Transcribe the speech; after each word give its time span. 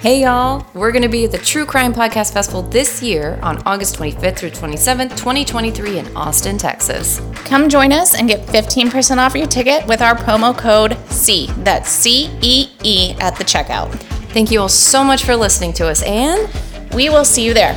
Hey 0.00 0.22
y'all, 0.22 0.64
we're 0.74 0.92
going 0.92 1.02
to 1.02 1.08
be 1.08 1.24
at 1.24 1.32
the 1.32 1.38
True 1.38 1.66
Crime 1.66 1.92
Podcast 1.92 2.32
Festival 2.32 2.62
this 2.62 3.02
year 3.02 3.36
on 3.42 3.60
August 3.66 3.96
25th 3.96 4.38
through 4.38 4.50
27th, 4.50 5.10
2023 5.16 5.98
in 5.98 6.16
Austin, 6.16 6.56
Texas. 6.56 7.20
Come 7.46 7.68
join 7.68 7.92
us 7.92 8.14
and 8.14 8.28
get 8.28 8.46
15% 8.46 9.18
off 9.18 9.34
your 9.34 9.48
ticket 9.48 9.84
with 9.88 10.00
our 10.00 10.14
promo 10.14 10.56
code 10.56 10.96
C. 11.10 11.48
That's 11.58 11.88
C 11.90 12.30
E 12.42 12.70
E 12.84 13.16
at 13.18 13.34
the 13.36 13.44
checkout. 13.44 13.92
Thank 14.32 14.52
you 14.52 14.60
all 14.60 14.68
so 14.68 15.02
much 15.02 15.24
for 15.24 15.34
listening 15.34 15.72
to 15.74 15.88
us 15.88 16.02
and 16.04 16.48
We 16.94 17.08
will 17.08 17.24
see 17.24 17.44
you 17.44 17.52
there. 17.52 17.74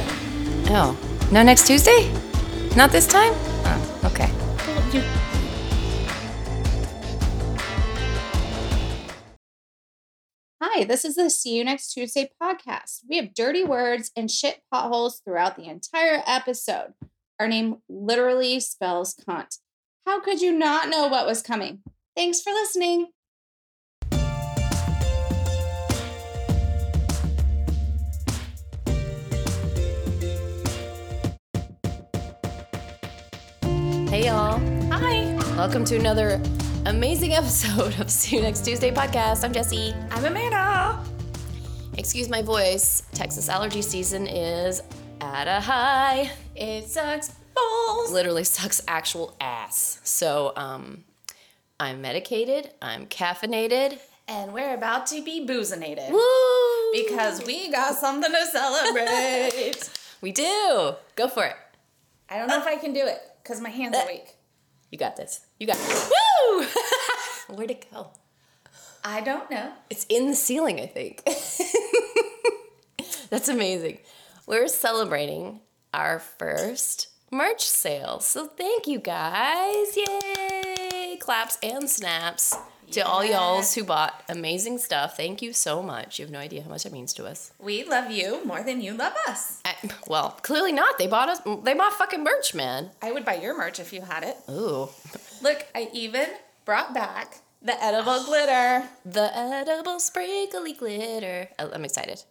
oh, 0.70 0.96
no 1.32 1.42
next 1.42 1.66
Tuesday? 1.66 2.14
Not 2.76 2.92
this 2.92 3.08
time? 3.08 3.34
Hi, 10.74 10.86
this 10.86 11.04
is 11.04 11.16
the 11.16 11.30
See 11.30 11.58
You 11.58 11.66
Next 11.66 11.92
Tuesday 11.92 12.32
podcast. 12.42 13.02
We 13.10 13.18
have 13.18 13.34
dirty 13.34 13.62
words 13.62 14.10
and 14.16 14.32
shit 14.32 14.62
potholes 14.72 15.20
throughout 15.20 15.58
the 15.58 15.66
entire 15.66 16.24
episode. 16.26 16.94
Our 17.42 17.50
name 17.50 17.80
literally 17.90 18.62
spells 18.62 19.14
cunt. 19.14 19.58
How 20.06 20.22
could 20.22 20.40
you 20.40 20.54
not 20.54 20.88
know 20.88 21.08
what 21.08 21.26
was 21.26 21.42
coming? 21.42 21.82
Thanks 22.16 22.42
for 22.42 22.54
listening. 22.54 23.08
Hey 34.08 34.28
y'all, 34.28 34.58
Hi, 34.90 35.36
welcome 35.58 35.84
to 35.84 35.98
another 35.98 36.42
amazing 36.86 37.34
episode 37.36 38.00
of 38.00 38.10
See 38.10 38.36
You 38.36 38.42
Next 38.42 38.66
Tuesday 38.66 38.92
podcast. 38.92 39.44
I'm 39.44 39.54
Jesse. 39.54 39.94
I'm 40.12 40.26
Amanda. 40.26 41.00
Excuse 41.98 42.30
my 42.30 42.42
voice, 42.42 43.04
Texas 43.14 43.50
allergy 43.50 43.82
season 43.82 44.26
is 44.28 44.82
at 45.20 45.48
a 45.48 45.60
high. 45.60 46.32
It 46.56 46.88
sucks 46.88 47.30
balls. 47.54 48.12
literally 48.12 48.44
sucks 48.44 48.82
actual 48.88 49.36
ass. 49.40 50.00
So, 50.04 50.54
um, 50.56 51.04
I'm 51.80 52.02
medicated, 52.02 52.72
I'm 52.82 53.06
caffeinated. 53.08 54.00
And 54.28 54.54
we're 54.54 54.74
about 54.74 55.08
to 55.08 55.24
be 55.24 55.46
boozinated. 55.46 56.12
Woo! 56.12 56.92
Because 56.94 57.46
we 57.46 57.70
got 57.72 57.96
something 57.96 58.32
to 58.32 58.46
celebrate. 58.46 59.90
we 60.22 60.32
do. 60.32 60.96
Go 61.16 61.28
for 61.28 61.44
it. 61.46 61.56
I 62.30 62.38
don't 62.38 62.48
know 62.48 62.60
if 62.60 62.68
I 62.68 62.78
can 62.78 62.94
do 62.94 63.06
it 63.06 63.20
because 63.44 63.60
my 63.60 63.70
hands 63.70 63.98
are 63.98 64.08
weak. 64.08 64.36
You 64.92 64.98
got 64.98 65.16
this. 65.16 65.46
You 65.60 65.68
got 65.68 65.78
this. 65.78 66.12
Woo! 66.12 66.66
Where'd 67.56 67.72
it 67.72 67.88
go? 67.92 68.10
I 69.04 69.22
don't 69.22 69.50
know. 69.50 69.72
It's 69.90 70.06
in 70.10 70.28
the 70.28 70.36
ceiling, 70.36 70.80
I 70.80 70.86
think. 70.86 71.24
That's 73.30 73.50
amazing. 73.50 74.00
We're 74.46 74.68
celebrating 74.68 75.62
our 75.94 76.20
first 76.20 77.08
merch 77.32 77.64
sale. 77.64 78.20
So 78.20 78.48
thank 78.48 78.86
you 78.86 79.00
guys. 79.00 79.96
Yay! 79.96 81.18
Claps 81.20 81.58
and 81.64 81.90
snaps 81.90 82.56
to 82.94 83.02
all 83.02 83.24
y'alls 83.24 83.74
who 83.76 83.84
bought 83.84 84.24
amazing 84.30 84.78
stuff. 84.78 85.18
Thank 85.18 85.42
you 85.42 85.54
so 85.54 85.82
much. 85.82 86.20
You 86.20 86.26
have 86.26 86.32
no 86.32 86.40
idea 86.40 86.62
how 86.64 86.70
much 86.70 86.86
it 86.86 86.92
means 86.92 87.14
to 87.14 87.26
us. 87.26 87.52
We 87.60 87.84
love 87.84 88.12
you 88.12 88.44
more 88.46 88.64
than 88.64 88.82
you 88.82 88.94
love 88.94 89.14
us. 89.28 89.62
I, 89.66 89.76
well, 90.08 90.38
clearly 90.42 90.72
not. 90.72 90.98
They 90.98 91.08
bought 91.08 91.30
us. 91.30 91.40
They 91.64 91.74
bought 91.74 91.94
fucking 91.94 92.24
merch, 92.24 92.54
man. 92.54 92.92
I 93.02 93.12
would 93.12 93.26
buy 93.26 93.36
your 93.36 93.58
merch 93.58 93.80
if 93.80 93.94
you 93.94 94.02
had 94.02 94.24
it. 94.24 94.38
Ooh, 94.50 94.90
Look, 95.42 95.66
I 95.74 95.90
even 95.94 96.28
brought 96.66 96.94
back 96.94 97.40
the 97.62 97.82
edible 97.84 98.24
glitter. 98.26 98.88
the 99.06 99.38
edible 99.38 100.00
sprinkly 100.00 100.74
glitter. 100.74 101.50
Oh, 101.60 101.72
I'm 101.74 101.86
excited. 101.86 102.24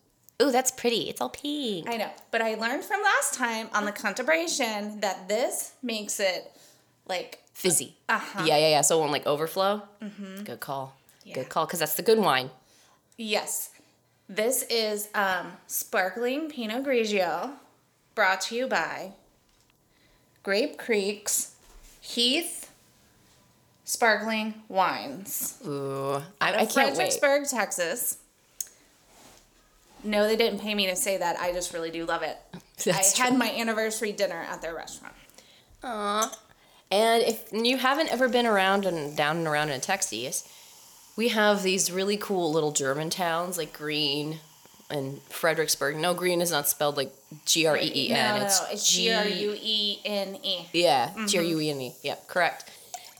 Ooh, 0.42 0.50
that's 0.50 0.70
pretty. 0.70 1.10
It's 1.10 1.20
all 1.20 1.28
pink. 1.28 1.88
I 1.88 1.96
know, 1.96 2.10
but 2.30 2.40
I 2.40 2.54
learned 2.54 2.84
from 2.84 3.02
last 3.02 3.34
time 3.34 3.68
on 3.74 3.84
the 3.84 3.92
contemplation 3.92 5.00
that 5.00 5.28
this 5.28 5.72
makes 5.82 6.18
it 6.18 6.50
like 7.10 7.40
Fizzy. 7.52 7.96
Uh-huh. 8.08 8.44
Yeah, 8.46 8.56
yeah, 8.56 8.68
yeah. 8.70 8.80
So 8.80 8.96
it 8.96 9.00
won't 9.00 9.12
like 9.12 9.26
overflow. 9.26 9.82
Mm-hmm. 10.02 10.44
Good 10.44 10.60
call. 10.60 10.96
Yeah. 11.24 11.34
Good 11.34 11.50
call. 11.50 11.66
Because 11.66 11.80
that's 11.80 11.94
the 11.94 12.02
good 12.02 12.18
wine. 12.18 12.48
yes. 13.18 13.70
This 14.28 14.62
is 14.70 15.08
um, 15.12 15.54
sparkling 15.66 16.48
Pinot 16.48 16.84
Grigio, 16.84 17.50
brought 18.14 18.40
to 18.42 18.54
you 18.54 18.68
by 18.68 19.10
Grape 20.44 20.78
Creeks 20.78 21.56
Heath 22.00 22.70
Sparkling 23.84 24.54
Wines. 24.68 25.58
Ooh, 25.66 26.22
I, 26.40 26.52
I 26.52 26.66
can't 26.66 26.96
wait. 26.96 27.18
Fredericksburg, 27.18 27.48
Texas. 27.48 28.18
No, 30.04 30.28
they 30.28 30.36
didn't 30.36 30.60
pay 30.60 30.76
me 30.76 30.86
to 30.86 30.94
say 30.94 31.16
that. 31.18 31.38
I 31.40 31.50
just 31.52 31.74
really 31.74 31.90
do 31.90 32.06
love 32.06 32.22
it. 32.22 32.36
That's 32.84 33.18
I 33.18 33.24
had 33.24 33.36
my 33.36 33.50
anniversary 33.50 34.12
dinner 34.12 34.46
at 34.48 34.62
their 34.62 34.76
restaurant. 34.76 35.14
Aw. 35.82 36.32
And 36.90 37.22
if 37.22 37.44
you 37.52 37.78
haven't 37.78 38.12
ever 38.12 38.28
been 38.28 38.46
around 38.46 38.84
and 38.84 39.16
down 39.16 39.38
and 39.38 39.46
around 39.46 39.70
in 39.70 39.80
Texas, 39.80 40.46
we 41.16 41.28
have 41.28 41.62
these 41.62 41.90
really 41.92 42.16
cool 42.16 42.52
little 42.52 42.72
German 42.72 43.10
towns 43.10 43.56
like 43.56 43.76
Gruene 43.76 44.38
and 44.90 45.22
Fredericksburg. 45.28 45.96
No, 45.96 46.14
Gruene 46.14 46.40
is 46.42 46.50
not 46.50 46.66
spelled 46.68 46.96
like 46.96 47.12
G 47.44 47.66
R 47.66 47.76
E 47.76 47.92
E 47.94 48.10
N. 48.10 48.38
No, 48.40 48.44
It's 48.44 48.60
no. 48.60 48.66
It's 48.72 48.90
G 48.92 49.12
R 49.12 49.24
U 49.24 49.56
E 49.60 49.98
N 50.04 50.38
E. 50.42 50.66
Yeah, 50.72 51.10
G 51.26 51.38
R 51.38 51.44
U 51.44 51.60
E 51.60 51.70
N 51.70 51.80
E. 51.80 51.94
Yeah, 52.02 52.16
correct. 52.26 52.68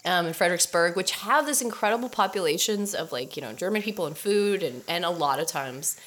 Um, 0.04 0.26
in 0.26 0.32
Fredericksburg, 0.32 0.96
which 0.96 1.10
have 1.12 1.44
this 1.46 1.60
incredible 1.60 2.08
populations 2.08 2.94
of 2.94 3.12
like 3.12 3.36
you 3.36 3.42
know 3.42 3.52
German 3.52 3.82
people 3.82 4.06
and 4.06 4.16
food, 4.18 4.62
and 4.64 4.82
and 4.88 5.04
a 5.04 5.10
lot 5.10 5.38
of 5.38 5.46
times 5.46 6.00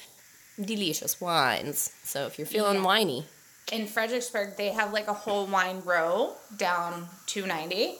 delicious 0.62 1.20
wines. 1.20 1.92
So 2.04 2.26
if 2.26 2.38
you're 2.38 2.46
feeling 2.46 2.76
Yeah. 2.78 2.84
winey, 2.86 3.26
In 3.72 3.86
Fredericksburg, 3.86 4.56
they 4.56 4.68
have 4.70 4.92
like 4.92 5.08
a 5.08 5.12
whole 5.14 5.46
wine 5.46 5.80
row 5.84 6.32
down 6.56 7.08
290. 7.26 7.96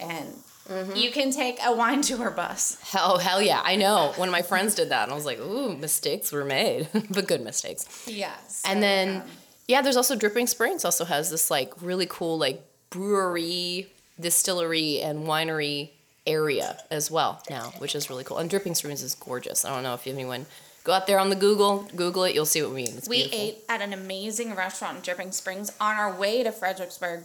And 0.00 0.28
Mm-hmm. 0.66 0.96
you 0.96 1.10
can 1.10 1.30
take 1.30 1.58
a 1.62 1.74
wine 1.74 2.00
tour 2.08 2.30
bus. 2.30 2.78
hell 2.80 3.18
hell 3.18 3.42
yeah, 3.42 3.60
I 3.62 3.76
know. 3.76 4.14
One 4.16 4.28
of 4.28 4.32
my 4.32 4.40
friends 4.40 4.74
did 4.74 4.88
that, 4.88 5.02
and 5.02 5.12
I 5.12 5.14
was 5.14 5.26
like, 5.26 5.38
ooh, 5.38 5.76
mistakes 5.76 6.32
were 6.32 6.42
made, 6.46 6.88
but 7.10 7.28
good 7.28 7.42
mistakes. 7.42 7.84
Yes. 8.08 8.62
And 8.66 8.82
then 8.82 9.24
yeah, 9.68 9.82
there's 9.82 9.98
also 9.98 10.16
Dripping 10.16 10.46
Springs 10.46 10.82
also 10.82 11.04
has 11.04 11.28
this 11.30 11.50
like 11.50 11.70
really 11.82 12.06
cool 12.08 12.38
like 12.38 12.62
brewery, 12.88 13.92
distillery, 14.18 15.02
and 15.02 15.26
winery 15.26 15.90
area 16.26 16.78
as 16.90 17.10
well 17.10 17.42
now, 17.50 17.74
which 17.76 17.94
is 17.94 18.08
really 18.08 18.24
cool. 18.24 18.38
And 18.38 18.48
Dripping 18.48 18.74
Springs 18.74 19.02
is 19.02 19.14
gorgeous. 19.14 19.66
I 19.66 19.74
don't 19.74 19.82
know 19.82 19.92
if 19.92 20.06
anyone 20.06 20.46
go 20.84 20.92
out 20.92 21.06
there 21.06 21.18
on 21.18 21.30
the 21.30 21.36
Google, 21.36 21.88
Google 21.96 22.24
it, 22.24 22.34
you'll 22.34 22.46
see 22.46 22.62
what 22.62 22.70
we 22.70 22.84
mean. 22.84 22.96
It's 22.96 23.08
we 23.08 23.22
beautiful. 23.22 23.38
ate 23.40 23.58
at 23.68 23.80
an 23.80 23.92
amazing 23.92 24.54
restaurant 24.54 24.96
in 24.98 25.02
Dripping 25.02 25.32
Springs 25.32 25.72
on 25.80 25.96
our 25.96 26.12
way 26.14 26.42
to 26.42 26.52
Fredericksburg, 26.52 27.24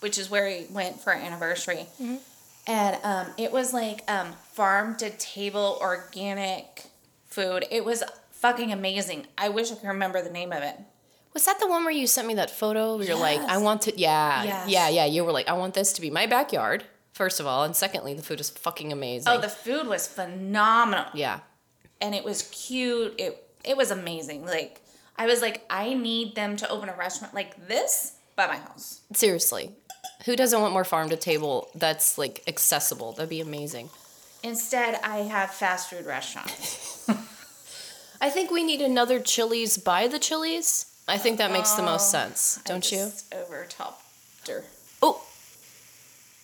which 0.00 0.18
is 0.18 0.30
where 0.30 0.46
we 0.46 0.66
went 0.70 1.00
for 1.00 1.12
our 1.12 1.18
anniversary. 1.20 1.86
Mm-hmm. 2.02 2.16
And 2.66 2.96
um, 3.04 3.26
it 3.36 3.52
was 3.52 3.72
like 3.74 4.02
um, 4.10 4.32
farm 4.52 4.96
to 4.96 5.10
table 5.10 5.78
organic 5.80 6.84
food. 7.26 7.66
It 7.70 7.84
was 7.84 8.02
fucking 8.32 8.72
amazing. 8.72 9.26
I 9.36 9.50
wish 9.50 9.70
I 9.70 9.74
could 9.76 9.88
remember 9.88 10.22
the 10.22 10.30
name 10.30 10.52
of 10.52 10.62
it. 10.62 10.76
Was 11.34 11.44
that 11.46 11.58
the 11.60 11.66
one 11.66 11.82
where 11.84 11.92
you 11.92 12.06
sent 12.06 12.26
me 12.28 12.34
that 12.34 12.50
photo? 12.50 12.96
Where 12.96 13.06
you're 13.06 13.16
like, 13.16 13.40
I 13.40 13.58
want 13.58 13.82
to, 13.82 13.98
yeah, 13.98 14.44
Yes. 14.44 14.68
yeah, 14.68 14.88
yeah. 14.88 15.04
You 15.04 15.24
were 15.24 15.32
like, 15.32 15.48
I 15.48 15.52
want 15.54 15.74
this 15.74 15.92
to 15.94 16.00
be 16.00 16.08
my 16.08 16.26
backyard. 16.26 16.84
First 17.12 17.38
of 17.40 17.46
all, 17.46 17.64
and 17.64 17.74
secondly, 17.76 18.14
the 18.14 18.22
food 18.22 18.40
is 18.40 18.50
fucking 18.50 18.92
amazing. 18.92 19.32
Oh, 19.32 19.40
the 19.40 19.48
food 19.48 19.86
was 19.86 20.06
phenomenal. 20.08 21.06
yeah, 21.12 21.40
and 22.00 22.14
it 22.14 22.24
was 22.24 22.42
cute. 22.50 23.14
It 23.18 23.46
it 23.64 23.76
was 23.76 23.90
amazing. 23.90 24.44
Like 24.46 24.80
I 25.16 25.26
was 25.26 25.40
like, 25.40 25.64
I 25.70 25.94
need 25.94 26.34
them 26.34 26.56
to 26.56 26.68
open 26.68 26.88
a 26.88 26.96
restaurant 26.96 27.34
like 27.34 27.68
this 27.68 28.16
by 28.36 28.46
my 28.46 28.56
house. 28.56 29.00
seriously. 29.12 29.72
Who 30.26 30.36
doesn't 30.36 30.60
want 30.60 30.72
more 30.72 30.84
farm 30.84 31.10
to 31.10 31.16
table 31.16 31.68
that's 31.74 32.18
like 32.18 32.42
accessible? 32.48 33.12
That'd 33.12 33.30
be 33.30 33.40
amazing. 33.40 33.90
Instead, 34.42 35.00
I 35.02 35.18
have 35.18 35.50
fast 35.50 35.90
food 35.90 36.06
restaurants. 36.06 37.08
I 38.20 38.30
think 38.30 38.50
we 38.50 38.64
need 38.64 38.80
another 38.80 39.20
Chili's 39.20 39.78
by 39.78 40.06
the 40.08 40.18
Chili's. 40.18 40.86
I 41.06 41.18
think 41.18 41.38
that 41.38 41.52
makes 41.52 41.72
the 41.72 41.82
most 41.82 42.14
oh, 42.14 42.18
sense, 42.18 42.60
don't 42.64 42.90
you? 42.90 43.10
Over 43.32 43.66
topped 43.68 44.02
her. 44.48 44.64
Oh, 45.02 45.22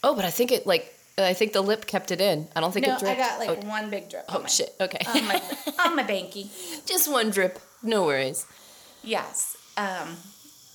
oh, 0.05 0.15
but 0.15 0.25
I 0.25 0.31
think 0.31 0.53
it 0.53 0.67
like 0.67 0.95
I 1.19 1.35
think 1.35 1.53
the 1.53 1.61
lip 1.61 1.87
kept 1.87 2.11
it 2.11 2.21
in. 2.21 2.49
I 2.57 2.61
don't 2.61 2.73
think 2.73 2.87
No, 2.87 2.95
it 2.95 2.97
I 2.97 3.15
dripped. 3.15 3.19
got 3.19 3.39
like 3.39 3.65
oh, 3.65 3.69
one 3.69 3.91
big 3.91 4.09
drip. 4.09 4.25
oh, 4.29 4.41
my, 4.41 4.49
shit. 4.49 4.75
Okay, 4.81 4.99
On 5.07 5.27
my 5.27 5.43
on 5.85 5.97
my 5.97 6.03
banky. 6.05 6.49
just 6.87 7.11
one 7.11 7.31
drip. 7.31 7.59
No 7.83 8.05
worries. 8.05 8.47
Yes. 9.03 9.57
Um. 9.77 10.17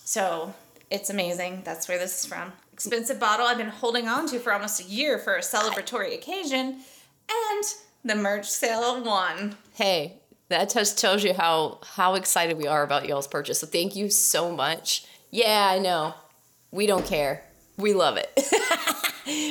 So 0.03 0.53
it's 0.91 1.09
amazing. 1.09 1.63
That's 1.65 1.87
where 1.87 1.97
this 1.97 2.19
is 2.19 2.25
from. 2.25 2.53
Expensive 2.73 3.19
bottle 3.19 3.47
I've 3.47 3.57
been 3.57 3.69
holding 3.69 4.07
on 4.07 4.27
to 4.27 4.39
for 4.39 4.51
almost 4.53 4.79
a 4.81 4.83
year 4.83 5.17
for 5.17 5.35
a 5.35 5.39
celebratory 5.41 6.13
occasion, 6.13 6.81
and 7.29 7.63
the 8.03 8.15
merch 8.15 8.47
sale 8.49 9.01
won. 9.03 9.55
Hey, 9.73 10.15
that 10.49 10.69
just 10.71 10.99
tells 10.99 11.23
you 11.23 11.33
how 11.33 11.79
how 11.95 12.13
excited 12.15 12.57
we 12.57 12.67
are 12.67 12.83
about 12.83 13.07
y'all's 13.07 13.27
purchase. 13.27 13.59
So 13.61 13.67
thank 13.67 13.95
you 13.95 14.09
so 14.09 14.51
much. 14.55 15.05
Yeah, 15.31 15.67
I 15.71 15.79
know. 15.79 16.13
We 16.71 16.85
don't 16.85 17.05
care. 17.05 17.43
We 17.77 17.93
love 17.93 18.17
it. 18.17 18.29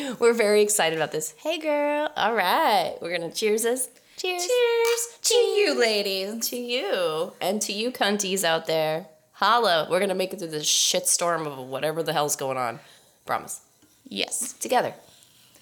We're 0.19 0.33
very 0.33 0.62
excited 0.62 0.99
about 0.99 1.12
this. 1.12 1.35
Hey, 1.39 1.59
girl. 1.59 2.11
All 2.17 2.35
right, 2.35 2.97
we're 3.01 3.17
gonna 3.17 3.33
cheers 3.33 3.62
this. 3.62 3.89
Cheers. 4.17 4.47
Cheers 4.47 5.19
to 5.23 5.35
you, 5.35 5.79
ladies. 5.79 6.49
To 6.49 6.56
you. 6.56 7.33
And 7.41 7.61
to 7.62 7.73
you 7.73 7.91
cunties 7.91 8.45
out 8.45 8.67
there. 8.67 9.06
Holla. 9.33 9.89
We're 9.91 10.01
gonna 10.01 10.15
make 10.15 10.33
it 10.33 10.39
through 10.39 10.49
this 10.49 10.67
shitstorm 10.67 11.47
of 11.47 11.59
whatever 11.67 12.03
the 12.03 12.12
hell's 12.12 12.37
going 12.37 12.56
on. 12.56 12.81
Promise. 13.27 13.61
Yes. 14.09 14.53
Together. 14.55 14.95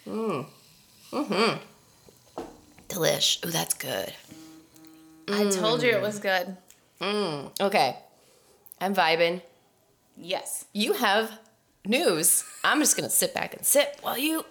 Mmm. 0.07 0.47
Mm-hmm. 1.13 2.43
Delish. 2.89 3.45
Ooh, 3.47 3.51
that's 3.51 3.75
good. 3.75 4.13
I 5.29 5.49
told 5.51 5.83
you 5.83 5.91
it 5.91 6.03
was 6.03 6.19
good. 6.19 6.57
Mmm. 7.01 7.51
Okay. 7.61 7.97
I'm 8.81 8.95
vibing. 8.95 9.41
Yes. 10.17 10.67
You 10.73 10.93
have 10.95 11.39
news. 11.87 12.45
I'm 12.65 12.81
just 12.81 12.97
gonna 12.97 13.11
sit 13.11 13.35
back 13.35 13.55
and 13.55 13.65
sip 13.65 13.99
while 14.03 14.19
you 14.19 14.45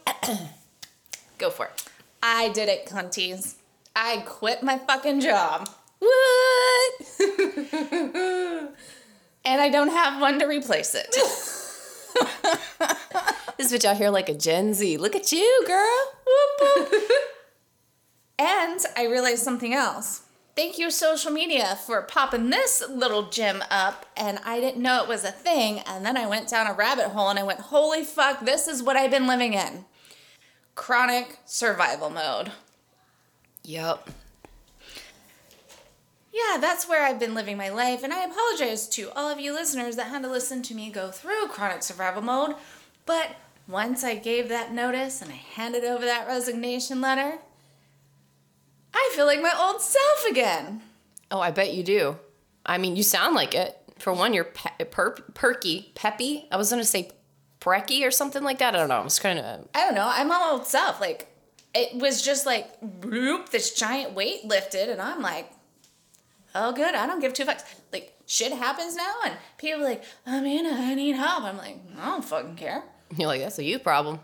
go 1.37 1.49
for 1.49 1.65
it. 1.67 1.83
I 2.21 2.49
did 2.49 2.69
it, 2.69 2.85
cunties. 2.85 3.55
I 3.95 4.23
quit 4.25 4.63
my 4.63 4.77
fucking 4.77 5.21
job. 5.21 5.69
What? 5.99 6.93
And 9.43 9.59
I 9.59 9.69
don't 9.69 9.89
have 9.89 10.21
one 10.21 10.37
to 10.39 10.45
replace 10.45 10.93
it. 10.93 11.15
This 13.57 13.71
bitch 13.71 13.85
out 13.85 13.97
here 13.97 14.09
like 14.09 14.27
a 14.29 14.33
Gen 14.33 14.73
Z. 14.73 14.97
Look 14.97 15.15
at 15.15 15.31
you, 15.31 15.63
girl. 15.67 16.13
And 18.39 18.79
I 18.97 19.05
realized 19.05 19.43
something 19.43 19.73
else. 19.75 20.23
Thank 20.61 20.77
you, 20.77 20.91
social 20.91 21.31
media, 21.31 21.75
for 21.87 22.03
popping 22.03 22.51
this 22.51 22.83
little 22.87 23.23
gem 23.23 23.63
up. 23.71 24.05
And 24.15 24.37
I 24.45 24.59
didn't 24.59 24.83
know 24.83 25.01
it 25.01 25.09
was 25.09 25.23
a 25.23 25.31
thing. 25.31 25.79
And 25.79 26.05
then 26.05 26.15
I 26.15 26.27
went 26.27 26.49
down 26.49 26.67
a 26.67 26.73
rabbit 26.73 27.07
hole 27.07 27.29
and 27.29 27.39
I 27.39 27.43
went, 27.43 27.59
holy 27.59 28.03
fuck, 28.03 28.45
this 28.45 28.67
is 28.67 28.83
what 28.83 28.95
I've 28.95 29.09
been 29.09 29.25
living 29.25 29.55
in 29.55 29.85
chronic 30.75 31.39
survival 31.45 32.11
mode. 32.11 32.51
Yep. 33.63 34.07
Yeah, 36.31 36.59
that's 36.59 36.87
where 36.87 37.05
I've 37.05 37.19
been 37.19 37.33
living 37.33 37.57
my 37.57 37.69
life, 37.69 38.03
and 38.03 38.13
I 38.13 38.23
apologize 38.23 38.87
to 38.89 39.09
all 39.15 39.29
of 39.29 39.39
you 39.39 39.53
listeners 39.53 39.95
that 39.95 40.09
had 40.09 40.21
to 40.21 40.29
listen 40.29 40.61
to 40.61 40.75
me 40.75 40.91
go 40.91 41.09
through 41.09 41.47
chronic 41.47 41.81
survival 41.81 42.21
mode. 42.21 42.55
But 43.07 43.35
once 43.67 44.03
I 44.03 44.13
gave 44.13 44.47
that 44.49 44.71
notice 44.71 45.23
and 45.23 45.31
I 45.31 45.41
handed 45.55 45.83
over 45.83 46.05
that 46.05 46.27
resignation 46.27 47.01
letter, 47.01 47.39
I 48.93 49.11
feel 49.15 49.25
like 49.25 49.41
my 49.41 49.53
old 49.57 49.81
self 49.81 50.25
again. 50.29 50.81
Oh, 51.29 51.39
I 51.39 51.51
bet 51.51 51.73
you 51.73 51.83
do. 51.83 52.17
I 52.65 52.77
mean, 52.77 52.95
you 52.95 53.03
sound 53.03 53.35
like 53.35 53.55
it. 53.55 53.77
For 53.99 54.13
one, 54.13 54.33
you're 54.33 54.45
pe- 54.45 54.85
per- 54.85 55.15
perky, 55.33 55.91
peppy. 55.95 56.47
I 56.51 56.57
was 56.57 56.69
gonna 56.69 56.83
say 56.83 57.11
precky 57.59 58.05
or 58.05 58.11
something 58.11 58.43
like 58.43 58.57
that. 58.59 58.75
I 58.75 58.79
don't 58.79 58.89
know. 58.89 58.99
I 58.99 59.03
was 59.03 59.19
kind 59.19 59.39
of. 59.39 59.67
I 59.73 59.85
don't 59.85 59.95
know, 59.95 60.09
I'm 60.11 60.27
my 60.27 60.49
old 60.51 60.65
self. 60.65 60.99
Like, 60.99 61.27
it 61.73 61.95
was 62.01 62.21
just 62.21 62.45
like, 62.45 62.67
whoop, 62.81 63.49
this 63.49 63.73
giant 63.73 64.13
weight 64.13 64.43
lifted, 64.45 64.89
and 64.89 65.01
I'm 65.01 65.21
like, 65.21 65.49
oh, 66.53 66.73
good, 66.73 66.95
I 66.95 67.07
don't 67.07 67.19
give 67.21 67.33
two 67.33 67.45
fucks. 67.45 67.63
Like, 67.93 68.13
shit 68.25 68.51
happens 68.51 68.95
now, 68.95 69.13
and 69.25 69.35
people 69.57 69.81
are 69.81 69.85
like, 69.85 70.03
Amanda, 70.25 70.71
I 70.73 70.95
need 70.95 71.15
help. 71.15 71.43
I'm 71.43 71.57
like, 71.57 71.77
I 71.99 72.05
don't 72.05 72.25
fucking 72.25 72.55
care. 72.55 72.83
You're 73.17 73.27
like 73.27 73.41
that's 73.41 73.59
a 73.59 73.63
you 73.63 73.77
problem. 73.79 74.19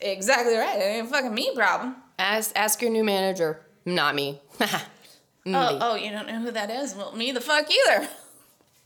Exactly 0.00 0.56
right. 0.56 0.76
It 0.78 0.82
ain't 0.82 1.08
fucking 1.10 1.32
me 1.32 1.54
problem. 1.54 1.96
Ask 2.18 2.52
ask 2.56 2.82
your 2.82 2.90
new 2.90 3.04
manager. 3.04 3.60
Not 3.84 4.14
me. 4.14 4.40
Oh, 4.60 5.78
oh, 5.80 5.94
you 5.96 6.10
don't 6.10 6.26
know 6.28 6.40
who 6.40 6.50
that 6.52 6.70
is? 6.70 6.94
Well, 6.94 7.12
me 7.16 7.32
the 7.32 7.40
fuck 7.40 7.66
either. 7.70 8.08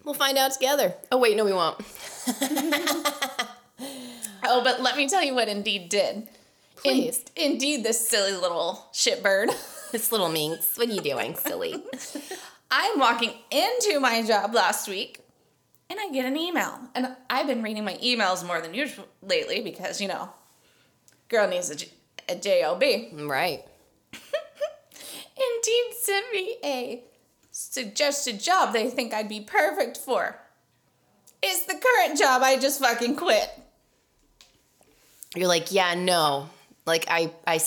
We'll 0.04 0.14
find 0.14 0.38
out 0.38 0.52
together. 0.52 0.94
Oh 1.12 1.18
wait, 1.18 1.36
no, 1.36 1.44
we 1.44 1.52
won't. 1.52 1.78
Oh, 4.48 4.62
but 4.62 4.80
let 4.80 4.96
me 4.96 5.08
tell 5.08 5.24
you 5.24 5.34
what 5.34 5.48
Indeed 5.48 5.88
did. 5.88 6.28
Please. 6.76 7.24
In- 7.34 7.52
Indeed, 7.52 7.82
this 7.84 8.08
silly 8.08 8.32
little 8.32 8.86
shitbird. 8.92 9.48
This 9.92 10.10
little 10.10 10.28
minx. 10.28 10.76
What 10.76 10.88
are 10.88 10.92
you 10.92 11.00
doing, 11.00 11.36
silly? 11.36 11.80
I'm 12.72 12.98
walking 12.98 13.32
into 13.52 14.00
my 14.00 14.20
job 14.22 14.52
last 14.52 14.88
week 14.88 15.20
and 15.88 15.98
I 16.00 16.10
get 16.10 16.26
an 16.26 16.36
email. 16.36 16.78
And 16.96 17.14
I've 17.30 17.46
been 17.46 17.62
reading 17.62 17.84
my 17.84 17.94
emails 17.94 18.44
more 18.44 18.60
than 18.60 18.74
usual 18.74 19.06
lately 19.22 19.60
because, 19.60 20.00
you 20.00 20.08
know, 20.08 20.28
girl 21.28 21.46
needs 21.48 21.70
a, 21.70 21.76
J- 21.76 21.90
a 22.28 22.34
job. 22.34 22.82
right. 23.30 23.64
Indeed 25.36 25.94
sent 26.00 26.26
me 26.32 26.56
a 26.64 27.04
suggested 27.50 28.40
job 28.40 28.72
they 28.72 28.88
think 28.90 29.12
I'd 29.14 29.28
be 29.28 29.40
perfect 29.40 29.96
for. 29.96 30.38
It's 31.42 31.64
the 31.64 31.74
current 31.74 32.18
job 32.18 32.42
I 32.42 32.58
just 32.58 32.80
fucking 32.80 33.16
quit. 33.16 33.50
You're 35.34 35.48
like, 35.48 35.70
yeah, 35.72 35.94
no. 35.94 36.48
Like 36.86 37.04
I, 37.08 37.32
I, 37.46 37.60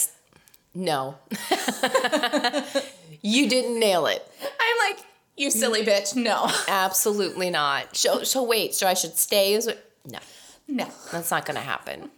no. 0.74 1.16
you 3.21 3.48
didn't 3.50 3.80
nail 3.80 4.06
it. 4.07 4.27
I'm 4.42 4.89
like, 4.89 5.06
you 5.38 5.51
silly 5.51 5.86
bitch, 5.86 6.16
no. 6.16 6.50
Absolutely 6.68 7.50
not. 7.50 7.95
So, 7.95 8.24
so 8.24 8.44
wait. 8.44 8.74
So 8.74 8.88
I 8.88 8.94
should 8.94 9.18
stay? 9.18 9.54
Is 9.54 9.68
it? 9.68 9.86
No, 10.06 10.19
No. 10.68 10.88
that's 11.12 11.31
not 11.31 11.45
going 11.45 11.56
to 11.56 11.62
happen. 11.63 12.10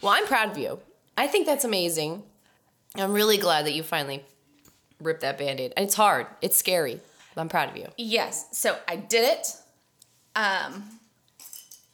Well, 0.00 0.12
I'm 0.12 0.26
proud 0.26 0.50
of 0.50 0.58
you. 0.58 0.80
I 1.16 1.26
think 1.28 1.46
that's 1.46 1.64
amazing. 1.64 2.24
I'm 2.96 3.12
really 3.12 3.38
glad 3.38 3.66
that 3.66 3.72
you 3.72 3.82
finally 3.82 4.24
ripped 5.02 5.20
that 5.22 5.38
band-aid. 5.38 5.72
And 5.76 5.84
it's 5.84 5.94
hard. 5.94 6.26
It's 6.40 6.56
scary. 6.56 7.00
I'm 7.36 7.48
proud 7.48 7.70
of 7.70 7.76
you. 7.76 7.88
Yes, 7.96 8.46
so 8.52 8.76
I 8.86 8.96
did 8.96 9.24
it. 9.24 9.56
Um, 10.36 10.84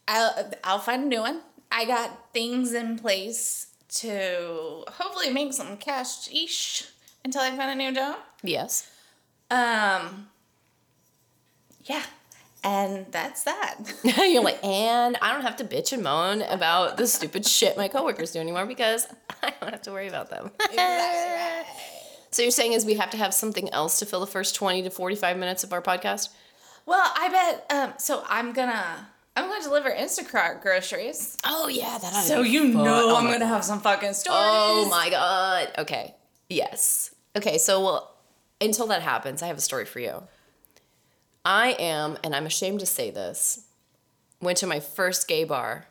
I'll 0.06 0.50
I'll 0.64 0.78
find 0.78 1.05
a 1.05 1.06
new 1.06 1.20
one. 1.20 1.43
I 1.70 1.84
got 1.84 2.32
things 2.32 2.72
in 2.72 2.99
place 2.99 3.69
to 3.88 4.84
hopefully 4.88 5.31
make 5.31 5.52
some 5.52 5.76
cash 5.76 6.28
ish 6.32 6.84
until 7.25 7.43
I 7.43 7.50
find 7.56 7.70
a 7.70 7.75
new 7.75 7.94
job. 7.94 8.16
Yes. 8.43 8.90
Um, 9.50 10.28
yeah, 11.84 12.02
and 12.64 13.06
that's 13.11 13.44
that. 13.44 13.76
You're 14.02 14.43
like, 14.43 14.62
and 14.64 15.16
I 15.22 15.32
don't 15.32 15.43
have 15.43 15.56
to 15.56 15.64
bitch 15.64 15.93
and 15.93 16.02
moan 16.02 16.43
about 16.43 16.96
the 16.96 17.06
stupid 17.06 17.46
shit 17.46 17.76
my 17.76 17.88
coworkers 17.88 18.32
do 18.32 18.40
anymore 18.40 18.66
because 18.66 19.06
I 19.43 19.52
don't 19.61 19.70
have 19.70 19.82
to 19.82 19.93
worry 19.93 20.08
about 20.08 20.31
them. 20.31 20.50
so 22.30 22.42
you're 22.42 22.50
saying 22.50 22.72
is 22.72 22.84
we 22.84 22.94
have 22.94 23.10
to 23.10 23.16
have 23.16 23.32
something 23.34 23.69
else 23.70 23.98
to 24.00 24.06
fill 24.06 24.20
the 24.20 24.26
first 24.26 24.54
20 24.54 24.82
to 24.82 24.90
45 24.90 25.36
minutes 25.36 25.64
of 25.64 25.72
our 25.72 25.82
podcast? 25.82 26.28
well, 26.86 27.12
I 27.16 27.28
bet. 27.28 27.66
Um, 27.70 27.92
so 27.98 28.25
I'm 28.28 28.52
gonna 28.52 29.08
I'm 29.36 29.48
gonna 29.48 29.62
deliver 29.62 29.90
Instacart 29.90 30.62
groceries. 30.62 31.36
Oh 31.44 31.69
yeah, 31.69 31.98
that. 31.98 32.25
So 32.25 32.42
you 32.42 32.64
know 32.64 33.16
I'm 33.16 33.30
gonna 33.30 33.46
have 33.46 33.64
some 33.64 33.80
fucking 33.80 34.14
stories. 34.14 34.38
Oh 34.40 34.88
my 34.90 35.10
god. 35.10 35.70
Okay. 35.78 36.14
Yes. 36.48 37.14
Okay. 37.36 37.58
So 37.58 37.84
well, 37.84 38.14
until 38.60 38.86
that 38.88 39.02
happens, 39.02 39.42
I 39.42 39.46
have 39.48 39.58
a 39.58 39.60
story 39.60 39.84
for 39.84 40.00
you. 40.00 40.22
I 41.44 41.76
am, 41.78 42.19
and 42.25 42.35
I'm 42.35 42.47
ashamed 42.47 42.80
to 42.80 42.87
say 42.87 43.11
this, 43.11 43.66
went 44.42 44.58
to 44.58 44.66
my 44.66 44.80
first 44.80 45.28
gay 45.28 45.44
bar 45.44 45.87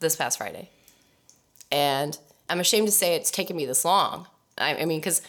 this 0.00 0.16
past 0.16 0.38
Friday, 0.38 0.68
and 1.70 2.18
I'm 2.50 2.60
ashamed 2.60 2.88
to 2.88 2.92
say 2.92 3.14
it's 3.14 3.30
taken 3.30 3.56
me 3.56 3.66
this 3.66 3.84
long. 3.84 4.26
I, 4.60 4.76
I 4.76 4.84
mean, 4.84 5.00
because 5.00 5.22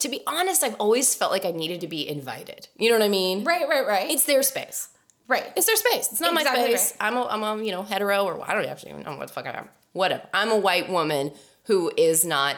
to 0.00 0.08
be 0.08 0.20
honest, 0.26 0.62
I've 0.62 0.74
always 0.76 1.14
felt 1.14 1.32
like 1.32 1.44
I 1.44 1.52
needed 1.52 1.80
to 1.80 1.86
be 1.88 2.08
invited. 2.08 2.68
You 2.76 2.90
know 2.90 2.98
what 2.98 3.04
I 3.04 3.08
mean? 3.08 3.44
Right, 3.44 3.68
right, 3.68 3.86
right. 3.86 4.10
It's 4.10 4.24
their 4.24 4.42
space. 4.42 4.88
right. 5.28 5.52
It's 5.56 5.66
their 5.66 5.76
space. 5.76 6.12
It's 6.12 6.20
not 6.20 6.32
Exactly 6.34 6.62
my 6.62 6.68
space. 6.76 6.94
I'm 7.00 7.16
a, 7.16 7.26
I'm 7.26 7.42
a, 7.42 7.64
you 7.64 7.70
know, 7.72 7.82
hetero 7.82 8.24
or 8.24 8.48
I 8.48 8.54
don't 8.54 8.66
actually 8.66 8.90
even 8.92 9.02
know 9.04 9.16
what 9.16 9.28
the 9.28 9.32
fuck 9.32 9.46
I 9.46 9.58
am. 9.58 9.68
Whatever. 9.92 10.24
I'm 10.34 10.50
a 10.50 10.56
white 10.56 10.90
woman 10.90 11.32
who 11.64 11.90
is 11.96 12.24
not 12.24 12.56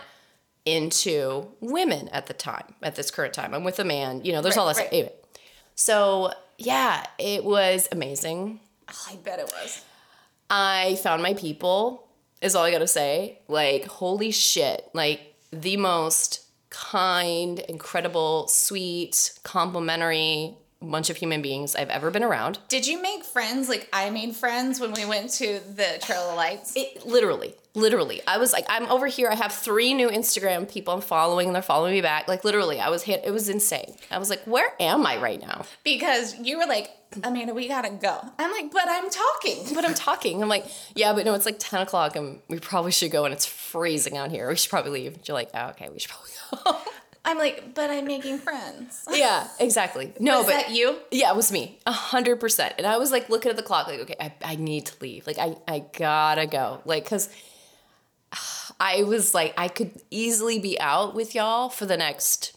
into 0.65 1.47
women 1.61 2.09
at 2.09 2.27
the 2.27 2.35
time, 2.35 2.75
at 2.83 2.95
this 2.97 3.11
current 3.11 3.33
time. 3.33 3.55
I'm 3.55 3.65
with 3.65 3.79
a 3.79 3.85
man. 3.85 4.25
You 4.25 4.33
know, 4.33 4.43
there's 4.43 4.57
all 4.57 4.69
this. 4.69 4.79
right. 4.79 4.89
Anyway. 4.93 5.13
So, 5.75 6.33
yeah, 6.59 7.07
it 7.19 7.45
was 7.45 7.89
amazing. 7.93 8.61
Oh, 8.91 9.07
I 9.11 9.17
bet 9.17 9.39
it 9.39 9.53
was. 9.63 9.85
I 10.51 10.99
found 11.03 11.23
my 11.23 11.35
people, 11.35 12.09
is 12.43 12.55
all 12.55 12.65
I 12.65 12.71
gotta 12.71 12.89
say. 12.89 13.39
Like, 13.49 13.87
holy 13.87 14.31
shit. 14.31 14.89
Like, 14.93 15.28
the 15.53 15.77
most 15.77 16.45
kind, 16.71 17.59
incredible, 17.61 18.49
sweet, 18.49 19.33
complimentary 19.43 20.57
bunch 20.81 21.11
of 21.11 21.17
human 21.17 21.43
beings 21.43 21.75
I've 21.75 21.89
ever 21.91 22.11
been 22.11 22.23
around. 22.23 22.61
Did 22.69 22.87
you 22.87 23.03
make 23.03 23.25
friends 23.25 23.69
like 23.69 23.89
I 23.93 24.11
made 24.11 24.37
friends 24.37 24.79
when 24.79 24.93
we 24.93 25.05
went 25.05 25.31
to 25.33 25.61
the 25.75 25.99
Trail 26.03 26.31
of 26.31 26.37
Lights? 26.37 26.73
It 26.77 27.05
literally, 27.05 27.55
literally. 27.75 28.21
I 28.29 28.39
was 28.39 28.53
like, 28.53 28.65
I'm 28.69 28.87
over 28.87 29.09
here. 29.09 29.29
I 29.29 29.35
have 29.35 29.53
three 29.53 29.93
new 29.93 30.09
Instagram 30.09 30.71
people 30.71 30.95
I'm 30.95 31.01
following, 31.01 31.49
and 31.49 31.55
they're 31.55 31.63
following 31.63 31.95
me 31.95 32.01
back. 32.01 32.29
Like 32.29 32.45
literally, 32.45 32.79
I 32.79 32.91
was 32.91 33.03
hit. 33.03 33.23
It 33.25 33.33
was 33.33 33.49
insane. 33.49 33.95
I 34.11 34.19
was 34.19 34.31
like, 34.31 34.43
where 34.45 34.73
am 34.79 35.05
I 35.05 35.17
right 35.19 35.41
now? 35.41 35.65
because 35.83 36.39
you 36.39 36.59
were 36.59 36.67
like, 36.67 36.91
Amanda, 37.23 37.55
we 37.55 37.69
gotta 37.69 37.91
go. 37.91 38.21
I'm 38.39 38.51
like, 38.53 38.71
but 38.73 38.85
I'm 38.87 39.09
talking. 39.11 39.75
But 39.75 39.85
I'm 39.85 39.95
talking. 39.95 40.43
I'm 40.43 40.49
like, 40.49 40.67
yeah, 40.95 41.13
but 41.13 41.25
no, 41.25 41.35
it's 41.35 41.47
like 41.47 41.57
10 41.59 41.81
o'clock, 41.83 42.17
and 42.17 42.41
we 42.49 42.59
probably 42.59 42.93
should 42.93 43.11
go, 43.11 43.25
and 43.25 43.33
it's 43.33 43.47
freezing 43.47 44.17
out 44.17 44.31
here. 44.31 44.49
We 44.49 44.57
should 44.57 44.71
probably 44.71 44.91
leave. 44.93 45.19
You're 45.27 45.35
like, 45.35 45.51
oh, 45.55 45.69
okay, 45.71 45.89
we 45.89 45.99
should 45.99 46.11
probably 46.11 46.31
go. 46.85 46.91
I'm 47.25 47.37
like, 47.37 47.75
but 47.75 47.91
I'm 47.91 48.07
making 48.07 48.39
friends. 48.39 49.07
yeah, 49.11 49.49
exactly. 49.61 50.13
No, 50.19 50.39
Was 50.39 50.47
but 50.47 50.53
that 50.53 50.71
you? 50.71 50.97
Yeah, 51.11 51.31
it 51.31 51.37
was 51.37 51.53
me, 51.53 51.79
a 51.87 51.93
hundred 51.93 52.41
percent. 52.41 52.75
And 52.79 52.87
I 52.87 52.97
was 52.97 53.11
like 53.11 53.29
looking 53.29 53.51
at 53.51 53.57
the 53.57 53.63
clock, 53.63 53.87
like, 53.87 54.01
okay, 54.01 54.17
I, 54.19 54.33
I 54.43 54.57
need 54.57 54.87
to 54.87 54.95
leave. 55.03 55.27
Like, 55.27 55.39
I, 55.39 55.57
I 55.67 55.81
gotta 55.81 56.47
go. 56.47 56.81
Like, 56.85 57.05
cause 57.07 57.29
I 58.81 59.03
was 59.03 59.35
like, 59.35 59.53
I 59.59 59.69
could 59.69 60.01
easily 60.11 60.59
be 60.59 60.81
out 60.81 61.15
with 61.15 61.35
y'all 61.35 61.69
for 61.69 61.85
the 61.85 61.97
next 61.97 62.57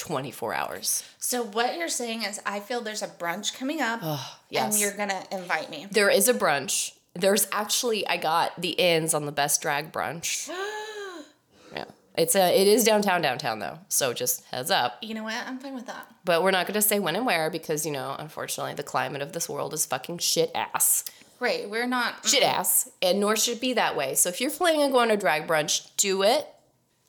24 0.00 0.54
hours. 0.54 1.04
So 1.18 1.42
what 1.44 1.76
you're 1.76 1.88
saying 1.88 2.22
is, 2.22 2.40
I 2.46 2.60
feel 2.60 2.80
there's 2.80 3.02
a 3.02 3.06
brunch 3.06 3.56
coming 3.56 3.82
up, 3.82 4.00
oh, 4.02 4.38
yes. 4.48 4.72
and 4.72 4.80
you're 4.80 4.96
gonna 4.96 5.22
invite 5.30 5.70
me. 5.70 5.86
There 5.90 6.08
is 6.08 6.26
a 6.26 6.34
brunch. 6.34 6.92
There's 7.14 7.46
actually 7.52 8.06
I 8.06 8.16
got 8.16 8.60
the 8.60 8.70
ins 8.70 9.12
on 9.12 9.26
the 9.26 9.32
best 9.32 9.60
drag 9.60 9.92
brunch. 9.92 10.48
yeah. 11.72 11.84
It's 12.16 12.34
a 12.34 12.58
it 12.58 12.66
is 12.66 12.84
downtown 12.84 13.20
downtown 13.20 13.58
though. 13.58 13.78
So 13.88 14.14
just 14.14 14.44
heads 14.46 14.70
up. 14.70 14.98
You 15.02 15.14
know 15.14 15.24
what? 15.24 15.46
I'm 15.46 15.58
fine 15.58 15.74
with 15.74 15.86
that. 15.86 16.06
But 16.24 16.42
we're 16.42 16.50
not 16.50 16.66
going 16.66 16.74
to 16.74 16.82
say 16.82 16.98
when 16.98 17.16
and 17.16 17.26
where 17.26 17.50
because 17.50 17.84
you 17.84 17.92
know, 17.92 18.16
unfortunately, 18.18 18.74
the 18.74 18.82
climate 18.82 19.20
of 19.20 19.32
this 19.32 19.48
world 19.48 19.74
is 19.74 19.84
fucking 19.84 20.18
shit 20.18 20.50
ass. 20.54 21.04
Right. 21.40 21.68
We're 21.68 21.86
not. 21.86 22.26
Shit 22.26 22.42
mm. 22.42 22.48
ass, 22.48 22.90
and 23.02 23.20
nor 23.20 23.36
should 23.36 23.58
it 23.58 23.60
be 23.60 23.74
that 23.74 23.96
way. 23.96 24.14
So 24.14 24.30
if 24.30 24.40
you're 24.40 24.50
planning 24.50 24.80
on 24.80 24.92
going 24.92 25.10
to 25.10 25.16
drag 25.16 25.46
brunch, 25.46 25.90
do 25.96 26.22
it. 26.22 26.46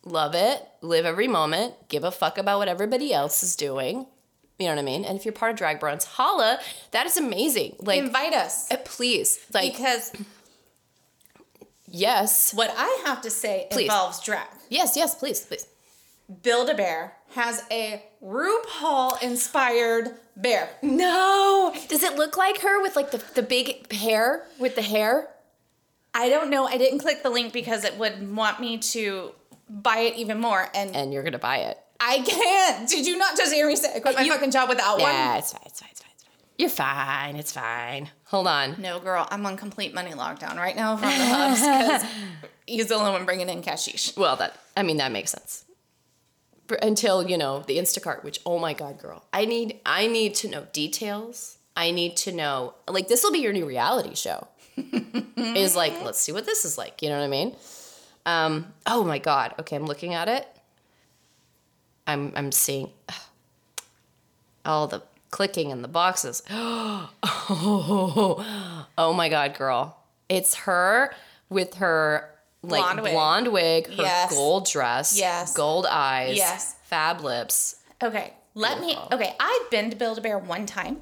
Love 0.04 0.34
it. 0.34 0.68
Live 0.82 1.06
every 1.06 1.28
moment. 1.28 1.76
Give 1.88 2.04
a 2.04 2.12
fuck 2.12 2.38
about 2.38 2.58
what 2.60 2.68
everybody 2.68 3.14
else 3.14 3.44
is 3.44 3.56
doing. 3.56 4.08
You 4.58 4.68
know 4.68 4.76
what 4.76 4.82
I 4.82 4.86
mean? 4.86 5.06
And 5.06 5.18
if 5.18 5.26
you're 5.26 5.34
part 5.34 5.52
of 5.52 5.58
drag 5.58 5.80
brunch, 5.80 6.06
holla. 6.06 6.60
That 6.92 7.06
is 7.06 7.18
amazing. 7.18 7.76
Like 7.80 8.00
invite 8.00 8.34
us 8.34 8.72
uh, 8.72 8.78
please. 8.78 9.40
Like 9.54 9.74
because 9.74 10.12
yes. 11.88 12.54
what 12.54 12.74
I 12.76 13.04
have 13.06 13.22
to 13.22 13.30
say 13.30 13.68
Please. 13.72 13.84
involves 13.84 14.22
drag. 14.22 14.48
Yes, 14.70 14.96
yes, 14.96 15.16
please, 15.16 15.42
please. 15.42 15.66
Build 16.44 16.70
a 16.70 16.76
Bear 16.76 17.14
has 17.32 17.64
a 17.72 18.04
RuPaul 18.24 19.22
inspired 19.22 20.16
bear. 20.36 20.70
No. 20.82 21.74
Does 21.88 22.04
it 22.04 22.16
look 22.16 22.38
like 22.38 22.62
her 22.62 22.82
with 22.82 22.96
like 22.96 23.12
the, 23.12 23.24
the 23.36 23.44
big 23.44 23.92
hair 23.92 24.46
with 24.60 24.76
the 24.76 24.82
hair? 24.82 25.28
I 26.14 26.30
don't 26.30 26.50
know. 26.50 26.66
I 26.66 26.78
didn't 26.78 27.00
click 27.00 27.24
the 27.24 27.30
link 27.30 27.54
because 27.54 27.84
it 27.84 27.98
would 27.98 28.36
want 28.36 28.60
me 28.60 28.78
to 28.78 29.34
buy 29.72 30.00
it 30.00 30.16
even 30.18 30.40
more, 30.40 30.68
and 30.74 30.96
And 30.96 31.14
you're 31.14 31.24
gonna 31.24 31.40
buy 31.40 31.58
it. 31.58 31.78
I 32.00 32.20
can't. 32.22 32.90
Did 32.90 33.06
you 33.06 33.18
not 33.18 33.38
just 33.38 33.54
hear 33.54 33.68
me 33.68 33.76
say 33.76 33.94
I 33.96 34.00
quit 34.00 34.16
my 34.16 34.22
You- 34.22 34.32
fucking 34.34 34.52
job 34.52 34.70
without 34.70 35.00
Yeah, 35.00 35.30
one? 35.30 35.38
it's 35.40 35.52
fine, 35.54 35.62
it's 35.66 35.80
fine, 35.80 35.90
it's 35.92 36.02
fine, 36.02 36.12
it's 36.16 36.24
fine. 36.24 36.34
You're 36.58 36.70
fine, 36.70 37.36
it's 37.36 37.52
fine. 37.52 38.10
Hold 38.26 38.48
on. 38.48 38.76
No, 38.80 39.00
girl, 39.00 39.28
I'm 39.30 39.46
on 39.46 39.56
complete 39.58 39.94
money 39.94 40.12
lockdown 40.12 40.56
right 40.58 40.76
now 40.76 40.98
from 40.98 41.10
the 41.10 41.26
hubs 41.26 41.62
because 41.62 42.04
he's 42.68 42.88
the 42.88 42.96
only 42.96 43.12
one 43.12 43.26
bringing 43.26 43.50
in 43.50 43.62
cashish. 43.62 44.16
Well, 44.18 44.36
that 44.38 44.58
I 44.76 44.84
mean 44.84 44.98
that 44.98 45.12
makes 45.12 45.32
sense. 45.32 45.66
Until 46.82 47.30
you 47.30 47.38
know 47.38 47.64
the 47.68 47.78
Instacart, 47.78 48.24
which 48.24 48.40
oh 48.46 48.58
my 48.58 48.74
god, 48.74 48.98
girl, 48.98 49.26
I 49.34 49.44
need 49.46 49.80
I 49.86 50.08
need 50.08 50.36
to 50.36 50.48
know 50.50 50.66
details. 50.72 51.58
I 51.76 51.92
need 51.92 52.16
to 52.18 52.32
know 52.32 52.76
like 52.88 53.10
this 53.10 53.24
will 53.24 53.32
be 53.32 53.40
your 53.40 53.52
new 53.54 53.66
reality 53.66 54.16
show. 54.16 54.48
is 55.38 55.76
like 55.76 56.02
let's 56.04 56.20
see 56.20 56.32
what 56.32 56.46
this 56.46 56.64
is 56.66 56.78
like. 56.78 57.02
You 57.02 57.10
know 57.10 57.18
what 57.20 57.26
I 57.26 57.28
mean? 57.28 57.56
Um. 58.26 58.74
Oh 58.86 59.04
my 59.04 59.18
god. 59.18 59.54
Okay, 59.60 59.76
I'm 59.76 59.86
looking 59.86 60.14
at 60.14 60.28
it. 60.28 60.48
I'm 62.08 62.34
I'm 62.36 62.52
seeing 62.52 62.90
all 64.66 64.88
the 64.88 65.02
clicking 65.32 65.70
in 65.70 65.82
the 65.82 65.88
boxes. 65.88 66.44
Oh, 66.50 67.10
oh 68.98 69.14
my 69.14 69.30
god, 69.30 69.56
girl. 69.58 69.98
It's 70.30 70.56
her 70.56 71.14
with 71.50 71.76
her 71.76 72.30
like 72.64 72.82
Blonde 72.82 73.02
wig. 73.02 73.12
blonde 73.14 73.48
wig, 73.52 73.88
her 73.96 74.04
Yes. 74.04 74.32
gold 74.32 74.68
dress, 74.70 75.18
Yes. 75.18 75.54
gold 75.54 75.86
eyes, 75.90 76.38
Yes. 76.38 76.76
fab 76.84 77.22
lips. 77.22 77.78
Okay, 78.04 78.34
let 78.54 78.80
Beautiful. 78.82 79.10
me. 79.10 79.16
Okay, 79.16 79.36
I've 79.40 79.70
been 79.72 79.90
to 79.90 79.96
Build 79.96 80.18
a 80.20 80.22
Bear 80.22 80.38
one 80.38 80.66
time. 80.66 81.02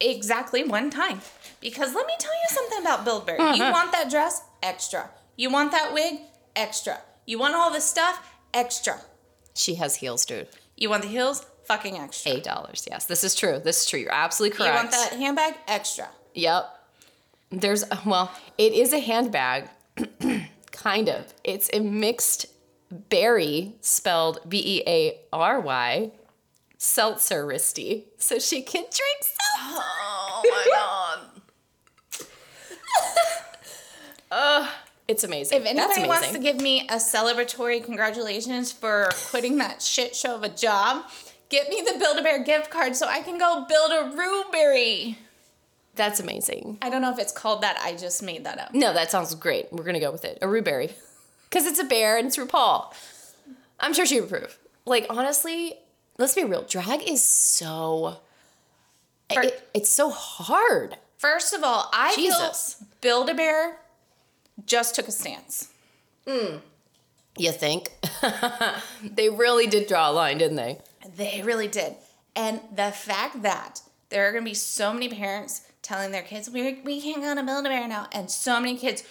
Exactly 0.00 0.64
one 0.64 0.88
time. 0.90 1.20
Because 1.60 1.94
let 1.94 2.06
me 2.06 2.14
tell 2.18 2.32
you 2.32 2.48
something 2.48 2.80
about 2.80 3.04
Build 3.04 3.22
a 3.24 3.26
Bear. 3.26 3.52
You 3.54 3.64
want 3.72 3.92
that 3.92 4.08
dress? 4.10 4.42
Extra. 4.62 5.10
You 5.40 5.48
want 5.48 5.72
that 5.72 5.94
wig? 5.94 6.20
Extra. 6.54 7.00
You 7.24 7.38
want 7.38 7.54
all 7.54 7.70
this 7.72 7.86
stuff? 7.86 8.34
Extra. 8.52 9.00
She 9.54 9.76
has 9.76 9.96
heels, 9.96 10.26
dude. 10.26 10.48
You 10.76 10.90
want 10.90 11.00
the 11.00 11.08
heels? 11.08 11.46
Fucking 11.64 11.96
extra. 11.96 12.32
Eight 12.32 12.44
dollars. 12.44 12.86
Yes, 12.90 13.06
this 13.06 13.24
is 13.24 13.34
true. 13.34 13.58
This 13.58 13.80
is 13.80 13.86
true. 13.86 14.00
You're 14.00 14.12
absolutely 14.12 14.58
correct. 14.58 14.74
You 14.74 14.78
want 14.78 14.90
that 14.90 15.12
handbag? 15.14 15.54
Extra. 15.66 16.10
Yep. 16.34 16.68
There's 17.52 17.84
well, 18.04 18.30
it 18.58 18.74
is 18.74 18.92
a 18.92 18.98
handbag, 18.98 19.70
kind 20.72 21.08
of. 21.08 21.32
It's 21.42 21.70
a 21.72 21.80
mixed 21.80 22.44
berry 22.90 23.76
spelled 23.80 24.40
B 24.46 24.58
E 24.62 24.82
A 24.86 25.20
R 25.32 25.58
Y 25.58 26.10
seltzer 26.76 27.46
wristy, 27.46 28.04
so 28.18 28.38
she 28.38 28.60
can 28.60 28.82
drink 28.82 29.22
seltzer. 29.22 29.82
Oh 29.88 30.42
my 30.44 30.66
god. 34.30 34.68
It's 35.10 35.24
amazing. 35.24 35.58
If 35.58 35.66
anybody 35.66 36.02
That's 36.02 36.08
wants 36.08 36.30
to 36.30 36.38
give 36.38 36.60
me 36.60 36.86
a 36.88 36.94
celebratory 36.94 37.84
congratulations 37.84 38.70
for 38.70 39.08
quitting 39.28 39.58
that 39.58 39.82
shit 39.82 40.14
show 40.14 40.36
of 40.36 40.44
a 40.44 40.48
job, 40.48 41.04
get 41.48 41.68
me 41.68 41.82
the 41.84 41.98
Build 41.98 42.18
a 42.18 42.22
Bear 42.22 42.44
gift 42.44 42.70
card 42.70 42.94
so 42.94 43.08
I 43.08 43.20
can 43.20 43.36
go 43.36 43.66
build 43.68 43.90
a 43.90 44.16
Rewberry. 44.16 45.16
That's 45.96 46.20
amazing. 46.20 46.78
I 46.80 46.90
don't 46.90 47.02
know 47.02 47.10
if 47.10 47.18
it's 47.18 47.32
called 47.32 47.62
that. 47.62 47.76
I 47.82 47.96
just 47.96 48.22
made 48.22 48.44
that 48.44 48.60
up. 48.60 48.72
No, 48.72 48.94
that 48.94 49.10
sounds 49.10 49.34
great. 49.34 49.72
We're 49.72 49.82
gonna 49.82 49.98
go 49.98 50.12
with 50.12 50.24
it. 50.24 50.38
A 50.42 50.46
Ruberry. 50.46 50.92
Because 51.48 51.66
it's 51.66 51.80
a 51.80 51.84
bear 51.84 52.16
and 52.16 52.28
it's 52.28 52.36
RuPaul. 52.36 52.94
I'm 53.80 53.92
sure 53.92 54.06
she 54.06 54.20
would 54.20 54.32
approve. 54.32 54.58
Like, 54.84 55.06
honestly, 55.10 55.74
let's 56.18 56.36
be 56.36 56.44
real. 56.44 56.62
Drag 56.62 57.02
is 57.02 57.24
so. 57.24 58.18
For- 59.34 59.42
it- 59.42 59.68
it's 59.74 59.90
so 59.90 60.10
hard. 60.10 60.98
First 61.18 61.52
of 61.52 61.64
all, 61.64 61.90
I 61.92 62.14
Jesus. 62.14 62.74
feel 62.74 62.86
Build 63.00 63.28
a 63.30 63.34
Bear 63.34 63.80
just 64.66 64.94
took 64.94 65.08
a 65.08 65.12
stance. 65.12 65.68
Hmm. 66.26 66.56
You 67.36 67.52
think? 67.52 67.90
they 69.02 69.28
really 69.28 69.66
did 69.66 69.86
draw 69.86 70.10
a 70.10 70.12
line, 70.12 70.38
didn't 70.38 70.56
they? 70.56 70.78
They 71.16 71.42
really 71.42 71.68
did. 71.68 71.96
And 72.36 72.60
the 72.74 72.90
fact 72.90 73.42
that 73.42 73.80
there 74.10 74.28
are 74.28 74.32
going 74.32 74.44
to 74.44 74.50
be 74.50 74.54
so 74.54 74.92
many 74.92 75.08
parents 75.08 75.62
telling 75.82 76.10
their 76.10 76.22
kids, 76.22 76.50
we, 76.50 76.80
we 76.84 77.00
can't 77.00 77.22
go 77.22 77.34
to 77.34 77.42
Build 77.42 77.66
a 77.66 77.68
Bear 77.68 77.88
now, 77.88 78.08
and 78.12 78.30
so 78.30 78.60
many 78.60 78.76
kids 78.76 79.04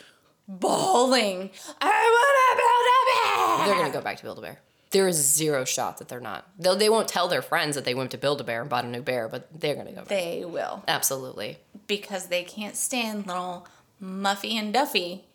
bawling, 0.47 1.49
I 1.81 2.09
want 2.15 2.37
to 2.37 2.57
They're 2.57 2.65
Build 2.65 2.85
a 2.89 3.57
Bear. 3.57 3.67
They're 3.67 3.83
gonna 3.83 3.93
go 3.93 4.01
back 4.01 4.17
to 4.17 4.23
Build 4.23 4.39
a 4.39 4.41
Bear. 4.41 4.59
There 4.91 5.07
is 5.07 5.17
zero 5.17 5.65
shot 5.65 5.99
that 5.99 6.07
they're 6.07 6.19
not. 6.19 6.47
They'll, 6.57 6.75
they 6.75 6.89
won't 6.89 7.07
tell 7.07 7.27
their 7.27 7.43
friends 7.43 7.75
that 7.75 7.85
they 7.85 7.93
went 7.93 8.09
to 8.11 8.17
Build 8.17 8.41
a 8.41 8.43
Bear 8.43 8.61
and 8.61 8.69
bought 8.69 8.85
a 8.85 8.87
new 8.87 9.01
bear, 9.01 9.27
but 9.27 9.47
they're 9.59 9.75
gonna 9.75 9.91
go 9.91 9.97
back. 9.97 10.07
They 10.07 10.43
will. 10.45 10.83
Absolutely. 10.87 11.59
Because 11.87 12.27
they 12.27 12.43
can't 12.43 12.75
stand 12.75 13.27
little 13.27 13.67
Muffy 14.01 14.53
and 14.53 14.73
Duffy. 14.73 15.25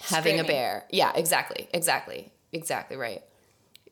Having 0.00 0.40
a 0.40 0.44
bear. 0.44 0.84
Yeah, 0.90 1.12
exactly, 1.14 1.68
exactly, 1.72 2.30
exactly 2.52 2.96
right. 2.96 3.22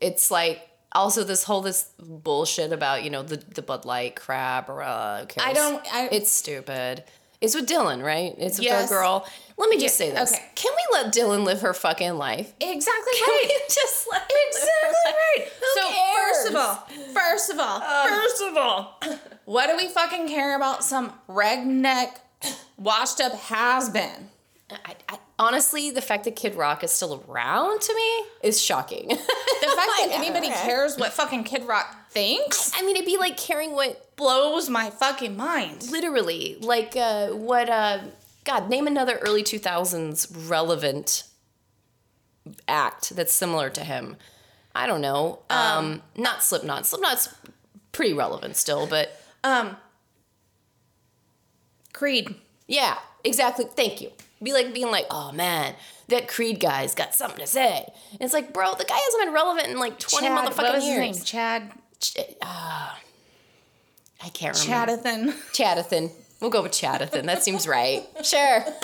It's 0.00 0.30
like 0.30 0.60
also 0.92 1.25
this 1.25 1.44
whole 1.44 1.60
this 1.62 1.90
bullshit 1.98 2.72
about 2.72 3.02
you 3.04 3.10
know 3.10 3.22
the 3.22 3.36
the 3.36 3.62
Bud 3.62 3.84
Light 3.84 4.16
crap 4.16 4.68
or 4.68 4.82
uh. 4.82 5.26
I 5.38 5.52
don't- 5.52 5.84
I- 5.92 6.08
it's 6.12 6.30
stupid. 6.30 7.04
It's 7.38 7.54
with 7.54 7.68
Dylan, 7.68 8.02
right? 8.02 8.34
It's 8.38 8.56
with 8.58 8.64
Yes. 8.64 8.88
the 8.88 8.94
girl. 8.94 9.26
Let 9.58 9.68
me 9.68 9.78
just 9.78 9.96
say 9.98 10.10
this: 10.10 10.32
okay. 10.32 10.42
Can 10.54 10.72
we 10.72 10.98
let 11.02 11.12
Dylan 11.12 11.44
live 11.44 11.60
her 11.60 11.75
fucking 11.75 12.16
life? 12.16 12.50
Exactly 12.60 13.12
Can 13.18 13.28
right. 13.28 13.44
we 13.46 13.60
just 13.75 14.06
let 14.10 14.22
Exactly 14.48 15.12
right. 15.12 15.48
Who 15.60 15.80
so 15.80 15.88
cares? 15.88 16.16
first 16.36 16.48
of 16.48 16.56
all, 16.56 17.12
first 17.12 17.50
of 17.50 17.58
all, 17.58 17.80
first 18.08 18.42
of 18.42 18.56
all, 18.56 19.00
what 19.44 19.66
do 19.66 19.76
we 19.76 19.88
fucking 19.90 20.28
care 20.28 20.56
about 20.56 20.82
some 20.82 21.12
redneck, 21.28 22.12
washed 22.78 23.20
up 23.20 23.32
has 23.32 23.90
been? 23.90 24.30
I, 24.70 24.96
I, 25.08 25.18
honestly, 25.38 25.90
the 25.92 26.00
fact 26.02 26.25
that 26.25 26.35
Kid 26.35 26.56
Rock 26.56 26.82
is 26.82 26.90
still 26.90 27.25
around 27.28 27.80
to 27.82 27.94
me 27.94 28.25
is 28.49 28.61
shocking. 28.61 29.16
The 29.58 29.73
fact 29.73 29.90
that 29.99 30.08
anybody 30.12 30.49
cares 30.49 30.96
what 30.96 31.12
fucking 31.12 31.44
Kid 31.44 31.64
Rock 31.64 32.11
thinks 32.11 32.73
I 32.76 32.82
mean, 32.82 32.94
it'd 32.96 33.06
be 33.06 33.16
like 33.18 33.37
caring 33.37 33.73
what 33.73 34.14
blows 34.16 34.68
my 34.70 34.90
fucking 34.90 35.37
mind. 35.37 35.90
literally 35.90 36.56
like 36.61 36.94
uh 36.96 37.28
what 37.28 37.68
uh 37.68 38.00
god 38.44 38.68
name 38.68 38.87
another 38.87 39.16
early 39.23 39.42
2000s 39.42 40.49
relevant 40.49 41.25
act 42.68 43.14
that's 43.16 43.32
similar 43.35 43.68
to 43.70 43.82
him 43.82 44.16
i 44.75 44.87
don't 44.87 45.00
know 45.00 45.40
um, 45.50 46.00
not 46.16 46.42
slipknot 46.44 46.87
slipknot's 46.87 47.35
pretty 47.92 48.12
relevant 48.12 48.56
still 48.56 48.87
but 48.87 49.20
Um, 49.42 49.76
Creed. 51.92 52.35
yeah 52.68 52.99
exactly 53.25 53.64
thank 53.75 54.00
you 54.00 54.11
be 54.43 54.52
like 54.52 54.73
being 54.75 54.90
like 54.90 55.07
oh 55.11 55.33
man 55.33 55.75
that 56.09 56.28
creed 56.28 56.61
guy's 56.61 56.95
got 56.95 57.14
something 57.14 57.40
to 57.40 57.47
say 57.47 57.85
and 58.12 58.21
it's 58.21 58.35
like 58.35 58.52
bro 58.52 58.75
the 58.75 58.85
guy 58.85 58.97
hasn't 58.97 59.25
been 59.25 59.35
relevant 59.35 59.69
in 59.69 59.78
like 59.78 59.99
20 59.99 60.26
Chad, 60.26 60.38
motherfucking 60.38 60.57
what 60.59 60.75
was 60.75 60.85
years 60.85 61.07
his 61.07 61.16
name? 61.19 61.25
Chad 61.25 61.73
Ch- 62.00 62.16
uh, 62.43 62.90
i 64.23 64.28
can't 64.31 64.59
remember 64.66 64.93
Chadathan. 64.93 65.33
Chadathan. 65.52 66.11
We'll 66.40 66.50
go 66.50 66.62
with 66.62 66.73
Chadathan. 66.73 67.25
That 67.25 67.43
seems 67.43 67.66
right. 67.66 68.05
Sure. 68.23 68.64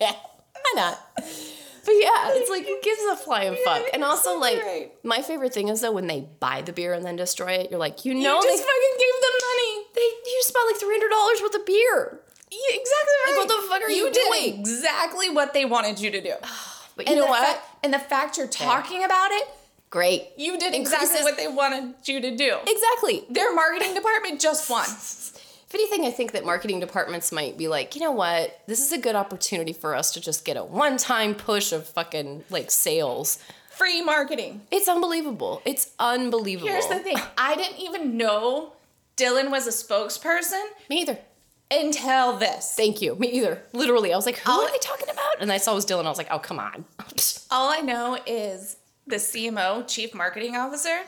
Yeah. 0.00 0.10
Why 0.12 0.72
not? 0.74 0.98
But 1.16 1.92
yeah, 1.92 2.32
it's 2.34 2.50
like 2.50 2.64
who 2.66 2.78
gives 2.82 3.00
a 3.12 3.16
flying 3.16 3.56
fuck? 3.64 3.84
And 3.94 4.02
also 4.02 4.38
like 4.38 4.60
right. 4.60 4.92
my 5.04 5.22
favorite 5.22 5.54
thing 5.54 5.68
is 5.68 5.80
though 5.82 5.92
when 5.92 6.08
they 6.08 6.26
buy 6.40 6.62
the 6.62 6.72
beer 6.72 6.94
and 6.94 7.04
then 7.04 7.14
destroy 7.14 7.52
it, 7.52 7.70
you're 7.70 7.78
like, 7.78 8.04
you 8.04 8.12
You 8.12 8.24
know 8.24 8.40
just 8.42 8.48
they 8.48 8.56
fucking 8.56 8.98
gave 8.98 9.22
them 9.22 9.38
money. 9.40 9.86
they 9.94 10.00
you 10.00 10.38
just 10.42 10.52
bought 10.52 10.66
like 10.66 10.76
three 10.76 10.94
hundred 10.98 11.10
dollars 11.10 11.42
worth 11.42 11.54
of 11.54 11.64
beer. 11.66 12.20
Yeah, 12.54 12.78
exactly 12.80 13.14
right. 13.24 13.36
Like, 13.36 13.48
what 13.48 13.62
the 13.62 13.68
fuck 13.68 13.82
are 13.82 13.90
you 13.90 14.12
did 14.12 14.20
doing? 14.30 14.60
Exactly 14.60 15.30
what 15.30 15.52
they 15.52 15.64
wanted 15.64 15.98
you 16.00 16.10
to 16.10 16.20
do. 16.20 16.34
But 16.96 17.08
you 17.08 17.14
and 17.14 17.22
know 17.22 17.26
what? 17.28 17.44
Fact, 17.44 17.66
and 17.82 17.92
the 17.92 17.98
fact 17.98 18.38
you're 18.38 18.46
talking 18.46 19.02
about 19.02 19.32
it, 19.32 19.48
Great. 19.94 20.30
You 20.36 20.58
did 20.58 20.74
exactly 20.74 21.22
what 21.22 21.36
they 21.36 21.46
wanted 21.46 21.94
you 22.04 22.20
to 22.20 22.36
do. 22.36 22.58
Exactly. 22.66 23.24
Their 23.30 23.54
marketing 23.54 23.94
department 23.94 24.40
just 24.40 24.68
won. 24.70 24.84
If 24.84 25.72
anything, 25.72 26.04
I 26.04 26.10
think 26.10 26.32
that 26.32 26.44
marketing 26.44 26.80
departments 26.80 27.30
might 27.30 27.56
be 27.56 27.68
like, 27.68 27.94
you 27.94 28.00
know 28.00 28.10
what? 28.10 28.60
This 28.66 28.80
is 28.80 28.90
a 28.90 28.98
good 28.98 29.14
opportunity 29.14 29.72
for 29.72 29.94
us 29.94 30.12
to 30.14 30.20
just 30.20 30.44
get 30.44 30.56
a 30.56 30.64
one 30.64 30.96
time 30.96 31.36
push 31.36 31.70
of 31.70 31.86
fucking 31.86 32.42
like 32.50 32.72
sales. 32.72 33.38
Free 33.70 34.02
marketing. 34.02 34.62
It's 34.72 34.88
unbelievable. 34.88 35.62
It's 35.64 35.92
unbelievable. 36.00 36.72
Here's 36.72 36.88
the 36.88 36.98
thing 36.98 37.16
I 37.38 37.54
didn't 37.54 37.78
even 37.78 38.16
know 38.16 38.72
Dylan 39.16 39.52
was 39.52 39.68
a 39.68 39.70
spokesperson 39.70 40.64
Me 40.90 41.02
either. 41.02 41.18
Until 41.80 42.36
this. 42.36 42.74
Thank 42.76 43.00
you. 43.02 43.14
Me 43.16 43.28
either. 43.28 43.62
Literally. 43.72 44.12
I 44.12 44.16
was 44.16 44.26
like, 44.26 44.38
who 44.38 44.52
I'll- 44.52 44.60
are 44.62 44.70
they 44.70 44.78
talking 44.78 45.08
about? 45.10 45.40
And 45.40 45.50
I 45.52 45.58
saw 45.58 45.72
it 45.72 45.76
was 45.76 45.86
Dylan. 45.86 46.06
I 46.06 46.08
was 46.08 46.18
like, 46.18 46.28
oh, 46.30 46.38
come 46.38 46.58
on. 46.58 46.84
All 47.50 47.70
I 47.70 47.80
know 47.80 48.18
is 48.26 48.76
the 49.06 49.16
CMO, 49.16 49.86
Chief 49.88 50.14
Marketing 50.14 50.56
Officer, 50.56 51.00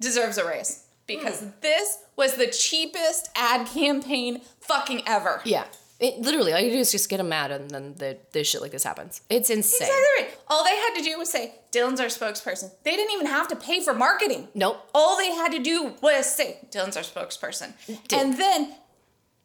deserves 0.00 0.38
a 0.38 0.46
raise 0.46 0.84
because 1.06 1.40
Hmm. 1.40 1.48
this 1.60 1.98
was 2.16 2.34
the 2.34 2.46
cheapest 2.46 3.28
ad 3.36 3.66
campaign 3.68 4.40
fucking 4.60 5.02
ever. 5.06 5.40
yeah. 5.44 5.64
It, 6.00 6.18
literally, 6.18 6.52
all 6.52 6.58
you 6.58 6.72
do 6.72 6.78
is 6.78 6.90
just 6.90 7.08
get 7.08 7.18
them 7.18 7.28
mad 7.28 7.52
and 7.52 7.70
then 7.70 7.94
the, 7.94 8.18
this 8.32 8.48
shit 8.48 8.60
like 8.60 8.72
this 8.72 8.82
happens. 8.82 9.22
It's 9.30 9.48
insane. 9.48 9.86
Exactly 9.86 10.24
right. 10.26 10.36
All 10.48 10.64
they 10.64 10.74
had 10.76 10.94
to 10.96 11.02
do 11.02 11.16
was 11.16 11.30
say, 11.30 11.54
Dylan's 11.70 12.00
our 12.00 12.08
spokesperson. 12.08 12.72
They 12.82 12.96
didn't 12.96 13.12
even 13.12 13.26
have 13.26 13.46
to 13.48 13.56
pay 13.56 13.80
for 13.80 13.94
marketing. 13.94 14.48
Nope. 14.54 14.76
All 14.92 15.16
they 15.16 15.30
had 15.32 15.52
to 15.52 15.60
do 15.60 15.94
was 16.02 16.26
say, 16.34 16.58
Dylan's 16.72 16.96
our 16.96 17.04
spokesperson. 17.04 17.74
And 18.12 18.36
then 18.36 18.74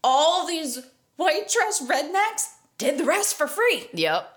all 0.04 0.48
these 0.48 0.80
white 1.16 1.50
trash 1.50 1.80
rednecks 1.82 2.54
did 2.78 2.98
the 2.98 3.04
rest 3.04 3.36
for 3.36 3.48
free. 3.48 3.88
Yep. 3.94 4.30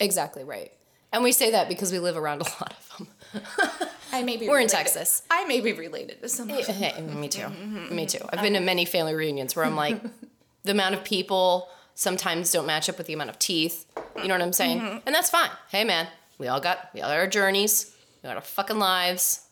Exactly 0.00 0.44
right. 0.44 0.72
And 1.12 1.24
we 1.24 1.32
say 1.32 1.52
that 1.52 1.68
because 1.68 1.92
we 1.92 1.98
live 1.98 2.16
around 2.16 2.42
a 2.42 2.44
lot 2.44 2.74
of 2.74 2.98
them. 2.98 3.88
I 4.12 4.22
may 4.22 4.36
be 4.36 4.48
We're 4.48 4.60
in 4.60 4.68
Texas. 4.68 5.22
I 5.30 5.44
may 5.46 5.60
be 5.60 5.72
related 5.72 6.20
to 6.22 6.28
someone. 6.28 6.62
Hey, 6.62 7.00
me 7.00 7.28
too. 7.28 7.42
Mm-hmm, 7.42 7.94
me 7.94 8.06
mm-hmm. 8.06 8.18
too. 8.18 8.28
I've 8.32 8.42
been 8.42 8.54
to 8.54 8.60
many 8.60 8.84
family 8.84 9.14
reunions 9.14 9.56
where 9.56 9.64
I'm 9.64 9.76
like, 9.76 10.00
the 10.64 10.72
amount 10.72 10.94
of 10.94 11.04
people 11.04 11.68
sometimes 11.94 12.52
don't 12.52 12.66
match 12.66 12.88
up 12.88 12.98
with 12.98 13.06
the 13.06 13.14
amount 13.14 13.30
of 13.30 13.38
teeth. 13.38 13.86
You 14.16 14.28
know 14.28 14.34
what 14.34 14.42
I'm 14.42 14.52
saying? 14.52 14.80
Mm-hmm. 14.80 14.98
And 15.06 15.14
that's 15.14 15.30
fine. 15.30 15.50
Hey, 15.70 15.84
man, 15.84 16.06
we 16.38 16.48
all 16.48 16.60
got 16.60 16.90
we 16.94 17.00
all 17.00 17.10
got 17.10 17.18
our 17.18 17.26
journeys. 17.26 17.94
We 18.22 18.28
got 18.28 18.36
our 18.36 18.42
fucking 18.42 18.78
lives. 18.78 19.42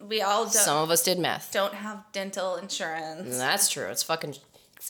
We 0.00 0.20
all 0.20 0.44
don't, 0.44 0.52
Some 0.52 0.78
of 0.78 0.90
us 0.90 1.02
did 1.02 1.18
meth. 1.18 1.50
don't 1.52 1.72
have 1.72 2.04
dental 2.12 2.56
insurance. 2.56 3.38
That's 3.38 3.70
true. 3.70 3.86
It's 3.86 4.02
fucking. 4.02 4.34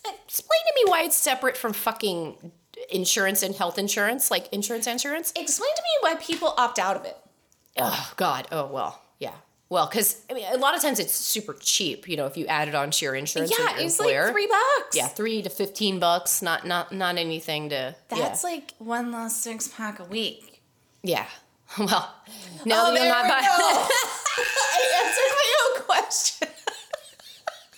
Explain 0.01 0.61
to 0.67 0.73
me 0.77 0.91
why 0.91 1.03
it's 1.03 1.17
separate 1.17 1.57
from 1.57 1.73
fucking 1.73 2.53
insurance 2.91 3.43
and 3.43 3.55
health 3.55 3.79
insurance, 3.79 4.31
like 4.31 4.53
insurance 4.53 4.87
insurance. 4.87 5.33
Explain 5.37 5.71
to 5.75 5.83
me 5.83 5.89
why 6.01 6.15
people 6.17 6.55
opt 6.57 6.79
out 6.79 6.97
of 6.97 7.05
it. 7.05 7.17
Oh 7.77 8.13
God. 8.17 8.47
Oh 8.53 8.67
well. 8.67 9.01
Yeah. 9.19 9.35
Well, 9.69 9.87
because 9.87 10.23
I 10.31 10.35
mean, 10.35 10.45
a 10.53 10.59
lot 10.59 10.77
of 10.77 10.83
times 10.83 10.99
it's 10.99 11.15
super 11.15 11.55
cheap. 11.55 12.09
You 12.09 12.17
know, 12.17 12.27
if 12.27 12.37
you 12.37 12.47
add 12.47 12.69
it 12.69 12.75
on 12.75 12.91
to 12.91 13.05
your 13.05 13.15
insurance 13.15 13.53
Yeah, 13.59 13.77
it's 13.79 13.99
like 13.99 14.31
three 14.31 14.47
bucks. 14.47 14.97
Yeah, 14.97 15.09
three 15.09 15.43
to 15.43 15.51
fifteen 15.51 15.99
bucks. 15.99 16.43
Not 16.43 16.67
not 16.67 16.93
not 16.93 17.17
anything 17.17 17.71
to. 17.71 17.97
That's 18.09 18.45
yeah. 18.45 18.51
like 18.51 18.75
one 18.79 19.11
less 19.11 19.43
six 19.43 19.69
pack 19.69 19.99
a 20.01 20.05
week. 20.05 20.63
yeah. 21.03 21.27
Well, 21.79 22.15
now 22.67 22.87
oh, 22.87 22.93
that 22.93 22.95
there 22.95 23.07
you're 23.07 23.15
not 23.15 23.25
go. 23.25 23.31
I 24.39 24.81
answered 25.03 25.33
my 25.35 25.55
own 25.65 25.83
question. 25.83 26.49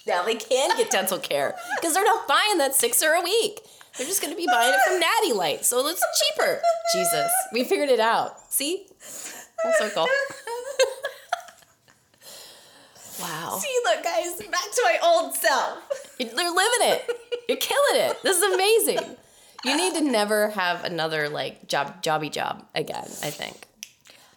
Now 0.06 0.22
they 0.24 0.36
can 0.36 0.76
get 0.76 0.90
dental 0.90 1.18
care 1.18 1.54
because 1.76 1.94
they're 1.94 2.04
not 2.04 2.26
buying 2.28 2.58
that 2.58 2.74
sixer 2.74 3.12
a 3.12 3.22
week. 3.22 3.60
They're 3.96 4.06
just 4.06 4.20
going 4.20 4.32
to 4.32 4.36
be 4.36 4.46
buying 4.46 4.74
it 4.74 4.80
from 4.86 5.00
Natty 5.00 5.32
Light, 5.32 5.64
so 5.64 5.86
it's 5.88 6.04
cheaper. 6.20 6.60
Jesus, 6.92 7.30
we 7.52 7.64
figured 7.64 7.88
it 7.88 8.00
out. 8.00 8.52
See, 8.52 8.86
full 8.98 9.72
circle. 9.78 10.06
Wow, 13.20 13.58
See, 13.62 13.74
look, 13.84 14.04
guys, 14.04 14.36
back 14.50 14.70
to 14.72 14.82
my 14.84 14.98
old 15.02 15.34
self. 15.34 15.78
they're 16.18 16.28
living 16.28 16.82
it. 16.82 17.10
You're 17.48 17.56
killing 17.56 18.02
it. 18.10 18.22
This 18.22 18.36
is 18.36 18.54
amazing. 18.54 19.16
You 19.64 19.76
need 19.76 19.94
to 19.94 20.02
never 20.02 20.50
have 20.50 20.84
another 20.84 21.28
like 21.30 21.66
job 21.66 22.02
jobby 22.02 22.30
job 22.30 22.66
again. 22.74 23.06
I 23.22 23.30
think. 23.30 23.66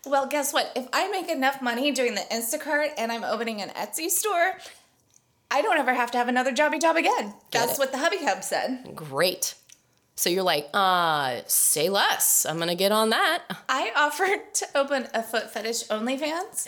Well, 0.06 0.28
guess 0.28 0.54
what? 0.54 0.72
If 0.78 0.88
I 0.94 1.10
make 1.10 1.30
enough 1.30 1.62
money 1.62 1.92
doing 1.92 2.16
the 2.16 2.22
Instacart 2.32 2.92
and 2.98 3.12
I'm 3.12 3.26
opening 3.26 3.62
an 3.62 3.70
Etsy 3.72 4.10
store, 4.10 4.54
I 5.52 5.62
don't 5.62 5.78
ever 5.78 5.94
have 5.94 6.12
to 6.12 6.18
have 6.18 6.28
another 6.28 6.52
jobby 6.52 6.80
job 6.80 6.96
again. 6.96 7.34
Get 7.52 7.62
That's 7.66 7.74
it. 7.74 7.80
what 7.80 7.92
the 7.92 7.98
Hubby 7.98 8.18
Hub 8.18 8.44
said. 8.44 8.96
Great. 8.96 9.56
So 10.16 10.30
you're 10.30 10.44
like, 10.44 10.70
uh, 10.74 11.42
say 11.48 11.90
less. 11.90 12.46
I'm 12.46 12.60
gonna 12.60 12.76
get 12.76 12.92
on 12.92 13.10
that. 13.12 13.44
I 13.70 13.92
offered 13.96 14.54
to 14.56 14.68
open 14.76 15.08
a 15.14 15.24
foot 15.24 15.50
fetish 15.52 15.88
OnlyFans. 15.88 16.68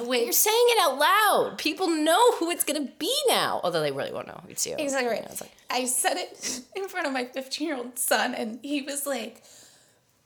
Wait, 0.00 0.24
you're 0.24 0.32
saying 0.32 0.56
it 0.70 0.78
out 0.82 0.98
loud. 0.98 1.58
People 1.58 1.88
know 1.88 2.32
who 2.32 2.50
it's 2.50 2.64
gonna 2.64 2.88
be 2.98 3.14
now. 3.28 3.60
Although 3.62 3.80
they 3.82 3.92
really 3.92 4.10
won't 4.10 4.26
know. 4.26 4.40
It's 4.48 4.66
you. 4.66 4.74
Exactly 4.76 5.10
right. 5.10 5.40
Like, 5.40 5.52
I 5.70 5.84
said 5.84 6.16
it 6.16 6.62
in 6.74 6.88
front 6.88 7.06
of 7.06 7.12
my 7.12 7.26
15 7.26 7.68
year 7.68 7.76
old 7.76 7.98
son, 7.98 8.34
and 8.34 8.58
he 8.62 8.82
was 8.82 9.06
like, 9.06 9.42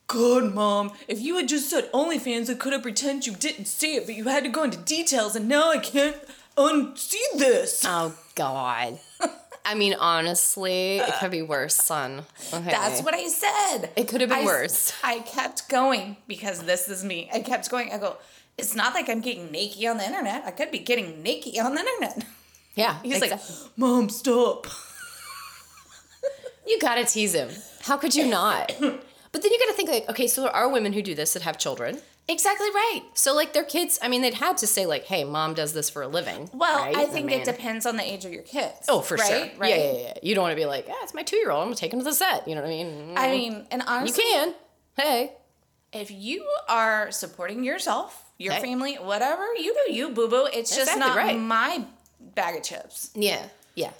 "Good 0.06 0.54
mom, 0.54 0.92
if 1.08 1.20
you 1.20 1.36
had 1.36 1.48
just 1.48 1.68
said 1.68 1.90
OnlyFans, 1.92 2.48
I 2.48 2.54
could 2.54 2.72
have 2.72 2.82
pretended 2.82 3.26
you 3.26 3.34
didn't 3.34 3.66
see 3.66 3.96
it, 3.96 4.06
but 4.06 4.14
you 4.14 4.24
had 4.24 4.44
to 4.44 4.50
go 4.50 4.62
into 4.62 4.78
details, 4.78 5.36
and 5.36 5.48
now 5.48 5.70
I 5.70 5.78
can't 5.78 6.16
unsee 6.58 7.38
this. 7.38 7.84
oh 7.86 8.14
God. 8.34 8.98
I 9.64 9.74
mean, 9.74 9.94
honestly, 10.00 10.96
it 10.98 11.12
could 11.20 11.30
be 11.30 11.42
worse, 11.42 11.76
son. 11.76 12.24
Okay. 12.54 12.70
That's 12.70 13.02
what 13.02 13.12
I 13.14 13.28
said. 13.28 13.90
It 13.96 14.08
could 14.08 14.22
have 14.22 14.30
been 14.30 14.38
I 14.38 14.44
worse. 14.44 14.94
I 15.04 15.18
kept 15.20 15.68
going 15.68 16.16
because 16.26 16.62
this 16.62 16.88
is 16.88 17.04
me. 17.04 17.28
I 17.34 17.40
kept 17.40 17.70
going. 17.70 17.92
I 17.92 17.98
go, 17.98 18.16
it's 18.56 18.74
not 18.74 18.94
like 18.94 19.10
I'm 19.10 19.20
getting 19.20 19.52
naked 19.52 19.84
on 19.84 19.98
the 19.98 20.06
internet. 20.06 20.44
I 20.46 20.52
could 20.52 20.70
be 20.70 20.78
getting 20.78 21.22
naked 21.22 21.58
on 21.58 21.74
the 21.74 21.80
internet. 21.80 22.24
Yeah. 22.76 22.98
He's 23.02 23.20
exactly. 23.22 23.56
like, 23.62 23.78
Mom, 23.78 24.08
stop. 24.08 24.66
you 26.66 26.78
gotta 26.80 27.04
tease 27.04 27.34
him. 27.34 27.50
How 27.82 27.98
could 27.98 28.14
you 28.14 28.26
not? 28.26 28.74
But 29.30 29.42
then 29.42 29.52
you 29.52 29.58
gotta 29.58 29.74
think 29.74 29.90
like, 29.90 30.08
okay, 30.08 30.26
so 30.26 30.40
there 30.40 30.56
are 30.56 30.70
women 30.70 30.94
who 30.94 31.02
do 31.02 31.14
this 31.14 31.34
that 31.34 31.42
have 31.42 31.58
children. 31.58 32.00
Exactly 32.30 32.68
right. 32.74 33.02
So 33.14 33.34
like 33.34 33.54
their 33.54 33.64
kids, 33.64 33.98
I 34.02 34.08
mean, 34.08 34.20
they'd 34.20 34.34
had 34.34 34.58
to 34.58 34.66
say 34.66 34.84
like, 34.84 35.04
hey, 35.04 35.24
mom 35.24 35.54
does 35.54 35.72
this 35.72 35.88
for 35.88 36.02
a 36.02 36.08
living. 36.08 36.50
Well, 36.52 36.84
right? 36.84 36.94
I 36.94 37.06
think 37.06 37.26
mean- 37.26 37.40
it 37.40 37.44
depends 37.46 37.86
on 37.86 37.96
the 37.96 38.02
age 38.02 38.24
of 38.26 38.32
your 38.32 38.42
kids. 38.42 38.84
Oh, 38.88 39.00
for 39.00 39.16
right? 39.16 39.26
sure. 39.50 39.58
Right. 39.58 39.70
Yeah, 39.70 39.92
yeah, 39.92 39.98
yeah. 40.00 40.12
You 40.22 40.34
don't 40.34 40.42
want 40.42 40.52
to 40.52 40.56
be 40.56 40.66
like, 40.66 40.86
yeah, 40.88 40.94
it's 41.02 41.14
my 41.14 41.22
two 41.22 41.36
year 41.36 41.50
old. 41.50 41.62
I'm 41.62 41.68
gonna 41.68 41.76
take 41.76 41.92
him 41.92 42.00
to 42.00 42.04
the 42.04 42.12
set. 42.12 42.46
You 42.46 42.54
know 42.54 42.60
what 42.60 42.68
I 42.68 42.70
mean? 42.70 43.14
I 43.16 43.30
mean, 43.30 43.66
and 43.70 43.82
honestly, 43.86 44.22
you 44.24 44.30
can. 44.32 44.54
Hey. 44.96 45.32
if 45.92 46.10
you 46.10 46.46
are 46.68 47.10
supporting 47.12 47.64
yourself, 47.64 48.24
your 48.36 48.52
Hey. 48.52 48.60
family, 48.62 48.94
whatever, 48.96 49.46
you 49.56 49.74
do 49.86 49.92
you, 49.94 50.10
boo 50.10 50.28
boo. 50.28 50.48
It's 50.52 50.76
just 50.76 50.96
not 50.98 51.16
right. 51.16 51.36
my 51.38 51.84
bag 52.34 52.56
of 52.56 52.62
chips. 52.62 53.10
Yeah. 53.14 53.42
Yeah. 53.74 53.92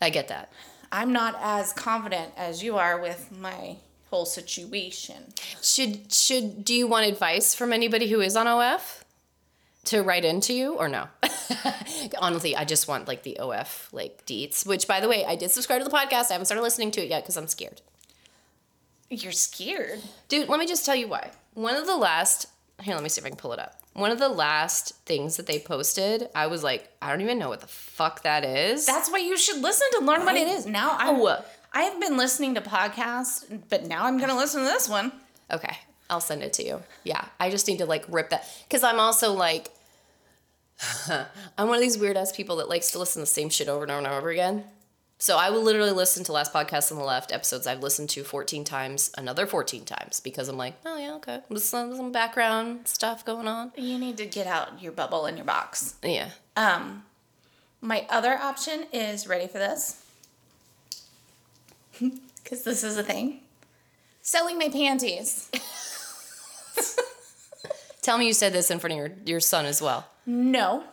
I 0.00 0.08
get 0.10 0.28
that. 0.28 0.50
I'm 0.90 1.12
not 1.12 1.36
as 1.42 1.72
confident 1.74 2.32
as 2.38 2.62
you 2.62 2.78
are 2.78 2.98
with 3.00 3.30
my 3.38 3.76
whole 4.10 4.26
situation. 4.26 5.32
Should 5.62 6.12
should 6.12 6.64
do 6.64 6.74
you 6.74 6.86
want 6.86 7.06
advice 7.06 7.54
from 7.54 7.72
anybody 7.72 8.08
who 8.08 8.20
is 8.20 8.36
on 8.36 8.46
OF 8.46 9.04
to 9.84 10.02
write 10.02 10.24
into 10.24 10.52
you 10.52 10.74
or 10.74 10.88
no? 10.88 11.08
Honestly, 12.18 12.54
I 12.56 12.64
just 12.64 12.88
want 12.88 13.08
like 13.08 13.22
the 13.22 13.38
OF 13.38 13.88
like 13.92 14.26
deets. 14.26 14.66
Which, 14.66 14.86
by 14.86 15.00
the 15.00 15.08
way, 15.08 15.24
I 15.24 15.36
did 15.36 15.50
subscribe 15.50 15.80
to 15.80 15.84
the 15.84 15.96
podcast. 15.96 16.30
I 16.30 16.34
haven't 16.34 16.46
started 16.46 16.62
listening 16.62 16.90
to 16.92 17.00
it 17.00 17.08
yet 17.08 17.22
because 17.22 17.36
I'm 17.36 17.46
scared. 17.46 17.80
You're 19.08 19.32
scared. 19.32 20.00
Dude, 20.28 20.48
let 20.48 20.60
me 20.60 20.66
just 20.66 20.84
tell 20.84 20.94
you 20.94 21.08
why. 21.08 21.30
One 21.54 21.74
of 21.74 21.86
the 21.86 21.96
last 21.96 22.46
here, 22.82 22.94
let 22.94 23.02
me 23.02 23.08
see 23.08 23.20
if 23.20 23.26
I 23.26 23.28
can 23.28 23.36
pull 23.36 23.52
it 23.52 23.58
up. 23.58 23.76
One 23.92 24.12
of 24.12 24.18
the 24.18 24.28
last 24.28 24.94
things 25.04 25.36
that 25.36 25.46
they 25.46 25.58
posted, 25.58 26.28
I 26.34 26.46
was 26.46 26.62
like, 26.62 26.88
I 27.02 27.10
don't 27.10 27.20
even 27.20 27.38
know 27.38 27.48
what 27.48 27.60
the 27.60 27.66
fuck 27.66 28.22
that 28.22 28.44
is. 28.44 28.86
That's 28.86 29.10
why 29.10 29.18
you 29.18 29.36
should 29.36 29.60
listen 29.60 29.86
to 29.98 30.04
learn 30.04 30.24
what 30.24 30.36
it 30.36 30.46
is. 30.46 30.64
Now 30.64 30.96
I. 30.98 31.42
I 31.72 31.82
have 31.82 32.00
been 32.00 32.16
listening 32.16 32.54
to 32.56 32.60
podcasts, 32.60 33.44
but 33.68 33.86
now 33.86 34.04
I'm 34.04 34.18
gonna 34.18 34.36
listen 34.36 34.60
to 34.60 34.66
this 34.66 34.88
one. 34.88 35.12
Okay, 35.50 35.76
I'll 36.08 36.20
send 36.20 36.42
it 36.42 36.52
to 36.54 36.64
you. 36.64 36.82
Yeah, 37.04 37.24
I 37.38 37.50
just 37.50 37.68
need 37.68 37.78
to 37.78 37.86
like 37.86 38.04
rip 38.08 38.30
that 38.30 38.46
because 38.68 38.82
I'm 38.82 38.98
also 38.98 39.32
like, 39.32 39.70
I'm 41.58 41.68
one 41.68 41.76
of 41.76 41.80
these 41.82 41.98
weird 41.98 42.16
ass 42.16 42.32
people 42.32 42.56
that 42.56 42.68
likes 42.68 42.90
to 42.92 42.98
listen 42.98 43.20
to 43.20 43.24
the 43.24 43.26
same 43.26 43.48
shit 43.48 43.68
over 43.68 43.82
and 43.82 43.90
over 43.90 43.98
and 43.98 44.06
over 44.06 44.30
again. 44.30 44.64
So 45.22 45.36
I 45.36 45.50
will 45.50 45.60
literally 45.60 45.90
listen 45.92 46.24
to 46.24 46.32
last 46.32 46.50
podcast 46.50 46.90
on 46.90 46.96
the 46.96 47.04
left 47.04 47.30
episodes 47.30 47.66
I've 47.66 47.82
listened 47.82 48.08
to 48.10 48.24
14 48.24 48.64
times, 48.64 49.10
another 49.18 49.46
14 49.46 49.84
times 49.84 50.18
because 50.18 50.48
I'm 50.48 50.56
like, 50.56 50.76
oh 50.86 50.96
yeah, 50.96 51.14
okay, 51.16 51.40
there's 51.50 51.68
some, 51.68 51.94
some 51.94 52.10
background 52.10 52.88
stuff 52.88 53.22
going 53.22 53.46
on. 53.46 53.70
You 53.76 53.98
need 53.98 54.16
to 54.16 54.24
get 54.24 54.46
out 54.46 54.80
your 54.82 54.92
bubble 54.92 55.26
and 55.26 55.36
your 55.36 55.44
box. 55.44 55.96
Yeah. 56.02 56.30
Um, 56.56 57.04
my 57.82 58.06
other 58.08 58.32
option 58.32 58.86
is 58.94 59.26
ready 59.26 59.46
for 59.46 59.58
this, 59.58 60.02
because 62.42 62.62
this 62.64 62.82
is 62.84 62.96
a 62.96 63.02
thing. 63.02 63.40
Selling 64.22 64.58
my 64.58 64.68
panties. 64.68 65.50
Tell 68.02 68.18
me 68.18 68.26
you 68.26 68.32
said 68.32 68.52
this 68.52 68.70
in 68.70 68.78
front 68.78 68.92
of 68.92 68.98
your 68.98 69.12
your 69.24 69.40
son 69.40 69.66
as 69.66 69.82
well. 69.82 70.06
No, 70.26 70.84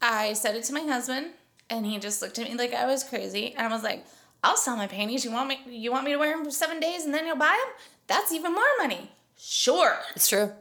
I 0.00 0.32
said 0.32 0.56
it 0.56 0.64
to 0.64 0.72
my 0.72 0.80
husband, 0.80 1.28
and 1.70 1.86
he 1.86 1.98
just 1.98 2.20
looked 2.20 2.38
at 2.38 2.48
me 2.48 2.56
like 2.56 2.74
I 2.74 2.86
was 2.86 3.04
crazy, 3.04 3.54
and 3.56 3.66
I 3.66 3.70
was 3.70 3.82
like, 3.82 4.04
"I'll 4.42 4.56
sell 4.56 4.76
my 4.76 4.86
panties. 4.86 5.24
You 5.24 5.30
want 5.32 5.48
me? 5.48 5.60
You 5.68 5.92
want 5.92 6.04
me 6.04 6.12
to 6.12 6.18
wear 6.18 6.34
them 6.34 6.44
for 6.44 6.50
seven 6.50 6.80
days, 6.80 7.04
and 7.04 7.14
then 7.14 7.26
you'll 7.26 7.36
buy 7.36 7.58
them? 7.64 7.74
That's 8.06 8.32
even 8.32 8.52
more 8.52 8.62
money." 8.78 9.10
Sure. 9.38 9.98
It's 10.14 10.28
true. 10.28 10.52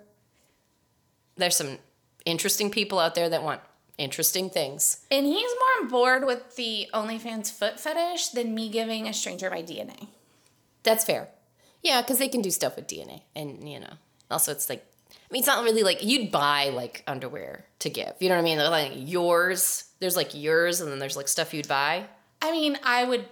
There's 1.35 1.55
some 1.55 1.77
interesting 2.25 2.69
people 2.69 2.99
out 2.99 3.15
there 3.15 3.29
that 3.29 3.43
want 3.43 3.61
interesting 4.01 4.49
things. 4.49 5.05
And 5.09 5.25
he's 5.25 5.51
more 5.59 5.83
on 5.83 5.87
board 5.87 6.25
with 6.25 6.55
the 6.55 6.87
OnlyFans 6.93 7.51
foot 7.51 7.79
fetish 7.79 8.29
than 8.29 8.55
me 8.55 8.69
giving 8.69 9.07
a 9.07 9.13
stranger 9.13 9.49
my 9.49 9.61
DNA. 9.61 10.07
That's 10.83 11.05
fair. 11.05 11.29
Yeah, 11.83 12.01
because 12.01 12.17
they 12.17 12.27
can 12.27 12.41
do 12.41 12.51
stuff 12.51 12.75
with 12.75 12.87
DNA, 12.87 13.21
and 13.35 13.67
you 13.67 13.79
know, 13.79 13.93
also 14.29 14.51
it's 14.51 14.69
like, 14.69 14.85
I 15.11 15.15
mean, 15.31 15.39
it's 15.39 15.47
not 15.47 15.63
really 15.63 15.83
like 15.83 16.03
you'd 16.03 16.31
buy 16.31 16.69
like 16.69 17.03
underwear 17.07 17.65
to 17.79 17.89
give. 17.89 18.13
You 18.19 18.29
know 18.29 18.35
what 18.35 18.41
I 18.41 18.43
mean? 18.43 18.57
They're 18.57 18.69
like 18.69 18.91
yours. 18.95 19.85
There's 19.99 20.15
like 20.15 20.35
yours, 20.35 20.81
and 20.81 20.91
then 20.91 20.99
there's 20.99 21.17
like 21.17 21.27
stuff 21.27 21.53
you'd 21.53 21.67
buy. 21.67 22.05
I 22.41 22.51
mean, 22.51 22.77
I 22.83 23.03
would 23.03 23.25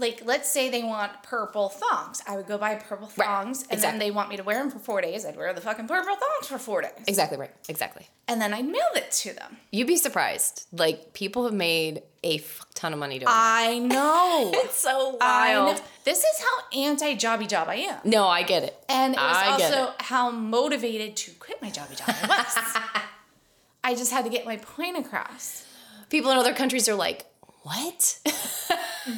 like 0.00 0.22
let's 0.24 0.48
say 0.50 0.70
they 0.70 0.82
want 0.82 1.22
purple 1.22 1.68
thongs. 1.68 2.22
I 2.26 2.36
would 2.36 2.46
go 2.46 2.58
buy 2.58 2.74
purple 2.76 3.06
thongs, 3.06 3.62
and 3.62 3.72
exactly. 3.72 3.80
then 3.90 3.98
they 3.98 4.10
want 4.10 4.28
me 4.28 4.36
to 4.36 4.42
wear 4.42 4.58
them 4.58 4.70
for 4.70 4.78
four 4.78 5.00
days. 5.00 5.24
I'd 5.24 5.36
wear 5.36 5.52
the 5.52 5.60
fucking 5.60 5.86
purple 5.86 6.16
thongs 6.16 6.46
for 6.48 6.58
four 6.58 6.82
days, 6.82 6.92
Exactly 7.06 7.38
right. 7.38 7.50
Exactly. 7.68 8.08
and 8.26 8.40
then 8.40 8.52
I'd 8.52 8.66
mail 8.66 8.80
it 8.96 9.10
to 9.12 9.34
them. 9.34 9.58
You'd 9.70 9.86
be 9.86 9.96
surprised. 9.96 10.66
Like 10.72 11.12
people 11.12 11.44
have 11.44 11.54
made 11.54 12.02
a 12.22 12.38
fuck 12.38 12.68
ton 12.74 12.92
of 12.92 12.98
money 12.98 13.18
doing 13.18 13.26
that. 13.26 13.34
I 13.34 13.78
know. 13.78 14.52
It's 14.60 14.78
so 14.80 15.16
wild. 15.20 15.80
This 16.04 16.18
is 16.18 16.40
how 16.40 16.78
anti 16.78 17.14
jobby 17.16 17.48
job 17.48 17.68
I 17.68 17.76
am. 17.76 17.98
No, 18.04 18.26
I 18.26 18.42
get 18.42 18.62
it. 18.62 18.76
And 18.88 19.14
it 19.14 19.20
was 19.20 19.36
I 19.36 19.46
also 19.50 19.92
how 19.98 20.30
motivated 20.30 21.16
to 21.16 21.30
quit 21.32 21.60
my 21.62 21.70
jobby 21.70 21.96
job 21.96 22.14
I 22.22 22.26
was. 22.26 23.02
I 23.84 23.94
just 23.94 24.12
had 24.12 24.24
to 24.24 24.30
get 24.30 24.44
my 24.44 24.56
point 24.56 24.98
across. 24.98 25.66
People 26.10 26.30
in 26.30 26.38
other 26.38 26.52
countries 26.54 26.88
are 26.88 26.94
like, 26.94 27.26
what? 27.62 28.18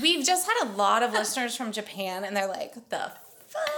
We've 0.01 0.25
just 0.25 0.47
had 0.47 0.69
a 0.69 0.73
lot 0.73 1.03
of 1.03 1.13
listeners 1.13 1.57
from 1.57 1.73
Japan, 1.73 2.25
and 2.25 2.37
they're 2.37 2.47
like, 2.49 2.75
"The 2.89 3.13
fuck." 3.49 3.71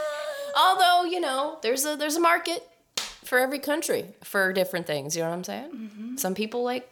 Although 0.56 1.04
you 1.04 1.20
know, 1.20 1.58
there's 1.62 1.84
a 1.84 1.96
there's 1.96 2.16
a 2.16 2.20
market 2.20 2.68
for 3.24 3.38
every 3.38 3.58
country 3.58 4.06
for 4.22 4.52
different 4.52 4.86
things. 4.86 5.16
You 5.16 5.22
know 5.22 5.30
what 5.30 5.36
I'm 5.36 5.44
saying? 5.44 5.70
Mm-hmm. 5.72 6.16
Some 6.16 6.34
people 6.34 6.62
like 6.62 6.88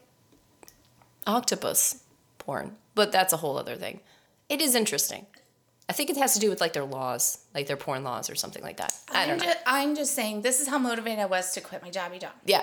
octopus 1.27 2.03
porn, 2.39 2.77
but 2.95 3.13
that's 3.13 3.33
a 3.33 3.37
whole 3.39 3.57
other 3.59 3.77
thing. 3.77 4.01
It 4.49 4.61
is 4.61 4.75
interesting. 4.75 5.27
I 5.89 5.93
think 5.95 6.11
it 6.11 6.17
has 6.17 6.35
to 6.35 6.41
do 6.41 6.49
with 6.49 6.61
like 6.61 6.73
their 6.73 6.85
laws, 6.85 7.39
like 7.55 7.67
their 7.67 7.77
porn 7.77 8.03
laws 8.05 8.31
or 8.31 8.35
something 8.35 8.63
like 8.63 8.79
that. 8.79 8.95
I 9.13 9.23
I'm 9.23 9.29
don't 9.29 9.39
know. 9.39 9.45
just, 9.45 9.59
I'm 9.67 9.97
just 9.97 10.15
saying, 10.15 10.43
this 10.43 10.61
is 10.61 10.69
how 10.69 10.79
motivated 10.79 11.19
I 11.19 11.27
was 11.27 11.53
to 11.55 11.61
quit 11.61 11.83
my 11.83 11.91
jobby 11.91 12.21
job. 12.21 12.33
Yeah, 12.47 12.63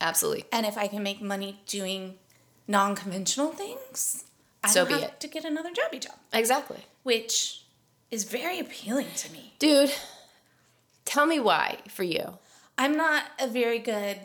absolutely. 0.00 0.44
And 0.52 0.64
if 0.64 0.78
I 0.78 0.86
can 0.86 1.02
make 1.02 1.20
money 1.20 1.60
doing 1.66 2.16
non-conventional 2.68 3.52
things, 3.52 4.24
I 4.64 4.70
So 4.70 4.84
be 4.84 4.94
it. 4.94 5.20
to 5.20 5.28
get 5.28 5.44
another 5.44 5.70
jobby 5.70 6.00
job, 6.00 6.16
Exactly. 6.32 6.78
which 7.02 7.62
is 8.10 8.24
very 8.24 8.58
appealing 8.58 9.06
to 9.16 9.32
me. 9.32 9.54
Dude, 9.58 9.92
tell 11.04 11.26
me 11.26 11.38
why 11.40 11.78
for 11.88 12.02
you. 12.02 12.38
I'm 12.76 12.96
not 12.96 13.24
a 13.38 13.46
very 13.48 13.78
good 13.78 14.18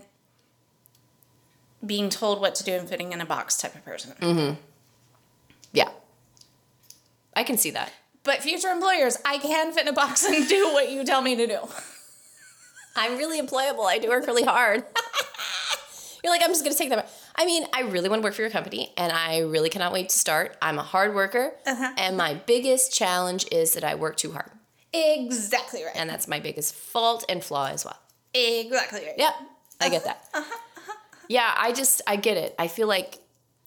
being 1.85 2.09
told 2.09 2.39
what 2.39 2.55
to 2.55 2.63
do 2.63 2.73
and 2.73 2.87
fitting 2.87 3.11
in 3.11 3.19
a 3.21 3.25
box 3.25 3.57
type 3.57 3.75
of 3.75 3.83
person. 3.83 4.13
Mm. 4.21 4.57
Yeah. 5.73 5.89
I 7.35 7.43
can 7.43 7.57
see 7.57 7.71
that. 7.71 7.91
But 8.23 8.41
future 8.41 8.69
employers, 8.69 9.17
I 9.25 9.37
can 9.37 9.73
fit 9.73 9.81
in 9.81 9.87
a 9.89 9.93
box 9.93 10.23
and 10.23 10.47
do 10.47 10.71
what 10.71 10.89
you 10.91 11.03
tell 11.03 11.21
me 11.21 11.35
to 11.35 11.45
do. 11.45 11.59
I'm 12.95 13.17
really 13.17 13.41
employable. 13.41 13.85
I 13.85 13.97
do 13.99 14.07
work 14.09 14.27
really 14.27 14.43
hard. 14.43 14.83
You're 16.23 16.31
like, 16.31 16.41
I'm 16.41 16.51
just 16.51 16.63
gonna 16.63 16.75
take 16.75 16.89
that. 16.89 17.09
I 17.35 17.45
mean, 17.45 17.65
I 17.73 17.81
really 17.81 18.09
want 18.09 18.21
to 18.21 18.23
work 18.25 18.35
for 18.35 18.41
your 18.41 18.51
company, 18.51 18.93
and 18.95 19.11
I 19.11 19.39
really 19.39 19.69
cannot 19.69 19.91
wait 19.91 20.09
to 20.09 20.17
start. 20.17 20.55
I'm 20.61 20.77
a 20.77 20.83
hard 20.83 21.15
worker, 21.15 21.53
Uh-huh. 21.65 21.93
and 21.97 22.15
my 22.15 22.35
biggest 22.35 22.93
challenge 22.93 23.45
is 23.51 23.73
that 23.73 23.83
I 23.83 23.95
work 23.95 24.17
too 24.17 24.31
hard, 24.33 24.51
Exactly 24.93 25.83
right. 25.83 25.95
and 25.95 26.09
that's 26.09 26.27
my 26.27 26.39
biggest 26.39 26.75
fault 26.75 27.25
and 27.27 27.43
flaw 27.43 27.67
as 27.67 27.83
well. 27.85 27.97
exactly 28.35 29.05
right. 29.05 29.15
Yep, 29.17 29.33
I 29.81 29.89
get 29.89 30.03
that. 30.05 30.25
Yeah, 31.29 31.51
I 31.57 31.71
just 31.71 32.01
I 32.05 32.15
get 32.17 32.37
it. 32.37 32.53
I 32.59 32.67
feel 32.67 32.87
like 32.87 33.17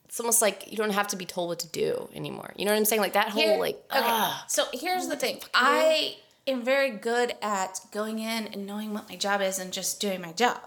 it's 0.04 0.20
almost 0.20 0.40
like 0.42 0.70
you 0.70 0.76
don't 0.76 0.90
have 0.92 1.08
to 1.08 1.16
be 1.16 1.24
told 1.24 1.48
what 1.48 1.58
to 1.60 1.68
do 1.68 2.08
anymore. 2.14 2.52
You 2.56 2.64
know 2.64 2.70
what 2.72 2.78
I'm 2.78 2.84
saying? 2.84 3.00
Like 3.02 3.14
that 3.14 3.30
whole 3.30 3.42
Here- 3.42 3.58
like 3.58 3.76
okay. 3.90 4.00
ah. 4.04 4.44
So 4.48 4.64
here's 4.72 5.08
the 5.08 5.16
thing. 5.16 5.40
I 5.54 6.16
am 6.46 6.62
very 6.62 6.90
good 6.90 7.34
at 7.42 7.80
going 7.92 8.18
in 8.20 8.46
and 8.48 8.66
knowing 8.66 8.92
what 8.94 9.08
my 9.08 9.16
job 9.16 9.40
is 9.40 9.58
and 9.58 9.72
just 9.72 10.00
doing 10.00 10.20
my 10.20 10.32
job. 10.32 10.60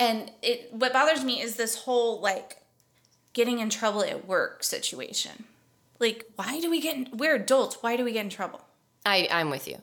And 0.00 0.32
it 0.42 0.72
what 0.72 0.92
bothers 0.92 1.22
me 1.22 1.40
is 1.40 1.56
this 1.56 1.82
whole 1.82 2.20
like 2.20 2.56
getting 3.34 3.60
in 3.60 3.70
trouble 3.70 4.02
at 4.02 4.26
work 4.26 4.64
situation. 4.64 5.44
Like, 6.00 6.24
why 6.34 6.58
do 6.60 6.70
we 6.70 6.80
get 6.80 6.96
in, 6.96 7.08
we're 7.12 7.36
adults, 7.36 7.82
why 7.82 7.96
do 7.96 8.04
we 8.04 8.12
get 8.12 8.24
in 8.24 8.30
trouble? 8.30 8.62
I 9.04 9.28
I'm 9.30 9.50
with 9.50 9.68
you. 9.68 9.76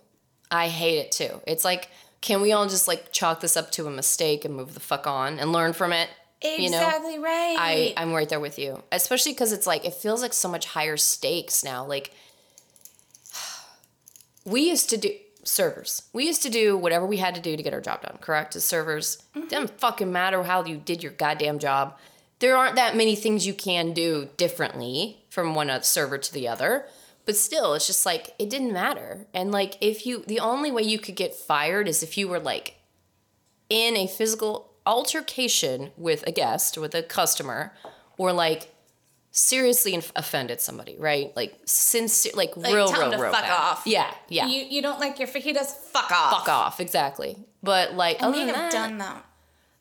I 0.49 0.69
hate 0.69 0.97
it 0.97 1.11
too. 1.11 1.41
It's 1.45 1.63
like, 1.63 1.89
can 2.21 2.41
we 2.41 2.51
all 2.51 2.67
just 2.67 2.87
like 2.87 3.11
chalk 3.11 3.41
this 3.41 3.55
up 3.55 3.71
to 3.73 3.85
a 3.85 3.91
mistake 3.91 4.43
and 4.43 4.55
move 4.55 4.73
the 4.73 4.79
fuck 4.79 5.05
on 5.05 5.39
and 5.39 5.53
learn 5.53 5.73
from 5.73 5.93
it? 5.93 6.09
You 6.43 6.71
know? 6.71 6.77
Exactly 6.77 7.19
right. 7.19 7.55
I 7.59 7.93
I'm 7.95 8.11
right 8.11 8.27
there 8.27 8.39
with 8.39 8.57
you. 8.57 8.81
Especially 8.91 9.33
because 9.33 9.53
it's 9.53 9.67
like 9.67 9.85
it 9.85 9.93
feels 9.93 10.23
like 10.23 10.33
so 10.33 10.49
much 10.49 10.65
higher 10.65 10.97
stakes 10.97 11.63
now. 11.63 11.85
Like 11.85 12.11
we 14.45 14.67
used 14.67 14.89
to 14.89 14.97
do 14.97 15.09
servers. 15.47 16.03
We 16.13 16.25
used 16.25 16.43
to 16.43 16.49
do 16.49 16.77
whatever 16.77 17.05
we 17.05 17.17
had 17.17 17.35
to 17.35 17.41
do 17.41 17.55
to 17.55 17.63
get 17.63 17.73
our 17.73 17.81
job 17.81 18.01
done. 18.01 18.17
Correct? 18.21 18.55
As 18.55 18.63
servers, 18.63 19.23
mm-hmm. 19.35 19.47
doesn't 19.47 19.79
fucking 19.79 20.11
matter 20.11 20.43
how 20.43 20.65
you 20.65 20.77
did 20.77 21.03
your 21.03 21.11
goddamn 21.11 21.59
job. 21.59 21.97
There 22.39 22.55
aren't 22.55 22.75
that 22.75 22.95
many 22.95 23.15
things 23.15 23.47
you 23.47 23.53
can 23.53 23.93
do 23.93 24.29
differently 24.37 25.23
from 25.29 25.55
one 25.55 25.71
server 25.83 26.17
to 26.17 26.33
the 26.33 26.47
other. 26.47 26.85
But 27.25 27.35
still, 27.35 27.73
it's 27.73 27.87
just 27.87 28.05
like 28.05 28.33
it 28.39 28.49
didn't 28.49 28.71
matter. 28.71 29.27
And 29.33 29.51
like 29.51 29.75
if 29.81 30.05
you, 30.05 30.23
the 30.27 30.39
only 30.39 30.71
way 30.71 30.83
you 30.83 30.97
could 30.97 31.15
get 31.15 31.35
fired 31.35 31.87
is 31.87 32.01
if 32.01 32.17
you 32.17 32.27
were 32.27 32.39
like 32.39 32.75
in 33.69 33.97
a 33.97 34.07
physical 34.07 34.73
altercation 34.85 35.91
with 35.97 36.23
a 36.25 36.31
guest, 36.31 36.77
with 36.77 36.95
a 36.95 37.03
customer, 37.03 37.73
or 38.17 38.31
like 38.31 38.73
seriously 39.31 39.93
inf- 39.93 40.11
offended 40.15 40.59
somebody, 40.61 40.95
right? 40.97 41.35
Like 41.35 41.57
sincere, 41.65 42.31
like, 42.35 42.55
real, 42.55 42.87
tell 42.87 43.01
real, 43.01 43.11
to 43.11 43.17
real 43.17 43.31
fuck 43.31 43.43
bad. 43.43 43.51
off. 43.51 43.83
Yeah, 43.85 44.11
yeah. 44.29 44.47
You 44.47 44.63
you 44.65 44.81
don't 44.81 44.99
like 44.99 45.19
your 45.19 45.27
fajitas? 45.27 45.67
Fuck 45.67 46.11
off. 46.11 46.31
fuck 46.31 46.49
off, 46.49 46.79
exactly. 46.79 47.37
But 47.63 47.93
like, 47.93 48.21
I 48.21 48.27
other 48.27 48.37
than 48.37 48.47
have 48.47 48.55
that, 48.55 48.71
done 48.71 48.97
that. 48.99 49.25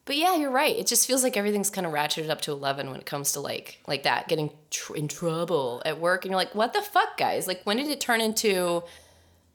but 0.04 0.16
yeah, 0.16 0.34
you're 0.36 0.50
right. 0.50 0.76
It 0.76 0.86
just 0.86 1.06
feels 1.06 1.22
like 1.22 1.36
everything's 1.36 1.70
kind 1.70 1.86
of 1.86 1.92
ratcheted 1.92 2.28
up 2.30 2.40
to 2.42 2.52
eleven 2.52 2.90
when 2.90 2.98
it 3.00 3.06
comes 3.06 3.32
to 3.32 3.40
like 3.40 3.78
like 3.86 4.02
that, 4.02 4.28
getting 4.28 4.50
tr- 4.70 4.94
in 4.96 5.08
trouble 5.08 5.82
at 5.84 6.00
work, 6.00 6.24
and 6.24 6.30
you're 6.32 6.38
like, 6.38 6.54
what 6.54 6.72
the 6.72 6.82
fuck, 6.82 7.16
guys? 7.16 7.46
Like, 7.46 7.62
when 7.64 7.76
did 7.78 7.88
it 7.88 8.00
turn 8.00 8.20
into 8.20 8.82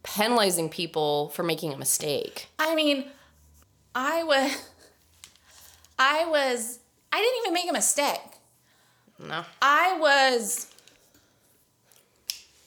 penalizing 0.03 0.69
people 0.69 1.29
for 1.29 1.43
making 1.43 1.73
a 1.73 1.77
mistake? 1.77 2.47
I 2.57 2.73
mean, 2.75 3.05
I 3.93 4.23
was, 4.23 4.51
I 5.99 6.25
was, 6.25 6.79
I 7.11 7.19
didn't 7.19 7.37
even 7.43 7.53
make 7.53 7.69
a 7.69 7.73
mistake. 7.73 8.19
No. 9.27 9.43
I 9.61 9.97
was 9.99 10.67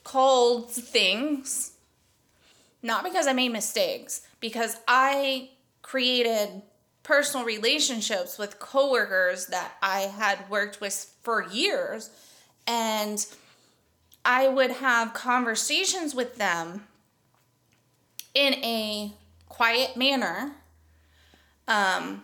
called 0.04 0.70
things, 0.70 1.72
not 2.82 3.02
because 3.02 3.26
I 3.26 3.32
made 3.32 3.50
mistakes, 3.50 4.26
because 4.40 4.76
I 4.86 5.50
created 5.82 6.62
personal 7.02 7.44
relationships 7.44 8.38
with 8.38 8.58
coworkers 8.58 9.46
that 9.46 9.72
I 9.82 10.00
had 10.02 10.48
worked 10.48 10.80
with 10.80 11.14
for 11.22 11.42
years, 11.42 12.10
and 12.66 13.24
I 14.24 14.48
would 14.48 14.70
have 14.70 15.12
conversations 15.12 16.14
with 16.14 16.36
them 16.36 16.86
in 18.32 18.54
a 18.54 19.12
quiet 19.48 19.96
manner. 19.96 20.52
Um, 21.68 22.22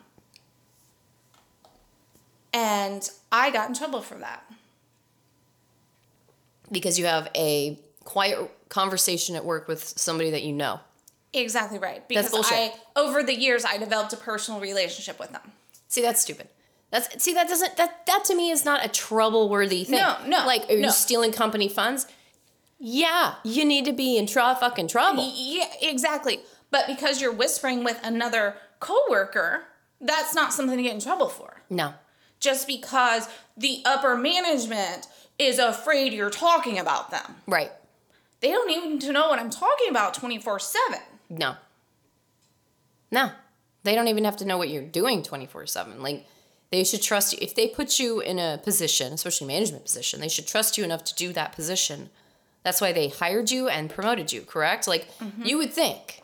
and 2.53 3.09
I 3.31 3.51
got 3.51 3.69
in 3.69 3.75
trouble 3.75 4.03
for 4.03 4.17
that. 4.17 4.43
Because 6.73 6.99
you 6.99 7.07
have 7.07 7.31
a 7.35 7.79
quiet 8.05 8.39
conversation 8.69 9.37
at 9.37 9.45
work 9.45 9.69
with 9.69 9.83
somebody 9.85 10.31
that 10.31 10.43
you 10.43 10.53
know. 10.53 10.81
Exactly 11.33 11.79
right. 11.79 12.07
Because 12.09 12.31
bullshit. 12.31 12.53
I 12.53 12.73
over 12.97 13.23
the 13.23 13.35
years 13.39 13.65
I 13.65 13.79
developed 13.79 14.13
a 14.13 14.17
personal 14.17 14.61
relationship 14.61 15.19
with 15.19 15.31
them. 15.33 15.53
See, 15.89 16.03
that's 16.03 16.21
stupid. 16.21 16.49
That's 16.91 17.23
see, 17.23 17.35
that 17.35 17.49
doesn't 17.49 17.77
that 17.77 18.05
that 18.07 18.25
to 18.27 18.35
me 18.35 18.51
is 18.51 18.65
not 18.65 18.85
a 18.85 18.89
trouble 18.89 19.49
worthy 19.49 19.85
thing. 19.85 20.01
No, 20.01 20.17
no, 20.27 20.45
Like, 20.47 20.63
are 20.71 20.77
no. 20.77 20.87
you 20.87 20.91
stealing 20.91 21.33
company 21.33 21.69
funds? 21.69 22.07
Yeah, 22.79 23.35
you 23.45 23.65
need 23.65 23.85
to 23.85 23.93
be 23.93 24.17
in 24.17 24.27
tr- 24.27 24.39
fucking 24.41 24.89
trouble. 24.89 25.31
Yeah, 25.37 25.67
exactly. 25.83 26.41
But 26.71 26.87
because 26.87 27.21
you're 27.21 27.33
whispering 27.33 27.85
with 27.85 28.01
another 28.03 28.55
coworker, 28.81 29.65
that's 30.01 30.35
not 30.35 30.53
something 30.53 30.77
to 30.77 30.83
get 30.83 30.95
in 30.95 31.01
trouble 31.01 31.29
for. 31.29 31.61
No, 31.69 31.95
Just 32.41 32.67
because 32.67 33.29
the 33.57 33.83
upper 33.85 34.17
management 34.17 35.07
is 35.39 35.59
afraid 35.59 36.13
you're 36.13 36.31
talking 36.31 36.79
about 36.79 37.11
them. 37.11 37.37
right? 37.47 37.71
They 38.41 38.49
don't 38.49 38.71
even 38.71 38.99
to 39.01 39.13
know 39.13 39.29
what 39.29 39.39
I'm 39.39 39.51
talking 39.51 39.91
about 39.91 40.15
24/7. 40.15 40.75
No, 41.29 41.57
no. 43.11 43.31
They 43.83 43.95
don't 43.95 44.09
even 44.09 44.25
have 44.25 44.37
to 44.39 44.45
know 44.45 44.59
what 44.59 44.69
you're 44.69 44.83
doing 44.83 45.23
twenty 45.23 45.47
four 45.47 45.67
seven. 45.67 46.03
Like, 46.03 46.27
they 46.71 46.85
should 46.85 47.03
trust 47.03 47.33
you. 47.33 47.39
If 47.41 47.55
they 47.55 47.67
put 47.69 47.99
you 47.99 48.21
in 48.21 48.39
a 48.39 48.61
position, 48.63 49.13
especially 49.15 49.47
management 49.47 49.85
position, 49.85 50.21
they 50.21 50.29
should 50.29 50.47
trust 50.47 50.77
you 50.79 50.85
enough 50.85 51.03
to 51.05 51.15
do 51.15 51.33
that 51.33 51.53
position. 51.53 52.11
That's 52.63 52.81
why 52.81 52.93
they 52.93 53.09
hired 53.09 53.51
you 53.51 53.69
and 53.69 53.89
promoted 53.89 54.33
you. 54.33 54.43
Correct? 54.43 54.87
Like, 54.87 55.09
Mm-hmm. 55.19 55.45
you 55.47 55.57
would 55.59 55.73
think 55.73 56.23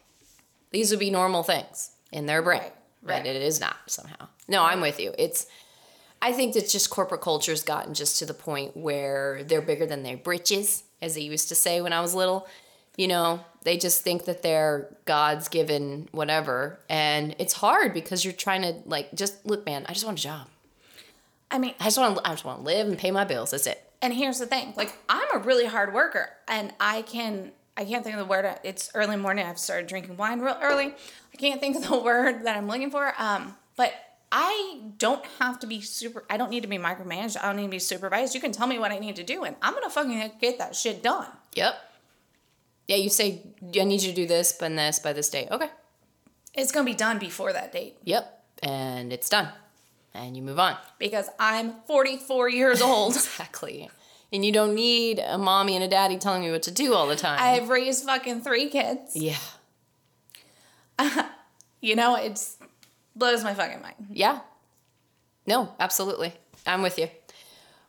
these 0.70 0.90
would 0.90 1.00
be 1.00 1.10
normal 1.10 1.42
things 1.42 1.92
in 2.12 2.26
their 2.26 2.42
brain. 2.42 2.60
Right. 2.60 2.72
Right. 3.02 3.16
Right. 3.18 3.26
It 3.26 3.40
is 3.42 3.58
not 3.60 3.76
somehow. 3.86 4.28
No, 4.48 4.62
I'm 4.62 4.80
with 4.82 5.00
you. 5.00 5.14
It's 5.18 5.46
I 6.26 6.32
think 6.32 6.54
that 6.54 6.68
just 6.68 6.90
corporate 6.90 7.20
culture's 7.20 7.62
gotten 7.62 7.94
just 7.94 8.18
to 8.18 8.26
the 8.26 8.34
point 8.34 8.76
where 8.76 9.42
they're 9.44 9.62
bigger 9.62 9.86
than 9.86 10.02
their 10.02 10.16
britches, 10.16 10.82
as 11.00 11.14
they 11.14 11.20
used 11.20 11.48
to 11.50 11.54
say 11.54 11.80
when 11.80 11.92
I 11.92 12.00
was 12.00 12.14
little. 12.14 12.48
You 12.96 13.08
know, 13.08 13.40
they 13.62 13.76
just 13.76 14.02
think 14.02 14.24
that 14.24 14.42
they're 14.42 14.88
God's 15.04 15.48
given 15.48 16.08
whatever. 16.12 16.80
And 16.88 17.36
it's 17.38 17.52
hard 17.52 17.94
because 17.94 18.24
you're 18.24 18.32
trying 18.46 18.62
to 18.62 18.74
like 18.86 19.14
just 19.14 19.46
look, 19.46 19.64
man, 19.66 19.84
I 19.88 19.92
just 19.92 20.04
want 20.04 20.18
a 20.18 20.22
job. 20.22 20.48
I 21.50 21.58
mean, 21.58 21.74
I 21.78 21.84
just 21.84 21.98
want 21.98 22.16
to 22.16 22.26
I 22.28 22.32
just 22.32 22.44
want 22.44 22.58
to 22.60 22.64
live 22.64 22.88
and 22.88 22.98
pay 22.98 23.10
my 23.12 23.24
bills. 23.24 23.52
That's 23.52 23.66
it. 23.68 23.80
and 24.02 24.12
here's 24.12 24.38
the 24.38 24.46
thing 24.46 24.74
like 24.76 24.92
i'm 25.08 25.28
a 25.34 25.38
really 25.38 25.64
hard 25.66 25.94
worker 25.94 26.28
and 26.48 26.72
i 26.80 27.02
can 27.02 27.50
i 27.76 27.84
can't 27.84 28.02
think 28.04 28.14
of 28.14 28.20
the 28.20 28.26
word 28.34 28.44
it's 28.62 28.90
early 28.94 29.16
morning 29.16 29.46
i've 29.46 29.58
started 29.58 29.86
drinking 29.86 30.16
wine 30.18 30.40
real 30.40 30.58
early 30.60 30.88
i 31.32 31.36
can't 31.38 31.60
think 31.60 31.76
of 31.76 31.82
the 31.88 31.98
word 32.10 32.44
that 32.44 32.56
i'm 32.58 32.66
looking 32.68 32.90
for 32.90 33.14
um 33.18 33.56
but 33.76 33.92
i 34.38 34.80
don't 34.98 35.24
have 35.38 35.58
to 35.58 35.66
be 35.66 35.80
super 35.80 36.24
i 36.28 36.36
don't 36.36 36.50
need 36.50 36.62
to 36.62 36.68
be 36.68 36.76
micromanaged 36.78 37.36
i 37.42 37.46
don't 37.46 37.56
need 37.56 37.62
to 37.64 37.68
be 37.70 37.78
supervised 37.78 38.34
you 38.34 38.40
can 38.40 38.52
tell 38.52 38.66
me 38.66 38.78
what 38.78 38.92
i 38.92 38.98
need 38.98 39.16
to 39.16 39.22
do 39.22 39.44
and 39.44 39.56
i'm 39.62 39.72
gonna 39.72 39.88
fucking 39.88 40.30
get 40.40 40.58
that 40.58 40.76
shit 40.76 41.02
done 41.02 41.26
Yep. 41.54 41.74
Yeah, 42.88 42.96
you 42.96 43.08
say 43.08 43.42
I 43.80 43.84
need 43.84 44.02
you 44.02 44.10
to 44.10 44.14
do 44.14 44.26
this 44.26 44.60
and 44.60 44.78
this 44.78 44.98
by 45.00 45.12
this 45.14 45.30
date. 45.30 45.48
Okay. 45.50 45.70
it's 46.54 46.70
gonna 46.70 46.84
be 46.84 46.94
done 46.94 47.18
before 47.18 47.52
that 47.52 47.72
date 47.72 47.96
Yep. 48.04 48.24
And 48.62 49.12
it's 49.12 49.28
done. 49.28 49.48
And 50.14 50.36
you 50.36 50.42
move 50.42 50.58
on. 50.58 50.76
because 50.98 51.28
i'm 51.38 51.72
44 51.86 52.48
years 52.50 52.82
old 52.90 53.14
Exactly. 53.14 53.88
And 54.32 54.44
you 54.44 54.52
don't 54.52 54.74
need 54.74 55.18
a 55.18 55.38
mommy 55.38 55.74
and 55.76 55.84
a 55.84 55.88
daddy 55.88 56.18
telling 56.18 56.42
you 56.42 56.52
what 56.52 56.62
to 56.64 56.70
do 56.70 56.92
all 56.94 57.06
the 57.06 57.16
time. 57.16 57.38
i've 57.40 57.68
raised 57.70 58.04
fucking 58.04 58.42
three 58.42 58.68
kids 58.68 59.16
yeah. 59.16 59.38
you 61.80 61.94
know 61.96 62.16
it's 62.16 62.55
blows 63.16 63.42
my 63.42 63.54
fucking 63.54 63.80
mind 63.82 63.94
Yeah. 64.10 64.40
No, 65.46 65.74
absolutely. 65.80 66.34
I'm 66.66 66.82
with 66.82 66.98
you. 66.98 67.08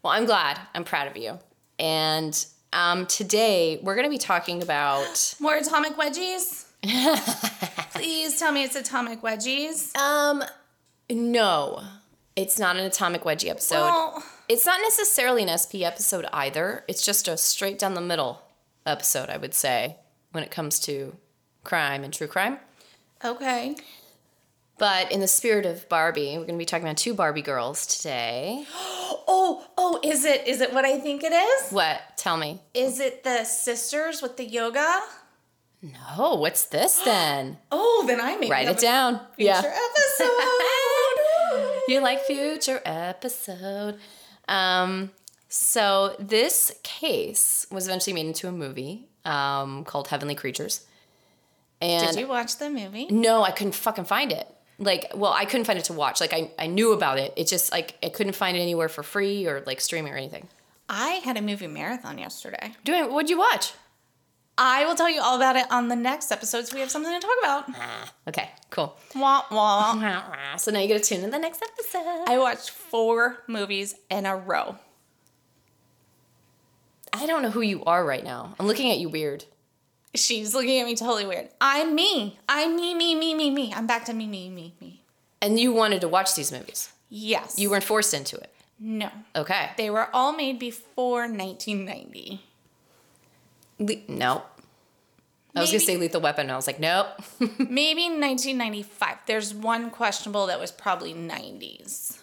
Well, 0.04 0.14
I'm 0.14 0.26
glad. 0.26 0.60
I'm 0.76 0.84
proud 0.84 1.08
of 1.08 1.18
you. 1.18 1.40
And 1.80 2.46
um, 2.74 3.06
today 3.08 3.80
we're 3.84 3.96
going 3.96 4.06
to 4.06 4.12
be 4.12 4.18
talking 4.18 4.62
about 4.64 5.36
more 5.40 5.56
atomic 5.56 5.96
wedgies 5.98 6.66
please 7.94 8.38
tell 8.40 8.52
me 8.52 8.64
it's 8.64 8.76
atomic 8.76 9.22
wedgies 9.22 9.96
um 9.98 10.44
no. 11.10 11.82
It's 12.36 12.60
not 12.60 12.76
an 12.76 12.84
atomic 12.86 13.24
wedgie 13.24 13.50
episode. 13.50 13.82
Well- 13.82 14.24
it's 14.50 14.66
not 14.66 14.80
necessarily 14.82 15.44
an 15.44 15.58
SP 15.58 15.84
episode 15.84 16.26
either. 16.32 16.84
It's 16.88 17.06
just 17.06 17.28
a 17.28 17.36
straight 17.38 17.80
down 17.80 17.96
the 17.96 18.02
middle 18.02 18.42
episode, 18.86 19.30
I 19.30 19.38
would 19.38 19.54
say, 19.54 19.98
when 20.32 20.44
it 20.44 20.52
comes 20.52 20.80
to 20.82 21.16
crime 21.64 22.04
and 22.04 22.14
true 22.14 22.28
crime. 22.28 22.60
Okay. 23.26 23.76
But 24.80 25.12
in 25.12 25.20
the 25.22 25.28
spirit 25.28 25.66
of 25.66 25.88
Barbie, 25.90 26.32
we're 26.38 26.46
going 26.46 26.50
to 26.54 26.58
be 26.58 26.66
talking 26.66 26.86
about 26.86 26.98
two 26.98 27.14
Barbie 27.14 27.42
girls 27.42 27.86
today. 27.88 28.66
Oh, 29.30 29.66
oh, 29.78 30.00
is 30.06 30.24
it 30.24 30.48
is 30.48 30.62
it 30.62 30.74
what 30.74 30.86
I 30.86 31.00
think 31.00 31.22
it 31.22 31.34
is? 31.34 31.70
What? 31.72 32.00
Tell 32.16 32.38
me. 32.38 32.62
Is 32.74 33.02
it 33.02 33.26
the 33.26 33.44
sisters 33.44 34.22
with 34.22 34.38
the 34.38 34.46
yoga? 34.46 35.02
No, 35.82 36.36
what's 36.36 36.66
this 36.66 37.00
then? 37.06 37.58
Oh, 37.70 38.06
then 38.08 38.22
I 38.22 38.38
may 38.38 38.50
Write 38.50 38.70
it 38.70 38.78
down. 38.80 39.20
Future 39.36 39.50
Yeah. 39.50 39.60
episode. 39.90 40.32
You 41.90 42.02
like 42.02 42.22
future 42.22 42.82
episode. 42.86 43.98
Um, 44.48 45.12
so 45.50 46.16
this 46.20 46.74
case 46.84 47.66
was 47.72 47.88
eventually 47.88 48.14
made 48.14 48.26
into 48.28 48.48
a 48.48 48.52
movie 48.52 49.08
um, 49.26 49.84
called 49.86 50.08
Heavenly 50.10 50.36
Creatures. 50.36 50.86
And 51.82 52.08
Did 52.16 52.20
you 52.20 52.28
watch 52.28 52.58
the 52.58 52.70
movie? 52.70 53.08
no, 53.10 53.44
I 53.44 53.52
couldn't 53.52 53.76
fucking 53.76 54.06
find 54.06 54.32
it. 54.32 54.48
Like, 54.80 55.12
well, 55.16 55.34
I 55.34 55.46
couldn't 55.46 55.66
find 55.66 55.80
it 55.80 55.86
to 55.86 55.94
watch. 55.94 56.22
Like, 56.22 56.34
I, 56.34 56.52
I 56.60 56.68
knew 56.68 56.92
about 56.94 57.18
it. 57.18 57.34
It 57.36 57.48
just, 57.48 57.72
like, 57.72 57.96
I 58.04 58.10
couldn't 58.10 58.34
find 58.34 58.56
it 58.56 58.60
anywhere 58.60 58.90
for 58.90 59.02
free 59.02 59.48
or, 59.48 59.64
like, 59.66 59.82
streaming 59.82 60.14
or 60.14 60.18
anything. 60.18 60.48
I 60.88 61.22
had 61.24 61.36
a 61.36 61.42
movie 61.42 61.68
marathon 61.68 62.18
yesterday. 62.18 62.74
Doing, 62.84 63.12
what'd 63.12 63.30
you 63.30 63.40
watch? 63.40 63.74
I 64.58 64.86
will 64.86 64.96
tell 64.96 65.10
you 65.10 65.22
all 65.22 65.36
about 65.36 65.56
it 65.56 65.66
on 65.70 65.88
the 65.88 65.96
next 65.96 66.32
episode, 66.32 66.68
so 66.68 66.76
we 66.76 66.80
have 66.82 66.90
something 66.90 67.12
to 67.14 67.20
talk 67.20 67.36
about. 67.42 67.66
Ah, 67.76 68.14
okay, 68.28 68.50
cool. 68.72 68.98
Wah 69.16 69.44
wah. 69.52 70.24
So 70.58 70.72
now 70.72 70.80
you 70.80 70.88
get 70.88 71.04
to 71.04 71.16
tune 71.16 71.24
in 71.24 71.30
the 71.30 71.38
next 71.38 71.62
episode. 71.62 72.26
I 72.28 72.40
watched 72.40 72.72
four 72.72 73.38
movies 73.48 73.94
in 74.10 74.26
a 74.26 74.36
row. 74.36 74.78
I 77.14 77.28
don't 77.28 77.44
know 77.44 77.52
who 77.52 77.62
you 77.62 77.84
are 77.84 78.04
right 78.04 78.24
now. 78.24 78.56
I'm 78.60 78.66
looking 78.66 78.92
at 78.92 78.98
you 78.98 79.10
weird. 79.10 79.46
She's 80.16 80.56
looking 80.56 80.80
at 80.80 80.86
me 80.86 80.96
totally 80.96 81.26
weird. 81.26 81.50
I'm 81.62 81.94
me. 81.94 82.40
I'm 82.50 82.76
me, 82.76 82.94
me, 82.94 83.16
me, 83.16 83.34
me, 83.34 83.50
me. 83.52 83.74
I'm 83.74 83.88
back 83.88 84.06
to 84.06 84.14
me, 84.14 84.28
me, 84.28 84.50
me, 84.50 84.74
me. 84.82 85.02
And 85.42 85.60
you 85.60 85.72
wanted 85.74 86.02
to 86.02 86.08
watch 86.08 86.36
these 86.36 86.52
movies. 86.52 86.92
Yes. 87.10 87.60
You 87.60 87.70
weren't 87.70 87.84
forced 87.84 88.14
into 88.14 88.38
it. 88.38 88.52
No. 88.80 89.10
Okay. 89.36 89.72
They 89.78 89.90
were 89.90 90.10
all 90.14 90.34
made 90.34 90.60
before 90.60 91.22
1990. 91.22 92.42
Le- 93.80 93.96
nope. 94.08 94.46
I 95.56 95.62
was 95.62 95.72
gonna 95.72 95.80
say 95.80 95.98
Lethal 95.98 96.22
Weapon. 96.22 96.44
And 96.44 96.52
I 96.52 96.56
was 96.56 96.68
like, 96.68 96.80
nope. 96.80 97.08
Maybe 97.40 98.04
1995. 98.04 99.18
There's 99.26 99.54
one 99.54 99.90
questionable 99.90 100.48
that 100.48 100.60
was 100.60 100.72
probably 100.72 101.14
90s. 101.14 102.20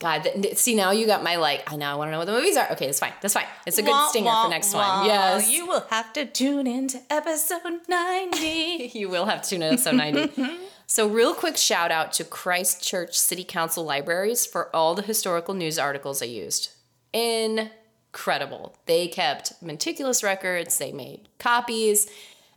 God, 0.00 0.26
see 0.54 0.74
now 0.74 0.92
you 0.92 1.06
got 1.06 1.22
my 1.22 1.36
like. 1.36 1.70
I 1.70 1.76
now 1.76 1.92
I 1.92 1.96
want 1.96 2.08
to 2.08 2.12
know 2.12 2.18
what 2.18 2.24
the 2.24 2.32
movies 2.32 2.56
are. 2.56 2.72
Okay, 2.72 2.86
that's 2.86 2.98
fine. 2.98 3.12
That's 3.20 3.34
fine. 3.34 3.44
It's 3.66 3.76
a 3.76 3.82
good 3.82 3.90
Wah, 3.90 4.08
stinger 4.08 4.26
wah, 4.26 4.44
for 4.44 4.50
next 4.50 4.72
wah. 4.72 5.00
one. 5.00 5.06
Yes, 5.06 5.50
You 5.50 5.66
will 5.66 5.84
have 5.90 6.10
to 6.14 6.24
tune 6.24 6.66
into 6.66 7.02
episode 7.10 7.80
90. 7.86 8.92
you 8.94 9.10
will 9.10 9.26
have 9.26 9.42
to 9.42 9.50
tune 9.50 9.62
in 9.62 9.74
episode 9.74 9.96
90. 9.96 10.32
so, 10.86 11.06
real 11.06 11.34
quick 11.34 11.58
shout 11.58 11.92
out 11.92 12.14
to 12.14 12.24
Christchurch 12.24 13.18
City 13.18 13.44
Council 13.44 13.84
Libraries 13.84 14.46
for 14.46 14.74
all 14.74 14.94
the 14.94 15.02
historical 15.02 15.52
news 15.52 15.78
articles 15.78 16.22
I 16.22 16.26
used. 16.26 16.70
Incredible. 17.12 18.78
They 18.86 19.06
kept 19.06 19.52
meticulous 19.62 20.22
records, 20.22 20.78
they 20.78 20.92
made 20.92 21.28
copies. 21.38 22.08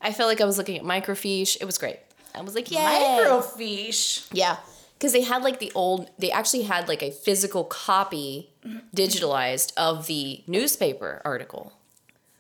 I 0.02 0.14
felt 0.14 0.30
like 0.30 0.40
I 0.40 0.46
was 0.46 0.58
looking 0.58 0.78
at 0.78 0.84
microfiche. 0.86 1.58
It 1.60 1.66
was 1.66 1.78
great. 1.78 2.00
I 2.34 2.42
was 2.42 2.56
like, 2.56 2.72
yeah. 2.72 3.20
Microfiche. 3.20 4.30
Yeah. 4.32 4.58
Because 5.04 5.12
they 5.12 5.24
had 5.24 5.44
like 5.44 5.60
the 5.60 5.70
old, 5.76 6.10
they 6.18 6.32
actually 6.32 6.62
had 6.62 6.88
like 6.88 7.04
a 7.04 7.12
physical 7.12 7.66
copy 7.66 8.54
digitalized 8.96 9.74
of 9.76 10.08
the 10.08 10.42
newspaper 10.48 11.22
article. 11.26 11.74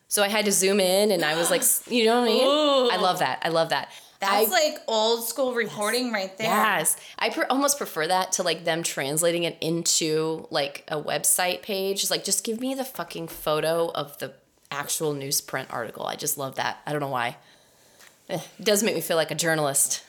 So 0.08 0.23
I 0.23 0.30
had 0.30 0.45
to 0.45 0.52
zoom 0.54 0.80
in 0.80 1.12
and 1.12 1.26
I 1.26 1.36
was 1.36 1.52
like, 1.52 1.62
you 1.91 2.06
know 2.06 2.21
what 2.21 2.30
I 2.30 2.34
mean? 2.34 2.47
Ooh. 2.47 2.89
I 2.89 2.95
love 3.02 3.19
that. 3.19 3.41
I 3.43 3.49
love 3.49 3.67
that. 3.71 3.91
That's 4.21 4.49
I, 4.49 4.49
like 4.49 4.78
old 4.88 5.28
school 5.28 5.54
reporting 5.54 6.13
right 6.13 6.38
there. 6.38 6.47
Yes. 6.47 6.95
I 7.19 7.32
pre- 7.32 7.43
almost 7.49 7.78
prefer 7.78 8.08
that 8.08 8.32
to 8.34 8.43
like 8.43 8.63
them 8.63 8.82
translating 8.82 9.43
it 9.43 9.58
into 9.60 10.47
like 10.49 10.86
a 10.88 11.02
website 11.02 11.63
page. 11.63 11.99
Just 11.99 12.12
like, 12.12 12.23
just 12.23 12.45
give 12.45 12.62
me 12.62 12.76
the 12.76 12.86
fucking 12.86 13.28
photo 13.28 13.91
of 13.91 14.17
the 14.19 14.36
actual 14.71 15.13
newsprint 15.13 15.65
article. 15.69 16.06
I 16.06 16.15
just 16.15 16.38
love 16.38 16.56
that. 16.56 16.78
I 16.88 16.93
don't 16.93 17.02
know 17.02 17.10
why. 17.10 17.36
It 18.30 18.47
does 18.62 18.84
make 18.84 18.95
me 18.95 19.02
feel 19.02 19.17
like 19.17 19.32
a 19.32 19.36
journalist. 19.36 20.02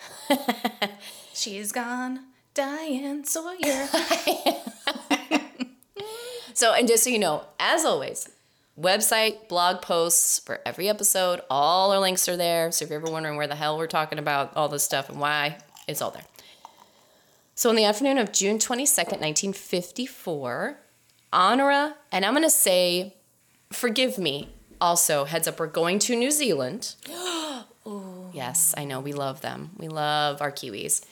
She's 1.35 1.73
gone. 1.73 2.21
Diane 2.55 3.25
Sawyer. 3.25 3.89
So, 6.55 6.73
and 6.73 6.87
just 6.87 7.03
so 7.03 7.11
you 7.11 7.19
know, 7.19 7.43
as 7.59 7.85
always, 7.85 8.29
website, 8.81 9.49
blog 9.49 9.83
posts 9.83 10.39
for 10.39 10.61
every 10.65 10.89
episode, 10.89 11.41
all 11.51 11.91
our 11.93 11.99
links 11.99 12.29
are 12.29 12.37
there. 12.37 12.71
So 12.71 12.85
if 12.85 12.91
you're 12.91 13.01
ever 13.01 13.11
wondering 13.11 13.37
where 13.37 13.49
the 13.49 13.57
hell 13.57 13.77
we're 13.77 13.89
talking 13.89 14.21
about 14.21 14.57
all 14.57 14.69
this 14.69 14.85
stuff 14.85 15.09
and 15.09 15.19
why, 15.19 15.59
it's 15.89 16.01
all 16.01 16.13
there. 16.13 16.25
So, 17.57 17.71
in 17.71 17.77
the 17.77 17.85
afternoon 17.85 18.19
of 18.19 18.33
June 18.33 18.59
22nd, 18.59 19.21
1954, 19.21 20.79
Honora, 21.33 21.97
and 22.13 22.25
I'm 22.25 22.33
going 22.33 22.45
to 22.45 22.51
say, 22.51 23.15
forgive 23.73 24.17
me, 24.17 24.51
also, 24.81 25.25
heads 25.25 25.49
up, 25.49 25.59
we're 25.59 25.67
going 25.67 25.99
to 26.01 26.17
New 26.17 26.31
Zealand. 26.31 26.95
Yes, 28.33 28.75
I 28.77 28.85
know, 28.85 28.99
we 28.99 29.13
love 29.13 29.43
them. 29.43 29.71
We 29.77 29.87
love 29.87 30.43
our 30.43 30.51
Kiwis. 30.51 31.05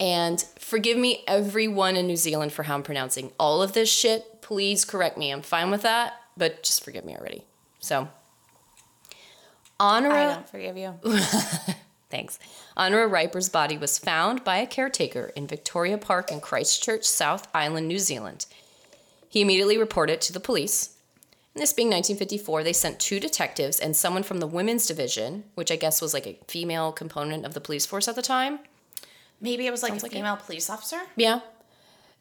And 0.00 0.42
forgive 0.58 0.98
me, 0.98 1.22
everyone 1.28 1.96
in 1.96 2.06
New 2.06 2.16
Zealand, 2.16 2.52
for 2.52 2.64
how 2.64 2.74
I'm 2.74 2.82
pronouncing 2.82 3.32
all 3.38 3.62
of 3.62 3.72
this 3.72 3.90
shit. 3.90 4.42
Please 4.42 4.84
correct 4.84 5.16
me. 5.16 5.30
I'm 5.30 5.42
fine 5.42 5.70
with 5.70 5.82
that, 5.82 6.14
but 6.36 6.62
just 6.62 6.84
forgive 6.84 7.04
me 7.04 7.16
already. 7.16 7.44
So, 7.78 8.08
Honora. 9.78 10.14
I 10.14 10.34
don't 10.34 10.48
forgive 10.48 10.76
you. 10.76 10.94
thanks. 12.10 12.38
Honora 12.76 13.08
Rieper's 13.08 13.48
body 13.48 13.76
was 13.76 13.98
found 13.98 14.44
by 14.44 14.58
a 14.58 14.66
caretaker 14.66 15.32
in 15.34 15.46
Victoria 15.46 15.98
Park 15.98 16.30
in 16.30 16.40
Christchurch, 16.40 17.04
South 17.04 17.48
Island, 17.54 17.88
New 17.88 17.98
Zealand. 17.98 18.46
He 19.28 19.40
immediately 19.40 19.78
reported 19.78 20.20
to 20.22 20.32
the 20.32 20.40
police. 20.40 20.96
And 21.54 21.62
this 21.62 21.72
being 21.72 21.88
1954, 21.88 22.62
they 22.62 22.72
sent 22.72 23.00
two 23.00 23.20
detectives 23.20 23.78
and 23.78 23.96
someone 23.96 24.22
from 24.22 24.38
the 24.38 24.46
women's 24.46 24.86
division, 24.86 25.44
which 25.54 25.70
I 25.70 25.76
guess 25.76 26.00
was 26.00 26.14
like 26.14 26.26
a 26.26 26.38
female 26.48 26.92
component 26.92 27.44
of 27.44 27.54
the 27.54 27.60
police 27.60 27.84
force 27.84 28.08
at 28.08 28.14
the 28.14 28.22
time. 28.22 28.60
Maybe 29.42 29.66
it 29.66 29.70
was 29.70 29.82
like 29.82 29.90
Sounds 29.90 30.02
a 30.02 30.06
like 30.06 30.12
it. 30.12 30.16
female 30.16 30.36
police 30.36 30.70
officer. 30.70 31.00
Yeah. 31.16 31.40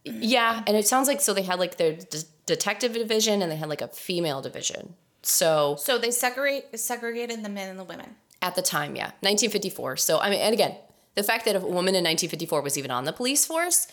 Yeah, 0.03 0.63
and 0.67 0.75
it 0.75 0.87
sounds 0.87 1.07
like 1.07 1.21
so 1.21 1.33
they 1.33 1.43
had 1.43 1.59
like 1.59 1.77
their 1.77 1.93
d- 1.93 2.23
detective 2.47 2.93
division 2.93 3.41
and 3.43 3.51
they 3.51 3.55
had 3.55 3.69
like 3.69 3.81
a 3.81 3.87
female 3.87 4.41
division. 4.41 4.95
So 5.21 5.75
So 5.77 5.97
they 5.99 6.09
segregate 6.11 6.77
segregated 6.79 7.43
the 7.45 7.49
men 7.49 7.69
and 7.69 7.77
the 7.79 7.83
women. 7.83 8.15
at 8.41 8.55
the 8.55 8.63
time, 8.63 8.95
yeah, 8.95 9.11
1954. 9.21 9.97
So 9.97 10.19
I 10.19 10.29
mean, 10.31 10.41
and 10.41 10.53
again, 10.53 10.75
The 11.15 11.23
fact 11.23 11.45
that 11.45 11.55
a 11.55 11.59
woman 11.59 11.93
in 11.93 12.03
1954 12.03 12.61
was 12.61 12.77
even 12.77 12.89
on 12.89 13.03
the 13.05 13.13
police 13.13 13.45
force, 13.45 13.85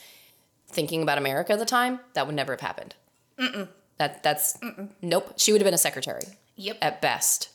thinking 0.69 1.03
about 1.03 1.19
America 1.19 1.53
at 1.53 1.59
the 1.59 1.67
time, 1.67 2.01
that 2.14 2.27
would 2.27 2.37
never 2.37 2.53
have 2.53 2.61
happened. 2.61 2.95
Mm-mm. 3.38 3.69
That 3.99 4.23
that's 4.23 4.57
nope. 5.03 5.35
She 5.37 5.53
would 5.53 5.61
have 5.61 5.67
been 5.67 5.75
a 5.75 5.79
secretary 5.79 6.23
Yep. 6.57 6.79
at 6.81 7.03
best. 7.03 7.51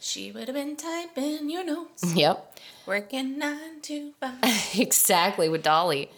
She 0.00 0.32
would 0.32 0.48
have 0.48 0.54
been 0.54 0.76
typing 0.76 1.50
your 1.50 1.64
notes, 1.64 2.02
Yep. 2.14 2.58
working 2.86 3.38
nine 3.38 3.80
to 3.82 4.12
five. 4.20 4.34
exactly 4.78 5.48
with 5.48 5.62
Dolly. 5.62 6.10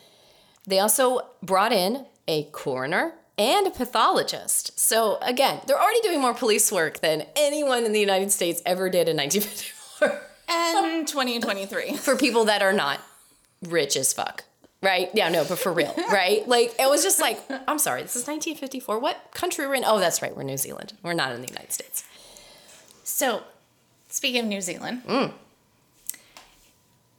They 0.66 0.79
also 0.79 1.23
brought 1.42 1.73
in 1.73 2.07
a 2.29 2.45
coroner 2.53 3.14
and 3.37 3.66
a 3.66 3.71
pathologist. 3.71 4.79
So 4.79 5.18
again, 5.23 5.61
they're 5.66 5.81
already 5.81 6.01
doing 6.03 6.21
more 6.21 6.35
police 6.35 6.71
work 6.71 7.01
than 7.01 7.27
anyone 7.35 7.85
in 7.85 7.92
the 7.92 7.99
United 8.01 8.31
States 8.31 8.62
ever 8.64 8.88
did 8.88 9.09
in 9.09 9.16
1954 9.16 10.23
and 10.49 11.09
2023. 11.09 11.97
for 11.97 12.14
people 12.16 12.45
that 12.45 12.62
are 12.62 12.73
not 12.73 13.01
rich 13.62 13.97
as 13.97 14.12
fuck. 14.12 14.45
Right? 14.83 15.11
Yeah, 15.14 15.29
no, 15.29 15.45
but 15.45 15.59
for 15.61 15.73
real, 15.73 15.95
right? 16.11 16.47
Like 16.49 16.75
it 16.79 16.88
was 16.88 17.03
just 17.05 17.21
like, 17.21 17.40
I'm 17.68 17.79
sorry, 17.79 18.03
this 18.03 18.16
is 18.16 18.23
1954. 18.27 18.99
What 18.99 19.31
country 19.33 19.66
we're 19.66 19.75
in? 19.75 19.85
Oh, 19.85 19.99
that's 20.01 20.21
right, 20.23 20.37
we're 20.37 20.42
New 20.42 20.57
Zealand. 20.57 20.92
We're 21.05 21.12
not 21.12 21.33
in 21.33 21.40
the 21.40 21.47
United 21.49 21.73
States. 21.73 22.05
So, 23.05 23.42
speaking 24.22 24.42
of 24.42 24.46
New 24.46 24.61
Zealand, 24.61 25.02
mm. 25.04 25.32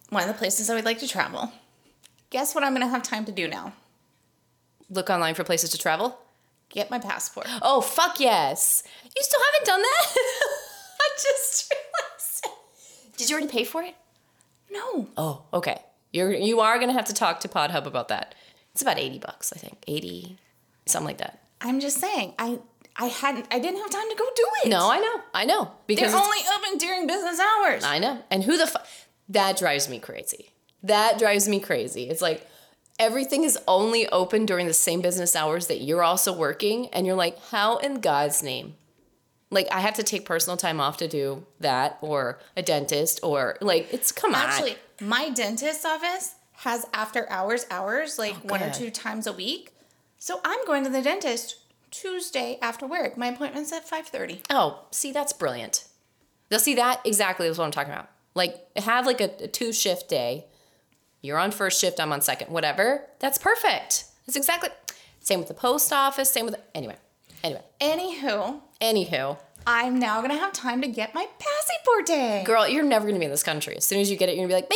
one 0.08 0.24
of 0.24 0.30
the 0.30 0.34
places 0.34 0.70
I 0.70 0.76
would 0.76 0.86
like 0.86 1.00
to 1.00 1.08
travel. 1.08 1.52
Guess 2.30 2.56
what 2.56 2.64
I'm 2.64 2.72
going 2.72 2.82
to 2.82 2.88
have 2.88 3.04
time 3.04 3.26
to 3.26 3.32
do 3.34 3.46
now? 3.46 3.74
Look 4.90 5.10
online 5.10 5.36
for 5.36 5.44
places 5.44 5.70
to 5.72 5.78
travel. 5.78 6.18
Get 6.70 6.90
my 6.90 7.00
passport. 7.00 7.48
Oh, 7.62 7.82
fuck 7.82 8.22
yes. 8.22 8.84
You 9.04 9.22
still 9.22 9.42
haven't 9.52 9.66
done 9.66 9.82
that? 9.82 10.16
I 11.02 11.10
just 11.22 11.74
realized. 11.74 13.18
Did 13.18 13.30
you 13.30 13.36
already 13.36 13.52
pay 13.52 13.66
for 13.66 13.84
it? 13.84 13.96
No. 14.72 15.10
Oh, 15.18 15.42
okay. 15.54 15.82
You're 16.14 16.32
you 16.32 16.62
are 16.62 16.80
gonna 16.80 16.94
have 16.94 17.06
to 17.06 17.14
talk 17.14 17.42
to 17.42 17.50
PodHub 17.50 17.86
about 17.86 18.08
that. 18.08 18.34
It's 18.72 18.82
about 18.82 18.98
eighty 18.98 19.20
bucks, 19.20 19.52
I 19.52 19.58
think. 19.60 19.84
Eighty, 19.88 20.38
something 20.86 21.08
like 21.08 21.18
that. 21.18 21.42
I'm 21.60 21.82
just 21.82 21.98
saying, 22.00 22.34
I 22.40 22.60
I 22.96 23.06
hadn't 23.06 23.48
I 23.52 23.60
didn't 23.60 23.80
have 23.80 23.90
time 23.90 24.10
to 24.10 24.16
go 24.16 24.26
do 24.36 24.46
it. 24.64 24.70
No, 24.70 24.90
I 24.90 25.00
know, 25.00 25.22
I 25.34 25.46
know. 25.46 25.72
because 25.88 26.12
They're 26.12 26.22
only 26.22 26.40
open 26.56 26.78
during 26.78 27.08
business 27.08 27.40
hours. 27.40 27.84
I 27.84 28.00
know. 28.00 28.24
And 28.30 28.44
who 28.44 28.58
the 28.58 28.68
fuck? 28.68 28.86
That 29.30 29.58
drives 29.58 29.90
me 29.90 30.00
crazy. 30.00 30.52
That 30.84 31.18
drives 31.18 31.48
me 31.48 31.60
crazy. 31.60 32.10
It's 32.10 32.22
like 32.22 32.48
everything 33.00 33.44
is 33.44 33.58
only 33.68 34.08
open 34.10 34.46
during 34.46 34.68
the 34.68 34.74
same 34.74 35.02
business 35.02 35.36
hours 35.36 35.68
that 35.68 35.82
you're 35.82 36.04
also 36.04 36.36
working, 36.36 36.88
and 36.90 37.08
you're 37.08 37.16
like, 37.16 37.40
how 37.50 37.78
in 37.78 38.00
God's 38.00 38.44
name? 38.44 38.76
Like 39.50 39.68
I 39.72 39.80
have 39.82 39.96
to 39.96 40.04
take 40.04 40.26
personal 40.26 40.58
time 40.58 40.80
off 40.80 40.98
to 40.98 41.08
do 41.08 41.46
that, 41.60 41.98
or 42.02 42.40
a 42.56 42.62
dentist, 42.62 43.20
or 43.24 43.58
like 43.62 43.92
it's 43.94 44.12
come 44.12 44.36
on. 44.36 44.42
Actually, 44.42 44.76
my 45.02 45.30
dentist's 45.30 45.86
office 45.86 46.36
has 46.58 46.86
after 46.94 47.30
hours 47.30 47.66
hours 47.72 48.20
like 48.20 48.36
oh, 48.36 48.48
one 48.50 48.62
or 48.62 48.72
two 48.72 48.92
times 48.92 49.26
a 49.26 49.34
week. 49.34 49.72
So 50.20 50.40
I'm 50.46 50.66
going 50.66 50.84
to 50.86 50.90
the 50.90 51.02
dentist 51.02 51.58
Tuesday 51.94 52.58
after 52.62 52.88
work. 52.88 53.18
My 53.18 53.28
appointment's 53.28 53.72
at 53.72 53.88
5:30. 53.88 54.42
Oh, 54.50 54.86
see, 54.92 55.12
that's 55.12 55.32
brilliant. 55.32 55.86
They'll 56.50 56.60
see 56.60 56.76
that 56.76 57.02
exactly 57.06 57.48
is 57.48 57.58
what 57.58 57.66
I'm 57.66 57.72
talking 57.72 57.94
about. 57.94 58.10
Like 58.36 58.66
have 58.78 59.06
like 59.06 59.22
a, 59.22 59.32
a 59.44 59.48
two 59.48 59.72
shift 59.72 60.10
day. 60.10 60.46
You're 61.22 61.38
on 61.38 61.52
first 61.52 61.80
shift, 61.80 62.00
I'm 62.00 62.12
on 62.12 62.22
second, 62.22 62.52
whatever. 62.52 63.06
That's 63.20 63.38
perfect. 63.38 64.06
That's 64.26 64.36
exactly 64.36 64.70
same 65.22 65.40
with 65.40 65.48
the 65.48 65.54
post 65.54 65.94
office, 65.94 66.30
same 66.30 66.46
with 66.46 66.56
anyway. 66.76 66.98
Anyway. 67.44 67.62
Anywho, 67.80 68.62
Anywho, 68.82 69.38
I'm 69.66 70.00
now 70.00 70.20
to 70.34 70.38
have 70.38 70.52
time 70.52 70.82
to 70.82 70.88
get 70.88 71.14
my 71.14 71.28
passport 71.40 72.06
day. 72.06 72.44
girl, 72.46 72.68
you're 72.68 72.84
never 72.84 73.06
gonna 73.06 73.20
be 73.20 73.26
in 73.26 73.32
this 73.32 73.44
country. 73.44 73.78
As 73.78 73.86
soon 73.86 74.00
as 74.00 74.10
you 74.10 74.18
get 74.18 74.30
it, 74.30 74.36
you're 74.36 74.48
gonna 74.48 74.62
be 74.62 74.68
like, 74.68 74.70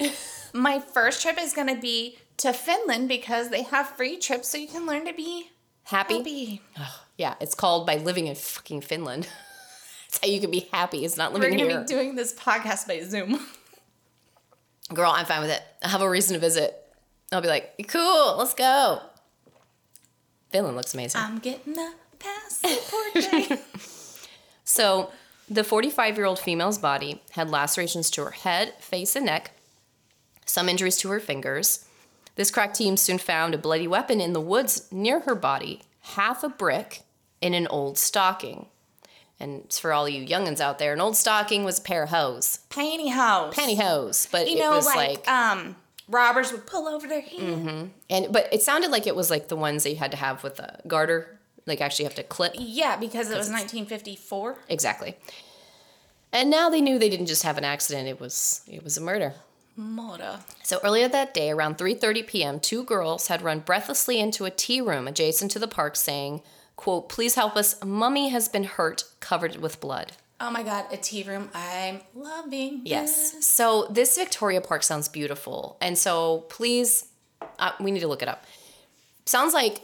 mate. 0.00 0.12
My 0.52 0.80
first 0.80 1.22
trip 1.22 1.38
is 1.38 1.52
to 1.68 1.80
be 1.80 2.18
to 2.38 2.52
Finland 2.52 3.08
because 3.08 3.50
they 3.50 3.62
have 3.62 3.90
free 3.90 4.16
trips 4.18 4.48
so 4.48 4.58
you 4.58 4.68
can 4.68 4.86
learn 4.86 5.04
to 5.06 5.12
be 5.12 5.50
Happy? 5.86 6.16
happy. 6.16 6.62
Yeah, 7.16 7.34
it's 7.40 7.54
called 7.54 7.86
by 7.86 7.96
living 7.96 8.26
in 8.26 8.34
fucking 8.34 8.80
Finland. 8.82 9.24
That's 10.10 10.20
how 10.22 10.28
you 10.28 10.40
can 10.40 10.50
be 10.50 10.68
happy. 10.72 11.04
It's 11.04 11.16
not 11.16 11.32
living 11.32 11.50
We're 11.52 11.58
to 11.58 11.70
here. 11.70 11.80
be 11.80 11.86
doing 11.86 12.14
this 12.16 12.34
podcast 12.34 12.86
by 12.88 13.00
Zoom. 13.02 13.40
Girl, 14.94 15.10
I'm 15.10 15.26
fine 15.26 15.40
with 15.40 15.50
it. 15.50 15.62
I 15.82 15.88
have 15.88 16.02
a 16.02 16.08
reason 16.10 16.34
to 16.34 16.40
visit. 16.40 16.74
I'll 17.32 17.40
be 17.40 17.48
like, 17.48 17.74
cool, 17.88 18.36
let's 18.38 18.54
go. 18.54 19.00
Finland 20.50 20.76
looks 20.76 20.94
amazing. 20.94 21.20
I'm 21.20 21.38
getting 21.38 21.74
the 21.74 21.92
passport. 22.18 23.60
So, 24.64 25.10
the 25.48 25.64
45 25.64 26.16
year 26.16 26.26
old 26.26 26.38
female's 26.38 26.78
body 26.78 27.22
had 27.30 27.50
lacerations 27.50 28.10
to 28.10 28.24
her 28.24 28.30
head, 28.32 28.74
face, 28.80 29.14
and 29.16 29.26
neck, 29.26 29.52
some 30.44 30.68
injuries 30.68 30.96
to 30.98 31.08
her 31.10 31.20
fingers. 31.20 31.85
This 32.36 32.50
crack 32.50 32.72
team 32.74 32.96
soon 32.96 33.18
found 33.18 33.54
a 33.54 33.58
bloody 33.58 33.88
weapon 33.88 34.20
in 34.20 34.32
the 34.32 34.40
woods 34.40 34.90
near 34.92 35.20
her 35.20 35.34
body, 35.34 35.82
half 36.00 36.44
a 36.44 36.48
brick 36.48 37.02
in 37.40 37.54
an 37.54 37.66
old 37.66 37.98
stocking. 37.98 38.66
And 39.40 39.70
for 39.72 39.92
all 39.92 40.08
you 40.08 40.26
youngins 40.26 40.60
out 40.60 40.78
there, 40.78 40.92
an 40.94 41.00
old 41.00 41.16
stocking 41.16 41.64
was 41.64 41.78
a 41.78 41.82
pair 41.82 42.04
of 42.04 42.10
hose, 42.10 42.60
Pantyhose. 42.70 43.52
pantyhose, 43.54 44.30
but 44.30 44.48
You 44.48 44.56
it 44.56 44.60
know, 44.60 44.70
was 44.70 44.86
like, 44.86 45.26
like, 45.26 45.28
um, 45.28 45.76
robbers 46.08 46.52
would 46.52 46.66
pull 46.66 46.88
over 46.88 47.06
their 47.06 47.20
hand. 47.20 47.90
and 48.08 48.32
but 48.32 48.48
it 48.52 48.62
sounded 48.62 48.90
like 48.90 49.06
it 49.06 49.14
was 49.16 49.30
like 49.30 49.48
the 49.48 49.56
ones 49.56 49.82
that 49.82 49.90
you 49.90 49.96
had 49.96 50.10
to 50.12 50.16
have 50.16 50.42
with 50.42 50.58
a 50.58 50.80
garter, 50.86 51.38
like 51.66 51.80
actually 51.82 52.04
have 52.04 52.14
to 52.14 52.22
clip. 52.22 52.52
Yeah, 52.56 52.96
because 52.96 53.26
it 53.30 53.36
was 53.36 53.48
1954. 53.50 54.56
Exactly. 54.68 55.16
And 56.32 56.50
now 56.50 56.68
they 56.70 56.80
knew 56.80 56.98
they 56.98 57.08
didn't 57.10 57.26
just 57.26 57.42
have 57.44 57.56
an 57.58 57.64
accident; 57.64 58.08
it 58.08 58.18
was 58.20 58.62
it 58.70 58.82
was 58.82 58.96
a 58.96 59.00
murder. 59.02 59.34
Moda. 59.78 60.40
So 60.62 60.78
earlier 60.82 61.08
that 61.08 61.34
day, 61.34 61.50
around 61.50 61.78
3:30 61.78 62.26
p.m., 62.26 62.60
two 62.60 62.84
girls 62.84 63.28
had 63.28 63.42
run 63.42 63.60
breathlessly 63.60 64.18
into 64.18 64.44
a 64.44 64.50
tea 64.50 64.80
room 64.80 65.06
adjacent 65.08 65.50
to 65.52 65.58
the 65.58 65.68
park 65.68 65.96
saying, 65.96 66.42
quote, 66.76 67.08
"Please 67.08 67.34
help 67.34 67.56
us. 67.56 67.82
Mummy 67.84 68.30
has 68.30 68.48
been 68.48 68.64
hurt, 68.64 69.04
covered 69.20 69.56
with 69.56 69.80
blood." 69.80 70.12
Oh 70.40 70.50
my 70.50 70.62
god, 70.62 70.84
a 70.92 70.96
tea 70.98 71.22
room. 71.22 71.48
I'm 71.54 72.00
loving 72.14 72.82
Yes. 72.84 73.32
this. 73.32 73.46
So 73.46 73.86
this 73.90 74.16
Victoria 74.18 74.60
Park 74.60 74.82
sounds 74.82 75.08
beautiful. 75.08 75.78
And 75.80 75.96
so 75.96 76.44
please 76.50 77.06
uh, 77.58 77.72
we 77.80 77.90
need 77.90 78.00
to 78.00 78.08
look 78.08 78.22
it 78.22 78.28
up. 78.28 78.44
Sounds 79.24 79.54
like 79.54 79.80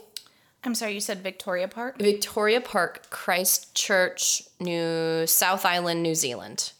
I'm 0.63 0.75
sorry, 0.75 0.93
you 0.93 0.99
said 1.01 1.19
Victoria 1.23 1.67
Park? 1.67 1.97
Victoria 1.99 2.61
Park, 2.61 3.09
Christchurch, 3.09 4.43
New 4.59 5.25
South 5.27 5.65
Island, 5.65 6.01
New 6.03 6.15
Zealand. 6.15 6.71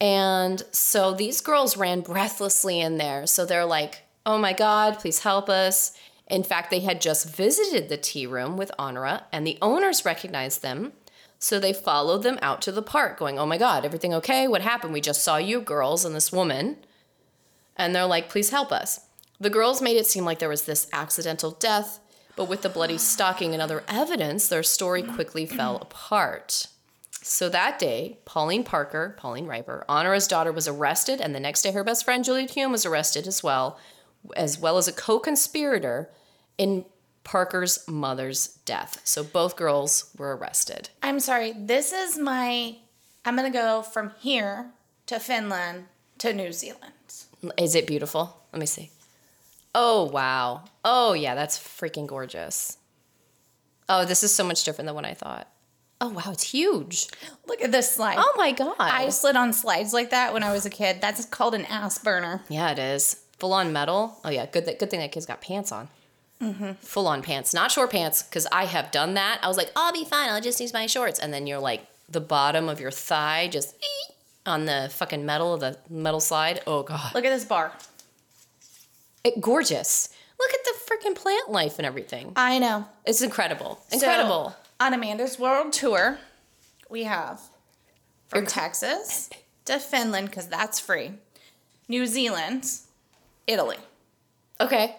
And 0.00 0.62
so 0.72 1.14
these 1.14 1.40
girls 1.40 1.76
ran 1.76 2.00
breathlessly 2.00 2.80
in 2.80 2.98
there. 2.98 3.26
So 3.26 3.46
they're 3.46 3.64
like, 3.64 4.02
oh 4.26 4.38
my 4.38 4.52
God, 4.52 4.98
please 4.98 5.20
help 5.20 5.48
us. 5.48 5.96
In 6.28 6.42
fact, 6.42 6.70
they 6.70 6.80
had 6.80 7.00
just 7.00 7.34
visited 7.34 7.88
the 7.88 7.96
tea 7.96 8.26
room 8.26 8.56
with 8.56 8.72
Honora, 8.78 9.24
and 9.32 9.46
the 9.46 9.58
owners 9.62 10.04
recognized 10.04 10.60
them. 10.60 10.92
So 11.38 11.60
they 11.60 11.72
followed 11.72 12.22
them 12.22 12.38
out 12.42 12.60
to 12.62 12.72
the 12.72 12.82
park, 12.82 13.18
going, 13.18 13.38
oh 13.38 13.46
my 13.46 13.58
God, 13.58 13.84
everything 13.84 14.12
okay? 14.14 14.48
What 14.48 14.62
happened? 14.62 14.92
We 14.92 15.00
just 15.00 15.22
saw 15.22 15.36
you 15.36 15.60
girls 15.60 16.04
and 16.04 16.14
this 16.14 16.32
woman. 16.32 16.78
And 17.76 17.94
they're 17.94 18.06
like, 18.06 18.28
please 18.28 18.50
help 18.50 18.72
us. 18.72 19.00
The 19.38 19.50
girls 19.50 19.82
made 19.82 19.96
it 19.96 20.06
seem 20.06 20.24
like 20.24 20.38
there 20.38 20.48
was 20.48 20.64
this 20.64 20.88
accidental 20.92 21.52
death, 21.52 22.00
but 22.34 22.48
with 22.48 22.62
the 22.62 22.68
bloody 22.70 22.98
stocking 22.98 23.52
and 23.52 23.62
other 23.62 23.84
evidence, 23.86 24.48
their 24.48 24.62
story 24.62 25.02
quickly 25.02 25.46
fell 25.46 25.76
apart. 25.76 26.68
So 27.28 27.48
that 27.48 27.80
day, 27.80 28.18
Pauline 28.24 28.62
Parker, 28.62 29.16
Pauline 29.18 29.48
Rieper, 29.48 29.82
Honora's 29.88 30.28
daughter, 30.28 30.52
was 30.52 30.68
arrested, 30.68 31.20
and 31.20 31.34
the 31.34 31.40
next 31.40 31.62
day, 31.62 31.72
her 31.72 31.82
best 31.82 32.04
friend 32.04 32.24
Juliet 32.24 32.50
Hulme 32.50 32.70
was 32.70 32.86
arrested 32.86 33.26
as 33.26 33.42
well, 33.42 33.80
as 34.36 34.60
well 34.60 34.78
as 34.78 34.86
a 34.86 34.92
co-conspirator 34.92 36.08
in 36.56 36.84
Parker's 37.24 37.86
mother's 37.88 38.46
death. 38.64 39.00
So 39.02 39.24
both 39.24 39.56
girls 39.56 40.12
were 40.16 40.36
arrested. 40.36 40.90
I'm 41.02 41.18
sorry, 41.18 41.52
this 41.52 41.92
is 41.92 42.16
my. 42.16 42.76
I'm 43.24 43.34
gonna 43.34 43.50
go 43.50 43.82
from 43.82 44.12
here 44.20 44.70
to 45.06 45.18
Finland 45.18 45.86
to 46.18 46.32
New 46.32 46.52
Zealand. 46.52 46.92
Is 47.58 47.74
it 47.74 47.88
beautiful? 47.88 48.40
Let 48.52 48.60
me 48.60 48.66
see. 48.66 48.92
Oh 49.74 50.04
wow. 50.04 50.62
Oh 50.84 51.12
yeah, 51.12 51.34
that's 51.34 51.58
freaking 51.58 52.06
gorgeous. 52.06 52.78
Oh, 53.88 54.04
this 54.04 54.22
is 54.22 54.32
so 54.32 54.44
much 54.44 54.62
different 54.62 54.86
than 54.86 54.94
what 54.94 55.04
I 55.04 55.14
thought. 55.14 55.48
Oh 56.00 56.10
wow, 56.10 56.24
it's 56.28 56.42
huge. 56.50 57.08
Look 57.46 57.62
at 57.62 57.72
this 57.72 57.90
slide. 57.90 58.16
Oh 58.18 58.34
my 58.36 58.52
god. 58.52 58.74
I 58.78 59.08
slid 59.08 59.34
on 59.36 59.52
slides 59.52 59.92
like 59.94 60.10
that 60.10 60.32
when 60.34 60.42
I 60.42 60.52
was 60.52 60.66
a 60.66 60.70
kid. 60.70 61.00
That's 61.00 61.24
called 61.24 61.54
an 61.54 61.64
ass 61.66 61.98
burner. 61.98 62.42
Yeah, 62.48 62.70
it 62.70 62.78
is. 62.78 63.22
Full 63.38 63.52
on 63.54 63.72
metal. 63.72 64.18
Oh 64.24 64.28
yeah, 64.30 64.46
good. 64.46 64.66
That 64.66 64.78
good 64.78 64.90
thing 64.90 65.00
that 65.00 65.12
kid's 65.12 65.26
got 65.26 65.40
pants 65.40 65.72
on. 65.72 65.88
Mm-hmm. 66.42 66.72
Full 66.80 67.06
on 67.06 67.22
pants, 67.22 67.54
not 67.54 67.70
short 67.72 67.90
pants, 67.90 68.22
because 68.22 68.46
I 68.52 68.66
have 68.66 68.90
done 68.90 69.14
that. 69.14 69.40
I 69.42 69.48
was 69.48 69.56
like, 69.56 69.70
I'll 69.74 69.92
be 69.92 70.04
fine. 70.04 70.28
I'll 70.28 70.40
just 70.40 70.60
use 70.60 70.72
my 70.74 70.86
shorts, 70.86 71.18
and 71.18 71.32
then 71.32 71.46
you're 71.46 71.58
like, 71.58 71.86
the 72.10 72.20
bottom 72.20 72.68
of 72.68 72.78
your 72.78 72.90
thigh 72.90 73.48
just 73.50 73.74
on 74.46 74.66
the 74.66 74.90
fucking 74.92 75.24
metal 75.24 75.54
of 75.54 75.60
the 75.60 75.78
metal 75.88 76.20
slide. 76.20 76.60
Oh 76.66 76.82
god, 76.82 77.14
Look 77.14 77.24
at 77.24 77.30
this 77.30 77.46
bar. 77.46 77.72
it 79.24 79.40
gorgeous. 79.40 80.10
Look 80.38 80.50
at 80.52 80.60
the 80.64 80.74
freaking 81.08 81.16
plant 81.16 81.50
life 81.50 81.78
and 81.78 81.86
everything. 81.86 82.32
I 82.36 82.58
know. 82.58 82.86
It's 83.06 83.22
incredible. 83.22 83.80
Incredible. 83.90 84.50
So, 84.50 84.65
on 84.80 84.92
Amanda's 84.94 85.38
World 85.38 85.72
Tour, 85.72 86.18
we 86.90 87.04
have 87.04 87.40
from 88.28 88.40
You're- 88.40 88.50
Texas 88.50 89.30
to 89.64 89.78
Finland 89.78 90.28
because 90.30 90.48
that's 90.48 90.78
free. 90.80 91.12
New 91.88 92.06
Zealand, 92.06 92.68
Italy. 93.46 93.76
Okay. 94.60 94.96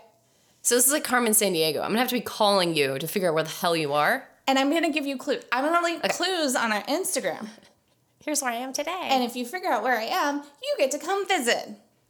So 0.61 0.75
this 0.75 0.85
is 0.87 0.93
like 0.93 1.03
Carmen 1.03 1.31
Sandiego. 1.33 1.77
I'm 1.77 1.89
gonna 1.89 1.99
have 1.99 2.09
to 2.09 2.15
be 2.15 2.21
calling 2.21 2.75
you 2.75 2.99
to 2.99 3.07
figure 3.07 3.29
out 3.29 3.35
where 3.35 3.43
the 3.43 3.49
hell 3.49 3.75
you 3.75 3.93
are. 3.93 4.27
And 4.47 4.57
I'm 4.59 4.71
gonna 4.71 4.91
give 4.91 5.05
you 5.05 5.17
clues. 5.17 5.43
I'm 5.51 5.65
gonna 5.65 5.85
leave 5.85 6.01
clues 6.03 6.55
on 6.55 6.71
our 6.71 6.83
Instagram. 6.83 7.47
Here's 8.23 8.41
where 8.41 8.51
I 8.51 8.55
am 8.55 8.73
today. 8.73 8.99
And 9.03 9.23
if 9.23 9.35
you 9.37 9.45
figure 9.45 9.69
out 9.69 9.83
where 9.83 9.97
I 9.97 10.03
am, 10.03 10.37
you 10.61 10.75
get 10.77 10.91
to 10.91 10.99
come 10.99 11.25
visit. 11.27 11.69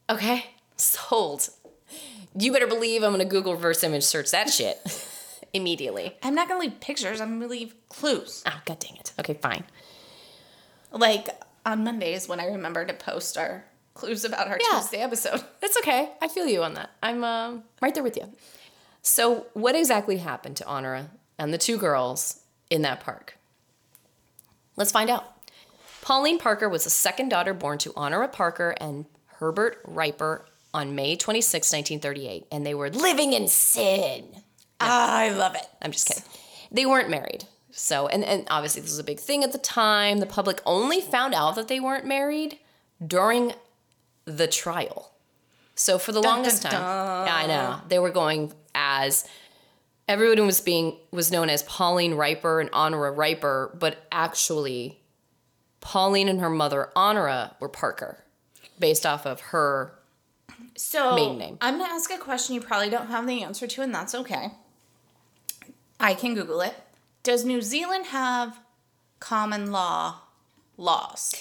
okay, 0.09 0.45
sold. 0.77 1.49
You 2.37 2.51
better 2.51 2.67
believe 2.67 3.03
I'm 3.03 3.11
gonna 3.11 3.25
Google 3.25 3.53
reverse 3.53 3.83
image 3.83 4.03
search 4.03 4.31
that 4.31 4.49
shit 4.49 4.79
immediately. 5.57 6.15
I'm 6.23 6.33
not 6.35 6.47
gonna 6.47 6.59
leave 6.61 6.79
pictures, 6.79 7.19
I'm 7.19 7.39
gonna 7.39 7.51
leave 7.51 7.73
clues. 7.89 8.43
Oh, 8.45 8.61
god 8.65 8.79
dang 8.79 8.95
it. 8.97 9.11
Okay, 9.19 9.33
fine. 9.33 9.63
Like 10.91 11.29
on 11.65 11.83
Mondays 11.83 12.27
when 12.29 12.39
I 12.39 12.45
remember 12.45 12.85
to 12.85 12.93
post 12.93 13.37
our 13.37 13.65
clues 13.93 14.23
about 14.23 14.47
our 14.47 14.57
Yeah. 14.71 14.79
Tuesday 14.79 14.99
episode. 15.01 15.43
That's 15.61 15.77
okay. 15.79 16.11
I 16.21 16.27
feel 16.27 16.45
you 16.47 16.63
on 16.63 16.75
that. 16.75 16.91
I'm 17.03 17.23
um, 17.23 17.63
right 17.81 17.93
there 17.93 18.03
with 18.03 18.15
you. 18.15 18.31
So, 19.01 19.47
what 19.53 19.75
exactly 19.75 20.17
happened 20.17 20.57
to 20.57 20.65
Honora 20.65 21.09
and 21.39 21.53
the 21.53 21.57
two 21.57 21.77
girls 21.77 22.41
in 22.69 22.81
that 22.83 22.99
park? 23.01 23.37
Let's 24.75 24.91
find 24.91 25.09
out. 25.09 25.33
Pauline 26.01 26.39
Parker 26.39 26.69
was 26.69 26.83
the 26.83 26.89
second 26.89 27.29
daughter 27.29 27.53
born 27.53 27.77
to 27.79 27.91
Honora 27.95 28.27
Parker 28.27 28.75
and 28.79 29.05
Herbert 29.39 29.81
Rieper 29.85 30.41
on 30.73 30.93
May 30.95 31.15
26, 31.15 31.71
1938, 31.73 32.45
and 32.51 32.65
they 32.65 32.73
were 32.73 32.89
living 32.89 33.33
in 33.33 33.47
sin. 33.47 34.43
Ah, 34.79 35.17
I 35.17 35.29
love 35.29 35.55
it. 35.55 35.67
I'm 35.81 35.91
just 35.91 36.07
kidding. 36.07 36.23
They 36.71 36.85
weren't 36.85 37.09
married. 37.09 37.45
So, 37.71 38.07
and, 38.07 38.23
and 38.23 38.47
obviously, 38.49 38.81
this 38.81 38.91
was 38.91 38.99
a 38.99 39.03
big 39.03 39.19
thing 39.19 39.43
at 39.43 39.51
the 39.51 39.57
time. 39.57 40.19
The 40.19 40.25
public 40.25 40.61
only 40.65 40.99
found 41.01 41.33
out 41.33 41.55
that 41.55 41.67
they 41.67 41.79
weren't 41.79 42.05
married 42.05 42.57
during 43.05 43.53
the 44.25 44.47
trial. 44.47 45.11
So, 45.75 45.99
for 45.99 46.11
the 46.11 46.21
longest 46.21 46.63
dun, 46.63 46.71
time, 46.71 47.27
yeah, 47.27 47.35
I 47.35 47.45
know 47.45 47.81
they 47.87 47.99
were 47.99 48.09
going 48.09 48.53
as 48.73 49.27
everyone 50.07 50.45
was 50.47 50.61
being 50.61 50.97
was 51.11 51.31
known 51.31 51.49
as 51.49 51.63
Pauline 51.63 52.13
Rieper 52.13 52.59
and 52.59 52.69
Honora 52.73 53.13
Rieper, 53.13 53.77
but 53.77 54.07
actually, 54.11 54.99
Pauline 55.79 56.27
and 56.27 56.39
her 56.39 56.49
mother 56.49 56.89
Honora 56.95 57.55
were 57.59 57.69
Parker, 57.69 58.23
based 58.79 59.05
off 59.05 59.25
of 59.25 59.39
her. 59.41 59.93
So 60.75 61.15
Maiden 61.15 61.37
name. 61.37 61.57
I'm 61.61 61.77
gonna 61.77 61.93
ask 61.93 62.09
a 62.11 62.17
question 62.17 62.55
you 62.55 62.61
probably 62.61 62.89
don't 62.89 63.07
have 63.09 63.27
the 63.27 63.43
answer 63.43 63.67
to, 63.67 63.81
and 63.81 63.93
that's 63.93 64.15
okay. 64.15 64.51
I 65.99 66.13
can 66.13 66.35
Google 66.35 66.61
it. 66.61 66.75
Does 67.23 67.43
New 67.43 67.61
Zealand 67.61 68.07
have 68.07 68.59
common 69.19 69.71
law 69.71 70.21
laws? 70.77 71.33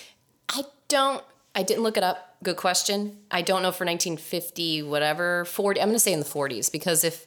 I 0.48 0.64
don't. 0.88 1.22
I 1.54 1.62
didn't 1.62 1.82
look 1.82 1.96
it 1.96 2.02
up. 2.02 2.36
Good 2.42 2.56
question. 2.56 3.18
I 3.30 3.42
don't 3.42 3.62
know 3.62 3.72
for 3.72 3.84
1950, 3.84 4.82
whatever, 4.82 5.44
40. 5.46 5.80
I'm 5.80 5.88
going 5.88 5.96
to 5.96 6.00
say 6.00 6.12
in 6.12 6.18
the 6.18 6.26
40s 6.26 6.70
because 6.70 7.02
if, 7.02 7.26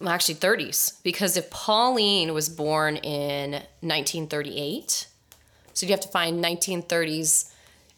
well, 0.00 0.08
actually 0.08 0.36
30s, 0.36 1.02
because 1.02 1.36
if 1.36 1.50
Pauline 1.50 2.32
was 2.32 2.48
born 2.48 2.96
in 2.96 3.52
1938, 3.80 5.08
so 5.74 5.86
you 5.86 5.92
have 5.92 6.00
to 6.00 6.08
find 6.08 6.42
1930s 6.42 7.52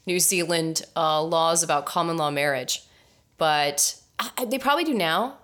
New 0.05 0.19
Zealand 0.19 0.83
uh, 0.95 1.21
laws 1.23 1.63
about 1.63 1.85
common 1.85 2.17
law 2.17 2.29
marriage. 2.29 2.83
But 3.37 3.95
I, 4.19 4.45
they 4.45 4.57
probably 4.59 4.83
do 4.83 4.93
now. 4.93 5.37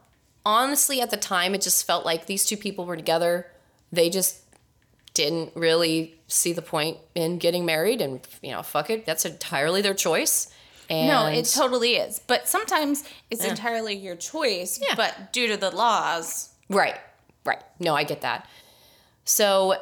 Honestly, 0.47 1.01
at 1.01 1.11
the 1.11 1.17
time, 1.17 1.53
it 1.53 1.61
just 1.61 1.85
felt 1.85 2.05
like 2.05 2.25
these 2.25 2.45
two 2.45 2.55
people 2.55 2.85
were 2.85 2.95
together. 2.95 3.47
They 3.91 4.09
just 4.09 4.41
didn't 5.13 5.51
really 5.55 6.15
see 6.27 6.53
the 6.53 6.61
point 6.61 6.97
in 7.15 7.37
getting 7.37 7.65
married 7.65 8.01
and 8.01 8.19
you 8.43 8.51
know 8.51 8.61
fuck 8.61 8.89
it 8.91 9.03
that's 9.05 9.25
entirely 9.25 9.81
their 9.81 9.95
choice 9.95 10.53
and 10.89 11.07
No, 11.07 11.25
it 11.25 11.45
totally 11.45 11.95
is. 11.95 12.19
But 12.19 12.47
sometimes 12.47 13.03
it's 13.29 13.43
entirely 13.43 13.95
your 13.95 14.15
choice. 14.15 14.79
Yeah. 14.81 14.95
But 14.95 15.33
due 15.33 15.47
to 15.47 15.57
the 15.57 15.71
laws, 15.71 16.49
right 16.69 16.97
right 17.45 17.61
no 17.79 17.95
i 17.95 18.03
get 18.03 18.21
that 18.21 18.47
so 19.23 19.75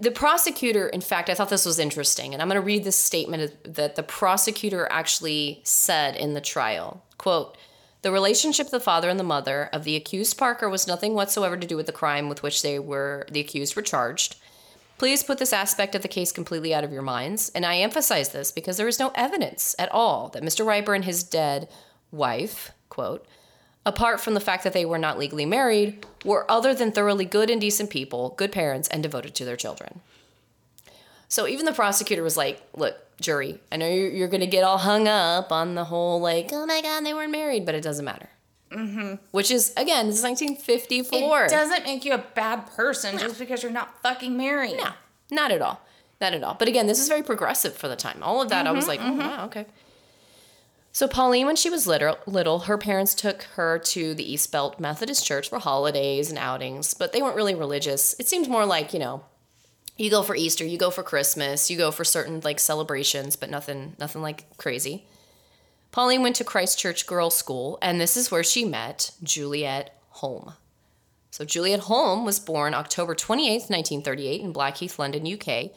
the 0.00 0.10
prosecutor 0.10 0.88
in 0.88 1.00
fact 1.00 1.28
i 1.28 1.34
thought 1.34 1.50
this 1.50 1.66
was 1.66 1.78
interesting 1.78 2.32
and 2.32 2.40
i'm 2.40 2.48
going 2.48 2.60
to 2.60 2.64
read 2.64 2.84
this 2.84 2.96
statement 2.96 3.52
that 3.64 3.96
the 3.96 4.02
prosecutor 4.02 4.88
actually 4.90 5.60
said 5.64 6.16
in 6.16 6.32
the 6.32 6.40
trial 6.40 7.04
quote 7.18 7.57
the 8.02 8.12
relationship 8.12 8.66
of 8.66 8.70
the 8.70 8.80
father 8.80 9.08
and 9.08 9.18
the 9.18 9.24
mother 9.24 9.68
of 9.72 9.84
the 9.84 9.96
accused 9.96 10.38
parker 10.38 10.68
was 10.68 10.86
nothing 10.86 11.14
whatsoever 11.14 11.56
to 11.56 11.66
do 11.66 11.76
with 11.76 11.86
the 11.86 11.92
crime 11.92 12.28
with 12.28 12.42
which 12.42 12.62
they 12.62 12.78
were 12.78 13.26
the 13.30 13.40
accused 13.40 13.76
were 13.76 13.82
charged 13.82 14.36
Please 14.98 15.22
put 15.22 15.38
this 15.38 15.52
aspect 15.52 15.94
of 15.94 16.02
the 16.02 16.08
case 16.08 16.32
completely 16.32 16.74
out 16.74 16.82
of 16.82 16.92
your 16.92 17.02
minds. 17.02 17.50
And 17.54 17.64
I 17.64 17.78
emphasize 17.78 18.30
this 18.30 18.50
because 18.50 18.76
there 18.76 18.88
is 18.88 18.98
no 18.98 19.12
evidence 19.14 19.76
at 19.78 19.90
all 19.92 20.28
that 20.30 20.42
Mr. 20.42 20.66
Rieper 20.66 20.94
and 20.94 21.04
his 21.04 21.22
dead 21.22 21.68
wife, 22.10 22.72
quote, 22.88 23.24
apart 23.86 24.20
from 24.20 24.34
the 24.34 24.40
fact 24.40 24.64
that 24.64 24.72
they 24.72 24.84
were 24.84 24.98
not 24.98 25.18
legally 25.18 25.46
married, 25.46 26.04
were 26.24 26.50
other 26.50 26.74
than 26.74 26.90
thoroughly 26.90 27.24
good 27.24 27.48
and 27.48 27.60
decent 27.60 27.90
people, 27.90 28.34
good 28.36 28.50
parents, 28.50 28.88
and 28.88 29.02
devoted 29.02 29.36
to 29.36 29.44
their 29.44 29.56
children. 29.56 30.00
So 31.28 31.46
even 31.46 31.66
the 31.66 31.72
prosecutor 31.72 32.22
was 32.22 32.36
like, 32.36 32.62
look, 32.74 32.96
jury, 33.20 33.60
I 33.70 33.76
know 33.76 33.88
you're, 33.88 34.10
you're 34.10 34.28
going 34.28 34.40
to 34.40 34.46
get 34.46 34.64
all 34.64 34.78
hung 34.78 35.06
up 35.06 35.52
on 35.52 35.74
the 35.74 35.84
whole, 35.84 36.20
like, 36.20 36.48
oh 36.52 36.66
my 36.66 36.80
God, 36.80 37.04
they 37.04 37.14
weren't 37.14 37.32
married, 37.32 37.66
but 37.66 37.74
it 37.74 37.82
doesn't 37.82 38.04
matter. 38.04 38.28
Mm-hmm. 38.70 39.14
Which 39.30 39.50
is, 39.50 39.72
again, 39.76 40.06
this 40.06 40.18
is 40.18 40.24
1954. 40.24 41.44
it 41.44 41.50
doesn't 41.50 41.84
make 41.84 42.04
you 42.04 42.12
a 42.12 42.18
bad 42.18 42.66
person 42.68 43.18
just 43.18 43.38
because 43.38 43.62
you're 43.62 43.72
not 43.72 44.02
fucking 44.02 44.36
married. 44.36 44.76
No, 44.76 44.90
not 45.30 45.50
at 45.50 45.62
all. 45.62 45.80
Not 46.20 46.34
at 46.34 46.42
all. 46.42 46.54
But 46.54 46.68
again, 46.68 46.86
this 46.86 47.00
is 47.00 47.08
very 47.08 47.22
progressive 47.22 47.74
for 47.74 47.88
the 47.88 47.96
time. 47.96 48.22
All 48.22 48.42
of 48.42 48.48
that, 48.48 48.66
I 48.66 48.72
was 48.72 48.88
like, 48.88 49.00
oh, 49.02 49.12
wow, 49.12 49.44
okay. 49.46 49.66
So 50.92 51.06
Pauline, 51.06 51.46
when 51.46 51.54
she 51.54 51.70
was 51.70 51.86
little, 51.86 52.18
little, 52.26 52.60
her 52.60 52.76
parents 52.76 53.14
took 53.14 53.42
her 53.54 53.78
to 53.78 54.14
the 54.14 54.32
East 54.32 54.50
Belt 54.50 54.80
Methodist 54.80 55.24
Church 55.24 55.48
for 55.48 55.60
holidays 55.60 56.28
and 56.28 56.38
outings, 56.38 56.92
but 56.94 57.12
they 57.12 57.22
weren't 57.22 57.36
really 57.36 57.54
religious. 57.54 58.16
It 58.18 58.26
seemed 58.26 58.48
more 58.48 58.66
like, 58.66 58.92
you 58.92 58.98
know, 58.98 59.22
you 59.98 60.10
go 60.10 60.22
for 60.22 60.36
Easter, 60.36 60.64
you 60.64 60.78
go 60.78 60.90
for 60.90 61.02
Christmas, 61.02 61.70
you 61.70 61.76
go 61.76 61.90
for 61.90 62.04
certain 62.04 62.40
like 62.44 62.60
celebrations, 62.60 63.36
but 63.36 63.50
nothing, 63.50 63.96
nothing 63.98 64.22
like 64.22 64.56
crazy. 64.56 65.06
Pauline 65.90 66.22
went 66.22 66.36
to 66.36 66.44
Christchurch 66.44 67.06
Girls 67.06 67.36
School, 67.36 67.78
and 67.82 68.00
this 68.00 68.16
is 68.16 68.30
where 68.30 68.44
she 68.44 68.64
met 68.64 69.10
Juliet 69.22 69.98
Hulme. 70.16 70.54
So 71.30 71.44
Juliet 71.44 71.82
Hulme 71.82 72.24
was 72.24 72.38
born 72.38 72.74
October 72.74 73.14
28th, 73.14 73.70
1938 73.70 74.40
in 74.40 74.52
Blackheath, 74.52 74.98
London, 74.98 75.26
UK, 75.26 75.70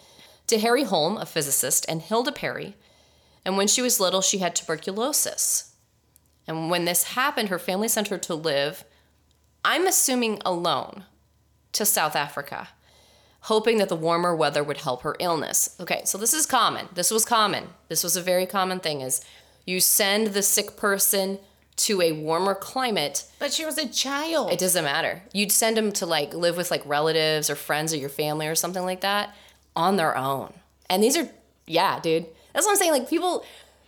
to 0.47 0.59
Harry 0.59 0.83
Hulme, 0.83 1.19
a 1.19 1.25
physicist, 1.25 1.85
and 1.89 2.01
Hilda 2.01 2.31
Perry. 2.31 2.75
And 3.43 3.57
when 3.57 3.67
she 3.67 3.81
was 3.81 3.99
little, 3.99 4.21
she 4.21 4.37
had 4.37 4.55
tuberculosis. 4.55 5.73
And 6.47 6.69
when 6.69 6.85
this 6.85 7.03
happened, 7.03 7.49
her 7.49 7.59
family 7.59 7.87
sent 7.87 8.09
her 8.09 8.17
to 8.19 8.35
live, 8.35 8.83
I'm 9.63 9.87
assuming 9.87 10.41
alone, 10.45 11.05
to 11.73 11.85
South 11.85 12.15
Africa, 12.15 12.69
hoping 13.41 13.77
that 13.79 13.89
the 13.89 13.95
warmer 13.95 14.35
weather 14.35 14.63
would 14.63 14.77
help 14.77 15.01
her 15.03 15.15
illness. 15.19 15.75
Okay, 15.79 16.01
so 16.05 16.17
this 16.17 16.33
is 16.33 16.45
common. 16.45 16.87
This 16.93 17.11
was 17.11 17.25
common. 17.25 17.69
This 17.87 18.03
was 18.03 18.15
a 18.15 18.21
very 18.21 18.45
common 18.45 18.79
thing 18.79 19.01
is 19.01 19.23
you 19.65 19.79
send 19.79 20.27
the 20.27 20.43
sick 20.43 20.75
person 20.77 21.39
to 21.77 22.01
a 22.01 22.11
warmer 22.11 22.53
climate 22.53 23.25
But 23.39 23.51
she 23.53 23.65
was 23.65 23.77
a 23.77 23.87
child. 23.87 24.51
it 24.51 24.59
doesn't 24.59 24.83
matter. 24.83 25.23
You'd 25.33 25.51
send 25.51 25.77
them 25.77 25.91
to 25.93 26.05
like 26.05 26.33
live 26.33 26.57
with 26.57 26.69
like 26.69 26.85
relatives 26.85 27.49
or 27.49 27.55
friends 27.55 27.93
or 27.93 27.97
your 27.97 28.09
family 28.09 28.47
or 28.47 28.55
something 28.55 28.83
like 28.83 29.01
that 29.01 29.33
on 29.75 29.95
their 29.95 30.15
own. 30.15 30.53
And 30.89 31.01
these 31.03 31.17
are, 31.17 31.27
yeah, 31.65 31.99
dude. 31.99 32.25
That's 32.53 32.65
what 32.65 32.73
I'm 32.73 32.77
saying. 32.77 32.91
Like 32.91 33.09
people, 33.09 33.43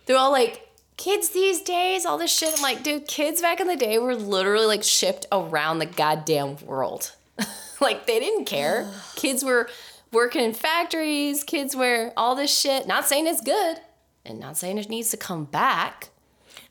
they're 0.06 0.16
all 0.16 0.32
like, 0.32 0.68
kids 0.96 1.30
these 1.30 1.60
days, 1.60 2.06
all 2.06 2.18
this 2.18 2.32
shit. 2.34 2.54
I'm 2.56 2.62
like, 2.62 2.82
dude, 2.82 3.06
kids 3.06 3.40
back 3.40 3.60
in 3.60 3.66
the 3.68 3.76
day 3.76 3.98
were 3.98 4.14
literally 4.16 4.66
like 4.66 4.82
shipped 4.82 5.26
around 5.30 5.78
the 5.78 5.86
goddamn 5.86 6.56
world. 6.64 7.12
like 7.80 8.06
they 8.06 8.18
didn't 8.20 8.44
care. 8.46 8.88
kids 9.16 9.44
were 9.44 9.68
working 10.12 10.42
in 10.42 10.54
factories, 10.54 11.42
kids 11.44 11.74
were 11.74 12.12
all 12.16 12.34
this 12.34 12.56
shit. 12.56 12.86
Not 12.86 13.04
saying 13.06 13.26
it's 13.26 13.40
good 13.40 13.78
and 14.24 14.40
not 14.40 14.56
saying 14.56 14.78
it 14.78 14.88
needs 14.88 15.10
to 15.10 15.16
come 15.16 15.44
back. 15.44 16.10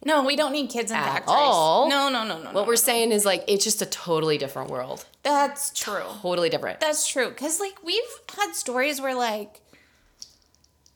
no, 0.06 0.24
we 0.24 0.36
don't 0.36 0.52
need 0.52 0.70
kids 0.70 0.92
in 0.92 0.98
At 0.98 1.06
factories. 1.06 1.36
all. 1.38 1.90
No, 1.90 2.10
no, 2.10 2.24
no, 2.26 2.38
no. 2.40 2.46
What 2.46 2.54
no, 2.54 2.64
we're 2.64 2.72
no. 2.72 2.76
saying 2.76 3.12
is 3.12 3.26
like, 3.26 3.44
it's 3.48 3.64
just 3.64 3.82
a 3.82 3.86
totally 3.86 4.38
different 4.38 4.70
world. 4.70 5.06
That's 5.24 5.70
true. 5.72 6.04
Totally 6.22 6.50
different. 6.50 6.80
That's 6.80 7.08
true. 7.08 7.32
Cause 7.32 7.60
like 7.60 7.84
we've 7.84 8.02
had 8.38 8.54
stories 8.54 9.00
where 9.00 9.16
like 9.16 9.62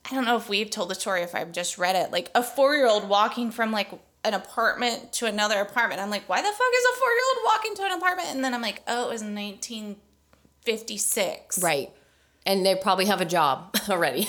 I 0.09 0.15
don't 0.15 0.26
know 0.26 0.38
if 0.38 0.47
we've 0.47 0.70
told 0.70 0.89
the 0.89 0.95
story 0.95 1.22
if 1.22 1.36
I've 1.36 1.51
just 1.51 1.78
read 1.78 1.95
it. 1.97 2.11
Like 2.11 2.32
a 2.34 2.41
four 2.41 2.76
year 2.76 2.88
old 2.88 3.09
walking 3.09 3.51
from 3.51 3.72
like 3.72 3.89
an 4.28 4.34
apartment 4.34 5.14
to 5.14 5.26
another 5.26 5.62
apartment. 5.62 6.02
I'm 6.02 6.10
like, 6.10 6.28
why 6.28 6.42
the 6.42 6.48
fuck 6.48 6.74
is 6.76 6.84
a 6.94 6.98
four 6.98 7.08
year 7.10 7.22
old 7.36 7.46
walking 7.46 7.74
to 7.76 7.86
an 7.86 7.94
apartment? 7.94 8.28
And 8.32 8.44
then 8.44 8.54
I'm 8.54 8.62
like, 8.62 8.84
oh, 8.88 9.06
it 9.06 9.10
was 9.10 9.24
1956. 9.24 11.64
Right. 11.64 11.92
And 12.46 12.66
they 12.66 12.76
probably 12.76 13.06
have 13.06 13.22
a 13.22 13.26
job 13.26 13.74
already 13.90 14.24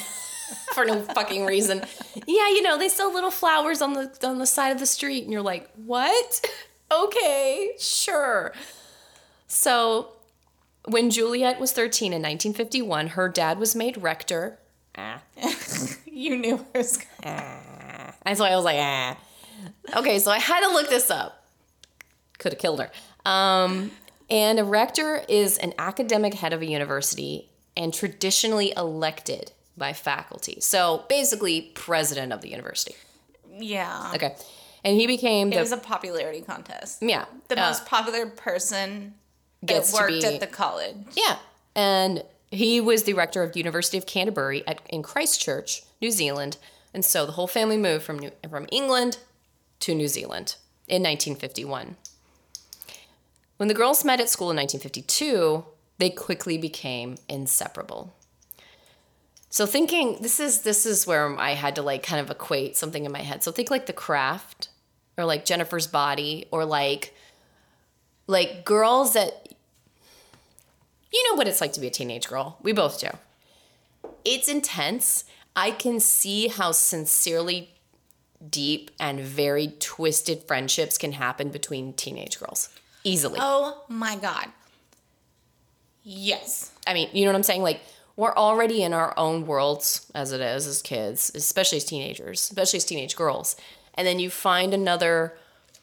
for 0.74 0.84
no 0.84 1.00
fucking 1.02 1.46
reason. 1.46 1.82
Yeah, 2.26 2.48
you 2.48 2.62
know, 2.62 2.78
they 2.78 2.88
sell 2.88 3.12
little 3.12 3.32
flowers 3.32 3.82
on 3.82 3.94
the 3.94 4.16
on 4.22 4.38
the 4.38 4.46
side 4.46 4.70
of 4.70 4.78
the 4.78 4.86
street 4.86 5.24
and 5.24 5.32
you're 5.32 5.42
like, 5.42 5.68
"What?" 5.74 6.46
okay, 6.92 7.72
sure. 7.78 8.52
So, 9.46 10.12
when 10.84 11.10
Juliet 11.10 11.58
was 11.60 11.72
13 11.72 12.12
in 12.12 12.22
1951, 12.22 13.08
her 13.08 13.28
dad 13.28 13.58
was 13.58 13.74
made 13.74 13.96
rector. 13.98 14.58
Ah. 14.96 15.20
You 16.06 16.36
knew 16.36 16.64
was 16.74 16.98
I 17.22 18.12
And 18.22 18.36
so 18.36 18.44
I 18.44 18.56
was 18.56 18.64
like, 18.64 18.78
ah. 18.80 19.16
Okay, 19.96 20.18
so 20.18 20.30
I 20.30 20.38
had 20.38 20.60
to 20.60 20.68
look 20.68 20.88
this 20.88 21.10
up. 21.10 21.46
Could 22.38 22.52
have 22.52 22.60
killed 22.60 22.80
her. 22.80 22.90
Um, 23.28 23.90
and 24.30 24.58
a 24.58 24.64
rector 24.64 25.22
is 25.28 25.58
an 25.58 25.72
academic 25.78 26.34
head 26.34 26.52
of 26.52 26.62
a 26.62 26.66
university 26.66 27.48
and 27.76 27.92
traditionally 27.94 28.72
elected 28.76 29.52
by 29.76 29.92
faculty. 29.92 30.58
So 30.60 31.04
basically, 31.08 31.72
president 31.74 32.32
of 32.32 32.40
the 32.40 32.48
university. 32.50 32.94
Yeah. 33.58 34.12
Okay. 34.14 34.34
And 34.84 34.96
he 34.96 35.06
became 35.06 35.48
It 35.48 35.56
the 35.56 35.60
was 35.60 35.72
a 35.72 35.76
popularity 35.76 36.40
contest. 36.40 37.02
yeah 37.02 37.24
The 37.48 37.60
uh, 37.60 37.66
most 37.66 37.86
popular 37.86 38.26
person 38.26 39.14
gets 39.64 39.90
that 39.92 39.96
to 39.98 40.02
worked 40.12 40.22
be- 40.22 40.26
at 40.34 40.40
the 40.40 40.46
college. 40.46 40.96
Yeah. 41.16 41.38
And 41.74 42.22
he 42.50 42.80
was 42.80 43.02
the 43.04 43.14
rector 43.14 43.42
of 43.42 43.52
the 43.52 43.58
University 43.60 43.98
of 43.98 44.06
Canterbury 44.06 44.66
at, 44.66 44.80
in 44.88 45.02
Christchurch, 45.02 45.82
New 46.00 46.10
Zealand. 46.10 46.56
And 46.94 47.04
so 47.04 47.26
the 47.26 47.32
whole 47.32 47.46
family 47.48 47.76
moved 47.76 48.04
from, 48.04 48.18
New, 48.18 48.30
from 48.48 48.66
England 48.72 49.18
to 49.80 49.94
New 49.94 50.08
Zealand 50.08 50.56
in 50.86 51.02
1951. 51.02 51.96
When 53.56 53.68
the 53.68 53.74
girls 53.74 54.04
met 54.04 54.20
at 54.20 54.28
school 54.28 54.50
in 54.50 54.56
1952, 54.56 55.64
they 55.98 56.10
quickly 56.10 56.56
became 56.58 57.16
inseparable. 57.28 58.14
So 59.50 59.66
thinking 59.66 60.18
this 60.20 60.38
is 60.40 60.60
this 60.60 60.86
is 60.86 61.06
where 61.06 61.38
I 61.38 61.50
had 61.50 61.74
to 61.76 61.82
like 61.82 62.02
kind 62.02 62.20
of 62.20 62.30
equate 62.30 62.76
something 62.76 63.04
in 63.04 63.12
my 63.12 63.22
head. 63.22 63.42
So 63.42 63.50
think 63.50 63.70
like 63.70 63.86
The 63.86 63.92
Craft 63.92 64.68
or 65.16 65.24
like 65.24 65.44
Jennifer's 65.44 65.86
Body 65.86 66.46
or 66.50 66.64
like 66.64 67.14
like 68.26 68.64
girls 68.64 69.14
that 69.14 69.48
you 71.12 71.30
know 71.30 71.36
what 71.36 71.48
it's 71.48 71.60
like 71.60 71.72
to 71.72 71.80
be 71.80 71.86
a 71.86 71.90
teenage 71.90 72.28
girl. 72.28 72.58
We 72.62 72.72
both 72.72 73.00
do. 73.00 73.08
It's 74.24 74.48
intense. 74.48 75.24
I 75.56 75.70
can 75.70 75.98
see 75.98 76.48
how 76.48 76.72
sincerely 76.72 77.74
deep 78.48 78.90
and 79.00 79.20
very 79.20 79.74
twisted 79.80 80.44
friendships 80.44 80.98
can 80.98 81.12
happen 81.12 81.48
between 81.48 81.92
teenage 81.92 82.38
girls 82.38 82.68
easily. 83.04 83.38
Oh 83.40 83.84
my 83.88 84.16
god. 84.16 84.46
Yes. 86.02 86.72
I 86.86 86.94
mean, 86.94 87.10
you 87.12 87.24
know 87.24 87.32
what 87.32 87.36
I'm 87.36 87.42
saying? 87.42 87.62
Like, 87.62 87.80
we're 88.16 88.34
already 88.34 88.82
in 88.82 88.92
our 88.92 89.14
own 89.16 89.46
worlds 89.46 90.10
as 90.14 90.32
it 90.32 90.40
is 90.40 90.66
as 90.66 90.82
kids, 90.82 91.30
especially 91.34 91.76
as 91.76 91.84
teenagers, 91.84 92.40
especially 92.40 92.78
as 92.78 92.84
teenage 92.84 93.14
girls. 93.14 93.56
And 93.94 94.06
then 94.06 94.18
you 94.18 94.30
find 94.30 94.74
another 94.74 95.36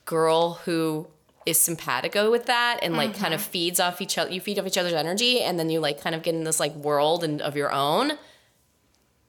girl 0.05 0.55
who 0.65 1.07
is 1.45 1.59
simpatico 1.59 2.31
with 2.31 2.47
that 2.47 2.79
and 2.81 2.97
like 2.97 3.15
kind 3.15 3.33
of 3.33 3.39
mm-hmm. 3.39 3.51
feeds 3.51 3.79
off 3.79 4.01
each 4.01 4.17
other. 4.17 4.31
You 4.31 4.41
feed 4.41 4.57
off 4.57 4.65
each 4.65 4.77
other's 4.77 4.93
energy, 4.93 5.41
and 5.41 5.59
then 5.59 5.69
you 5.69 5.79
like 5.79 6.01
kind 6.01 6.15
of 6.15 6.23
get 6.23 6.33
in 6.33 6.43
this 6.43 6.59
like 6.59 6.73
world 6.75 7.23
and 7.23 7.41
of 7.41 7.55
your 7.55 7.71
own. 7.71 8.13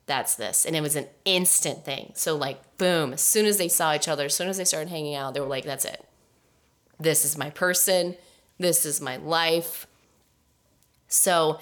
That's 0.06 0.36
this, 0.36 0.64
and 0.64 0.76
it 0.76 0.82
was 0.82 0.94
an 0.96 1.08
instant 1.24 1.84
thing. 1.84 2.12
So 2.14 2.36
like, 2.36 2.78
boom! 2.78 3.12
As 3.12 3.20
soon 3.22 3.44
as 3.44 3.58
they 3.58 3.68
saw 3.68 3.94
each 3.94 4.08
other, 4.08 4.26
as 4.26 4.34
soon 4.34 4.48
as 4.48 4.56
they 4.56 4.64
started 4.64 4.88
hanging 4.88 5.16
out, 5.16 5.34
they 5.34 5.40
were 5.40 5.46
like, 5.46 5.64
"That's 5.64 5.84
it. 5.84 6.04
This 6.98 7.24
is 7.24 7.36
my 7.36 7.50
person. 7.50 8.16
This 8.58 8.86
is 8.86 9.00
my 9.00 9.16
life." 9.16 9.86
So 11.08 11.58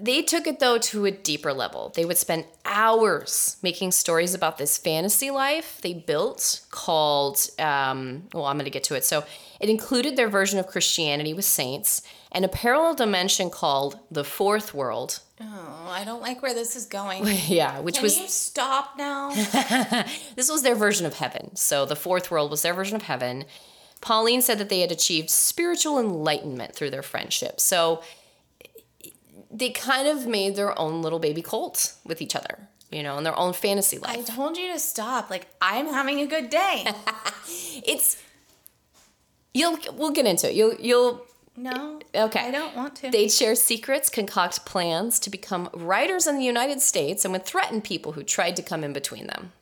they 0.00 0.22
took 0.22 0.46
it 0.46 0.60
though 0.60 0.78
to 0.78 1.04
a 1.04 1.10
deeper 1.10 1.52
level. 1.52 1.92
They 1.94 2.04
would 2.04 2.16
spend 2.16 2.46
hours 2.64 3.58
making 3.62 3.92
stories 3.92 4.34
about 4.34 4.56
this 4.56 4.78
fantasy 4.78 5.30
life 5.30 5.80
they 5.82 5.92
built 5.92 6.62
called, 6.70 7.38
um, 7.58 8.24
well, 8.32 8.46
I'm 8.46 8.56
going 8.56 8.64
to 8.64 8.70
get 8.70 8.84
to 8.84 8.94
it. 8.94 9.04
So 9.04 9.24
it 9.60 9.68
included 9.68 10.16
their 10.16 10.28
version 10.28 10.58
of 10.58 10.66
Christianity 10.66 11.34
with 11.34 11.44
saints 11.44 12.02
and 12.32 12.44
a 12.44 12.48
parallel 12.48 12.94
dimension 12.94 13.50
called 13.50 13.98
the 14.10 14.24
fourth 14.24 14.72
world. 14.72 15.20
Oh, 15.40 15.88
I 15.90 16.04
don't 16.04 16.20
like 16.20 16.42
where 16.42 16.54
this 16.54 16.76
is 16.76 16.86
going. 16.86 17.24
yeah, 17.46 17.80
which 17.80 17.96
Can 17.96 18.04
was 18.04 18.18
you 18.18 18.28
stop 18.28 18.96
now? 18.96 19.30
this 20.36 20.50
was 20.50 20.62
their 20.62 20.74
version 20.74 21.06
of 21.06 21.14
heaven. 21.14 21.56
So 21.56 21.84
the 21.86 21.96
fourth 21.96 22.30
world 22.30 22.50
was 22.50 22.62
their 22.62 22.74
version 22.74 22.96
of 22.96 23.02
heaven. 23.02 23.44
Pauline 24.00 24.42
said 24.42 24.58
that 24.58 24.68
they 24.68 24.80
had 24.80 24.92
achieved 24.92 25.30
spiritual 25.30 25.98
enlightenment 25.98 26.74
through 26.74 26.90
their 26.90 27.02
friendship. 27.02 27.60
So 27.60 28.02
they 29.50 29.70
kind 29.70 30.06
of 30.06 30.26
made 30.26 30.56
their 30.56 30.78
own 30.78 31.02
little 31.02 31.18
baby 31.18 31.42
cult 31.42 31.94
with 32.04 32.22
each 32.22 32.36
other, 32.36 32.68
you 32.90 33.02
know, 33.02 33.18
in 33.18 33.24
their 33.24 33.36
own 33.38 33.52
fantasy 33.52 33.98
life. 33.98 34.18
I 34.18 34.22
told 34.22 34.56
you 34.56 34.72
to 34.72 34.78
stop. 34.78 35.28
Like 35.30 35.48
I'm 35.60 35.86
having 35.86 36.20
a 36.20 36.26
good 36.26 36.50
day. 36.50 36.86
It's 37.82 38.22
you'll 39.54 39.78
we'll 39.94 40.10
get 40.10 40.26
into 40.26 40.50
it. 40.50 40.54
You'll 40.54 40.74
you'll 40.74 41.24
No. 41.56 42.00
Okay. 42.14 42.40
I 42.48 42.50
don't 42.50 42.74
want 42.76 42.96
to. 42.96 43.10
They'd 43.10 43.30
share 43.30 43.54
secrets, 43.54 44.08
concoct 44.08 44.64
plans 44.64 45.18
to 45.20 45.30
become 45.30 45.68
writers 45.74 46.26
in 46.26 46.38
the 46.38 46.44
United 46.44 46.80
States, 46.80 47.24
and 47.24 47.32
would 47.32 47.44
threaten 47.44 47.80
people 47.82 48.12
who 48.12 48.22
tried 48.22 48.56
to 48.56 48.62
come 48.62 48.82
in 48.84 48.92
between 48.92 49.26
them. 49.26 49.52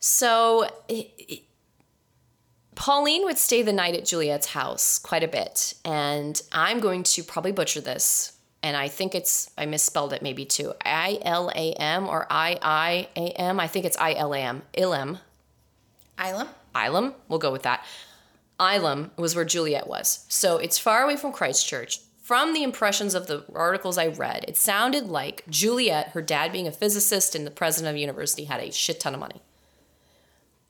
So, 0.00 0.64
it- 0.88 1.10
it- 1.18 1.42
Pauline 2.74 3.24
would 3.24 3.38
stay 3.38 3.62
the 3.62 3.72
night 3.72 3.94
at 3.94 4.04
Juliet's 4.04 4.48
house 4.48 4.98
quite 4.98 5.22
a 5.22 5.28
bit, 5.28 5.74
and 5.84 6.40
I'm 6.52 6.80
going 6.80 7.02
to 7.04 7.22
probably 7.24 7.52
butcher 7.52 7.80
this, 7.80 8.32
and 8.62 8.76
I 8.76 8.88
think 8.88 9.14
it's, 9.14 9.50
I 9.56 9.64
misspelled 9.64 10.12
it 10.12 10.20
maybe 10.22 10.44
too. 10.44 10.74
I 10.84 11.18
L 11.22 11.50
A 11.54 11.72
M 11.72 12.06
or 12.06 12.26
I 12.28 12.58
I 12.60 13.08
A 13.16 13.30
M. 13.30 13.58
I 13.58 13.66
think 13.66 13.86
it's 13.86 13.96
I 13.96 14.12
L 14.12 14.34
A 14.34 14.38
M. 14.38 14.62
Ilem. 14.76 15.20
Islam. 16.18 16.48
Ilam, 16.74 17.14
we'll 17.28 17.38
go 17.38 17.50
with 17.50 17.62
that. 17.62 17.84
Ilam 18.58 19.10
was 19.16 19.34
where 19.34 19.44
Juliet 19.44 19.86
was. 19.86 20.24
So 20.28 20.56
it's 20.58 20.78
far 20.78 21.02
away 21.02 21.16
from 21.16 21.32
Christchurch. 21.32 22.00
From 22.20 22.54
the 22.54 22.64
impressions 22.64 23.14
of 23.14 23.28
the 23.28 23.44
articles 23.54 23.98
I 23.98 24.08
read, 24.08 24.44
it 24.48 24.56
sounded 24.56 25.06
like 25.06 25.44
Juliet, 25.48 26.08
her 26.08 26.22
dad 26.22 26.50
being 26.50 26.66
a 26.66 26.72
physicist 26.72 27.36
and 27.36 27.46
the 27.46 27.52
president 27.52 27.90
of 27.90 27.94
the 27.94 28.00
university, 28.00 28.44
had 28.44 28.60
a 28.60 28.72
shit 28.72 28.98
ton 28.98 29.14
of 29.14 29.20
money. 29.20 29.40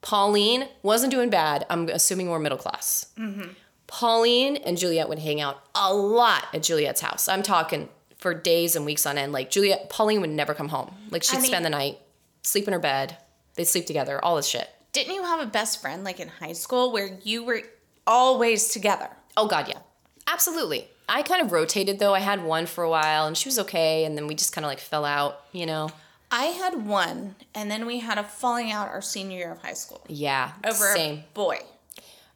Pauline 0.02 0.68
wasn't 0.82 1.10
doing 1.12 1.30
bad. 1.30 1.64
I'm 1.70 1.88
assuming 1.88 2.28
we're 2.28 2.38
middle 2.38 2.58
class. 2.58 3.06
Mm-hmm. 3.18 3.50
Pauline 3.86 4.56
and 4.56 4.76
Juliet 4.76 5.08
would 5.08 5.18
hang 5.18 5.40
out 5.40 5.62
a 5.74 5.94
lot 5.94 6.44
at 6.52 6.62
Juliet's 6.62 7.00
house. 7.00 7.28
I'm 7.28 7.42
talking 7.42 7.88
for 8.18 8.34
days 8.34 8.76
and 8.76 8.84
weeks 8.84 9.06
on 9.06 9.16
end. 9.16 9.32
Like 9.32 9.50
Juliet, 9.50 9.88
Pauline 9.88 10.20
would 10.20 10.30
never 10.30 10.54
come 10.54 10.68
home. 10.68 10.94
Like 11.10 11.22
she'd 11.22 11.38
I 11.38 11.40
mean- 11.40 11.50
spend 11.50 11.64
the 11.64 11.70
night, 11.70 11.98
sleep 12.42 12.66
in 12.66 12.72
her 12.72 12.78
bed. 12.78 13.16
They'd 13.54 13.64
sleep 13.64 13.86
together, 13.86 14.22
all 14.22 14.36
this 14.36 14.46
shit. 14.46 14.68
Didn't 14.92 15.14
you 15.14 15.22
have 15.22 15.40
a 15.40 15.46
best 15.46 15.80
friend 15.80 16.04
like 16.04 16.20
in 16.20 16.28
high 16.28 16.52
school 16.52 16.92
where 16.92 17.18
you 17.22 17.44
were 17.44 17.62
always 18.06 18.68
together? 18.68 19.08
Oh 19.36 19.46
God, 19.46 19.68
yeah, 19.68 19.78
absolutely. 20.26 20.88
I 21.08 21.22
kind 21.22 21.40
of 21.42 21.52
rotated 21.52 21.98
though. 21.98 22.14
I 22.14 22.20
had 22.20 22.44
one 22.44 22.66
for 22.66 22.82
a 22.84 22.90
while, 22.90 23.26
and 23.26 23.36
she 23.36 23.48
was 23.48 23.58
okay, 23.60 24.04
and 24.04 24.16
then 24.16 24.26
we 24.26 24.34
just 24.34 24.52
kind 24.52 24.64
of 24.64 24.68
like 24.70 24.80
fell 24.80 25.04
out. 25.04 25.40
You 25.52 25.66
know? 25.66 25.90
I 26.30 26.46
had 26.46 26.86
one, 26.86 27.36
and 27.54 27.70
then 27.70 27.86
we 27.86 28.00
had 28.00 28.18
a 28.18 28.24
falling 28.24 28.72
out 28.72 28.88
our 28.88 29.02
senior 29.02 29.38
year 29.38 29.52
of 29.52 29.62
high 29.62 29.74
school 29.74 30.02
Yeah, 30.08 30.52
over 30.64 30.92
same. 30.94 31.22
boy. 31.34 31.58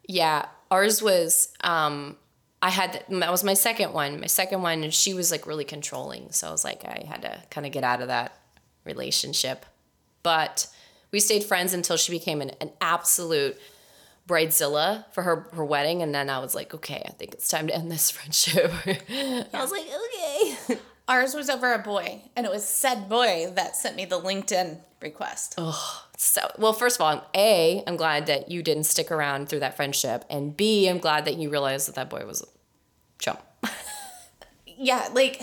Yeah, 0.07 0.47
ours 0.71 1.03
was. 1.03 1.53
um 1.63 2.17
I 2.63 2.69
had 2.69 3.05
that 3.09 3.31
was 3.31 3.43
my 3.43 3.55
second 3.55 3.95
one. 3.95 4.21
My 4.21 4.27
second 4.27 4.61
one, 4.63 4.85
and 4.85 4.93
she 4.93 5.15
was 5.15 5.31
like 5.31 5.47
really 5.47 5.65
controlling. 5.65 6.31
So 6.31 6.47
I 6.49 6.51
was 6.51 6.63
like, 6.63 6.85
I 6.85 7.05
had 7.09 7.23
to 7.23 7.43
kind 7.51 7.67
of 7.67 7.73
get 7.73 7.85
out 7.85 8.03
of 8.03 8.09
that 8.09 8.37
relationship. 8.85 9.65
But 10.23 10.67
we 11.11 11.21
stayed 11.21 11.43
friends 11.45 11.73
until 11.73 11.97
she 11.97 12.13
became 12.13 12.41
an, 12.43 12.51
an 12.61 12.71
absolute 12.81 13.57
bridezilla 14.31 15.05
for 15.13 15.23
her 15.23 15.49
her 15.53 15.65
wedding, 15.65 16.03
and 16.03 16.15
then 16.15 16.31
I 16.31 16.39
was 16.39 16.55
like, 16.55 16.75
okay, 16.75 17.03
I 17.07 17.11
think 17.11 17.35
it's 17.35 17.49
time 17.49 17.67
to 17.67 17.75
end 17.75 17.91
this 17.91 18.11
friendship. 18.17 18.73
I 18.87 19.47
was 19.53 19.73
like, 19.73 19.87
okay. 19.87 20.79
Ours 21.09 21.35
was 21.35 21.51
over 21.51 21.73
a 21.73 21.79
boy, 21.79 22.23
and 22.37 22.47
it 22.47 22.53
was 22.53 22.65
said 22.65 23.09
boy 23.09 23.53
that 23.57 23.75
sent 23.75 23.97
me 23.97 24.05
the 24.05 24.21
LinkedIn 24.21 24.79
request. 25.03 25.55
Oh. 25.59 26.07
So, 26.17 26.43
well, 26.59 26.75
first 26.75 27.01
of 27.01 27.01
all, 27.01 27.27
A, 27.35 27.83
I'm 27.87 27.97
glad 27.97 28.27
that 28.27 28.51
you 28.51 28.63
didn't 28.63 28.85
stick 28.85 29.11
around 29.11 29.49
through 29.49 29.61
that 29.61 29.75
friendship. 29.75 30.27
And 30.29 30.55
B, 30.55 30.87
I'm 30.87 30.99
glad 30.99 31.25
that 31.25 31.37
you 31.37 31.49
realized 31.49 31.89
that 31.89 31.95
that 31.95 32.11
boy 32.11 32.27
was 32.27 32.43
a 32.43 32.47
chump. 33.19 33.41
Yeah, 34.83 35.09
like 35.13 35.43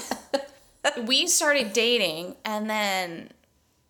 we 1.05 1.27
started 1.27 1.71
dating, 1.71 2.38
and 2.43 2.67
then 2.67 3.29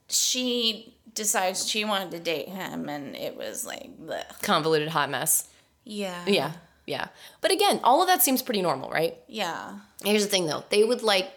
she 0.09 0.96
decides 1.17 1.67
she 1.67 1.83
wanted 1.83 2.11
to 2.11 2.19
date 2.19 2.47
him, 2.47 2.87
and 2.87 3.15
it 3.15 3.35
was 3.35 3.65
like, 3.65 3.89
the 4.07 4.25
Convoluted 4.41 4.87
hot 4.87 5.09
mess. 5.09 5.49
yeah, 5.83 6.23
Yeah, 6.25 6.53
yeah. 6.85 7.07
But 7.41 7.51
again, 7.51 7.81
all 7.83 8.01
of 8.01 8.07
that 8.07 8.23
seems 8.23 8.41
pretty 8.41 8.61
normal, 8.61 8.89
right? 8.89 9.17
yeah. 9.27 9.79
Here's 10.03 10.23
the 10.23 10.29
thing 10.29 10.45
though 10.45 10.63
they 10.69 10.83
would 10.83 11.01
like 11.01 11.31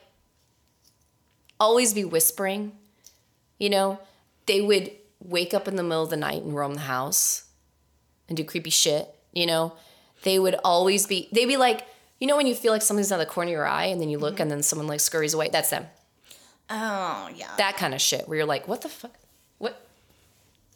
always 1.58 1.92
be 1.94 2.04
whispering, 2.04 2.72
you 3.58 3.70
know? 3.70 3.98
They 4.46 4.60
would 4.60 4.90
wake 5.20 5.54
up 5.54 5.68
in 5.68 5.76
the 5.76 5.82
middle 5.82 6.02
of 6.02 6.10
the 6.10 6.16
night 6.16 6.42
and 6.42 6.54
roam 6.54 6.74
the 6.74 6.80
house 6.80 7.44
and 8.28 8.36
do 8.36 8.44
creepy 8.44 8.70
shit, 8.70 9.08
you 9.32 9.46
know? 9.46 9.74
They 10.22 10.38
would 10.38 10.56
always 10.64 11.06
be, 11.06 11.28
they'd 11.32 11.46
be 11.46 11.56
like, 11.56 11.86
you 12.18 12.26
know, 12.26 12.36
when 12.36 12.46
you 12.46 12.54
feel 12.54 12.72
like 12.72 12.82
something's 12.82 13.10
out 13.10 13.20
of 13.20 13.26
the 13.26 13.32
corner 13.32 13.50
of 13.50 13.52
your 13.52 13.66
eye 13.66 13.86
and 13.86 14.00
then 14.00 14.10
you 14.10 14.18
look 14.18 14.34
mm-hmm. 14.34 14.42
and 14.42 14.50
then 14.50 14.62
someone 14.62 14.86
like 14.86 15.00
scurries 15.00 15.34
away? 15.34 15.48
That's 15.50 15.70
them. 15.70 15.86
Oh, 16.68 17.28
yeah. 17.34 17.50
that 17.56 17.76
kind 17.76 17.94
of 17.94 18.00
shit 18.00 18.28
where 18.28 18.38
you're 18.38 18.46
like, 18.46 18.68
what 18.68 18.82
the 18.82 18.88
fuck? 18.88 19.16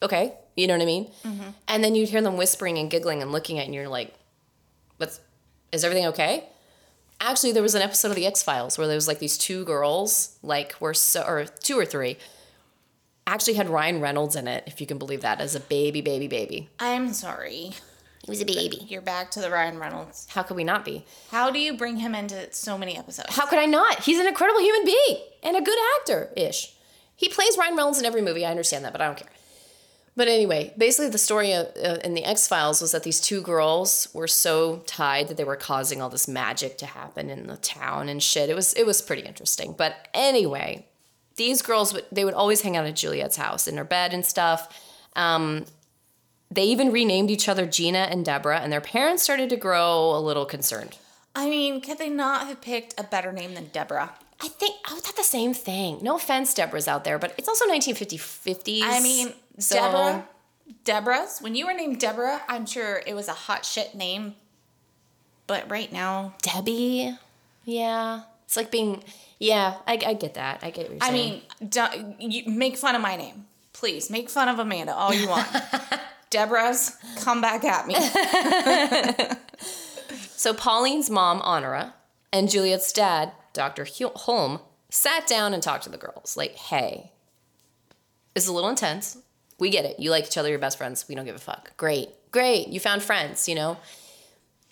Okay. 0.05 0.35
You 0.55 0.69
know 0.69 0.75
what 0.75 0.83
I 0.83 0.87
mean? 0.87 1.11
Mm-hmm. 1.25 1.51
And 1.67 1.83
then 1.83 1.95
you'd 1.97 2.11
hear 2.11 2.23
them 2.23 2.37
whispering 2.37 2.79
and 2.79 2.91
giggling 2.91 3.23
and 3.23 3.33
looking 3.33 3.59
at 3.59 3.65
and 3.65 3.75
you're 3.75 3.89
like, 3.89 4.15
what's, 4.99 5.19
is 5.73 5.83
everything 5.83 6.07
okay? 6.09 6.49
Actually, 7.21 7.53
there 7.53 7.63
was 7.63 7.75
an 7.75 7.83
episode 7.83 8.09
of 8.09 8.17
The 8.17 8.27
X 8.27 8.43
Files 8.43 8.77
where 8.77 8.87
there 8.87 8.97
was 8.97 9.09
like 9.09 9.19
these 9.19 9.39
two 9.39 9.65
girls, 9.65 10.39
like, 10.43 10.77
were 10.79 10.95
so, 10.95 11.23
or 11.23 11.47
two 11.47 11.79
or 11.79 11.87
three, 11.87 12.19
actually 13.27 13.55
had 13.55 13.69
Ryan 13.69 14.01
Reynolds 14.01 14.37
in 14.37 14.47
it, 14.47 14.65
if 14.67 14.81
you 14.81 14.87
can 14.87 14.99
believe 14.99 15.23
that, 15.23 15.41
as 15.41 15.55
a 15.55 15.61
baby, 15.61 16.03
baby, 16.03 16.29
baby. 16.29 16.69
I'm 16.79 17.13
sorry. 17.13 17.73
He 18.25 18.31
was 18.31 18.41
a 18.41 18.45
baby. 18.45 18.87
You're 18.89 19.03
back 19.03 19.31
to 19.33 19.41
the 19.41 19.51
Ryan 19.51 19.79
Reynolds. 19.79 20.27
How 20.31 20.43
could 20.43 20.57
we 20.57 20.65
not 20.65 20.85
be? 20.85 21.05
How 21.31 21.51
do 21.51 21.59
you 21.59 21.77
bring 21.77 21.97
him 21.97 22.15
into 22.15 22.53
so 22.53 22.77
many 22.77 22.97
episodes? 22.97 23.35
How 23.35 23.47
could 23.47 23.59
I 23.59 23.67
not? 23.67 24.01
He's 24.01 24.19
an 24.19 24.27
incredible 24.27 24.61
human 24.61 24.85
being 24.85 25.23
and 25.43 25.57
a 25.57 25.63
good 25.63 25.79
actor 25.99 26.31
ish. 26.37 26.75
He 27.17 27.29
plays 27.29 27.57
Ryan 27.59 27.77
Reynolds 27.77 27.99
in 27.99 28.05
every 28.05 28.23
movie. 28.23 28.45
I 28.45 28.51
understand 28.51 28.85
that, 28.85 28.93
but 28.93 29.01
I 29.01 29.07
don't 29.07 29.17
care. 29.17 29.29
But 30.17 30.29
anyway, 30.29 30.73
basically, 30.79 31.11
the 31.11 31.19
story 31.19 31.53
uh, 31.53 31.65
in 32.05 32.15
the 32.15 32.25
X 32.25 32.47
Files 32.47 32.81
was 32.81 32.93
that 32.93 33.03
these 33.03 33.21
two 33.21 33.43
girls 33.43 34.09
were 34.15 34.29
so 34.29 34.83
tied 34.87 35.27
that 35.29 35.37
they 35.37 35.45
were 35.45 35.57
causing 35.57 36.01
all 36.01 36.09
this 36.09 36.29
magic 36.29 36.79
to 36.79 36.87
happen 36.87 37.31
in 37.31 37.49
the 37.49 37.57
town 37.57 38.09
and 38.09 38.23
shit. 38.23 38.49
It 38.49 38.55
was 38.55 38.73
it 38.75 38.87
was 38.87 39.03
pretty 39.03 39.23
interesting. 39.23 39.75
But 39.77 40.09
anyway, 40.15 40.87
these 41.37 41.62
girls 41.62 41.93
would 41.93 42.05
they 42.12 42.25
would 42.25 42.35
always 42.35 42.61
hang 42.61 42.77
out 42.77 42.87
at 42.87 42.95
Juliet's 42.95 43.37
house 43.37 43.67
in 43.67 43.77
her 43.77 43.85
bed 43.85 44.15
and 44.15 44.25
stuff. 44.25 44.81
Um, 45.17 45.65
they 46.51 46.65
even 46.65 46.93
renamed 46.93 47.31
each 47.31 47.49
other 47.49 47.67
Gina 47.67 48.07
and 48.11 48.25
Deborah, 48.25 48.61
and 48.61 48.73
their 48.73 48.81
parents 48.81 49.25
started 49.25 49.51
to 49.51 49.57
grow 49.57 50.17
a 50.17 50.21
little 50.21 50.47
concerned. 50.47 50.97
I 51.35 51.51
mean, 51.51 51.81
could 51.81 51.99
they 51.99 52.11
not 52.11 52.47
have 52.47 52.61
picked 52.61 52.95
a 52.99 53.03
better 53.03 53.33
name 53.33 53.55
than 53.55 53.71
Deborah? 53.73 54.12
I 54.41 54.49
think 54.49 54.77
I 54.85 54.95
thought 55.01 55.17
the 55.17 55.25
same 55.25 55.55
thing. 55.55 55.99
No 56.03 56.17
offense, 56.17 56.55
Deborah's 56.55 56.87
out 56.87 57.05
there, 57.05 57.19
but 57.19 57.35
it's 57.37 57.49
also 57.49 57.67
1950s. 57.67 58.19
50s. 58.19 58.83
I 58.85 59.01
mean, 59.01 59.33
so- 59.59 59.77
Deborah, 59.77 60.29
Deborah's. 60.85 61.41
When 61.41 61.55
you 61.55 61.67
were 61.67 61.75
named 61.75 62.01
Deborah, 62.01 62.43
I'm 62.49 62.67
sure 62.67 63.03
it 63.07 63.15
was 63.15 63.29
a 63.29 63.33
hot 63.33 63.65
shit 63.65 63.95
name. 63.95 64.35
But 65.47 65.71
right 65.71 65.93
now, 65.93 66.35
Debbie. 66.43 67.17
Yeah, 67.65 68.23
it's 68.45 68.57
like 68.57 68.71
being. 68.71 69.03
Yeah, 69.39 69.77
I, 69.87 70.01
I 70.07 70.15
get 70.15 70.35
that. 70.35 70.61
I 70.63 70.71
get 70.71 70.91
what 70.91 70.93
you're 70.93 71.03
I 71.03 71.11
mean, 71.11 71.43
don't, 71.69 72.21
you 72.21 72.51
make 72.51 72.77
fun 72.77 72.95
of 72.95 73.03
my 73.03 73.17
name, 73.17 73.47
please. 73.73 74.09
Make 74.09 74.31
fun 74.31 74.49
of 74.49 74.59
Amanda 74.59 74.95
all 74.95 75.13
you 75.13 75.29
want. 75.29 75.49
Deborah's, 76.31 76.97
come 77.21 77.41
back 77.41 77.65
at 77.65 77.87
me. 77.87 77.95
so 80.17 80.55
Pauline's 80.55 81.11
mom, 81.11 81.41
Honora, 81.43 81.95
and 82.33 82.51
Juliet's 82.51 82.93
dad, 82.93 83.33
Dr. 83.53 83.85
Hulme, 83.85 84.61
sat 84.91 85.27
down 85.27 85.55
and 85.55 85.63
talked 85.63 85.85
to 85.85 85.91
the 85.91 85.99
girls. 85.99 86.37
Like, 86.37 86.57
hey, 86.57 87.13
it's 88.35 88.49
a 88.49 88.53
little 88.53 88.71
intense. 88.71 89.19
We 89.59 89.71
get 89.71 89.85
it. 89.85 90.01
You 90.01 90.11
like 90.11 90.27
each 90.27 90.37
other. 90.37 90.49
You're 90.49 90.59
best 90.59 90.79
friends. 90.79 91.07
We 91.09 91.15
don't 91.15 91.25
give 91.25 91.37
a 91.37 91.39
fuck. 91.39 91.77
Great, 91.77 92.09
great. 92.31 92.69
You 92.69 92.81
found 92.81 93.03
friends. 93.03 93.49
You 93.49 93.55
know, 93.55 93.77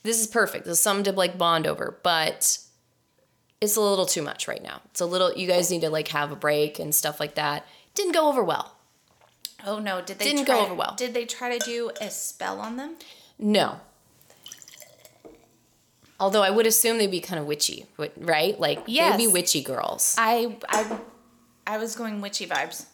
this 0.02 0.20
is 0.20 0.26
perfect. 0.26 0.64
This 0.64 0.74
is 0.78 0.80
something 0.80 1.04
to 1.04 1.12
like 1.12 1.38
bond 1.38 1.66
over, 1.66 1.98
but 2.02 2.58
it's 3.60 3.76
a 3.76 3.80
little 3.80 4.06
too 4.06 4.22
much 4.22 4.48
right 4.48 4.62
now. 4.62 4.80
It's 4.86 5.00
a 5.00 5.06
little. 5.06 5.32
You 5.34 5.46
guys 5.46 5.70
need 5.70 5.82
to 5.82 5.90
like 5.90 6.08
have 6.08 6.32
a 6.32 6.36
break 6.36 6.78
and 6.78 6.94
stuff 6.94 7.20
like 7.20 7.36
that. 7.36 7.64
Didn't 7.94 8.12
go 8.12 8.28
over 8.28 8.42
well. 8.42 8.76
Oh 9.64 9.78
no, 9.78 10.00
did 10.02 10.18
they 10.18 10.24
Didn't 10.24 10.46
try, 10.46 10.56
go 10.56 10.64
over 10.64 10.74
well. 10.74 10.94
Did 10.96 11.14
they 11.14 11.24
try 11.24 11.56
to 11.56 11.64
do 11.64 11.90
a 12.00 12.10
spell 12.10 12.60
on 12.60 12.76
them? 12.76 12.96
No. 13.38 13.78
Although 16.18 16.42
I 16.42 16.50
would 16.50 16.66
assume 16.66 16.98
they'd 16.98 17.10
be 17.10 17.20
kind 17.20 17.40
of 17.40 17.46
witchy, 17.46 17.86
right? 18.16 18.58
Like 18.58 18.82
Yes. 18.86 19.16
they'd 19.16 19.26
be 19.26 19.32
witchy 19.32 19.62
girls. 19.62 20.14
I 20.18 20.56
I 20.68 20.98
I 21.66 21.78
was 21.78 21.94
going 21.96 22.20
witchy 22.20 22.46
vibes. 22.46 22.86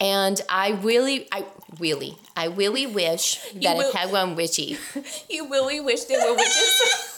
And 0.00 0.40
I 0.48 0.70
really, 0.82 1.26
I 1.32 1.44
really, 1.80 2.16
I 2.36 2.46
really 2.46 2.86
wish 2.86 3.40
that 3.54 3.76
will- 3.76 3.88
it 3.90 3.94
had 3.94 4.12
one 4.12 4.36
witchy. 4.36 4.78
You 5.30 5.48
really 5.50 5.80
wish 5.80 6.04
there 6.04 6.20
were 6.28 6.36
witches? 6.36 7.14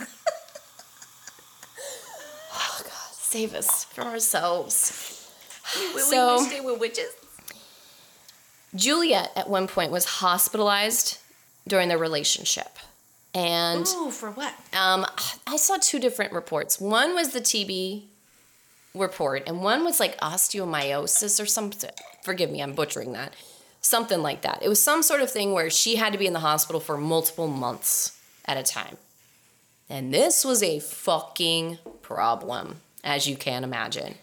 Oh 2.56 2.80
God, 2.82 3.12
save 3.12 3.54
us 3.54 3.84
from 3.84 4.08
ourselves. 4.08 5.28
you 5.76 5.88
really 5.88 6.02
So- 6.02 6.36
wish 6.42 6.50
they 6.52 6.60
were 6.60 6.74
witches? 6.74 7.10
Juliet 8.74 9.30
at 9.36 9.48
one 9.48 9.68
point 9.68 9.92
was 9.92 10.04
hospitalized 10.04 11.18
during 11.68 11.88
their 11.88 11.98
relationship. 11.98 12.76
And 13.34 13.86
Ooh, 13.88 14.10
for 14.10 14.30
what? 14.32 14.52
um, 14.72 15.06
I 15.46 15.56
saw 15.56 15.76
two 15.80 15.98
different 16.00 16.32
reports. 16.32 16.80
One 16.80 17.14
was 17.14 17.30
the 17.32 17.40
TB 17.40 18.04
report, 18.94 19.42
and 19.46 19.62
one 19.62 19.84
was 19.84 20.00
like 20.00 20.18
osteomyosis 20.20 21.42
or 21.42 21.46
something. 21.46 21.90
Forgive 22.22 22.50
me, 22.50 22.62
I'm 22.62 22.74
butchering 22.74 23.12
that. 23.12 23.34
Something 23.80 24.22
like 24.22 24.42
that. 24.42 24.62
It 24.62 24.68
was 24.68 24.82
some 24.82 25.02
sort 25.02 25.20
of 25.20 25.30
thing 25.30 25.52
where 25.52 25.68
she 25.68 25.96
had 25.96 26.12
to 26.12 26.18
be 26.18 26.26
in 26.26 26.32
the 26.32 26.40
hospital 26.40 26.80
for 26.80 26.96
multiple 26.96 27.48
months 27.48 28.18
at 28.46 28.56
a 28.56 28.62
time. 28.62 28.96
And 29.90 30.12
this 30.14 30.44
was 30.44 30.62
a 30.62 30.78
fucking 30.80 31.78
problem, 32.00 32.76
as 33.02 33.28
you 33.28 33.36
can 33.36 33.64
imagine. 33.64 34.14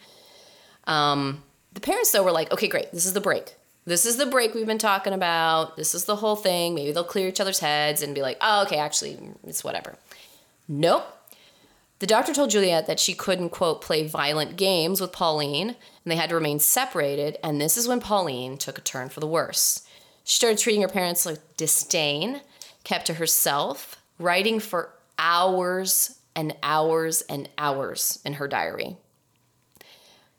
Um, 0.87 1.43
the 1.73 1.79
parents, 1.79 2.11
though, 2.11 2.23
were 2.23 2.31
like, 2.31 2.51
okay, 2.51 2.67
great, 2.67 2.91
this 2.91 3.05
is 3.05 3.13
the 3.13 3.21
break. 3.21 3.53
This 3.85 4.05
is 4.05 4.17
the 4.17 4.25
break 4.25 4.53
we've 4.53 4.65
been 4.65 4.77
talking 4.77 5.13
about. 5.13 5.75
This 5.75 5.93
is 5.93 6.05
the 6.05 6.15
whole 6.15 6.35
thing. 6.35 6.75
Maybe 6.75 6.91
they'll 6.91 7.03
clear 7.03 7.27
each 7.27 7.39
other's 7.39 7.59
heads 7.59 8.01
and 8.01 8.15
be 8.15 8.21
like, 8.21 8.37
oh, 8.41 8.63
okay, 8.63 8.77
actually, 8.77 9.19
it's 9.43 9.63
whatever. 9.63 9.95
Nope. 10.67 11.05
The 12.01 12.07
doctor 12.07 12.33
told 12.33 12.49
Juliet 12.49 12.87
that 12.87 12.99
she 12.99 13.13
couldn't, 13.13 13.51
quote, 13.51 13.79
play 13.79 14.07
violent 14.07 14.55
games 14.55 14.99
with 14.99 15.11
Pauline, 15.11 15.69
and 15.69 15.77
they 16.11 16.15
had 16.15 16.29
to 16.29 16.35
remain 16.35 16.57
separated. 16.57 17.37
And 17.43 17.61
this 17.61 17.77
is 17.77 17.87
when 17.87 17.99
Pauline 17.99 18.57
took 18.57 18.79
a 18.79 18.81
turn 18.81 19.09
for 19.09 19.19
the 19.19 19.27
worse. 19.27 19.83
She 20.23 20.37
started 20.37 20.57
treating 20.57 20.81
her 20.81 20.87
parents 20.87 21.25
with 21.25 21.55
disdain, 21.57 22.41
kept 22.83 23.05
to 23.05 23.13
herself, 23.13 24.01
writing 24.17 24.59
for 24.59 24.95
hours 25.19 26.17
and 26.35 26.55
hours 26.63 27.21
and 27.29 27.47
hours 27.59 28.17
in 28.25 28.33
her 28.33 28.47
diary. 28.47 28.97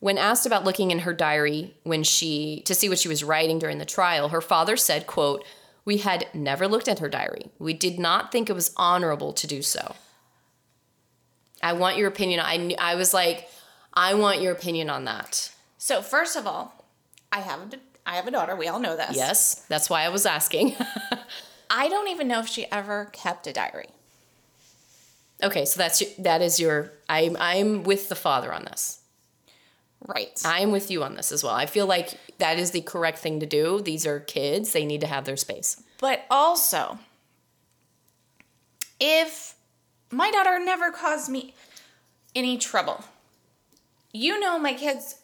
When 0.00 0.18
asked 0.18 0.46
about 0.46 0.64
looking 0.64 0.90
in 0.90 0.98
her 1.00 1.12
diary 1.12 1.76
when 1.84 2.02
she 2.02 2.62
to 2.64 2.74
see 2.74 2.88
what 2.88 2.98
she 2.98 3.06
was 3.06 3.22
writing 3.22 3.60
during 3.60 3.78
the 3.78 3.84
trial, 3.84 4.30
her 4.30 4.40
father 4.40 4.76
said, 4.76 5.06
quote, 5.06 5.44
"We 5.84 5.98
had 5.98 6.26
never 6.34 6.66
looked 6.66 6.88
at 6.88 6.98
her 6.98 7.08
diary. 7.08 7.52
We 7.60 7.72
did 7.72 8.00
not 8.00 8.32
think 8.32 8.50
it 8.50 8.54
was 8.54 8.72
honorable 8.76 9.32
to 9.34 9.46
do 9.46 9.62
so." 9.62 9.94
I 11.62 11.74
want 11.74 11.96
your 11.96 12.08
opinion. 12.08 12.40
I 12.42 12.56
knew, 12.56 12.76
I 12.78 12.94
was 12.96 13.14
like, 13.14 13.48
I 13.94 14.14
want 14.14 14.40
your 14.40 14.52
opinion 14.52 14.90
on 14.90 15.04
that. 15.04 15.52
So 15.78 16.02
first 16.02 16.36
of 16.36 16.46
all, 16.46 16.84
I 17.30 17.40
have 17.40 17.72
a, 17.72 17.78
I 18.06 18.16
have 18.16 18.26
a 18.26 18.30
daughter. 18.30 18.56
We 18.56 18.68
all 18.68 18.80
know 18.80 18.96
this. 18.96 19.16
Yes, 19.16 19.54
that's 19.68 19.88
why 19.88 20.02
I 20.02 20.08
was 20.08 20.26
asking. 20.26 20.74
I 21.70 21.88
don't 21.88 22.08
even 22.08 22.28
know 22.28 22.40
if 22.40 22.48
she 22.48 22.66
ever 22.70 23.06
kept 23.12 23.46
a 23.46 23.52
diary. 23.52 23.88
okay, 25.42 25.64
so 25.64 25.78
that's 25.78 26.00
your, 26.00 26.10
that 26.18 26.42
is 26.42 26.60
your 26.60 26.92
I'm 27.08 27.36
I'm 27.38 27.84
with 27.84 28.08
the 28.08 28.14
father 28.14 28.52
on 28.52 28.64
this. 28.64 29.00
Right. 30.06 30.40
I'm 30.44 30.72
with 30.72 30.90
you 30.90 31.04
on 31.04 31.14
this 31.14 31.30
as 31.30 31.44
well. 31.44 31.54
I 31.54 31.66
feel 31.66 31.86
like 31.86 32.14
that 32.38 32.58
is 32.58 32.72
the 32.72 32.80
correct 32.80 33.18
thing 33.18 33.38
to 33.40 33.46
do. 33.46 33.80
These 33.80 34.04
are 34.04 34.18
kids. 34.18 34.72
They 34.72 34.84
need 34.84 35.00
to 35.02 35.06
have 35.06 35.24
their 35.24 35.36
space. 35.36 35.80
But 35.98 36.24
also, 36.28 36.98
if 38.98 39.51
my 40.12 40.30
daughter 40.30 40.58
never 40.64 40.90
caused 40.92 41.28
me 41.30 41.54
any 42.34 42.56
trouble, 42.58 43.02
you 44.12 44.38
know, 44.38 44.58
my 44.58 44.74
kids, 44.74 45.16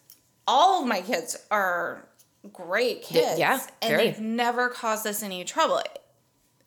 all 0.46 0.82
of 0.82 0.88
my 0.88 1.00
kids 1.02 1.36
are 1.50 2.04
great 2.52 3.02
kids. 3.02 3.38
yeah, 3.38 3.60
And 3.82 3.90
very. 3.90 4.04
they've 4.10 4.20
never 4.20 4.68
caused 4.68 5.06
us 5.06 5.22
any 5.22 5.44
trouble. 5.44 5.82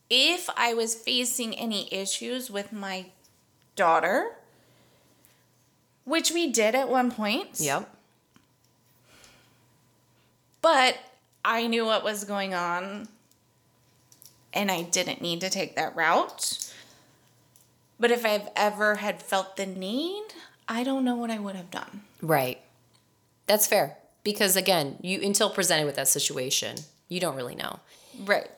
If 0.10 0.50
I 0.58 0.74
was 0.74 0.94
facing 0.96 1.58
any 1.58 1.92
issues 1.94 2.52
with 2.52 2.72
my 2.72 3.08
daughter, 3.76 4.36
which 6.04 6.32
we 6.32 6.52
did 6.52 6.76
at 6.76 6.90
one 6.90 7.12
point, 7.12 7.60
Yep. 7.60 7.90
but 10.62 10.98
I 11.44 11.68
knew 11.68 11.86
what 11.86 12.04
was 12.04 12.24
going 12.24 12.54
on 12.54 13.08
and 14.54 14.70
I 14.70 14.82
didn't 14.84 15.22
need 15.22 15.42
to 15.42 15.50
take 15.50 15.76
that 15.76 15.96
route. 15.96 16.71
But 18.02 18.10
if 18.10 18.26
I've 18.26 18.49
ever 18.56 18.95
had 18.95 19.22
felt 19.22 19.58
the 19.58 19.68
need, 19.68 20.24
I 20.68 20.84
don't 20.84 21.06
know 21.06 21.16
what 21.16 21.30
I 21.30 21.38
would 21.38 21.56
have 21.56 21.70
done. 21.70 22.02
Right. 22.20 22.60
That's 23.45 23.68
fair. 23.68 23.95
Because 24.24 24.56
again, 24.56 24.97
you 25.02 25.22
until 25.22 25.52
presented 25.52 25.86
with 25.86 25.95
that 25.97 26.08
situation, 26.08 26.78
you 27.10 27.20
don't 27.20 27.36
really 27.36 27.54
know. 27.54 27.80
Right. 28.26 28.49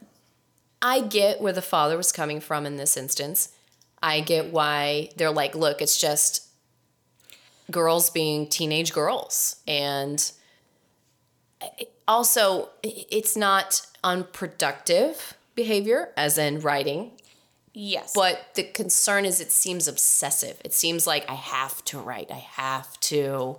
I 0.82 1.02
get 1.02 1.42
where 1.42 1.52
the 1.52 1.62
father 1.62 1.98
was 1.98 2.14
coming 2.14 2.40
from 2.40 2.66
in 2.66 2.78
this 2.78 2.96
instance. 2.96 3.50
I 4.02 4.22
get 4.22 4.54
why 4.54 5.10
they're 5.18 5.30
like, 5.30 5.56
look, 5.56 5.82
it's 5.82 5.98
just 5.98 6.48
girls 7.70 8.10
being 8.10 8.48
teenage 8.48 8.94
girls. 8.94 9.58
And 9.68 10.32
also, 12.08 12.70
it's 12.82 13.36
not 13.36 13.86
unproductive 14.06 15.36
behavior, 15.56 16.12
as 16.16 16.38
in 16.38 16.62
writing, 16.62 17.12
Yes. 17.74 18.12
but 18.14 18.54
the 18.56 18.64
concern 18.64 19.26
is 19.26 19.40
it 19.42 19.52
seems 19.52 19.88
obsessive. 19.88 20.62
It 20.64 20.74
seems 20.74 21.08
like 21.08 21.28
I 21.30 21.34
have 21.36 21.84
to 21.86 22.00
write, 22.00 22.30
I 22.32 22.36
have 22.56 23.00
to. 23.02 23.58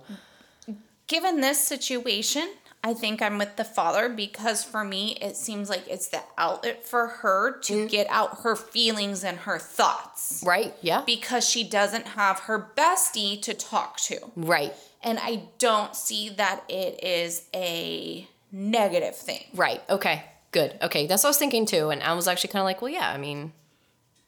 given 1.07 1.41
this 1.41 1.59
situation, 1.59 2.49
I 2.83 2.93
think 2.93 3.21
I'm 3.21 3.37
with 3.37 3.55
the 3.55 3.63
father 3.63 4.09
because 4.09 4.63
for 4.63 4.83
me, 4.83 5.17
it 5.19 5.35
seems 5.35 5.69
like 5.69 5.87
it's 5.87 6.07
the 6.09 6.21
outlet 6.37 6.85
for 6.85 7.07
her 7.07 7.57
to 7.61 7.73
Mm-hmm. 7.73 7.87
get 7.87 8.07
out 8.09 8.41
her 8.43 8.55
feelings 8.55 9.23
and 9.23 9.39
her 9.39 9.57
thoughts 9.59 10.43
Right? 10.45 10.73
Yeah. 10.81 11.01
because 11.05 11.47
she 11.49 11.63
doesn't 11.67 12.07
have 12.09 12.39
her 12.41 12.71
bestie 12.77 13.41
to 13.41 13.53
talk 13.53 13.97
to. 14.01 14.19
right. 14.35 14.73
And 15.03 15.19
I 15.21 15.43
don't 15.59 15.95
see 15.95 16.29
that 16.29 16.63
it 16.67 17.03
is 17.03 17.43
a 17.53 18.27
negative 18.51 19.15
thing. 19.15 19.43
Right. 19.53 19.81
Okay. 19.89 20.23
Good. 20.51 20.77
Okay. 20.81 21.05
That's 21.05 21.21
what 21.23 21.27
I 21.27 21.31
was 21.31 21.37
thinking 21.37 21.65
too. 21.67 21.89
And 21.91 22.01
I 22.01 22.13
was 22.13 22.27
actually 22.27 22.49
kind 22.51 22.61
of 22.61 22.65
like, 22.65 22.81
well, 22.81 22.89
yeah, 22.91 23.11
I 23.11 23.17
mean, 23.17 23.51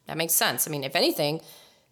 that 0.07 0.17
makes 0.17 0.33
sense. 0.33 0.67
I 0.67 0.71
mean, 0.71 0.83
if 0.83 0.95
anything, 0.95 1.41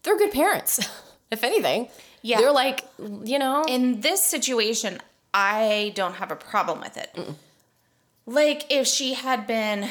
they're 0.03 0.17
good 0.17 0.31
parents. 0.31 0.79
if 1.31 1.43
anything, 1.43 1.89
Yeah. 2.21 2.39
they're 2.39 2.51
like, 2.51 2.85
you 3.23 3.37
know, 3.39 3.63
In 3.67 4.01
this 4.01 4.23
situation, 4.23 4.99
I 5.33 5.91
don't 5.95 6.15
have 6.15 6.31
a 6.31 6.35
problem 6.35 6.79
with 6.79 6.97
it. 6.97 7.17
Like 8.25 8.65
if 8.71 8.87
she 8.87 9.13
had 9.13 9.45
been 9.45 9.89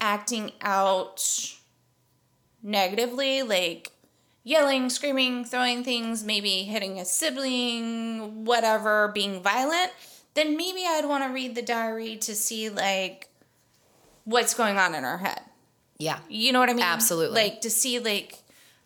acting 0.00 0.52
out 0.62 1.22
negatively, 2.62 3.42
like 3.42 3.92
yelling, 4.42 4.88
screaming, 4.90 5.44
throwing 5.44 5.84
things, 5.84 6.24
maybe 6.24 6.62
hitting 6.64 6.98
a 6.98 7.04
sibling, 7.04 8.44
whatever, 8.44 9.08
being 9.08 9.42
violent, 9.42 9.92
then 10.34 10.56
maybe 10.56 10.84
I'd 10.86 11.06
want 11.06 11.24
to 11.24 11.30
read 11.30 11.54
the 11.54 11.62
diary 11.62 12.16
to 12.18 12.34
see 12.34 12.68
like 12.68 13.28
what's 14.24 14.54
going 14.54 14.76
on 14.78 14.94
in 14.94 15.04
her 15.04 15.18
head. 15.18 15.40
Yeah, 15.98 16.18
You 16.28 16.52
know 16.52 16.60
what 16.60 16.68
I 16.70 16.74
mean? 16.74 16.82
Absolutely. 16.84 17.34
Like 17.42 17.60
to 17.62 17.70
see 17.70 17.98
like 17.98 18.38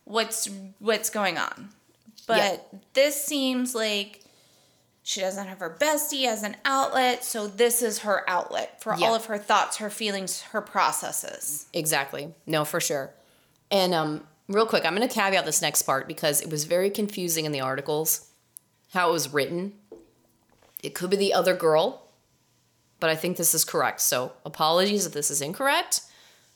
what's 0.04 0.48
what's 0.78 1.10
going 1.10 1.38
on. 1.38 1.70
But 2.26 2.36
Yeah. 2.72 2.78
this 2.92 3.24
seems 3.24 3.74
like 3.74 4.22
she 5.02 5.20
doesn't 5.20 5.46
have 5.48 5.58
her 5.58 5.76
bestie 5.80 6.26
as 6.26 6.42
an 6.42 6.56
outlet, 6.64 7.24
so 7.24 7.46
this 7.48 7.82
is 7.82 8.00
her 8.00 8.22
outlet 8.28 8.80
for 8.82 8.94
Yeah. 8.96 9.08
all 9.08 9.14
of 9.14 9.24
her 9.26 9.38
thoughts, 9.38 9.78
her 9.78 9.90
feelings, 9.90 10.42
her 10.52 10.60
processes. 10.60 11.66
exactly. 11.72 12.32
No, 12.46 12.64
for 12.64 12.80
sure. 12.80 13.10
And 13.72 13.92
um, 13.94 14.26
real 14.48 14.66
quick, 14.66 14.84
I'm 14.84 14.94
going 14.94 15.08
to 15.08 15.12
caveat 15.12 15.44
this 15.46 15.62
next 15.62 15.82
part 15.82 16.06
because 16.06 16.40
it 16.40 16.50
was 16.50 16.64
very 16.64 16.90
confusing 16.90 17.44
in 17.44 17.52
the 17.52 17.60
articles 17.60 18.28
how 18.92 19.08
it 19.08 19.12
was 19.12 19.32
written. 19.32 19.72
It 20.82 20.94
could 20.94 21.10
be 21.10 21.16
the 21.16 21.32
other 21.34 21.54
girl, 21.54 22.06
but 23.00 23.10
I 23.10 23.16
think 23.16 23.36
this 23.36 23.54
is 23.54 23.64
correct. 23.64 24.00
So 24.00 24.32
apologies 24.44 25.06
if 25.06 25.12
this 25.12 25.30
is 25.30 25.40
incorrect. 25.40 26.00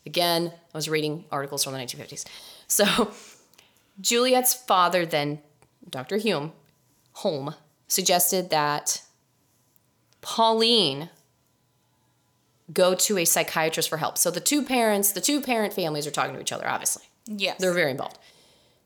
Again, 0.07 0.53
I 0.73 0.79
was 0.79 0.89
reading 0.89 1.25
articles 1.31 1.65
from 1.65 1.73
the 1.73 1.79
1950s. 1.79 2.25
So 2.67 3.13
Juliet's 4.01 4.55
father, 4.55 5.07
then 5.07 5.41
Dr. 5.89 6.19
Hulme, 6.19 6.53
Holm, 7.15 7.55
suggested 7.89 8.51
that 8.51 9.03
Pauline 10.21 11.11
go 12.73 12.95
to 12.95 13.19
a 13.19 13.25
psychiatrist 13.25 13.89
for 13.89 13.99
help. 13.99 14.19
So 14.19 14.31
the 14.31 14.41
two 14.41 14.63
parents, 14.63 15.13
the 15.13 15.21
two 15.21 15.41
parent 15.41 15.73
families 15.73 16.07
are 16.07 16.11
talking 16.11 16.35
to 16.35 16.41
each 16.41 16.53
other, 16.53 16.69
obviously. 16.69 17.05
Yes. 17.27 17.59
They're 17.59 17.73
very 17.73 17.91
involved. 17.91 18.19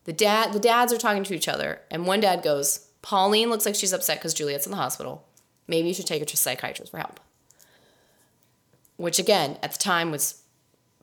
The 0.05 0.13
dad, 0.13 0.53
the 0.53 0.59
dads 0.59 0.91
are 0.91 0.97
talking 0.97 1.23
to 1.23 1.33
each 1.33 1.47
other, 1.47 1.81
and 1.91 2.05
one 2.05 2.19
dad 2.19 2.41
goes, 2.41 2.87
"Pauline 3.01 3.49
looks 3.49 3.65
like 3.65 3.75
she's 3.75 3.93
upset 3.93 4.17
because 4.17 4.33
Juliet's 4.33 4.65
in 4.65 4.71
the 4.71 4.77
hospital. 4.77 5.25
Maybe 5.67 5.87
you 5.89 5.93
should 5.93 6.07
take 6.07 6.19
her 6.21 6.25
to 6.25 6.33
a 6.33 6.37
psychiatrist 6.37 6.91
for 6.91 6.97
help." 6.97 7.19
Which 8.97 9.19
again, 9.19 9.57
at 9.61 9.71
the 9.71 9.77
time 9.77 10.11
was 10.11 10.41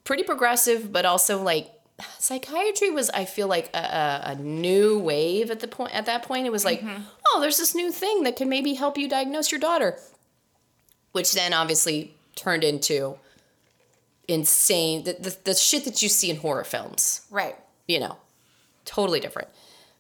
pretty 0.07 0.23
progressive, 0.23 0.91
but 0.91 1.05
also 1.05 1.43
like 1.43 1.71
psychiatry 2.19 2.91
was, 2.91 3.11
I 3.11 3.27
feel 3.27 3.49
like 3.49 3.69
a, 3.75 3.79
a, 3.79 4.23
a 4.31 4.35
new 4.37 4.99
wave 4.99 5.51
at 5.51 5.61
the 5.61 5.69
point. 5.69 5.95
At 5.95 6.07
that 6.07 6.23
point, 6.23 6.47
it 6.47 6.53
was 6.53 6.65
like, 6.65 6.81
mm-hmm. 6.81 7.03
oh, 7.29 7.41
there's 7.41 7.59
this 7.59 7.75
new 7.75 7.93
thing 7.93 8.23
that 8.23 8.37
can 8.37 8.49
maybe 8.49 8.75
help 8.75 8.97
you 8.97 9.09
diagnose 9.09 9.51
your 9.51 9.61
daughter. 9.61 9.99
Which 11.13 11.33
then 11.33 11.53
obviously 11.53 12.15
turned 12.37 12.65
into 12.65 13.19
insane 14.29 15.05
the, 15.05 15.15
the, 15.15 15.37
the 15.45 15.55
shit 15.55 15.85
that 15.85 16.03
you 16.03 16.09
see 16.09 16.31
in 16.31 16.37
horror 16.37 16.65
films 16.65 17.23
right. 17.31 17.57
you 17.87 17.99
know, 18.01 18.17
totally 18.85 19.21
different. 19.21 19.49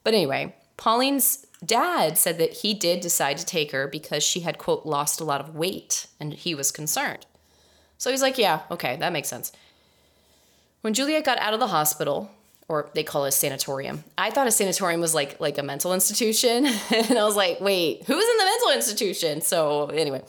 But 0.04 0.14
anyway, 0.14 0.54
Pauline's 0.76 1.46
dad 1.64 2.18
said 2.18 2.38
that 2.38 2.52
he 2.52 2.74
did 2.74 3.00
decide 3.00 3.38
to 3.38 3.46
take 3.46 3.72
her 3.72 3.88
because 3.88 4.22
she 4.22 4.40
had, 4.40 4.58
quote, 4.58 4.84
lost 4.86 5.20
a 5.20 5.24
lot 5.24 5.40
of 5.40 5.54
weight 5.54 6.06
and 6.20 6.32
he 6.32 6.54
was 6.54 6.70
concerned. 6.70 7.26
So 7.98 8.10
he's 8.10 8.22
like, 8.22 8.38
yeah, 8.38 8.60
okay, 8.70 8.96
that 8.96 9.12
makes 9.12 9.28
sense. 9.28 9.52
When 10.82 10.94
Juliet 10.94 11.24
got 11.24 11.38
out 11.38 11.54
of 11.54 11.60
the 11.60 11.66
hospital, 11.66 12.30
or 12.68 12.90
they 12.94 13.02
call 13.02 13.24
it 13.24 13.28
a 13.28 13.32
sanatorium, 13.32 14.04
I 14.18 14.30
thought 14.30 14.46
a 14.46 14.50
sanatorium 14.50 15.00
was 15.00 15.14
like 15.14 15.40
like 15.40 15.58
a 15.58 15.62
mental 15.62 15.92
institution. 15.92 16.66
and 16.94 17.18
I 17.18 17.24
was 17.24 17.36
like, 17.36 17.60
wait, 17.60 18.04
who's 18.06 18.24
in 18.24 18.36
the 18.38 18.44
mental 18.44 18.70
institution? 18.72 19.40
So 19.40 19.86
anyway, 19.86 20.22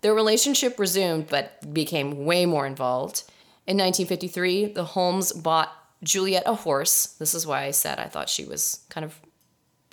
their 0.00 0.14
relationship 0.14 0.78
resumed 0.78 1.28
but 1.28 1.72
became 1.72 2.24
way 2.24 2.46
more 2.46 2.66
involved. 2.66 3.24
In 3.66 3.76
1953, 3.76 4.66
the 4.74 4.84
Hulmes 4.84 5.32
bought 5.42 5.72
Juliet 6.02 6.44
a 6.46 6.54
horse. 6.54 7.06
This 7.18 7.34
is 7.34 7.46
why 7.46 7.64
I 7.64 7.72
said 7.72 7.98
I 7.98 8.04
thought 8.04 8.28
she 8.28 8.44
was 8.44 8.84
kind 8.88 9.04
of 9.04 9.20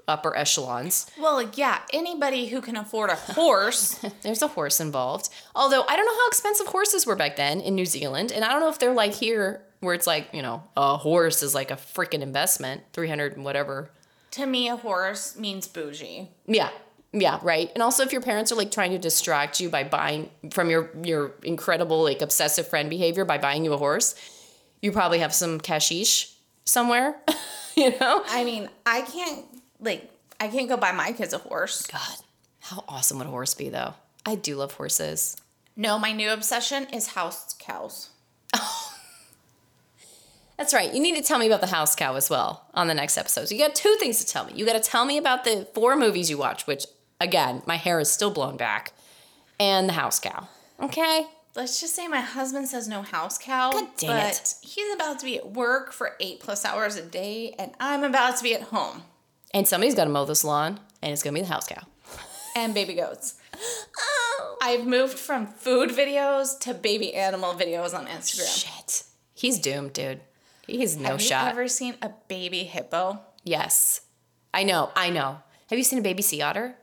upper 0.08 0.36
echelons. 0.36 1.10
Well, 1.18 1.50
yeah, 1.56 1.80
anybody 1.92 2.48
who 2.48 2.62
can 2.62 2.76
afford 2.76 3.10
a 3.10 3.16
horse. 3.16 3.94
There's 4.22 4.42
a 4.42 4.48
horse 4.48 4.80
involved. 4.80 5.30
Although 5.56 5.84
I 5.88 5.96
don't 5.96 6.06
know 6.06 6.14
how 6.14 6.28
expensive 6.28 6.68
horses 6.68 7.06
were 7.06 7.16
back 7.16 7.36
then 7.36 7.62
in 7.62 7.76
New 7.76 7.86
Zealand, 7.86 8.32
and 8.32 8.44
I 8.44 8.50
don't 8.50 8.60
know 8.60 8.70
if 8.70 8.80
they're 8.80 8.94
like 8.94 9.14
here 9.14 9.62
where 9.84 9.94
it's 9.94 10.08
like, 10.08 10.30
you 10.34 10.42
know, 10.42 10.64
a 10.76 10.98
horse 10.98 11.44
is 11.44 11.54
like 11.54 11.72
a 11.72 11.76
freaking 11.76 12.22
investment, 12.22 12.82
300 12.94 13.36
and 13.36 13.46
whatever. 13.46 13.90
to 14.32 14.46
me, 14.48 14.68
a 14.70 14.76
horse 14.76 15.38
means 15.38 15.68
bougie. 15.68 16.30
Yeah. 16.48 16.70
Yeah, 17.12 17.38
right. 17.44 17.70
And 17.76 17.84
also 17.84 18.02
if 18.02 18.12
your 18.12 18.22
parents 18.22 18.52
are 18.52 18.56
like 18.56 18.72
trying 18.72 18.90
to 18.92 18.98
distract 18.98 19.60
you 19.60 19.70
by 19.70 19.84
buying 19.84 20.32
from 20.52 20.72
your 20.72 20.90
your 21.04 21.34
incredible 21.44 22.02
like 22.02 22.24
obsessive 22.24 22.68
friend 22.68 22.90
behavior 22.90 23.24
by 23.24 23.38
buying 23.38 23.64
you 23.64 23.74
a 23.74 23.78
horse, 23.78 24.16
you 24.82 24.92
probably 24.92 25.20
have 25.20 25.32
some 25.34 25.60
cashish 25.60 26.34
somewhere, 26.66 27.16
you 27.76 27.92
know? 28.00 28.24
I 28.28 28.44
mean, 28.44 28.68
I 28.86 29.02
can't, 29.02 29.46
like, 29.80 30.10
I 30.40 30.48
can't 30.48 30.68
go 30.68 30.76
buy 30.76 30.92
my 30.92 31.12
kids 31.12 31.34
a 31.34 31.38
horse. 31.38 31.86
God, 31.86 32.18
how 32.62 32.84
awesome 32.88 33.20
would 33.20 33.28
a 33.28 33.30
horse 33.30 33.54
be 33.54 33.70
though? 33.70 33.94
I 34.26 34.34
do 34.36 34.56
love 34.56 34.74
horses. 34.74 35.38
No, 35.76 36.00
my 36.00 36.14
new 36.14 36.32
obsession 36.32 36.86
is 36.92 37.08
house 37.10 37.54
cows. 37.60 38.10
Oh, 38.56 38.93
That's 40.58 40.74
right. 40.74 40.94
You 40.94 41.02
need 41.02 41.16
to 41.16 41.22
tell 41.24 41.40
me 41.40 41.48
about 41.48 41.62
the 41.62 41.68
house 41.68 41.96
cow 41.96 42.16
as 42.16 42.30
well 42.30 42.68
on 42.74 42.88
the 42.88 42.94
next 42.94 43.18
episode. 43.18 43.48
So 43.48 43.56
you 43.56 43.62
got 43.62 43.76
two 43.76 43.96
things 44.00 44.24
to 44.24 44.32
tell 44.32 44.46
me. 44.46 44.54
You 44.56 44.66
got 44.66 44.82
to 44.82 44.90
tell 44.90 45.06
me 45.06 45.18
about 45.18 45.44
the 45.44 45.68
four 45.74 45.96
movies 45.96 46.30
you 46.30 46.38
watch, 46.38 46.68
which 46.68 46.86
again, 47.20 47.64
my 47.66 47.76
hair 47.76 48.00
is 48.00 48.12
still 48.12 48.32
blown 48.32 48.58
back, 48.58 48.94
and 49.60 49.90
the 49.90 49.94
house 49.94 50.20
cow. 50.20 50.48
Okay? 50.80 51.26
Let's 51.56 51.80
just 51.80 51.96
say 51.96 52.08
my 52.08 52.22
husband 52.22 52.68
says 52.68 52.88
no 52.88 53.04
house 53.04 53.38
cow. 53.38 53.72
God 53.72 53.88
dang 53.98 54.10
but 54.10 54.32
it. 54.34 54.56
he's 54.62 54.94
about 54.96 55.20
to 55.20 55.26
be 55.26 55.38
at 55.38 55.52
work 55.52 55.92
for 55.92 56.16
eight 56.20 56.40
plus 56.40 56.66
hours 56.66 56.96
a 56.96 57.04
day, 57.04 57.56
and 57.58 57.72
I'm 57.80 58.04
about 58.04 58.38
to 58.38 58.44
be 58.44 58.56
at 58.56 58.64
home. 58.64 59.04
And 59.54 59.68
somebody's 59.68 59.96
got 59.96 60.06
to 60.06 60.10
mow 60.10 60.26
this 60.26 60.44
lawn, 60.44 60.80
and 61.02 61.12
it's 61.14 61.22
going 61.22 61.36
to 61.36 61.42
be 61.42 61.46
the 61.46 61.54
house 61.54 61.68
cow. 61.68 61.84
And 62.56 62.74
baby 62.74 62.94
goats. 62.94 63.36
Oh. 64.36 64.58
I've 64.62 64.88
moved 64.88 65.20
from 65.20 65.46
food 65.46 65.90
videos 65.90 66.58
to 66.62 66.74
baby 66.74 67.14
animal 67.14 67.54
videos 67.54 67.94
on 67.94 68.08
Instagram. 68.08 68.64
Shit. 68.64 69.04
He's 69.34 69.60
doomed, 69.60 69.94
dude. 69.94 70.22
He's 70.68 70.96
no 70.98 71.10
Have 71.12 71.22
shot. 71.22 71.40
Have 71.46 71.56
you 71.56 71.62
ever 71.62 71.68
seen 71.68 71.96
a 72.02 72.10
baby 72.28 72.64
hippo? 72.64 73.20
yes. 73.44 74.02
I 74.56 74.64
know. 74.64 74.92
I 74.96 75.10
know. 75.10 75.42
Have 75.72 75.80
you 75.80 75.84
seen 75.84 75.98
a 75.98 76.04
baby 76.04 76.22
sea 76.22 76.42
otter? 76.44 76.76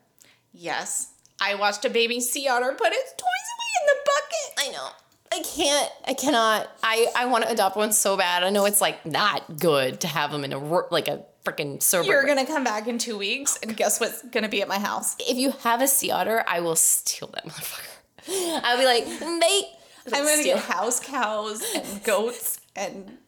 Yes. 0.53 1.13
I 1.41 1.55
watched 1.55 1.85
a 1.85 1.91
baby 1.91 2.21
sea 2.21 2.49
otter 2.49 2.73
put 2.73 2.93
its 2.93 3.13
toys 3.13 3.47
away 3.55 3.71
in 3.81 3.87
the 3.87 3.97
bucket. 4.05 4.59
I 4.59 4.73
know. 4.73 4.89
I 5.33 5.43
can't. 5.43 5.93
I 6.09 6.15
cannot. 6.15 6.69
I 6.83 7.07
I 7.17 7.27
want 7.27 7.45
to 7.45 7.51
adopt 7.51 7.77
one 7.77 7.93
so 7.93 8.17
bad. 8.17 8.43
I 8.43 8.51
know 8.51 8.65
it's 8.65 8.81
like 8.81 9.07
not 9.07 9.59
good 9.61 10.01
to 10.01 10.09
have 10.09 10.33
them 10.33 10.43
in 10.45 10.53
a 10.53 10.59
like 10.59 11.07
a 11.07 11.25
freaking 11.45 11.81
server. 11.81 12.09
You're 12.09 12.27
gonna 12.27 12.45
come 12.45 12.65
back 12.65 12.89
in 12.89 12.99
two 12.99 13.17
weeks, 13.17 13.57
and 13.63 13.77
guess 13.77 14.01
what's 14.01 14.23
gonna 14.23 14.49
be 14.49 14.61
at 14.61 14.67
my 14.69 14.81
house? 14.81 15.15
if 15.21 15.37
you 15.39 15.53
have 15.63 15.81
a 15.81 15.87
sea 15.87 16.11
otter, 16.11 16.43
I 16.49 16.59
will 16.61 16.75
steal 16.77 17.29
that 17.35 17.47
motherfucker. 17.47 18.61
I'll 18.65 18.79
be 18.79 18.85
like, 18.85 19.07
mate. 19.39 19.67
I'm 20.07 20.25
gonna 20.25 20.39
steal. 20.39 20.57
get 20.57 20.65
house 20.65 20.99
cows 20.99 21.63
and 21.77 22.03
goats 22.03 22.59
and 22.75 23.19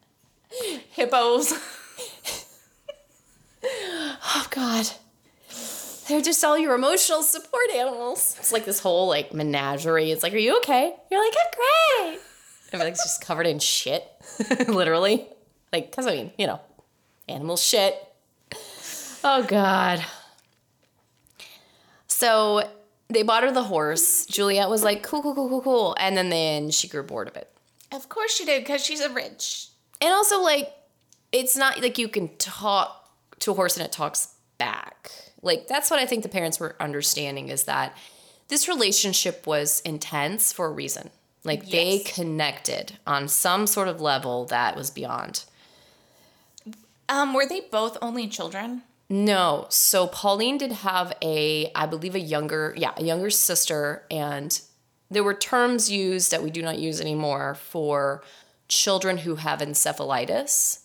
hippos. 0.91 1.53
Oh 3.65 4.47
God. 4.51 4.87
They're 6.09 6.21
just 6.21 6.43
all 6.45 6.59
your 6.59 6.75
emotional 6.75 7.23
support 7.23 7.71
animals. 7.75 8.37
It's 8.39 8.53
like 8.53 8.65
this 8.65 8.81
whole 8.81 9.09
like 9.09 9.33
menagerie. 9.33 10.11
It's 10.11 10.23
like, 10.23 10.35
are 10.35 10.39
you 10.39 10.57
okay? 10.59 10.95
You're 11.11 11.25
like, 11.25 11.35
I'm 11.39 12.11
great. 12.11 12.21
Everything's 12.73 13.03
just 13.03 13.25
covered 13.25 13.47
in 13.47 13.59
shit, 13.59 14.05
literally. 14.69 15.27
Like, 15.73 15.95
cause 15.95 16.07
I 16.07 16.13
mean, 16.15 16.33
you 16.39 16.47
know, 16.47 16.61
animal 17.29 17.57
shit. 17.57 17.95
Oh 19.23 19.45
God. 19.47 20.05
So 22.09 22.69
they 23.09 23.23
bought 23.23 23.43
her 23.43 23.53
the 23.53 23.65
horse. 23.65 24.27
Juliet 24.27 24.69
was 24.69 24.83
like, 24.83 25.03
cool, 25.03 25.23
cool, 25.23 25.35
cool, 25.35 25.49
cool, 25.49 25.63
cool. 25.63 25.97
And 25.99 26.17
then 26.17 26.31
then 26.31 26.71
she 26.71 26.89
grew 26.89 27.03
bored 27.03 27.29
of 27.29 27.37
it. 27.37 27.51
Of 27.93 28.09
course 28.09 28.35
she 28.35 28.45
did, 28.45 28.63
because 28.63 28.85
she's 28.85 29.01
a 29.01 29.11
rich. 29.11 29.69
And 30.03 30.13
also, 30.13 30.43
like, 30.43 30.71
it's 31.31 31.57
not 31.57 31.81
like 31.81 31.97
you 31.97 32.09
can 32.09 32.37
talk 32.37 33.09
to 33.39 33.53
a 33.53 33.55
horse 33.55 33.79
and 33.79 33.87
it 33.87 33.93
talks 33.93 34.35
back. 34.59 35.11
Like, 35.41 35.67
that's 35.67 35.91
what 35.91 35.99
I 35.99 36.05
think 36.05 36.23
the 36.23 36.29
parents 36.29 36.61
were 36.61 36.77
understanding 36.79 37.49
is 37.49 37.65
that 37.65 37.97
this 38.49 38.69
relationship 38.69 39.47
was 39.47 39.81
intense 39.81 40.53
for 40.53 40.67
a 40.67 40.71
reason. 40.71 41.09
Like 41.45 41.71
they 41.71 42.01
connected 42.01 42.99
on 43.07 43.27
some 43.29 43.67
sort 43.67 43.89
of 43.89 44.01
level 44.01 44.45
that 44.47 44.77
was 44.77 44.91
beyond. 44.91 45.45
Um, 47.09 47.35
were 47.35 47.47
they 47.47 47.63
both 47.71 47.99
only 48.01 48.29
children? 48.29 48.83
No. 49.09 49.67
So 49.69 50.07
Pauline 50.07 50.59
did 50.59 50.73
have 50.73 51.13
a, 51.23 51.71
I 51.75 51.87
believe, 51.87 52.15
a 52.15 52.21
younger, 52.21 52.75
yeah, 52.77 52.93
a 52.97 53.03
younger 53.03 53.31
sister, 53.31 54.05
and 54.11 54.61
there 55.11 55.25
were 55.25 55.35
terms 55.35 55.91
used 55.91 56.31
that 56.31 56.43
we 56.43 56.51
do 56.51 56.63
not 56.63 56.79
use 56.79 57.01
anymore 57.01 57.57
for 57.57 58.23
children 58.73 59.19
who 59.19 59.37
have 59.37 59.61
encephalitis. 59.61 60.81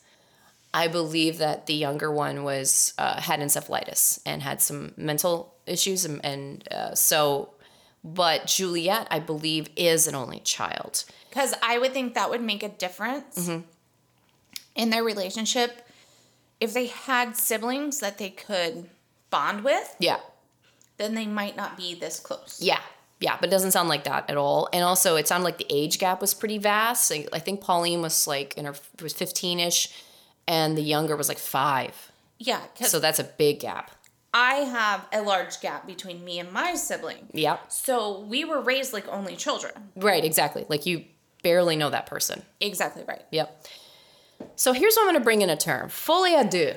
I 0.74 0.88
believe 0.90 1.38
that 1.38 1.66
the 1.66 1.74
younger 1.74 2.12
one 2.12 2.44
was 2.44 2.94
uh, 2.98 3.22
had 3.22 3.40
encephalitis 3.40 4.20
and 4.26 4.42
had 4.42 4.62
some 4.62 4.94
mental 4.98 5.56
issues, 5.66 6.04
and, 6.06 6.24
and 6.24 6.68
uh, 6.72 6.94
so. 6.96 7.54
But 8.04 8.46
Juliet, 8.48 9.08
I 9.10 9.20
believe, 9.20 9.70
is 9.76 10.08
an 10.08 10.16
only 10.16 10.40
child. 10.40 11.04
Because 11.30 11.54
I 11.64 11.78
would 11.78 11.94
think 11.94 12.14
that 12.14 12.30
would 12.30 12.42
make 12.42 12.64
a 12.64 12.70
difference 12.70 13.50
in 14.76 14.90
their 14.92 15.04
relationship 15.04 15.82
if 16.62 16.74
they 16.74 16.88
had 16.88 17.36
siblings 17.36 18.00
that 18.00 18.18
they 18.18 18.30
could 18.30 18.90
bond 19.30 19.64
with. 19.64 19.96
Yeah, 20.00 20.20
Then 20.98 21.16
they 21.16 21.26
might 21.26 21.58
not 21.58 21.76
be 21.76 21.96
this 21.96 22.20
close. 22.20 22.60
Yeah, 22.62 22.80
yeah, 23.20 23.38
but 23.40 23.50
it 23.50 23.52
doesn't 23.52 23.72
sound 23.72 23.90
like 23.90 24.04
that 24.04 24.30
at 24.30 24.38
all. 24.38 24.70
And 24.74 24.84
also, 24.84 25.16
it 25.16 25.28
sounded 25.28 25.46
like 25.46 25.58
the 25.58 25.66
age 25.70 25.98
gap 26.00 26.22
was 26.22 26.34
pretty 26.34 26.58
vast. 26.58 27.12
I 27.12 27.40
think 27.40 27.62
Pauline 27.62 28.02
was 28.02 28.28
like 28.28 28.56
in 28.58 28.66
her 28.66 28.76
was 29.02 29.14
fifteen 29.14 29.60
ish, 29.60 29.90
and 30.48 30.78
the 30.78 30.82
younger 30.84 31.16
was 31.16 31.28
like 31.30 31.40
five. 31.40 32.12
Yeah, 32.40 32.62
So 32.84 33.00
that's 33.00 33.18
a 33.20 33.24
big 33.24 33.60
gap. 33.60 33.90
I 34.34 34.56
have 34.58 35.08
a 35.12 35.22
large 35.24 35.60
gap 35.62 35.88
between 35.88 36.24
me 36.24 36.38
and 36.38 36.52
my 36.52 36.76
sibling. 36.76 37.30
Yeah, 37.34 37.58
So 37.68 38.20
we 38.20 38.46
were 38.46 38.62
raised 38.62 38.94
like 38.94 39.08
only 39.08 39.36
children. 39.36 39.74
right, 39.96 40.24
exactly. 40.24 40.64
Like 40.70 40.86
you 40.86 41.06
barely 41.42 41.76
know 41.76 41.90
that 41.90 42.06
person. 42.06 42.44
Exactly 42.60 43.04
right. 43.08 43.24
Yep. 43.32 43.66
So 44.56 44.74
here's 44.74 44.96
what 44.96 45.04
I'm 45.04 45.08
going 45.14 45.20
to 45.20 45.24
bring 45.24 45.42
in 45.42 45.50
a 45.50 45.58
term: 45.58 45.90
folie 45.90 46.36
à 46.36 46.48
deux. 46.48 46.76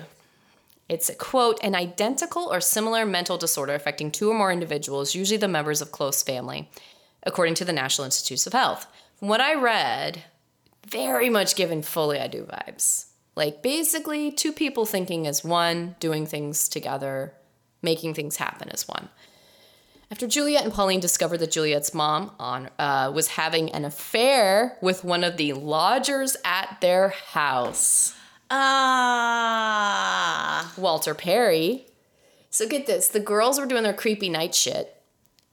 It's 0.90 1.08
a 1.08 1.14
quote, 1.14 1.60
an 1.62 1.76
identical 1.76 2.52
or 2.52 2.60
similar 2.60 3.06
mental 3.06 3.38
disorder 3.38 3.74
affecting 3.74 4.10
two 4.10 4.28
or 4.28 4.34
more 4.34 4.50
individuals, 4.50 5.14
usually 5.14 5.36
the 5.36 5.46
members 5.46 5.80
of 5.80 5.92
close 5.92 6.20
family, 6.20 6.68
according 7.22 7.54
to 7.54 7.64
the 7.64 7.72
National 7.72 8.06
Institutes 8.06 8.44
of 8.44 8.54
Health. 8.54 8.88
From 9.14 9.28
what 9.28 9.40
I 9.40 9.54
read, 9.54 10.24
very 10.88 11.30
much 11.30 11.54
given 11.54 11.82
folie 11.82 12.18
à 12.18 12.28
deux 12.28 12.44
vibes. 12.44 13.06
Like 13.36 13.62
basically 13.62 14.32
two 14.32 14.52
people 14.52 14.84
thinking 14.84 15.28
as 15.28 15.44
one, 15.44 15.94
doing 16.00 16.26
things 16.26 16.68
together, 16.68 17.34
making 17.82 18.14
things 18.14 18.38
happen 18.38 18.68
as 18.70 18.88
one. 18.88 19.10
After 20.10 20.26
Juliet 20.26 20.64
and 20.64 20.72
Pauline 20.72 20.98
discovered 20.98 21.38
that 21.38 21.52
Juliet's 21.52 21.94
mom 21.94 22.32
on, 22.40 22.68
uh, 22.80 23.12
was 23.14 23.28
having 23.28 23.70
an 23.70 23.84
affair 23.84 24.76
with 24.82 25.04
one 25.04 25.22
of 25.22 25.36
the 25.36 25.52
lodgers 25.52 26.36
at 26.44 26.78
their 26.80 27.10
house, 27.10 28.16
Ah. 28.50 30.00
Walter 30.76 31.14
Perry. 31.14 31.86
So 32.50 32.66
get 32.68 32.86
this 32.86 33.08
the 33.08 33.20
girls 33.20 33.60
were 33.60 33.66
doing 33.66 33.84
their 33.84 33.92
creepy 33.92 34.28
night 34.28 34.54
shit, 34.54 35.00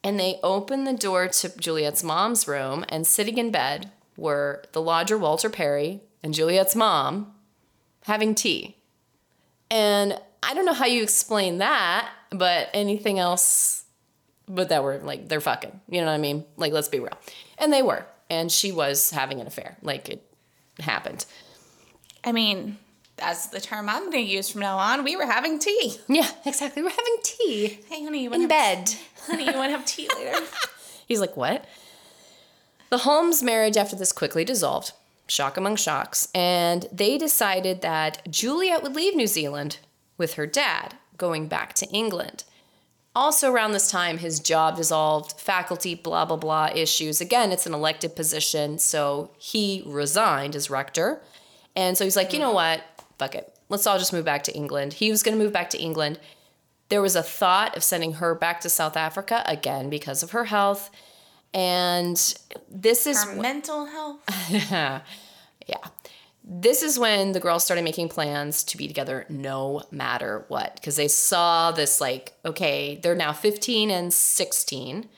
and 0.03 0.19
they 0.19 0.39
opened 0.41 0.87
the 0.87 0.93
door 0.93 1.27
to 1.27 1.57
Juliet's 1.57 2.03
mom's 2.03 2.47
room, 2.47 2.85
and 2.89 3.05
sitting 3.05 3.37
in 3.37 3.51
bed 3.51 3.91
were 4.15 4.63
the 4.71 4.81
lodger, 4.81 5.17
Walter 5.17 5.49
Perry, 5.49 6.01
and 6.23 6.33
Juliet's 6.33 6.75
mom 6.75 7.33
having 8.05 8.33
tea. 8.33 8.77
And 9.69 10.19
I 10.41 10.53
don't 10.53 10.65
know 10.65 10.73
how 10.73 10.85
you 10.85 11.03
explain 11.03 11.59
that, 11.59 12.09
but 12.31 12.69
anything 12.73 13.19
else 13.19 13.83
but 14.47 14.69
that 14.69 14.81
were 14.83 14.97
like 14.99 15.27
they're 15.27 15.41
fucking. 15.41 15.81
You 15.89 16.01
know 16.01 16.07
what 16.07 16.13
I 16.13 16.17
mean? 16.17 16.45
Like 16.55 16.73
let's 16.73 16.87
be 16.87 16.99
real. 16.99 17.17
And 17.57 17.71
they 17.71 17.81
were. 17.81 18.05
And 18.29 18.51
she 18.51 18.71
was 18.71 19.11
having 19.11 19.39
an 19.39 19.47
affair. 19.47 19.77
Like 19.81 20.09
it 20.09 20.23
happened. 20.79 21.25
I 22.23 22.31
mean, 22.31 22.77
that's 23.17 23.47
the 23.47 23.59
term 23.59 23.89
I'm 23.89 24.11
going 24.11 24.25
to 24.25 24.31
use 24.31 24.49
from 24.49 24.61
now 24.61 24.77
on. 24.77 25.03
We 25.03 25.15
were 25.15 25.25
having 25.25 25.59
tea. 25.59 25.97
Yeah, 26.07 26.29
exactly. 26.45 26.81
We're 26.83 26.89
having 26.89 27.17
tea 27.23 27.79
Hey, 27.89 28.03
honey, 28.03 28.23
you 28.23 28.29
want 28.29 28.43
in 28.43 28.47
bed. 28.47 28.93
honey, 29.25 29.45
you 29.45 29.53
want 29.53 29.71
to 29.71 29.77
have 29.77 29.85
tea 29.85 30.07
later? 30.15 30.39
He's 31.07 31.19
like, 31.19 31.35
"What?" 31.37 31.65
The 32.89 32.99
Hulmes 32.99 33.43
marriage 33.43 33.75
after 33.77 33.95
this 33.95 34.11
quickly 34.11 34.45
dissolved. 34.45 34.91
Shock 35.27 35.57
among 35.57 35.75
shocks, 35.75 36.29
and 36.33 36.85
they 36.91 37.17
decided 37.17 37.81
that 37.81 38.29
Juliet 38.31 38.81
would 38.81 38.95
leave 38.95 39.13
New 39.15 39.27
Zealand 39.27 39.79
with 40.17 40.35
her 40.35 40.47
dad, 40.47 40.95
going 41.17 41.47
back 41.47 41.73
to 41.75 41.87
England. 41.89 42.45
Also, 43.13 43.51
around 43.51 43.71
this 43.73 43.89
time, 43.91 44.19
his 44.19 44.39
job 44.39 44.77
dissolved, 44.77 45.39
faculty, 45.39 45.95
blah, 45.95 46.23
blah, 46.23 46.37
blah 46.37 46.69
issues. 46.73 47.19
Again, 47.19 47.51
it's 47.51 47.65
an 47.65 47.73
elected 47.73 48.15
position, 48.15 48.77
so 48.77 49.31
he 49.37 49.83
resigned 49.85 50.55
as 50.55 50.69
rector. 50.69 51.21
And 51.75 51.97
so 51.97 52.03
he's 52.03 52.15
like, 52.15 52.31
you 52.31 52.39
know 52.39 52.51
what? 52.51 52.81
Fuck 53.17 53.35
it. 53.35 53.53
Let's 53.69 53.87
all 53.87 53.97
just 53.97 54.13
move 54.13 54.25
back 54.25 54.43
to 54.43 54.53
England. 54.55 54.93
He 54.93 55.11
was 55.11 55.23
going 55.23 55.37
to 55.37 55.43
move 55.43 55.53
back 55.53 55.69
to 55.71 55.77
England. 55.79 56.19
There 56.89 57.01
was 57.01 57.15
a 57.15 57.23
thought 57.23 57.75
of 57.75 57.83
sending 57.83 58.13
her 58.13 58.33
back 58.33 58.61
to 58.61 58.69
South 58.69 58.95
Africa, 58.95 59.43
again, 59.45 59.89
because 59.89 60.23
of 60.23 60.31
her 60.31 60.45
health. 60.45 60.89
And 61.53 62.15
this 62.69 63.07
is 63.07 63.23
Her 63.23 63.35
mental 63.35 63.85
health. 63.85 64.19
yeah. 64.49 65.01
This 66.49 66.81
is 66.81 66.97
when 66.97 67.33
the 67.33 67.41
girls 67.41 67.65
started 67.65 67.83
making 67.83 68.07
plans 68.07 68.63
to 68.65 68.77
be 68.77 68.87
together 68.87 69.25
no 69.27 69.83
matter 69.91 70.45
what. 70.47 70.75
Because 70.75 70.95
they 70.95 71.09
saw 71.09 71.71
this, 71.71 71.99
like, 71.99 72.33
okay, 72.45 72.99
they're 73.03 73.15
now 73.15 73.33
15 73.33 73.91
and 73.91 74.13
16, 74.13 75.09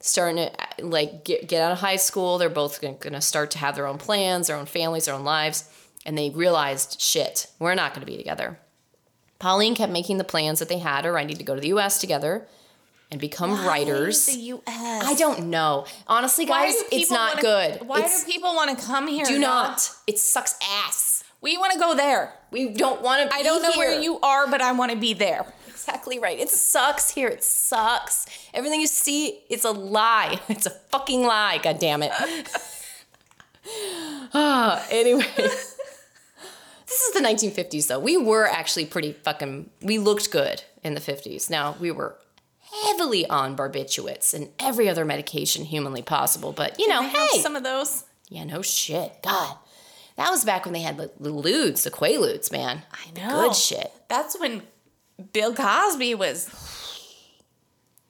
starting 0.00 0.36
to, 0.36 0.84
like, 0.84 1.24
get, 1.24 1.48
get 1.48 1.62
out 1.62 1.72
of 1.72 1.78
high 1.78 1.96
school. 1.96 2.36
They're 2.36 2.50
both 2.50 2.82
going 2.82 2.98
to 2.98 3.20
start 3.22 3.50
to 3.52 3.58
have 3.58 3.74
their 3.74 3.86
own 3.86 3.96
plans, 3.96 4.48
their 4.48 4.56
own 4.56 4.66
families, 4.66 5.06
their 5.06 5.14
own 5.14 5.24
lives. 5.24 5.70
And 6.06 6.16
they 6.16 6.30
realized, 6.30 7.00
shit, 7.00 7.48
we're 7.58 7.74
not 7.74 7.92
going 7.92 8.00
to 8.06 8.10
be 8.10 8.16
together. 8.16 8.58
Pauline 9.38 9.74
kept 9.74 9.92
making 9.92 10.16
the 10.16 10.24
plans 10.24 10.60
that 10.60 10.68
they 10.70 10.78
had, 10.78 11.04
or 11.04 11.18
I 11.18 11.24
need 11.24 11.36
to 11.38 11.44
go 11.44 11.54
to 11.54 11.60
the 11.60 11.68
US 11.74 11.98
together 12.00 12.46
and 13.10 13.20
become 13.20 13.66
writers. 13.66 14.24
The 14.26 14.38
U.S. 14.38 15.04
I 15.04 15.14
don't 15.14 15.50
know. 15.50 15.84
Honestly, 16.06 16.46
guys, 16.46 16.74
it's 16.90 17.10
not 17.10 17.34
wanna- 17.34 17.42
good. 17.42 17.88
Why 17.88 17.98
It's- 17.98 18.24
do 18.24 18.32
people 18.32 18.54
want 18.54 18.78
to 18.78 18.82
come 18.86 19.08
here? 19.08 19.26
do 19.26 19.38
not. 19.38 19.90
It 20.06 20.18
sucks 20.18 20.54
ass. 20.84 21.24
We 21.42 21.58
want 21.58 21.72
to 21.74 21.78
go 21.78 21.94
there. 21.94 22.32
We 22.50 22.68
don't 22.70 23.02
want 23.02 23.28
to. 23.30 23.36
I 23.36 23.42
don't 23.42 23.62
know 23.62 23.72
where 23.76 24.00
you 24.00 24.18
are, 24.20 24.46
but 24.46 24.62
I 24.62 24.72
want 24.72 24.92
to 24.92 24.96
be 24.96 25.12
there. 25.12 25.44
Exactly 25.68 26.18
right. 26.18 26.38
It 26.38 26.48
sucks 26.50 27.10
here. 27.10 27.28
It 27.28 27.44
sucks. 27.44 28.26
Everything 28.54 28.80
you 28.80 28.86
see, 28.86 29.40
it's 29.50 29.64
a 29.64 29.70
lie. 29.72 30.40
It's 30.48 30.66
a 30.66 30.70
fucking 30.70 31.22
lie. 31.24 31.58
God 31.62 31.78
damn 31.80 32.02
it. 32.02 32.12
Ah, 34.32 34.84
anyway. 34.90 35.26
This 36.86 37.00
is 37.00 37.14
the 37.14 37.20
1950s, 37.20 37.88
though. 37.88 37.98
We 37.98 38.16
were 38.16 38.46
actually 38.46 38.86
pretty 38.86 39.12
fucking. 39.12 39.70
We 39.82 39.98
looked 39.98 40.30
good 40.30 40.62
in 40.84 40.94
the 40.94 41.00
50s. 41.00 41.50
Now 41.50 41.76
we 41.80 41.90
were 41.90 42.16
heavily 42.84 43.26
on 43.28 43.56
barbiturates 43.56 44.34
and 44.34 44.50
every 44.58 44.88
other 44.88 45.04
medication 45.04 45.64
humanly 45.64 46.02
possible. 46.02 46.52
But 46.52 46.78
you 46.78 46.88
know, 46.88 47.02
hey, 47.02 47.40
some 47.40 47.56
of 47.56 47.62
those. 47.64 48.04
yeah, 48.28 48.44
no 48.44 48.62
shit. 48.62 49.22
God, 49.22 49.56
that 50.16 50.30
was 50.30 50.44
back 50.44 50.64
when 50.64 50.74
they 50.74 50.80
had 50.80 50.96
the, 50.96 51.10
the 51.18 51.30
ludes, 51.30 51.82
the 51.84 51.90
quaaludes, 51.90 52.50
man. 52.52 52.82
I 52.92 53.18
know. 53.18 53.42
Good 53.48 53.56
shit. 53.56 53.92
That's 54.08 54.38
when 54.38 54.62
Bill 55.32 55.54
Cosby 55.54 56.14
was 56.14 56.48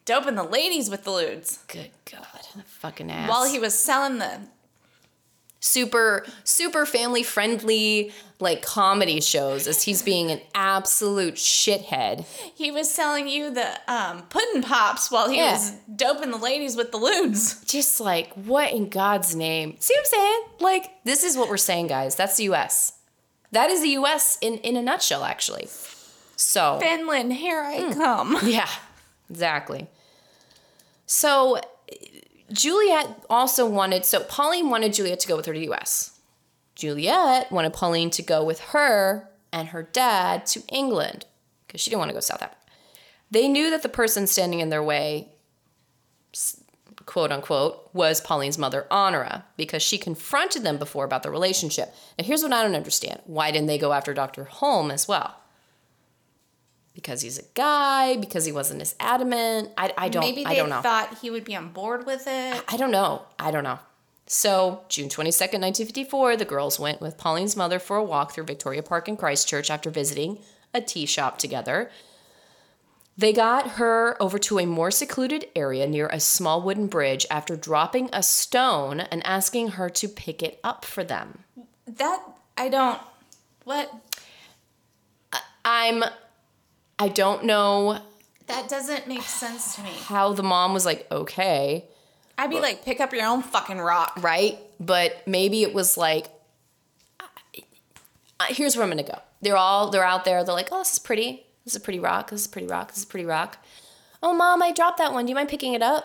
doping 0.04 0.34
the 0.34 0.42
ladies 0.44 0.90
with 0.90 1.04
the 1.04 1.10
ludes. 1.12 1.58
Good 1.68 1.90
God, 2.10 2.26
the 2.54 2.62
fucking 2.62 3.10
ass. 3.10 3.28
while 3.30 3.50
he 3.50 3.58
was 3.58 3.78
selling 3.78 4.18
the. 4.18 4.40
Super 5.58 6.24
super 6.44 6.86
family 6.86 7.22
friendly 7.22 8.12
like 8.38 8.62
comedy 8.62 9.20
shows 9.20 9.66
as 9.66 9.82
he's 9.82 10.02
being 10.02 10.30
an 10.30 10.40
absolute 10.54 11.34
shithead. 11.34 12.24
He 12.54 12.70
was 12.70 12.92
selling 12.92 13.26
you 13.28 13.50
the 13.50 13.66
um, 13.90 14.22
pudding 14.28 14.62
pops 14.62 15.10
while 15.10 15.28
he 15.30 15.38
Yeah. 15.38 15.52
was 15.52 15.72
doping 15.96 16.30
the 16.30 16.36
ladies 16.36 16.76
with 16.76 16.92
the 16.92 16.98
ludes. 16.98 17.64
Just 17.66 17.98
like 18.00 18.32
what 18.34 18.72
in 18.72 18.90
God's 18.90 19.34
name? 19.34 19.76
See 19.80 19.94
what 19.94 20.00
I'm 20.00 20.04
saying? 20.06 20.42
Like 20.60 20.90
this 21.04 21.24
is 21.24 21.36
what 21.36 21.48
we're 21.48 21.56
saying, 21.56 21.86
guys. 21.88 22.14
That's 22.14 22.36
the 22.36 22.44
U.S. 22.44 22.92
That 23.52 23.70
is 23.70 23.80
the 23.80 23.88
U.S. 23.90 24.36
in 24.42 24.58
in 24.58 24.76
a 24.76 24.82
nutshell, 24.82 25.24
actually. 25.24 25.68
So 26.36 26.78
Finland, 26.80 27.32
here 27.32 27.62
I 27.62 27.80
Hmm. 27.80 27.92
come. 27.98 28.38
Yeah, 28.44 28.68
exactly. 29.30 29.86
So 31.06 31.60
Juliet 32.52 33.24
also 33.28 33.66
wanted, 33.66 34.04
so 34.04 34.20
Pauline 34.20 34.70
wanted 34.70 34.94
Juliet 34.94 35.20
to 35.20 35.28
go 35.28 35.36
with 35.36 35.46
her 35.46 35.52
to 35.52 35.58
the 35.58 35.72
US. 35.72 36.18
Juliet 36.74 37.50
wanted 37.50 37.72
Pauline 37.72 38.10
to 38.10 38.22
go 38.22 38.44
with 38.44 38.60
her 38.60 39.28
and 39.52 39.68
her 39.68 39.82
dad 39.82 40.46
to 40.46 40.62
England 40.68 41.24
because 41.66 41.80
she 41.80 41.90
didn't 41.90 42.00
want 42.00 42.10
to 42.10 42.14
go 42.14 42.20
South 42.20 42.42
Africa. 42.42 42.60
They 43.30 43.48
knew 43.48 43.70
that 43.70 43.82
the 43.82 43.88
person 43.88 44.26
standing 44.26 44.60
in 44.60 44.68
their 44.68 44.82
way, 44.82 45.28
quote 47.06 47.32
unquote, 47.32 47.90
was 47.92 48.20
Pauline's 48.20 48.58
mother, 48.58 48.86
Honora, 48.90 49.44
because 49.56 49.82
she 49.82 49.98
confronted 49.98 50.62
them 50.62 50.78
before 50.78 51.04
about 51.04 51.22
the 51.22 51.30
relationship. 51.30 51.92
Now, 52.18 52.24
here's 52.24 52.42
what 52.42 52.52
I 52.52 52.62
don't 52.62 52.76
understand 52.76 53.20
why 53.24 53.50
didn't 53.50 53.66
they 53.66 53.78
go 53.78 53.92
after 53.92 54.14
Dr. 54.14 54.44
Hulme 54.44 54.92
as 54.92 55.08
well? 55.08 55.36
Because 56.96 57.20
he's 57.20 57.38
a 57.38 57.42
guy, 57.54 58.16
because 58.16 58.46
he 58.46 58.52
wasn't 58.52 58.80
as 58.80 58.96
adamant. 58.98 59.68
I, 59.76 59.92
I 59.98 60.08
don't 60.08 60.22
Maybe 60.22 60.46
I 60.46 60.54
they 60.54 60.56
don't 60.56 60.70
know. 60.70 60.80
thought 60.80 61.18
he 61.20 61.30
would 61.30 61.44
be 61.44 61.54
on 61.54 61.68
board 61.68 62.06
with 62.06 62.22
it. 62.26 62.64
I 62.66 62.76
don't 62.78 62.90
know. 62.90 63.22
I 63.38 63.50
don't 63.50 63.62
know. 63.64 63.78
So, 64.26 64.80
June 64.88 65.08
22nd, 65.10 65.60
1954, 65.60 66.36
the 66.38 66.44
girls 66.46 66.80
went 66.80 67.00
with 67.02 67.18
Pauline's 67.18 67.54
mother 67.54 67.78
for 67.78 67.96
a 67.98 68.02
walk 68.02 68.32
through 68.32 68.44
Victoria 68.44 68.82
Park 68.82 69.08
in 69.08 69.16
Christchurch 69.18 69.70
after 69.70 69.90
visiting 69.90 70.38
a 70.74 70.80
tea 70.80 71.04
shop 71.06 71.38
together. 71.38 71.90
They 73.18 73.32
got 73.34 73.72
her 73.72 74.16
over 74.20 74.38
to 74.40 74.58
a 74.58 74.66
more 74.66 74.90
secluded 74.90 75.46
area 75.54 75.86
near 75.86 76.06
a 76.08 76.18
small 76.18 76.62
wooden 76.62 76.86
bridge 76.86 77.26
after 77.30 77.56
dropping 77.56 78.08
a 78.12 78.22
stone 78.22 79.00
and 79.00 79.24
asking 79.26 79.68
her 79.68 79.88
to 79.90 80.08
pick 80.08 80.42
it 80.42 80.58
up 80.64 80.84
for 80.84 81.04
them. 81.04 81.44
That 81.86 82.22
I 82.56 82.68
don't. 82.70 83.00
What? 83.64 83.92
I'm 85.64 86.02
I 86.98 87.08
don't 87.08 87.44
know 87.44 88.00
That 88.46 88.68
doesn't 88.68 89.06
make 89.08 89.22
sense 89.22 89.74
to 89.76 89.82
me. 89.82 89.90
how 89.90 90.32
the 90.32 90.42
mom 90.42 90.72
was 90.72 90.84
like, 90.86 91.06
"Okay." 91.10 91.84
I'd 92.38 92.50
be 92.50 92.60
like, 92.60 92.84
pick 92.84 93.00
up 93.00 93.12
your 93.14 93.26
own 93.26 93.42
fucking 93.42 93.78
rock. 93.78 94.12
right? 94.22 94.58
But 94.78 95.26
maybe 95.26 95.62
it 95.62 95.72
was 95.72 95.96
like, 95.96 96.26
here's 98.48 98.76
where 98.76 98.84
I'm 98.84 98.90
gonna 98.90 99.02
go. 99.02 99.18
They're 99.40 99.56
all 99.56 99.90
they're 99.90 100.04
out 100.04 100.24
there. 100.24 100.42
They're 100.44 100.54
like, 100.54 100.68
oh, 100.72 100.78
this 100.78 100.92
is 100.94 100.98
pretty. 100.98 101.46
This 101.64 101.74
is 101.74 101.76
a 101.76 101.84
pretty 101.84 101.98
rock. 101.98 102.30
This 102.30 102.40
is 102.42 102.46
a 102.46 102.50
pretty 102.50 102.66
rock. 102.68 102.88
This 102.88 102.98
is 102.98 103.04
a 103.04 103.06
pretty 103.06 103.26
rock. 103.26 103.58
Oh, 104.22 104.32
mom, 104.34 104.62
I 104.62 104.72
dropped 104.72 104.98
that 104.98 105.12
one. 105.12 105.24
Do 105.26 105.30
you 105.30 105.34
mind 105.34 105.48
picking 105.48 105.74
it 105.74 105.82
up? 105.82 106.04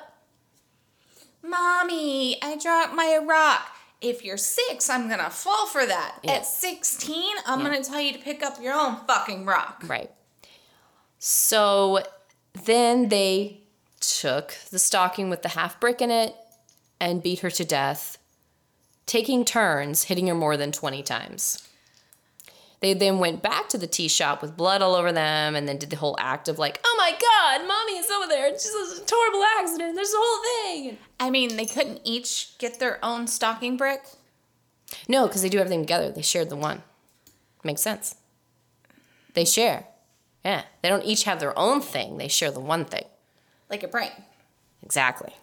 Mommy, 1.43 2.41
I 2.41 2.57
dropped 2.57 2.93
my 2.93 3.19
rock. 3.23 3.67
If 3.99 4.23
you're 4.23 4.37
six, 4.37 4.89
I'm 4.89 5.09
gonna 5.09 5.29
fall 5.29 5.67
for 5.67 5.85
that. 5.85 6.19
Yeah. 6.23 6.33
At 6.33 6.45
16, 6.45 7.35
I'm 7.45 7.61
gonna 7.61 7.83
tell 7.83 7.99
you 7.99 8.13
to 8.13 8.19
pick 8.19 8.41
up 8.43 8.61
your 8.61 8.73
own 8.73 8.97
fucking 9.07 9.45
rock. 9.45 9.83
Right. 9.85 10.09
So 11.23 12.01
then 12.65 13.09
they 13.09 13.61
took 13.99 14.55
the 14.71 14.79
stocking 14.79 15.29
with 15.29 15.43
the 15.43 15.49
half 15.49 15.79
brick 15.79 16.01
in 16.01 16.09
it 16.09 16.35
and 16.99 17.21
beat 17.21 17.41
her 17.41 17.51
to 17.51 17.63
death, 17.63 18.17
taking 19.05 19.45
turns 19.45 20.05
hitting 20.05 20.25
her 20.25 20.33
more 20.33 20.57
than 20.57 20.71
20 20.71 21.03
times. 21.03 21.69
They 22.79 22.95
then 22.95 23.19
went 23.19 23.43
back 23.43 23.69
to 23.69 23.77
the 23.77 23.85
tea 23.85 24.07
shop 24.07 24.41
with 24.41 24.57
blood 24.57 24.81
all 24.81 24.95
over 24.95 25.11
them 25.11 25.55
and 25.55 25.67
then 25.67 25.77
did 25.77 25.91
the 25.91 25.95
whole 25.95 26.15
act 26.19 26.47
of 26.47 26.57
like, 26.57 26.79
oh 26.83 26.95
my 26.97 27.11
God, 27.11 27.67
mommy 27.67 27.99
is 27.99 28.09
over 28.09 28.25
there. 28.25 28.47
It's 28.47 28.63
just 28.63 29.03
a 29.03 29.15
horrible 29.15 29.43
accident. 29.59 29.93
There's 29.93 30.13
a 30.13 30.17
whole 30.17 30.43
thing. 30.65 30.97
I 31.19 31.29
mean, 31.29 31.55
they 31.55 31.67
couldn't 31.67 32.01
each 32.03 32.57
get 32.57 32.79
their 32.79 32.97
own 33.05 33.27
stocking 33.27 33.77
brick. 33.77 34.01
No, 35.07 35.27
because 35.27 35.43
they 35.43 35.49
do 35.49 35.59
everything 35.59 35.81
together. 35.81 36.11
They 36.11 36.23
shared 36.23 36.49
the 36.49 36.55
one. 36.55 36.81
Makes 37.63 37.81
sense. 37.81 38.15
They 39.35 39.45
share. 39.45 39.85
Yeah. 40.43 40.63
They 40.81 40.89
don't 40.89 41.03
each 41.05 41.23
have 41.23 41.39
their 41.39 41.57
own 41.57 41.81
thing. 41.81 42.17
They 42.17 42.27
share 42.27 42.51
the 42.51 42.59
one 42.59 42.85
thing. 42.85 43.05
Like 43.69 43.83
a 43.83 43.87
brain. 43.87 44.11
Exactly. 44.83 45.33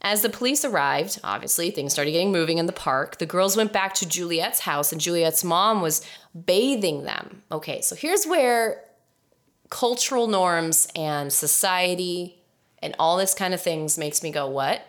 As 0.00 0.22
the 0.22 0.28
police 0.28 0.64
arrived, 0.64 1.20
obviously 1.22 1.70
things 1.70 1.92
started 1.92 2.10
getting 2.10 2.32
moving 2.32 2.58
in 2.58 2.66
the 2.66 2.72
park. 2.72 3.18
The 3.18 3.26
girls 3.26 3.56
went 3.56 3.72
back 3.72 3.94
to 3.94 4.08
Juliet's 4.08 4.60
house, 4.60 4.90
and 4.90 5.00
Juliet's 5.00 5.44
mom 5.44 5.80
was 5.80 6.04
bathing 6.46 7.04
them. 7.04 7.42
Okay, 7.52 7.80
so 7.82 7.94
here's 7.94 8.24
where 8.26 8.82
cultural 9.70 10.26
norms 10.26 10.88
and 10.96 11.32
society 11.32 12.36
and 12.82 12.96
all 12.98 13.16
this 13.16 13.32
kind 13.32 13.54
of 13.54 13.60
things 13.62 13.96
makes 13.96 14.24
me 14.24 14.32
go, 14.32 14.48
what? 14.48 14.82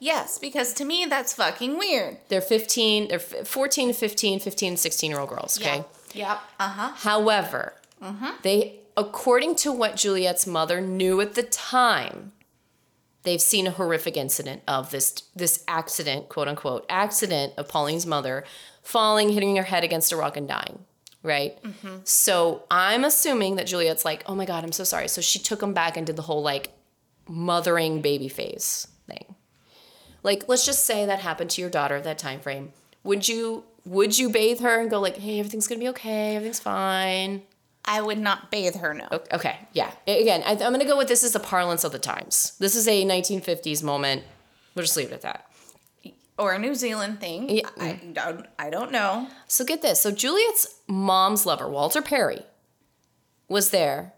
Yes, 0.00 0.38
because 0.38 0.72
to 0.74 0.84
me, 0.84 1.04
that's 1.08 1.34
fucking 1.34 1.76
weird. 1.76 2.16
They're 2.28 2.40
15, 2.40 3.08
they're 3.08 3.18
f- 3.20 3.46
14 3.46 3.88
to 3.88 3.94
15, 3.94 4.40
15, 4.40 4.76
16 4.78 5.10
year 5.10 5.20
old 5.20 5.28
girls, 5.28 5.60
okay? 5.60 5.84
Yep. 6.14 6.40
Uh 6.58 6.68
huh. 6.68 6.92
However, 6.96 7.74
Mm-hmm. 8.02 8.26
they, 8.42 8.80
according 8.96 9.56
to 9.56 9.72
what 9.72 9.96
Juliet's 9.96 10.46
mother 10.46 10.80
knew 10.80 11.20
at 11.20 11.34
the 11.34 11.42
time, 11.42 12.32
they've 13.22 13.40
seen 13.40 13.66
a 13.66 13.72
horrific 13.72 14.16
incident 14.16 14.62
of 14.66 14.90
this 14.90 15.22
this 15.34 15.64
accident, 15.68 16.28
quote 16.28 16.48
unquote, 16.48 16.86
accident 16.88 17.52
of 17.56 17.68
Pauline's 17.68 18.06
mother 18.06 18.44
falling, 18.82 19.30
hitting 19.30 19.56
her 19.56 19.64
head 19.64 19.84
against 19.84 20.12
a 20.12 20.16
rock 20.16 20.36
and 20.36 20.48
dying. 20.48 20.84
Right. 21.22 21.62
Mm-hmm. 21.62 21.96
So 22.04 22.64
I'm 22.70 23.04
assuming 23.04 23.56
that 23.56 23.66
Juliet's 23.66 24.04
like, 24.04 24.22
oh 24.26 24.34
my 24.34 24.44
god, 24.44 24.64
I'm 24.64 24.72
so 24.72 24.84
sorry. 24.84 25.08
So 25.08 25.20
she 25.20 25.38
took 25.38 25.62
him 25.62 25.74
back 25.74 25.96
and 25.96 26.06
did 26.06 26.16
the 26.16 26.22
whole 26.22 26.42
like 26.42 26.70
mothering 27.28 28.00
baby 28.00 28.28
phase 28.28 28.86
thing. 29.06 29.34
Like, 30.22 30.48
let's 30.48 30.64
just 30.64 30.84
say 30.84 31.06
that 31.06 31.20
happened 31.20 31.50
to 31.50 31.60
your 31.60 31.70
daughter 31.70 31.96
at 31.96 32.04
that 32.04 32.18
time 32.18 32.40
frame. 32.40 32.72
Would 33.04 33.28
you 33.28 33.64
would 33.84 34.18
you 34.18 34.28
bathe 34.30 34.60
her 34.60 34.80
and 34.80 34.90
go 34.90 35.00
like, 35.00 35.16
hey, 35.16 35.38
everything's 35.38 35.66
gonna 35.66 35.80
be 35.80 35.88
okay, 35.88 36.36
everything's 36.36 36.60
fine? 36.60 37.42
I 37.88 38.02
would 38.02 38.18
not 38.18 38.50
bathe 38.50 38.76
her, 38.76 38.92
no. 38.92 39.08
Okay, 39.32 39.56
yeah. 39.72 39.90
Again, 40.06 40.42
I, 40.44 40.52
I'm 40.52 40.58
going 40.58 40.80
to 40.80 40.84
go 40.84 40.98
with 40.98 41.08
this 41.08 41.24
is 41.24 41.32
the 41.32 41.40
parlance 41.40 41.84
of 41.84 41.92
the 41.92 41.98
times. 41.98 42.52
This 42.58 42.76
is 42.76 42.86
a 42.86 43.04
1950s 43.04 43.82
moment. 43.82 44.24
We'll 44.74 44.84
just 44.84 44.96
leave 44.96 45.10
it 45.10 45.14
at 45.14 45.22
that. 45.22 45.50
Or 46.38 46.52
a 46.52 46.58
New 46.58 46.74
Zealand 46.74 47.18
thing. 47.18 47.48
Yeah. 47.48 47.68
I, 47.80 47.98
don't, 48.12 48.46
I 48.58 48.68
don't 48.68 48.92
know. 48.92 49.28
So 49.48 49.64
get 49.64 49.80
this. 49.80 50.02
So 50.02 50.10
Juliet's 50.10 50.80
mom's 50.86 51.46
lover, 51.46 51.66
Walter 51.66 52.02
Perry, 52.02 52.42
was 53.48 53.70
there 53.70 54.12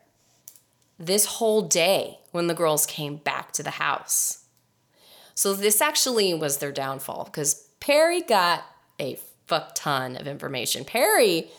this 0.99 1.25
whole 1.25 1.63
day 1.63 2.19
when 2.33 2.49
the 2.49 2.55
girls 2.55 2.87
came 2.87 3.17
back 3.17 3.53
to 3.53 3.63
the 3.63 3.71
house. 3.71 4.45
So 5.35 5.55
this 5.55 5.81
actually 5.81 6.35
was 6.35 6.59
their 6.59 6.73
downfall 6.73 7.25
because 7.25 7.69
Perry 7.79 8.21
got 8.21 8.65
a 8.99 9.17
fuck 9.47 9.75
ton 9.75 10.17
of 10.17 10.27
information. 10.27 10.85
Perry, 10.85 11.51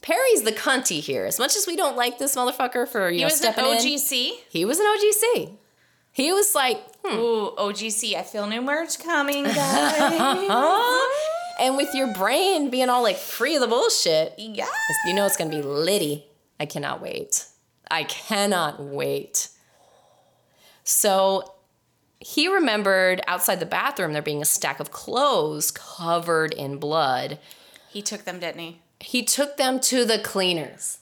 Perry's 0.00 0.42
the 0.42 0.52
cunty 0.52 1.00
here. 1.00 1.24
As 1.26 1.38
much 1.38 1.56
as 1.56 1.66
we 1.66 1.76
don't 1.76 1.96
like 1.96 2.18
this 2.18 2.36
motherfucker 2.36 2.86
for 2.88 3.08
you 3.10 3.16
He 3.16 3.20
know 3.20 3.26
was 3.26 3.42
an 3.42 3.52
stepping 3.52 3.64
in, 3.72 3.78
OGC. 3.78 4.30
he 4.48 4.64
was 4.64 4.78
an 4.78 4.86
OGC. 4.86 5.56
He 6.12 6.32
was 6.32 6.54
like, 6.54 6.78
hmm, 7.04 7.16
Ooh, 7.16 7.50
OGC. 7.56 8.14
I 8.14 8.22
feel 8.22 8.46
new 8.46 8.60
merch 8.62 8.98
coming, 8.98 9.44
guys. 10.08 11.20
And 11.60 11.76
with 11.76 11.92
your 11.94 12.12
brain 12.14 12.70
being 12.70 12.88
all 12.88 13.02
like 13.02 13.16
free 13.16 13.54
of 13.56 13.60
the 13.60 13.66
bullshit, 13.66 14.34
yeah. 14.38 14.66
you 15.04 15.14
know 15.14 15.26
it's 15.26 15.36
gonna 15.36 15.50
be 15.50 15.62
litty. 15.62 16.24
I 16.60 16.66
cannot 16.66 17.00
wait. 17.00 17.46
I 17.90 18.04
cannot 18.04 18.80
wait. 18.80 19.48
So 20.84 21.54
he 22.20 22.48
remembered 22.48 23.20
outside 23.26 23.60
the 23.60 23.66
bathroom 23.66 24.12
there 24.12 24.22
being 24.22 24.42
a 24.42 24.46
stack 24.46 24.80
of 24.80 24.90
clothes 24.90 25.70
covered 25.70 26.52
in 26.52 26.78
blood. 26.78 27.38
He 27.90 28.02
took 28.02 28.24
them, 28.24 28.38
didn't 28.40 28.60
he? 28.60 28.80
He 29.00 29.22
took 29.22 29.56
them 29.56 29.80
to 29.80 30.04
the 30.04 30.18
cleaners. 30.18 30.98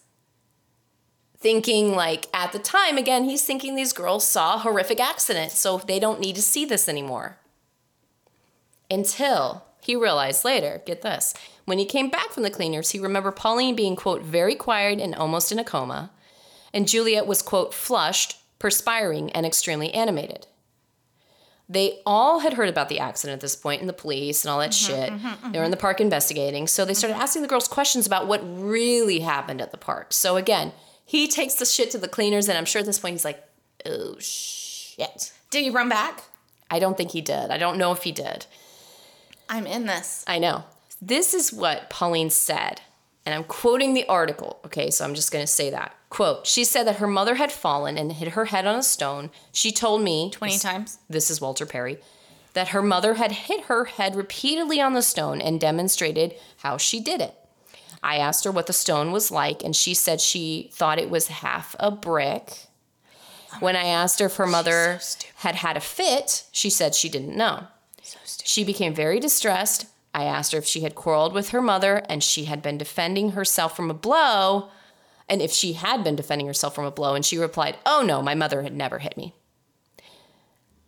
Thinking, 1.39 1.95
like, 1.95 2.27
at 2.33 2.53
the 2.53 2.59
time, 2.59 2.99
again, 2.99 3.25
he's 3.25 3.45
thinking 3.45 3.75
these 3.75 3.93
girls 3.93 4.27
saw 4.27 4.55
a 4.55 4.59
horrific 4.59 5.01
accident, 5.01 5.53
so 5.53 5.79
they 5.79 5.99
don't 5.99 6.21
need 6.21 6.37
to 6.37 6.43
see 6.43 6.65
this 6.65 6.89
anymore. 6.89 7.39
Until 8.91 9.65
he 9.81 9.95
realized 9.95 10.45
later, 10.45 10.83
get 10.87 11.03
this, 11.03 11.35
when 11.65 11.79
he 11.79 11.85
came 11.85 12.09
back 12.09 12.31
from 12.31 12.43
the 12.43 12.51
cleaners, 12.51 12.91
he 12.91 12.99
remembered 12.99 13.37
Pauline 13.37 13.77
being, 13.77 13.97
quote, 13.97 14.23
very 14.23 14.55
quiet 14.55 14.99
and 15.01 15.15
almost 15.15 15.53
in 15.53 15.59
a 15.59 15.65
coma, 15.65 16.11
and 16.73 16.89
Juliet 16.89 17.27
was, 17.27 17.43
quote, 17.43 17.75
flushed, 17.75 18.39
perspiring, 18.59 19.31
and 19.33 19.45
extremely 19.45 19.93
animated. 19.93 20.47
They 21.69 22.01
all 22.07 22.41
had 22.41 22.53
heard 22.53 22.69
about 22.69 22.89
the 22.89 23.01
accident 23.01 23.35
at 23.35 23.41
this 23.41 23.57
point, 23.57 23.81
and 23.81 23.89
the 23.89 23.95
police 23.95 24.45
and 24.45 24.53
all 24.53 24.61
that 24.61 24.71
mm-hmm, 24.71 24.95
shit. 24.95 25.11
Mm-hmm, 25.11 25.25
they 25.25 25.59
were 25.59 25.62
mm-hmm. 25.62 25.64
in 25.64 25.71
the 25.73 25.77
park 25.77 26.01
investigating, 26.01 26.69
so 26.69 26.85
they 26.85 26.95
started 26.95 27.17
asking 27.17 27.43
the 27.43 27.49
girls 27.49 27.67
questions 27.67 28.07
about 28.07 28.29
what 28.29 28.41
really 28.45 29.21
happened 29.21 29.61
at 29.61 29.73
the 29.73 29.77
park. 29.77 30.12
So 30.12 30.37
again, 30.37 30.73
he 31.05 31.27
takes 31.27 31.55
the 31.55 31.64
shit 31.64 31.91
to 31.91 31.99
the 31.99 32.09
cleaners, 32.09 32.49
and 32.49 32.57
I'm 32.57 32.67
sure 32.67 32.81
at 32.81 32.87
this 32.87 33.01
point 33.01 33.14
he's 33.14 33.25
like, 33.25 33.43
oh 33.85 34.17
shit. 34.21 35.33
Did 35.51 35.64
he 35.64 35.71
run 35.71 35.89
back? 35.89 36.23
I 36.71 36.79
don't 36.79 36.97
think 36.97 37.11
he 37.11 37.21
did. 37.21 37.51
I 37.51 37.59
don't 37.59 37.79
know 37.79 37.93
if 37.93 38.05
he 38.05 38.12
did. 38.12 38.47
I'm 39.49 39.67
in 39.67 39.87
this. 39.87 40.25
I 40.27 40.39
know. 40.39 40.64
This 41.03 41.35
is 41.35 41.53
what 41.53 41.91
Pauline 41.91 42.31
said, 42.31 42.81
and 43.25 43.35
I'm 43.35 43.45
quoting 43.45 43.95
the 43.95 44.07
article. 44.07 44.61
Okay, 44.67 44.91
so 44.91 45.05
I'm 45.05 45.14
just 45.14 45.33
going 45.33 45.45
to 45.45 45.51
say 45.51 45.71
that. 45.71 45.96
Quote, 46.09 46.47
she 46.47 46.65
said 46.65 46.87
that 46.87 46.97
her 46.97 47.07
mother 47.07 47.35
had 47.35 47.51
fallen 47.51 47.99
and 47.99 48.13
hit 48.13 48.29
her 48.29 48.47
head 48.47 48.67
on 48.67 48.79
a 48.79 48.83
stone. 48.83 49.31
She 49.53 49.73
told 49.73 50.03
me 50.03 50.31
20 50.31 50.55
this- 50.55 50.63
times. 50.63 50.99
This 51.09 51.31
is 51.31 51.41
Walter 51.41 51.67
Perry. 51.67 51.99
That 52.55 52.69
her 52.69 52.83
mother 52.83 53.15
had 53.15 53.33
hit 53.33 53.65
her 53.65 53.85
head 53.85 54.17
repeatedly 54.17 54.81
on 54.81 54.95
the 54.95 55.03
stone 55.03 55.41
and 55.43 55.61
demonstrated 55.61 56.35
how 56.59 56.79
she 56.79 57.01
did 57.01 57.21
it. 57.21 57.35
I 58.03 58.17
asked 58.17 58.45
her 58.45 58.51
what 58.51 58.67
the 58.67 58.73
stone 58.73 59.11
was 59.11 59.31
like, 59.31 59.65
and 59.65 59.75
she 59.75 59.93
said 59.93 60.21
she 60.21 60.71
thought 60.73 60.99
it 60.99 61.11
was 61.11 61.27
half 61.27 61.75
a 61.79 61.91
brick. 61.91 62.67
When 63.61 63.75
I 63.77 63.85
asked 63.85 64.21
her 64.21 64.27
if 64.27 64.37
her 64.37 64.47
mother 64.47 65.01
had 65.37 65.57
had 65.57 65.77
a 65.77 65.81
fit, 65.81 66.45
she 66.53 66.71
said 66.71 66.95
she 66.95 67.09
didn't 67.09 67.37
know. 67.37 67.65
She 68.45 68.65
became 68.65 68.95
very 68.95 69.19
distressed. 69.19 69.87
I 70.15 70.25
asked 70.25 70.53
her 70.53 70.59
if 70.59 70.67
she 70.67 70.81
had 70.81 70.95
quarreled 70.95 71.35
with 71.35 71.51
her 71.51 71.61
mother 71.61 72.03
and 72.09 72.23
she 72.23 72.45
had 72.45 72.63
been 72.63 72.79
defending 72.79 73.33
herself 73.33 73.77
from 73.77 73.91
a 73.91 73.95
blow, 73.95 74.71
and 75.29 75.43
if 75.43 75.53
she 75.53 75.74
had 75.74 76.05
been 76.05 76.16
defending 76.16 76.47
herself 76.47 76.74
from 76.74 76.85
a 76.85 76.91
blow, 76.91 77.14
and 77.14 77.24
she 77.24 77.39
replied, 77.39 77.77
Oh 77.85 78.03
no, 78.07 78.22
my 78.22 78.35
mother 78.35 78.62
had 78.62 78.74
never 78.74 78.99
hit 78.99 79.16
me. 79.16 79.35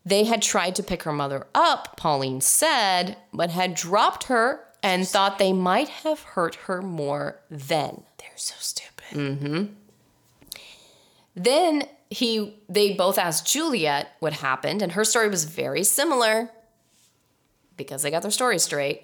They 0.05 0.25
had 0.25 0.41
tried 0.41 0.75
to 0.77 0.83
pick 0.83 1.03
her 1.03 1.13
mother 1.13 1.47
up, 1.55 1.97
Pauline 1.97 2.41
said, 2.41 3.17
but 3.33 3.51
had 3.51 3.75
dropped 3.75 4.25
her 4.25 4.65
and 4.83 5.07
thought 5.07 5.39
they 5.39 5.53
might 5.53 5.89
have 5.89 6.23
hurt 6.23 6.55
her 6.67 6.81
more 6.81 7.41
then. 7.51 8.05
They're 8.19 8.31
so 8.37 8.55
stupid. 8.59 9.05
Mm-hmm. 9.11 9.65
Then 11.35 11.83
he 12.11 12.59
they 12.69 12.95
both 12.95 13.19
asked 13.19 13.47
Juliet 13.47 14.09
what 14.21 14.35
happened, 14.35 14.83
and 14.83 14.93
her 14.93 15.05
story 15.05 15.29
was 15.29 15.45
very 15.45 15.85
similar 15.85 16.51
because 17.77 18.03
they 18.03 18.11
got 18.11 18.23
their 18.23 18.31
story 18.31 18.59
straight. 18.59 19.03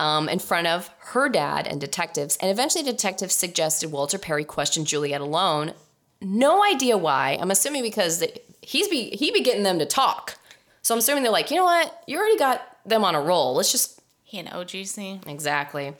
Um, 0.00 0.30
in 0.30 0.38
front 0.38 0.66
of 0.66 0.88
her 1.10 1.28
dad 1.28 1.66
and 1.66 1.78
detectives, 1.78 2.38
and 2.38 2.50
eventually 2.50 2.82
detectives 2.82 3.34
suggested 3.34 3.92
Walter 3.92 4.16
Perry 4.16 4.44
question 4.44 4.86
Juliet 4.86 5.20
alone. 5.20 5.74
No 6.22 6.64
idea 6.64 6.96
why. 6.96 7.36
I'm 7.38 7.50
assuming 7.50 7.82
because 7.82 8.24
he's 8.62 8.88
be 8.88 9.10
he 9.10 9.30
be 9.30 9.42
getting 9.42 9.62
them 9.62 9.78
to 9.78 9.84
talk. 9.84 10.38
So 10.80 10.94
I'm 10.94 11.00
assuming 11.00 11.22
they're 11.22 11.30
like, 11.30 11.50
you 11.50 11.56
know 11.56 11.64
what, 11.64 12.02
you 12.06 12.16
already 12.16 12.38
got 12.38 12.62
them 12.86 13.04
on 13.04 13.14
a 13.14 13.20
roll. 13.20 13.54
Let's 13.54 13.72
just 13.72 14.00
He 14.24 14.38
an 14.38 14.46
OGC. 14.46 15.28
Exactly. 15.28 15.92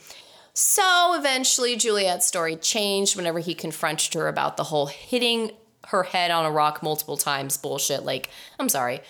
So 0.55 1.15
eventually, 1.15 1.77
Juliet's 1.77 2.27
story 2.27 2.57
changed 2.57 3.17
whenever 3.17 3.39
he 3.39 3.55
confronted 3.55 4.15
her 4.15 4.29
about 4.29 4.57
the 4.57 4.65
whole 4.65 4.87
hitting 4.87 5.53
her 5.89 6.05
head 6.05 6.31
on 6.31 6.47
a 6.47 6.51
rock 6.51 6.83
multiple 6.83 7.19
times 7.19 7.59
bullshit. 7.59 8.05
Like, 8.05 8.31
I'm 8.59 8.71
sorry. 8.71 9.01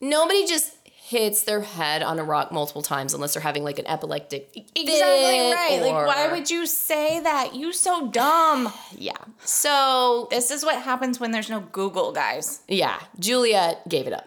Nobody 0.00 0.46
just 0.46 0.77
hits 1.08 1.42
their 1.44 1.62
head 1.62 2.02
on 2.02 2.18
a 2.18 2.24
rock 2.24 2.52
multiple 2.52 2.82
times 2.82 3.14
unless 3.14 3.32
they're 3.32 3.42
having 3.42 3.64
like 3.64 3.78
an 3.78 3.86
epileptic. 3.86 4.50
Exactly 4.76 5.52
right. 5.52 5.78
Like, 5.80 6.06
why 6.06 6.28
would 6.30 6.50
you 6.50 6.66
say 6.66 7.18
that? 7.20 7.54
You 7.54 7.72
so 7.72 8.08
dumb. 8.10 8.72
Yeah. 8.96 9.16
So, 9.44 10.28
This 10.30 10.50
is 10.50 10.64
what 10.64 10.82
happens 10.82 11.18
when 11.18 11.30
there's 11.30 11.48
no 11.48 11.60
Google, 11.60 12.12
guys. 12.12 12.60
yeah, 12.68 12.98
Juliet 13.18 13.88
gave 13.88 14.06
it 14.06 14.12
up. 14.12 14.26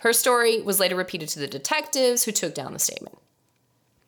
Her 0.00 0.12
story 0.12 0.60
was 0.62 0.80
later 0.80 0.96
repeated 0.96 1.28
to 1.30 1.38
the 1.38 1.46
detectives 1.46 2.24
who 2.24 2.32
took 2.32 2.54
down 2.54 2.72
the 2.72 2.78
statement. 2.78 3.18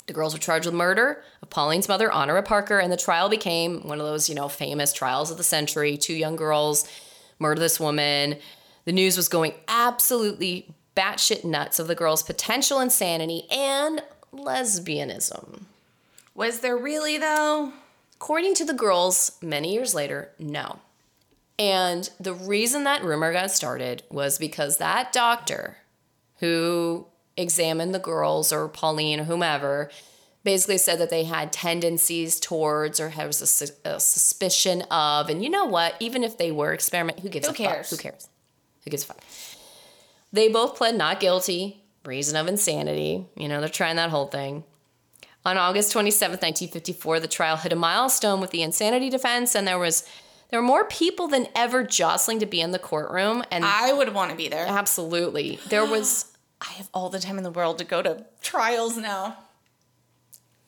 The 0.07 0.13
girls 0.15 0.33
were 0.33 0.41
charged 0.41 0.67
with 0.67 0.75
murder 0.75 1.23
of 1.43 1.51
Pauline's 1.51 1.87
mother, 1.89 2.11
Honora 2.11 2.43
Parker, 2.43 2.79
and 2.79 2.91
the 2.93 2.97
trial 2.97 3.29
became 3.29 3.87
one 3.87 4.01
of 4.01 4.07
those, 4.07 4.29
you 4.29 4.35
know, 4.35 4.49
famous 4.49 4.93
trials 4.93 5.31
of 5.31 5.37
the 5.37 5.45
century. 5.45 5.97
Two 5.97 6.15
young 6.15 6.35
girls 6.37 6.89
murder 7.39 7.61
this 7.61 7.79
woman. 7.79 8.37
The 8.87 8.93
news 8.93 9.17
was 9.19 9.29
going 9.29 9.53
absolutely 9.69 10.75
batshit 10.99 11.45
nuts 11.45 11.79
of 11.79 11.87
the 11.87 11.95
girls' 11.95 12.23
potential 12.23 12.81
insanity 12.81 13.47
and 13.51 14.03
lesbianism. 14.35 15.63
Was 16.35 16.61
there 16.61 16.77
really 16.77 17.19
though? 17.19 17.73
According 18.15 18.55
to 18.55 18.65
the 18.65 18.75
girls, 18.75 19.39
many 19.41 19.73
years 19.73 19.95
later, 19.95 20.31
no. 20.39 20.81
And 21.59 22.11
the 22.19 22.35
reason 22.35 22.85
that 22.85 23.05
rumor 23.05 23.33
got 23.33 23.51
started 23.51 24.03
was 24.11 24.39
because 24.39 24.79
that 24.79 25.13
doctor 25.13 25.77
who 26.39 27.07
examined 27.37 27.95
the 27.95 27.99
girls 28.01 28.53
or 28.53 28.69
Pauline 28.69 29.21
or 29.21 29.25
whomever 29.25 29.91
basically 30.45 30.79
said 30.79 30.99
that 30.99 31.11
they 31.11 31.25
had 31.25 31.53
tendencies 31.53 32.39
towards 32.41 32.99
or 33.01 33.11
has 33.11 33.41
a, 33.43 33.47
su- 33.47 33.75
a 33.85 34.01
suspicion 34.01 34.83
of, 34.91 35.29
and 35.29 35.43
you 35.43 35.51
know 35.51 35.65
what? 35.65 35.95
Even 36.01 36.23
if 36.25 36.39
they 36.39 36.51
were 36.51 36.73
experiment, 36.73 37.21
who 37.21 37.29
gives 37.29 37.47
Who 37.47 37.53
a 37.53 37.57
fuck? 37.57 37.67
cares? 37.73 37.91
Who 37.91 37.97
cares? 37.97 38.29
Who 38.85 38.91
gives 38.91 39.03
a 39.05 39.07
fuck? 39.07 39.23
They 40.33 40.49
both 40.49 40.77
pled 40.77 40.97
not 40.97 41.21
guilty, 41.21 41.83
reason 42.05 42.37
of 42.37 42.47
insanity. 42.47 43.27
You 43.37 43.49
know, 43.49 43.61
they're 43.61 43.69
trying 43.69 43.97
that 43.97 44.11
whole 44.11 44.27
thing. 44.27 44.65
On 45.45 45.57
August 45.57 45.95
27th, 45.95 46.43
1954, 46.43 47.21
the 47.21 47.29
trial 47.29 47.57
hit 47.57 47.73
a 47.73 47.77
milestone 47.77 48.41
with 48.41 48.51
the 48.51 48.63
insanity 48.63 49.09
defense, 49.09 49.55
and 49.55 49.67
there 49.67 49.79
was 49.79 50.07
there 50.51 50.61
were 50.61 50.67
more 50.67 50.85
people 50.85 51.29
than 51.29 51.47
ever 51.55 51.85
jostling 51.85 52.39
to 52.41 52.47
be 52.47 52.61
in 52.61 52.73
the 52.73 52.79
courtroom. 52.79 53.45
And 53.51 53.65
I 53.65 53.93
would 53.93 54.15
want 54.15 54.31
to 54.31 54.37
be 54.37 54.49
there. 54.49 54.67
absolutely, 54.67 55.59
there 55.69 55.85
was 55.91 56.37
I 56.61 56.73
have 56.73 56.89
all 56.93 57.09
the 57.09 57.21
time 57.21 57.39
in 57.39 57.45
the 57.45 57.51
world 57.51 57.79
to 57.79 57.85
go 57.85 58.03
to 58.03 58.27
trials 58.43 58.97
now. 58.97 59.37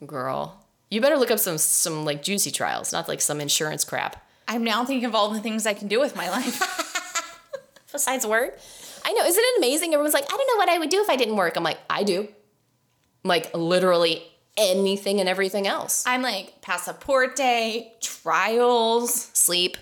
girl. 0.07 0.65
You 0.91 1.01
better 1.01 1.17
look 1.17 1.31
up 1.31 1.39
some 1.39 1.59
some 1.59 2.05
like 2.05 2.23
juicy 2.23 2.51
trials, 2.51 2.93
not 2.93 3.09
like 3.09 3.21
some 3.21 3.41
insurance 3.41 3.85
crap. 3.85 4.25
I'm 4.49 4.65
now 4.65 4.85
thinking 4.85 5.05
of 5.05 5.15
all 5.15 5.31
the 5.31 5.41
things 5.41 5.67
I 5.67 5.75
can 5.75 5.89
do 5.89 6.01
with 6.01 6.17
my 6.17 6.29
life. 6.29 6.59
Besides 7.93 8.27
work, 8.27 8.59
I 9.05 9.13
know. 9.13 9.25
Isn't 9.25 9.43
it 9.45 9.59
amazing? 9.59 9.95
Everyone's 9.95 10.15
like, 10.15 10.25
I 10.25 10.37
don't 10.37 10.47
know 10.47 10.59
what 10.59 10.69
I 10.69 10.79
would 10.79 10.91
do 10.91 11.01
if 11.01 11.11
I 11.11 11.17
didn't 11.17 11.37
work. 11.37 11.57
I'm 11.57 11.65
like, 11.65 11.79
I 11.89 12.03
do. 12.03 12.29
Like 13.25 13.55
literally 13.55 14.23
anything 14.57 15.21
and 15.21 15.29
everything 15.29 15.67
else. 15.67 16.05
I'm 16.07 16.23
like 16.23 16.61
passaporte, 16.63 18.01
trials. 18.01 19.31
sleep. 19.33 19.77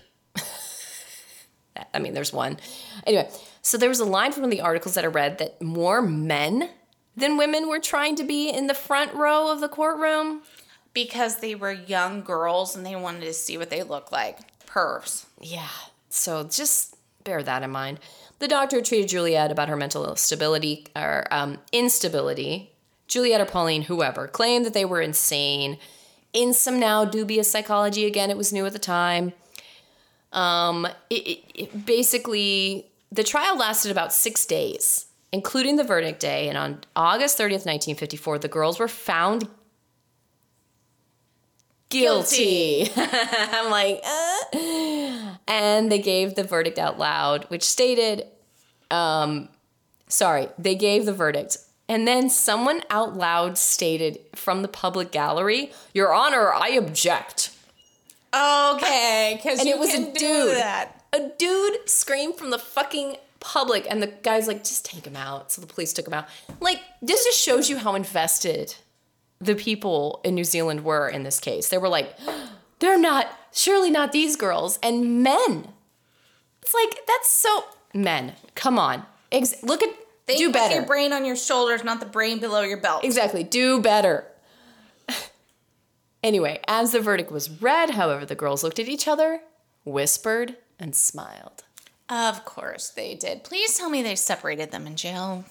I 1.95 1.99
mean, 1.99 2.15
there's 2.15 2.33
one. 2.33 2.59
Anyway, 3.07 3.29
so 3.63 3.79
there 3.79 3.89
was 3.89 4.01
a 4.01 4.05
line 4.05 4.33
from 4.33 4.43
one 4.43 4.51
of 4.51 4.57
the 4.57 4.63
articles 4.63 4.95
that 4.95 5.05
I 5.05 5.09
read 5.09 5.39
that 5.39 5.61
more 5.63 6.03
men 6.03 6.71
than 7.17 7.37
women 7.37 7.69
were 7.69 7.81
trying 7.81 8.17
to 8.17 8.25
be 8.25 8.49
in 8.51 8.67
the 8.67 8.75
front 8.75 9.15
row 9.15 9.51
of 9.53 9.61
the 9.61 9.69
courtroom. 9.69 10.43
because 10.95 11.39
they 11.39 11.55
were 11.55 11.71
young 11.71 12.23
girls 12.23 12.75
and 12.75 12.85
they 12.85 12.97
wanted 12.97 13.21
to 13.21 13.33
see 13.33 13.57
what 13.57 13.71
they 13.71 13.83
look 13.85 14.11
like. 14.11 14.39
Pervs. 14.67 15.27
Yeah, 15.41 15.69
so 16.09 16.43
just 16.45 16.97
bear 17.23 17.43
that 17.43 17.63
in 17.63 17.71
mind. 17.71 18.01
The 18.39 18.49
doctor 18.49 18.81
treated 18.81 19.09
Juliet 19.09 19.51
about 19.51 19.69
her 19.69 19.77
mental 19.77 20.15
stability 20.17 20.87
or 20.95 21.27
um, 21.31 21.59
instability. 21.73 22.73
Juliet 23.09 23.41
or 23.41 23.47
Pauline, 23.47 23.83
whoever, 23.83 24.29
claimed 24.29 24.65
that 24.65 24.75
they 24.75 24.85
were 24.85 25.01
insane. 25.01 25.79
In 26.33 26.53
some 26.53 26.79
now 26.79 27.05
dubious 27.05 27.51
psychology, 27.51 28.05
again, 28.05 28.31
it 28.31 28.37
was 28.37 28.53
new 28.53 28.67
at 28.67 28.73
the 28.73 28.79
time. 28.79 29.33
Um, 30.33 30.87
it, 31.09 31.27
it, 31.27 31.39
it 31.55 31.87
basically, 31.87 32.87
the 33.11 33.25
trial 33.25 33.57
lasted 33.57 33.91
about 33.91 34.13
six 34.13 34.45
days, 34.45 35.07
including 35.33 35.77
the 35.77 35.85
verdict 35.85 36.21
day. 36.21 36.49
And 36.49 36.59
on 36.59 36.81
August 36.95 37.39
30th, 37.39 37.65
1954, 37.67 38.39
the 38.39 38.49
girls 38.49 38.79
were 38.79 38.89
found 38.89 39.49
guilty. 41.89 42.91
I'm 42.97 43.71
like, 43.71 44.03
uh. 44.05 45.35
and 45.47 45.91
they 45.91 45.99
gave 45.99 46.35
the 46.35 46.45
verdict 46.45 46.79
out 46.79 46.99
loud, 46.99 47.45
which 47.45 47.63
stated, 47.63 48.27
um, 48.91 49.49
sorry, 50.09 50.49
they 50.59 50.75
gave 50.75 51.07
the 51.07 51.13
verdict. 51.13 51.59
And 51.89 52.07
then 52.07 52.29
someone 52.29 52.83
out 52.91 53.17
loud 53.17 53.57
stated 53.57 54.21
from 54.35 54.61
the 54.63 54.69
public 54.69 55.11
gallery, 55.11 55.73
Your 55.95 56.13
Honor, 56.13 56.53
I 56.53 56.71
object. 56.71 57.51
Okay, 58.35 59.35
because 59.37 59.65
it 59.65 59.79
was 59.79 59.91
can 59.91 60.11
a 60.11 60.13
do 60.13 60.19
dude. 60.19 60.57
that. 60.57 61.03
A 61.15 61.31
dude 61.39 61.89
screamed 61.89 62.37
from 62.37 62.51
the 62.51 62.59
fucking 62.59 63.17
public, 63.41 63.87
and 63.89 64.03
the 64.03 64.09
guy's 64.09 64.47
like, 64.47 64.59
just 64.59 64.85
take 64.85 65.07
him 65.07 65.17
out. 65.17 65.51
So 65.51 65.63
the 65.63 65.67
police 65.67 65.95
took 65.95 66.07
him 66.07 66.13
out. 66.13 66.29
Like, 66.61 66.83
this 67.01 67.25
just 67.25 67.39
shows 67.39 67.71
you 67.71 67.79
how 67.79 67.95
invested 67.95 68.75
the 69.41 69.55
people 69.55 70.21
in 70.25 70.35
New 70.35 70.45
Zealand 70.45 70.85
were 70.85 71.09
in 71.09 71.23
this 71.23 71.41
case. 71.41 71.69
They 71.69 71.79
were 71.79 71.89
like, 71.89 72.17
they're 72.81 72.99
not, 72.99 73.29
surely 73.53 73.91
not 73.91 74.13
these 74.13 74.37
girls. 74.37 74.79
And 74.83 75.23
men. 75.23 75.69
It's 76.63 76.75
like, 76.75 76.99
that's 77.07 77.31
so, 77.31 77.65
men, 77.95 78.35
come 78.55 78.79
on. 78.79 79.05
Ex- 79.33 79.63
look 79.63 79.83
at, 79.83 79.91
They 80.27 80.37
do 80.37 80.47
put 80.49 80.55
better. 80.55 80.75
your 80.77 80.87
brain 80.87 81.13
on 81.13 81.25
your 81.25 81.37
shoulders, 81.37 81.83
not 81.85 82.01
the 82.01 82.07
brain 82.07 82.39
below 82.41 82.61
your 82.63 82.77
belt. 82.81 83.05
Exactly. 83.05 83.43
Do 83.43 83.81
better. 83.81 84.27
anyway, 86.23 86.61
as 86.69 86.93
the 86.93 87.01
verdict 87.01 87.31
was 87.31 87.49
read, 87.63 87.91
however, 87.91 88.27
the 88.27 88.35
girls 88.35 88.63
looked 88.63 88.79
at 88.79 88.89
each 88.89 89.09
other, 89.09 89.41
whispered, 89.85 90.57
and 90.79 90.95
smiled. 90.95 91.65
Of 92.09 92.45
course 92.45 92.89
they 92.91 93.15
did. 93.15 93.45
Please 93.45 93.77
tell 93.77 93.91
me 93.91 94.03
they 94.03 94.15
separated 94.15 94.71
them 94.71 94.87
in 94.87 94.97
jail. 94.97 95.45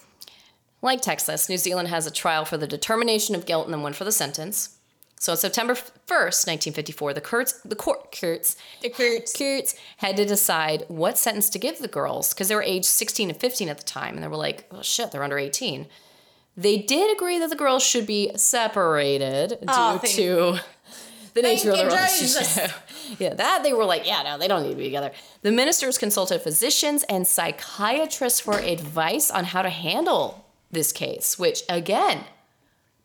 Like 0.81 1.01
Texas, 1.01 1.49
New 1.49 1.57
Zealand 1.57 1.87
has 1.89 2.05
a 2.05 2.11
trial 2.11 2.45
for 2.45 2.57
the 2.57 2.67
determination 2.67 3.35
of 3.35 3.45
guilt 3.45 3.65
and 3.65 3.73
then 3.73 3.81
one 3.81 3.93
for 3.93 4.03
the 4.03 4.11
sentence. 4.11 4.77
So 5.19 5.31
on 5.31 5.37
September 5.37 5.73
1st, 5.73 6.45
1954, 6.45 7.13
the 7.15 7.21
Kurtz, 7.21 7.53
the 7.65 7.75
court, 7.75 8.11
Kurtz, 8.11 8.55
The 8.83 8.89
Kurtz. 8.89 9.33
Kurtz 9.35 9.75
had 9.97 10.15
to 10.17 10.25
decide 10.25 10.83
what 10.89 11.17
sentence 11.17 11.49
to 11.49 11.59
give 11.59 11.79
the 11.79 11.87
girls 11.87 12.33
because 12.33 12.49
they 12.49 12.55
were 12.55 12.61
aged 12.61 12.85
16 12.85 13.31
and 13.31 13.39
15 13.39 13.69
at 13.69 13.79
the 13.79 13.83
time, 13.83 14.13
and 14.13 14.23
they 14.23 14.27
were 14.27 14.35
like, 14.37 14.65
oh 14.71 14.83
shit, 14.83 15.11
they're 15.11 15.23
under 15.23 15.39
18. 15.39 15.87
They 16.55 16.77
did 16.77 17.15
agree 17.15 17.39
that 17.39 17.49
the 17.49 17.55
girls 17.55 17.83
should 17.83 18.05
be 18.05 18.31
separated 18.35 19.49
due 19.61 19.65
Oh, 19.69 19.97
thank- 19.97 20.13
to 20.15 20.59
the 21.33 21.41
nature 21.41 21.71
of 21.71 21.77
the 21.79 21.85
relationship. 21.85 22.71
yeah, 23.19 23.33
that 23.33 23.63
they 23.63 23.73
were 23.73 23.85
like, 23.85 24.05
yeah, 24.07 24.21
no, 24.23 24.37
they 24.37 24.47
don't 24.47 24.61
need 24.63 24.71
to 24.71 24.75
be 24.75 24.83
together. 24.83 25.11
The 25.41 25.51
ministers 25.51 25.97
consulted 25.97 26.41
physicians 26.41 27.03
and 27.09 27.25
psychiatrists 27.27 28.39
for 28.39 28.59
advice 28.59 29.31
on 29.31 29.45
how 29.45 29.63
to 29.63 29.69
handle 29.69 30.45
this 30.71 30.91
case, 30.91 31.37
which 31.39 31.63
again, 31.69 32.25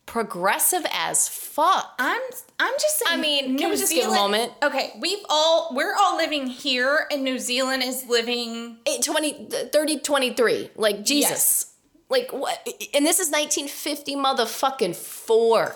progressive 0.05 0.85
as 0.91 1.29
fuck. 1.29 1.93
I'm 1.99 2.21
I'm 2.59 2.73
just 2.73 2.99
saying. 2.99 3.19
I 3.19 3.21
mean, 3.21 3.57
can 3.57 3.69
we 3.69 3.77
just 3.77 3.93
give 3.93 4.09
a 4.09 4.13
moment? 4.13 4.51
Okay, 4.61 4.93
we've 4.99 5.23
all 5.29 5.69
we're 5.73 5.95
all 5.95 6.17
living 6.17 6.47
here, 6.47 7.07
and 7.11 7.23
New 7.23 7.39
Zealand 7.39 7.83
is 7.83 8.05
living. 8.07 8.77
Eight- 8.85 9.03
20, 9.03 9.49
30, 9.71 9.99
23. 9.99 10.69
Like, 10.75 11.03
Jesus. 11.03 11.29
Yes. 11.29 11.69
Like, 12.09 12.31
what? 12.31 12.67
And 12.93 13.05
this 13.05 13.19
is 13.19 13.31
1950 13.31 14.15
motherfucking 14.15 14.95
four. 14.95 15.75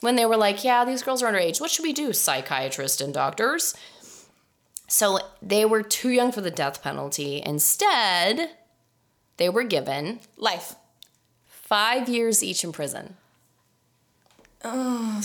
When 0.00 0.16
they 0.16 0.24
were 0.24 0.36
like, 0.36 0.64
yeah, 0.64 0.84
these 0.86 1.02
girls 1.02 1.22
are 1.22 1.30
underage. 1.30 1.60
What 1.60 1.70
should 1.70 1.82
we 1.82 1.92
do, 1.92 2.12
psychiatrists 2.14 3.02
and 3.02 3.12
doctors? 3.12 3.74
So 4.88 5.20
they 5.42 5.64
were 5.66 5.82
too 5.82 6.08
young 6.10 6.32
for 6.32 6.40
the 6.40 6.50
death 6.50 6.82
penalty. 6.82 7.42
Instead, 7.44 8.50
they 9.36 9.48
were 9.48 9.62
given 9.62 10.20
Life. 10.36 10.74
Five 11.70 12.08
years 12.08 12.42
each 12.42 12.64
in 12.64 12.72
prison. 12.72 13.14
Oh. 14.64 15.22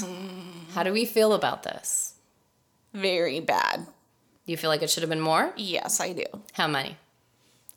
How 0.75 0.83
do 0.83 0.93
we 0.93 1.03
feel 1.03 1.33
about 1.33 1.63
this? 1.63 2.13
Very 2.93 3.39
bad. 3.39 3.87
You 4.45 4.55
feel 4.55 4.69
like 4.69 4.83
it 4.83 4.91
should 4.91 5.01
have 5.01 5.09
been 5.09 5.19
more? 5.19 5.53
Yes, 5.55 5.99
I 5.99 6.13
do. 6.13 6.25
How 6.53 6.67
many? 6.67 6.97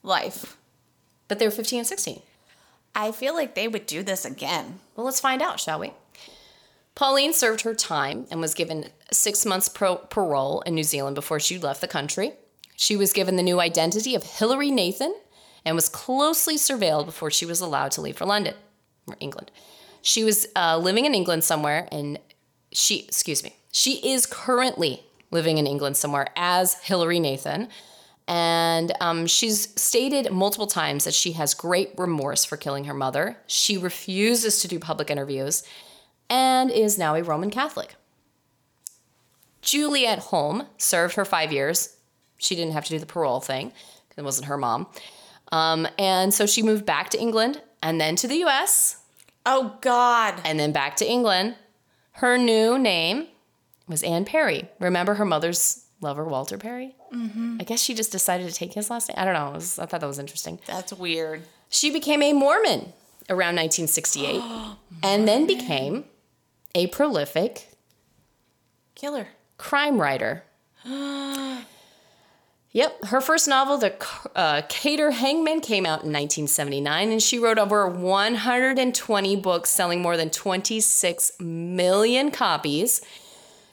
Life. 0.02 0.58
But 1.28 1.38
they 1.38 1.46
were 1.46 1.50
15 1.50 1.78
and 1.78 1.88
16. 1.88 2.20
I 2.94 3.10
feel 3.10 3.34
like 3.34 3.54
they 3.54 3.68
would 3.68 3.86
do 3.86 4.02
this 4.02 4.26
again. 4.26 4.80
Well, 4.94 5.06
let's 5.06 5.18
find 5.18 5.40
out, 5.40 5.60
shall 5.60 5.80
we? 5.80 5.94
Pauline 6.94 7.32
served 7.32 7.62
her 7.62 7.74
time 7.74 8.26
and 8.30 8.38
was 8.38 8.52
given 8.52 8.90
six 9.10 9.46
months 9.46 9.70
pro- 9.70 9.96
parole 9.96 10.60
in 10.66 10.74
New 10.74 10.84
Zealand 10.84 11.14
before 11.14 11.40
she 11.40 11.58
left 11.58 11.80
the 11.80 11.88
country. 11.88 12.32
She 12.76 12.98
was 12.98 13.14
given 13.14 13.36
the 13.36 13.42
new 13.42 13.60
identity 13.60 14.14
of 14.14 14.24
Hilary 14.24 14.70
Nathan 14.70 15.14
and 15.68 15.76
was 15.76 15.90
closely 15.90 16.56
surveilled 16.56 17.04
before 17.04 17.30
she 17.30 17.44
was 17.44 17.60
allowed 17.60 17.90
to 17.90 18.00
leave 18.00 18.16
for 18.16 18.24
London 18.24 18.54
or 19.06 19.16
England. 19.20 19.50
She 20.00 20.24
was 20.24 20.46
uh, 20.56 20.78
living 20.78 21.04
in 21.04 21.14
England 21.14 21.44
somewhere, 21.44 21.86
and 21.92 22.18
she, 22.72 23.00
excuse 23.00 23.44
me, 23.44 23.54
she 23.70 23.96
is 24.10 24.24
currently 24.24 25.02
living 25.30 25.58
in 25.58 25.66
England 25.66 25.98
somewhere 25.98 26.28
as 26.36 26.82
Hilary 26.84 27.20
Nathan. 27.20 27.68
And 28.26 28.94
um, 29.02 29.26
she's 29.26 29.78
stated 29.78 30.32
multiple 30.32 30.66
times 30.66 31.04
that 31.04 31.12
she 31.12 31.32
has 31.32 31.52
great 31.52 31.90
remorse 31.98 32.46
for 32.46 32.56
killing 32.56 32.84
her 32.84 32.94
mother. 32.94 33.36
She 33.46 33.76
refuses 33.76 34.62
to 34.62 34.68
do 34.68 34.78
public 34.78 35.10
interviews 35.10 35.64
and 36.30 36.70
is 36.70 36.96
now 36.96 37.14
a 37.14 37.22
Roman 37.22 37.50
Catholic. 37.50 37.94
Juliet 39.60 40.20
Hulme 40.30 40.66
served 40.78 41.16
her 41.16 41.26
five 41.26 41.52
years. 41.52 41.96
She 42.38 42.54
didn't 42.54 42.72
have 42.72 42.86
to 42.86 42.90
do 42.90 42.98
the 42.98 43.04
parole 43.04 43.40
thing 43.40 43.72
because 44.08 44.16
it 44.16 44.24
wasn't 44.24 44.46
her 44.46 44.56
mom. 44.56 44.86
Um, 45.50 45.88
and 45.98 46.32
so 46.34 46.46
she 46.46 46.62
moved 46.62 46.84
back 46.84 47.10
to 47.10 47.18
England 47.20 47.62
and 47.82 48.00
then 48.00 48.16
to 48.16 48.28
the 48.28 48.36
US 48.44 48.96
Oh 49.46 49.76
God. 49.80 50.40
and 50.44 50.58
then 50.60 50.72
back 50.72 50.96
to 50.96 51.06
England. 51.08 51.56
Her 52.12 52.36
new 52.36 52.78
name 52.78 53.28
was 53.86 54.02
Anne 54.02 54.24
Perry. 54.24 54.68
Remember 54.78 55.14
her 55.14 55.24
mother's 55.24 55.84
lover, 56.00 56.24
Walter 56.24 56.58
Perry? 56.58 56.94
Mm-hmm. 57.14 57.58
I 57.60 57.64
guess 57.64 57.80
she 57.80 57.94
just 57.94 58.12
decided 58.12 58.48
to 58.48 58.54
take 58.54 58.74
his 58.74 58.90
last 58.90 59.08
name. 59.08 59.16
I 59.18 59.24
don't 59.24 59.34
know. 59.34 59.50
Was, 59.52 59.78
I 59.78 59.86
thought 59.86 60.00
that 60.00 60.06
was 60.06 60.18
interesting. 60.18 60.58
That's 60.66 60.92
weird. 60.92 61.42
She 61.70 61.90
became 61.90 62.22
a 62.22 62.32
Mormon 62.32 62.92
around 63.30 63.56
1968 63.56 64.42
and 65.02 65.26
then 65.28 65.46
became 65.46 66.04
a 66.74 66.88
prolific 66.88 67.68
Killer. 68.94 69.28
crime 69.56 70.00
writer. 70.00 70.42
yep, 72.78 73.06
her 73.06 73.20
first 73.20 73.48
novel, 73.48 73.76
The 73.76 73.92
uh, 74.36 74.62
Cater 74.68 75.10
Hangman, 75.10 75.60
came 75.60 75.84
out 75.84 76.04
in 76.04 76.12
1979, 76.12 77.10
and 77.10 77.20
she 77.20 77.36
wrote 77.36 77.58
over 77.58 77.88
120 77.88 79.36
books, 79.36 79.68
selling 79.68 80.00
more 80.00 80.16
than 80.16 80.30
26 80.30 81.32
million 81.40 82.30
copies. 82.30 83.02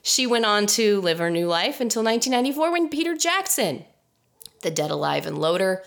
She 0.02 0.26
went 0.26 0.46
on 0.46 0.66
to 0.68 1.02
live 1.02 1.20
her 1.20 1.30
new 1.30 1.46
life 1.46 1.80
until 1.80 2.04
1994 2.04 2.72
when 2.72 2.90
Peter 2.90 3.16
Jackson, 3.16 3.86
the 4.64 4.72
Dead 4.72 4.90
Alive 4.90 5.28
and 5.28 5.38
Loader, 5.38 5.84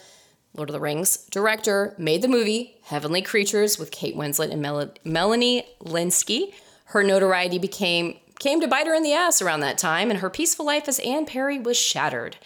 Lord 0.55 0.69
of 0.69 0.74
the 0.74 0.81
Rings 0.81 1.16
director, 1.32 1.97
made 1.99 2.23
the 2.23 2.28
movie 2.28 2.77
Heavenly 2.85 3.23
Creatures 3.23 3.81
with 3.81 3.90
Kate 3.90 4.16
Winslet 4.16 4.53
and 4.53 4.62
Mel- 4.62 4.95
Melanie 5.03 5.66
Lynskey. 5.81 6.55
Her 6.86 7.03
notoriety 7.03 7.59
became 7.59 8.19
came 8.39 8.61
to 8.61 8.69
bite 8.69 8.86
her 8.86 8.95
in 8.95 9.03
the 9.03 9.12
ass 9.12 9.43
around 9.43 9.59
that 9.61 9.77
time, 9.77 10.09
and 10.09 10.20
her 10.20 10.31
peaceful 10.31 10.65
life 10.65 10.86
as 10.86 11.01
Anne 11.01 11.27
Perry 11.27 11.59
was 11.59 11.77
shattered. 11.77 12.36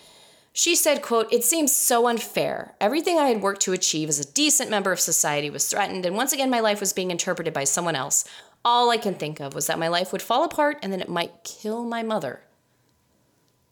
She 0.52 0.74
said, 0.74 1.02
quote, 1.02 1.32
It 1.32 1.44
seems 1.44 1.74
so 1.74 2.06
unfair. 2.06 2.74
Everything 2.80 3.18
I 3.18 3.28
had 3.28 3.42
worked 3.42 3.62
to 3.62 3.72
achieve 3.72 4.08
as 4.08 4.20
a 4.20 4.32
decent 4.32 4.70
member 4.70 4.92
of 4.92 5.00
society 5.00 5.48
was 5.48 5.66
threatened, 5.66 6.04
and 6.04 6.14
once 6.14 6.32
again 6.32 6.50
my 6.50 6.60
life 6.60 6.80
was 6.80 6.92
being 6.92 7.10
interpreted 7.10 7.54
by 7.54 7.64
someone 7.64 7.96
else. 7.96 8.24
All 8.64 8.90
I 8.90 8.96
can 8.96 9.14
think 9.14 9.40
of 9.40 9.54
was 9.54 9.66
that 9.66 9.78
my 9.78 9.88
life 9.88 10.12
would 10.12 10.22
fall 10.22 10.44
apart 10.44 10.78
and 10.82 10.92
then 10.92 11.00
it 11.00 11.08
might 11.08 11.42
kill 11.42 11.84
my 11.84 12.02
mother. 12.02 12.42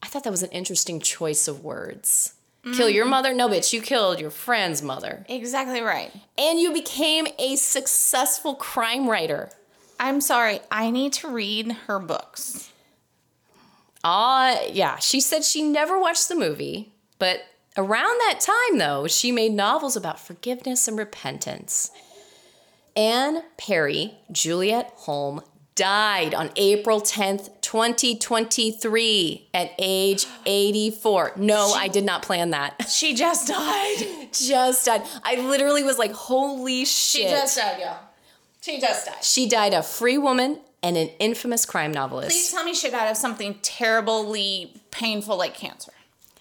I 0.03 0.07
thought 0.07 0.25
that 0.25 0.31
was 0.31 0.43
an 0.43 0.51
interesting 0.51 0.99
choice 1.01 1.47
of 1.47 1.63
words. 1.63 2.35
Kill 2.75 2.91
your 2.91 3.05
mm-hmm. 3.05 3.11
mother? 3.11 3.35
No, 3.35 3.49
bitch, 3.49 3.73
you 3.73 3.81
killed 3.81 4.21
your 4.21 4.31
friend's 4.31 4.83
mother. 4.83 5.25
Exactly 5.29 5.81
right. 5.81 6.13
And 6.37 6.61
you 6.61 6.73
became 6.73 7.27
a 7.39 7.57
successful 7.57 8.55
crime 8.55 9.09
writer. 9.09 9.51
I'm 9.99 10.21
sorry. 10.21 10.61
I 10.71 10.91
need 10.91 11.15
to 11.15 11.29
read 11.29 11.73
her 11.87 11.99
books. 11.99 12.70
Ah, 14.05 14.59
yeah. 14.71 14.97
She 14.99 15.21
said 15.21 15.45
she 15.45 15.63
never 15.63 15.99
watched 16.01 16.29
the 16.29 16.35
movie, 16.37 16.93
but 17.19 17.43
around 17.77 18.19
that 18.21 18.41
time, 18.41 18.79
though, 18.79 19.07
she 19.07 19.31
made 19.33 19.53
novels 19.53 19.97
about 19.97 20.19
forgiveness 20.21 20.89
and 20.89 20.99
repentance. 20.99 21.91
Anne 22.97 23.43
Perry, 23.57 24.15
Juliet 24.33 24.97
Hulme, 25.01 25.43
died 25.75 26.35
on 26.35 26.51
April 26.57 27.01
10th, 27.01 27.49
2023, 27.63 29.49
at 29.55 29.73
age 29.79 30.27
84. 30.45 31.33
No, 31.37 31.73
I 31.73 31.89
did 31.89 32.05
not 32.05 32.23
plan 32.23 32.51
that. 32.51 32.87
She 32.91 33.15
just 33.15 33.49
died. 33.49 34.29
Just 34.33 34.87
died. 34.87 35.03
I 35.25 35.37
literally 35.37 35.83
was 35.83 35.99
like, 35.99 36.13
holy 36.13 36.85
shit. 36.85 37.23
She 37.23 37.29
just 37.29 37.57
died, 37.57 37.81
y'all. 37.81 37.99
She 38.61 38.79
just 38.81 39.07
died. 39.07 39.25
She 39.25 39.49
died 39.49 39.75
a 39.75 39.83
free 39.83 40.19
woman 40.19 40.61
and 40.83 40.97
an 40.97 41.09
infamous 41.19 41.65
crime 41.65 41.93
novelist. 41.93 42.31
Please 42.31 42.51
tell 42.53 42.65
me 42.65 42.75
she 42.75 42.91
died 42.91 43.11
of 43.11 43.17
something 43.17 43.59
terribly 43.63 44.75
painful 44.91 45.37
like 45.37 45.55
cancer. 45.55 45.93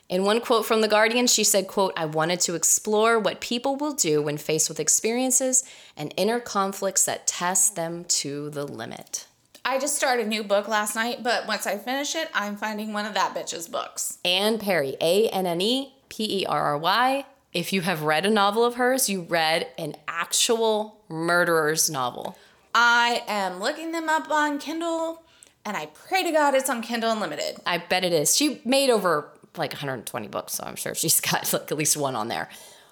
In 0.08 0.24
one 0.24 0.42
quote 0.42 0.66
from 0.66 0.82
The 0.82 0.88
Guardian, 0.88 1.28
she 1.28 1.44
said, 1.44 1.68
quote, 1.68 1.94
I 1.96 2.06
wanted 2.06 2.40
to 2.42 2.56
explore 2.56 3.20
what 3.20 3.42
people 3.42 3.76
will 3.76 3.94
do 3.94 4.24
when 4.24 4.38
faced 4.38 4.68
with 4.68 4.80
experiences 4.80 5.64
and 5.96 6.14
inner 6.18 6.40
conflicts 6.40 7.06
that 7.06 7.28
test 7.28 7.76
them 7.76 8.06
to 8.06 8.50
the 8.50 8.66
limit. 8.66 9.28
I 9.64 9.78
just 9.78 9.96
started 9.96 10.26
a 10.26 10.30
new 10.30 10.44
book 10.44 10.68
last 10.68 10.96
night, 10.96 11.22
but 11.22 11.46
once 11.46 11.68
I 11.68 11.78
finish 11.78 12.16
it, 12.16 12.28
I'm 12.34 12.58
finding 12.58 12.92
one 12.92 13.06
of 13.06 13.14
that 13.14 13.36
bitch's 13.36 13.68
books. 13.68 14.18
Anne 14.26 14.58
Perry, 14.58 14.96
A 15.00 15.30
N 15.30 15.46
N 15.46 15.62
E 15.62 15.94
P 16.10 16.42
E 16.42 16.46
R 16.48 16.64
R 16.64 16.78
Y. 16.78 17.26
If 17.54 17.72
you 17.72 17.82
have 17.82 18.02
read 18.02 18.26
a 18.26 18.32
novel 18.32 18.66
of 18.66 18.76
hers, 18.76 19.10
you 19.10 19.22
read 19.22 19.68
an 19.78 19.96
actual 20.08 21.02
murderer's 21.08 21.88
novel. 21.88 22.36
I 22.74 23.24
am 23.28 23.60
looking 23.60 23.92
them 23.92 24.10
up 24.10 24.30
on 24.30 24.60
Kindle, 24.60 25.24
and 25.66 25.76
I 25.76 25.88
pray 25.88 26.24
to 26.24 26.32
God 26.32 26.54
it's 26.56 26.70
on 26.70 26.82
Kindle 26.82 27.12
Unlimited. 27.12 27.58
I 27.66 27.78
bet 27.80 28.04
it 28.04 28.14
is. 28.14 28.36
She 28.36 28.62
made 28.66 28.90
over 28.90 29.30
like 29.58 29.72
120 29.72 30.28
books, 30.28 30.54
so 30.54 30.64
I'm 30.66 30.76
sure 30.76 30.94
she's 30.96 31.20
got 31.22 31.52
like 31.52 31.72
at 31.72 31.78
least 31.78 31.98
one 31.98 32.16
on 32.16 32.28
there. 32.28 32.50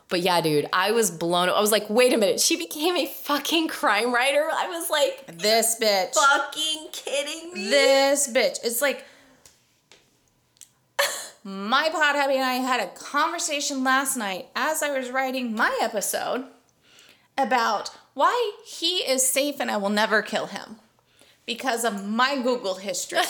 But 0.10 0.22
yeah, 0.22 0.40
dude, 0.40 0.70
I 0.72 0.92
was 0.92 1.12
blown. 1.12 1.50
I 1.50 1.60
was 1.60 1.72
like, 1.72 1.90
wait 1.90 2.14
a 2.14 2.18
minute, 2.18 2.40
she 2.40 2.56
became 2.56 2.96
a 2.96 3.06
fucking 3.06 3.68
crime 3.68 4.14
writer. 4.14 4.48
I 4.52 4.68
was 4.70 4.90
like, 4.90 5.38
This 5.38 5.78
bitch. 5.82 6.14
fucking 6.16 6.88
kidding 6.94 7.54
me. 7.54 7.70
This 7.70 8.28
bitch. 8.32 8.58
It's 8.64 8.82
like 8.82 9.04
my 11.44 11.90
pod 11.92 12.16
hubby 12.16 12.36
and 12.36 12.44
I 12.44 12.56
had 12.56 12.82
a 12.82 12.88
conversation 12.88 13.84
last 13.84 14.18
night 14.18 14.48
as 14.56 14.82
I 14.84 14.98
was 14.98 15.10
writing 15.12 15.56
my 15.56 15.78
episode 15.82 16.46
about 17.38 17.92
why 18.18 18.52
he 18.66 18.98
is 18.98 19.26
safe 19.28 19.60
and 19.60 19.70
I 19.70 19.78
will 19.78 19.90
never 19.90 20.22
kill 20.22 20.48
him 20.48 20.78
because 21.46 21.84
of 21.86 22.06
my 22.06 22.36
Google 22.42 22.76
history. 22.76 23.20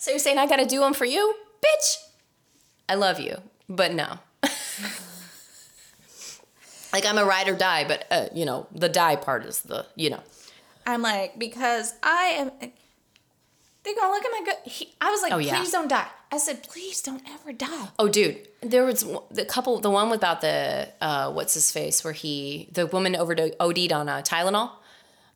So 0.00 0.12
you're 0.12 0.20
saying 0.20 0.38
I 0.38 0.46
gotta 0.46 0.64
do 0.64 0.78
them 0.80 0.94
for 0.94 1.04
you, 1.04 1.34
bitch? 1.60 1.96
I 2.88 2.94
love 2.94 3.18
you, 3.18 3.36
but 3.68 3.92
no. 3.92 4.20
like 6.92 7.04
I'm 7.04 7.18
a 7.18 7.24
ride 7.24 7.48
or 7.48 7.56
die, 7.56 7.84
but 7.86 8.06
uh, 8.10 8.26
you 8.32 8.44
know 8.46 8.68
the 8.72 8.88
die 8.88 9.16
part 9.16 9.44
is 9.44 9.60
the 9.62 9.86
you 9.96 10.10
know. 10.10 10.20
I'm 10.86 11.02
like, 11.02 11.38
because 11.38 11.94
I 12.02 12.36
am. 12.38 12.50
they're 13.82 13.94
gonna 13.96 14.12
look 14.12 14.24
at 14.24 14.30
my 14.30 14.42
good. 14.44 14.56
He, 14.70 14.94
I 15.00 15.10
was 15.10 15.20
like, 15.20 15.32
Oh, 15.32 15.38
yeah. 15.38 15.56
please 15.58 15.72
don't 15.72 15.88
die. 15.88 16.06
I 16.30 16.38
said, 16.38 16.62
please 16.62 17.00
don't 17.00 17.22
ever 17.28 17.52
die. 17.52 17.88
Oh, 17.98 18.08
dude, 18.08 18.46
there 18.60 18.84
was 18.84 19.06
the 19.30 19.44
couple, 19.44 19.80
the 19.80 19.90
one 19.90 20.12
about 20.12 20.40
the 20.40 20.88
uh, 21.00 21.32
what's 21.32 21.54
his 21.54 21.70
face, 21.72 22.04
where 22.04 22.12
he 22.12 22.68
the 22.72 22.86
woman 22.86 23.16
overdosed 23.16 23.54
OD'd 23.60 23.92
on 23.92 24.08
uh, 24.08 24.22
Tylenol. 24.22 24.70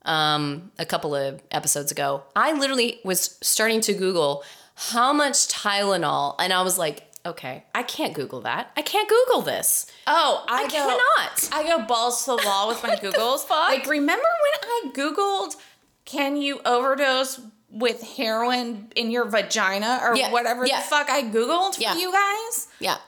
Um, 0.04 0.72
a 0.80 0.84
couple 0.84 1.14
of 1.14 1.40
episodes 1.52 1.92
ago, 1.92 2.24
I 2.34 2.52
literally 2.52 2.98
was 3.04 3.38
starting 3.40 3.80
to 3.82 3.94
Google 3.94 4.42
how 4.74 5.12
much 5.12 5.48
Tylenol, 5.48 6.34
and 6.38 6.52
I 6.52 6.62
was 6.62 6.76
like, 6.76 7.04
okay, 7.24 7.64
I 7.74 7.82
can't 7.82 8.12
Google 8.12 8.40
that. 8.42 8.70
I 8.76 8.82
can't 8.82 9.08
Google 9.08 9.42
this. 9.42 9.86
Oh, 10.06 10.44
I, 10.48 10.62
I 10.62 10.64
go, 10.64 10.70
cannot. 10.70 11.48
I 11.52 11.68
go 11.68 11.84
balls 11.86 12.24
to 12.24 12.32
the 12.32 12.42
wall 12.44 12.68
with 12.68 12.82
my 12.82 12.96
Googles. 13.02 13.48
Like, 13.48 13.86
remember 13.86 14.24
when 14.24 14.70
I 14.70 14.90
Googled, 14.92 15.56
can 16.04 16.36
you 16.36 16.60
overdose 16.64 17.40
with 17.72 18.02
heroin 18.16 18.92
in 18.94 19.10
your 19.10 19.24
vagina 19.24 19.98
or 20.02 20.14
Yeah, 20.14 20.30
whatever 20.30 20.66
yeah. 20.66 20.80
the 20.80 20.86
fuck 20.86 21.08
I 21.10 21.22
Googled 21.22 21.80
Yeah. 21.80 21.94
for 21.94 21.98
you 21.98 22.12
guys? 22.12 22.68
Yeah, 22.78 22.98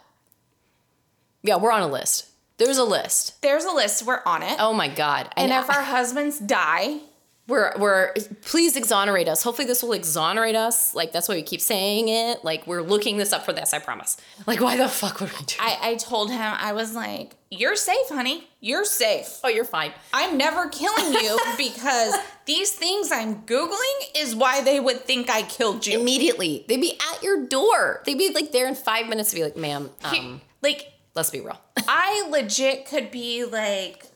yeah, 1.43 1.57
we're 1.57 1.71
on 1.73 1.83
a 1.83 1.89
list. 1.89 2.27
There's 2.57 2.79
a 2.79 2.85
list. 2.85 3.41
There's 3.43 3.65
a 3.65 3.73
list. 3.73 4.05
We're 4.07 4.21
on 4.25 4.43
it. 4.43 4.57
Oh 4.59 4.73
my 4.73 4.89
god! 4.89 5.29
and 5.37 5.53
I- 5.53 5.61
if 5.61 5.69
our 5.71 5.83
husbands 5.83 6.39
die, 6.39 7.01
we're 7.47 7.73
we're 7.79 8.15
please 8.43 8.77
exonerate 8.77 9.29
us. 9.29 9.43
Hopefully 9.43 9.67
this 9.67 9.83
will 9.83 9.93
exonerate 9.93 10.57
us. 10.57 10.95
Like 10.95 11.13
that's 11.13 11.29
why 11.29 11.35
we 11.35 11.43
keep 11.43 11.61
saying 11.61 12.09
it. 12.09 12.43
Like 12.43 12.67
we're 12.67 12.81
looking 12.83 13.19
this 13.19 13.33
up 13.33 13.45
for 13.45 13.53
this, 13.53 13.75
I 13.75 13.81
promise. 13.81 14.17
Like 14.47 14.61
why 14.61 14.77
the 14.77 14.89
fuck 14.89 15.21
would 15.21 15.31
we 15.31 15.45
do 15.45 15.57
I, 15.61 15.79
I 15.83 15.95
told 15.97 16.31
him, 16.31 16.41
I 16.41 16.73
was 16.73 16.95
like, 16.95 17.37
You're 17.51 17.77
safe, 17.77 18.09
honey. 18.09 18.49
You're 18.61 18.87
safe. 18.87 19.41
Oh, 19.45 19.49
you're 19.49 19.67
fine. 19.67 19.93
I'm 20.15 20.39
never 20.39 20.69
killing 20.71 21.13
you 21.13 21.39
because 21.59 22.15
these 22.47 22.73
things 22.73 23.13
I'm 23.13 23.43
Googling 23.43 24.01
is 24.17 24.35
why 24.35 24.63
they 24.63 24.81
would 24.81 25.05
think 25.05 25.29
I 25.29 25.43
killed 25.43 25.87
you. 25.87 26.01
Immediately. 26.01 26.65
They'd 26.67 26.81
be 26.81 26.99
at 27.13 27.23
your 27.23 27.47
door. 27.47 28.03
They'd 28.07 28.17
be 28.17 28.33
like 28.33 28.53
there 28.53 28.67
in 28.67 28.75
five 28.75 29.07
minutes 29.07 29.31
to 29.31 29.37
be 29.37 29.45
like, 29.45 29.57
ma'am, 29.57 29.91
um, 30.03 30.41
like, 30.63 30.93
let's 31.15 31.31
be 31.31 31.41
real. 31.41 31.61
I 31.87 32.27
legit 32.31 32.87
could 32.87 33.11
be 33.11 33.45
like 33.45 34.07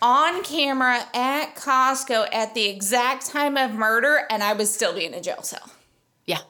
on 0.00 0.42
camera 0.44 1.00
at 1.14 1.56
Costco 1.56 2.28
at 2.32 2.54
the 2.54 2.66
exact 2.66 3.26
time 3.26 3.56
of 3.56 3.72
murder 3.72 4.26
and 4.30 4.42
I 4.42 4.52
would 4.52 4.68
still 4.68 4.94
be 4.94 5.04
in 5.04 5.14
a 5.14 5.20
jail 5.20 5.42
cell. 5.42 5.70
Yeah. 6.26 6.40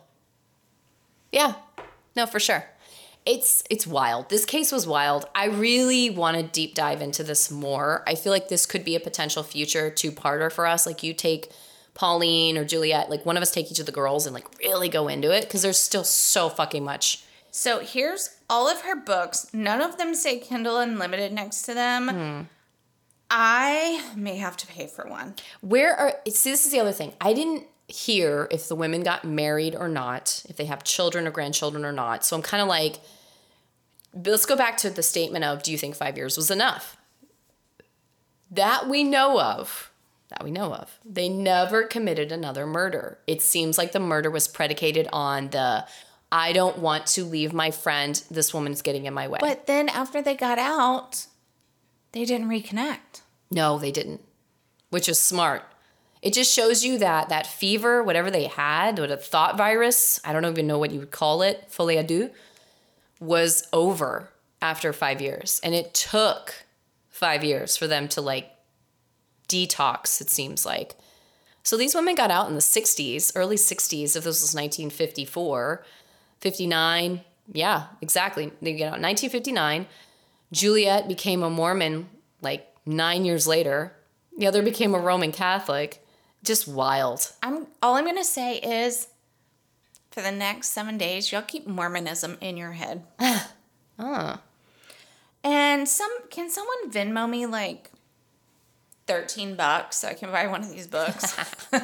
Yeah. 1.32 1.54
No, 2.14 2.26
for 2.26 2.40
sure. 2.40 2.64
It's 3.24 3.62
it's 3.68 3.86
wild. 3.86 4.30
This 4.30 4.44
case 4.44 4.72
was 4.72 4.86
wild. 4.86 5.26
I 5.34 5.46
really 5.46 6.08
want 6.08 6.38
to 6.38 6.42
deep 6.42 6.74
dive 6.74 7.02
into 7.02 7.22
this 7.22 7.50
more. 7.50 8.02
I 8.06 8.14
feel 8.14 8.32
like 8.32 8.48
this 8.48 8.64
could 8.64 8.84
be 8.84 8.96
a 8.96 9.00
potential 9.00 9.42
future 9.42 9.90
two-parter 9.90 10.50
for 10.50 10.66
us. 10.66 10.86
Like 10.86 11.02
you 11.02 11.12
take 11.12 11.50
Pauline 11.94 12.56
or 12.56 12.64
Juliet, 12.64 13.10
like 13.10 13.26
one 13.26 13.36
of 13.36 13.42
us 13.42 13.50
take 13.50 13.70
each 13.70 13.80
of 13.80 13.86
the 13.86 13.92
girls 13.92 14.24
and 14.24 14.32
like 14.32 14.46
really 14.60 14.88
go 14.88 15.08
into 15.08 15.30
it 15.30 15.42
because 15.42 15.62
there's 15.62 15.78
still 15.78 16.04
so 16.04 16.48
fucking 16.48 16.84
much. 16.84 17.22
So 17.50 17.80
here's 17.80 18.36
all 18.48 18.68
of 18.68 18.82
her 18.82 18.96
books. 18.96 19.48
None 19.52 19.82
of 19.82 19.98
them 19.98 20.14
say 20.14 20.38
Kindle 20.38 20.78
Unlimited 20.78 21.32
next 21.32 21.62
to 21.62 21.74
them. 21.74 22.08
Hmm. 22.08 22.42
I 23.30 24.12
may 24.16 24.36
have 24.36 24.56
to 24.58 24.66
pay 24.66 24.86
for 24.86 25.06
one. 25.06 25.34
Where 25.60 25.94
are 25.94 26.14
see 26.28 26.50
this 26.50 26.64
is 26.64 26.72
the 26.72 26.80
other 26.80 26.92
thing. 26.92 27.12
I 27.20 27.32
didn't 27.34 27.66
hear 27.88 28.48
if 28.50 28.68
the 28.68 28.74
women 28.74 29.02
got 29.02 29.24
married 29.24 29.74
or 29.74 29.88
not, 29.88 30.44
if 30.48 30.56
they 30.56 30.66
have 30.66 30.84
children 30.84 31.26
or 31.26 31.30
grandchildren 31.30 31.84
or 31.84 31.92
not. 31.92 32.24
So 32.24 32.36
I'm 32.36 32.42
kind 32.42 32.62
of 32.62 32.68
like 32.68 33.00
let's 34.14 34.46
go 34.46 34.56
back 34.56 34.78
to 34.78 34.90
the 34.90 35.02
statement 35.02 35.44
of 35.44 35.62
do 35.62 35.70
you 35.70 35.78
think 35.78 35.94
5 35.94 36.16
years 36.16 36.36
was 36.36 36.50
enough? 36.50 36.96
That 38.50 38.88
we 38.88 39.04
know 39.04 39.40
of. 39.40 39.90
That 40.30 40.44
we 40.44 40.50
know 40.50 40.74
of. 40.74 40.98
They 41.04 41.28
never 41.28 41.84
committed 41.84 42.32
another 42.32 42.66
murder. 42.66 43.18
It 43.26 43.42
seems 43.42 43.78
like 43.78 43.92
the 43.92 44.00
murder 44.00 44.30
was 44.30 44.48
predicated 44.48 45.08
on 45.12 45.50
the 45.50 45.86
I 46.30 46.52
don't 46.52 46.78
want 46.78 47.06
to 47.08 47.24
leave 47.24 47.54
my 47.54 47.70
friend. 47.70 48.22
This 48.30 48.52
woman 48.52 48.72
is 48.72 48.82
getting 48.82 49.06
in 49.06 49.14
my 49.14 49.28
way. 49.28 49.38
But 49.40 49.66
then 49.66 49.88
after 49.88 50.20
they 50.20 50.34
got 50.34 50.58
out, 50.58 51.26
they 52.18 52.24
didn't 52.24 52.48
reconnect. 52.48 53.22
No, 53.48 53.78
they 53.78 53.92
didn't, 53.92 54.20
which 54.90 55.08
is 55.08 55.20
smart. 55.20 55.62
It 56.20 56.32
just 56.32 56.52
shows 56.52 56.84
you 56.84 56.98
that 56.98 57.28
that 57.28 57.46
fever, 57.46 58.02
whatever 58.02 58.28
they 58.28 58.46
had, 58.46 58.98
what 58.98 59.12
a 59.12 59.16
thought 59.16 59.56
virus, 59.56 60.20
I 60.24 60.32
don't 60.32 60.44
even 60.44 60.66
know 60.66 60.80
what 60.80 60.90
you 60.90 60.98
would 60.98 61.12
call 61.12 61.42
it, 61.42 61.66
folie 61.70 61.94
à 61.94 62.04
deux, 62.04 62.30
was 63.20 63.68
over 63.72 64.30
after 64.60 64.92
five 64.92 65.22
years. 65.22 65.60
And 65.62 65.76
it 65.76 65.94
took 65.94 66.64
five 67.08 67.44
years 67.44 67.76
for 67.76 67.86
them 67.86 68.08
to 68.08 68.20
like 68.20 68.50
detox, 69.48 70.20
it 70.20 70.28
seems 70.28 70.66
like. 70.66 70.96
So 71.62 71.76
these 71.76 71.94
women 71.94 72.16
got 72.16 72.32
out 72.32 72.48
in 72.48 72.56
the 72.56 72.60
60s, 72.60 73.30
early 73.36 73.56
60s, 73.56 74.16
if 74.16 74.24
this 74.24 74.42
was 74.42 74.56
1954, 74.56 75.84
59. 76.40 77.20
Yeah, 77.52 77.86
exactly. 78.00 78.50
They 78.60 78.72
get 78.72 78.86
out 78.86 78.98
in 78.98 79.02
1959. 79.02 79.86
Juliet 80.52 81.08
became 81.08 81.42
a 81.42 81.50
Mormon 81.50 82.08
like 82.40 82.66
nine 82.86 83.24
years 83.24 83.46
later. 83.46 83.94
The 84.36 84.46
other 84.46 84.62
became 84.62 84.94
a 84.94 84.98
Roman 84.98 85.32
Catholic. 85.32 86.04
Just 86.44 86.68
wild. 86.68 87.32
I'm 87.42 87.66
all 87.82 87.96
I'm 87.96 88.04
gonna 88.04 88.24
say 88.24 88.58
is 88.58 89.08
for 90.10 90.22
the 90.22 90.30
next 90.32 90.68
seven 90.68 90.96
days, 90.96 91.30
y'all 91.30 91.42
keep 91.42 91.66
Mormonism 91.66 92.38
in 92.40 92.56
your 92.56 92.72
head. 92.72 93.04
Oh. 93.98 94.38
And 95.44 95.88
some 95.88 96.10
can 96.30 96.50
someone 96.50 96.90
Venmo 96.90 97.30
me 97.30 97.46
like 97.46 97.92
13 99.06 99.54
bucks 99.54 99.98
so 99.98 100.08
I 100.08 100.14
can 100.14 100.32
buy 100.32 100.48
one 100.48 100.62
of 100.62 100.70
these 100.70 100.88
books? 100.88 101.36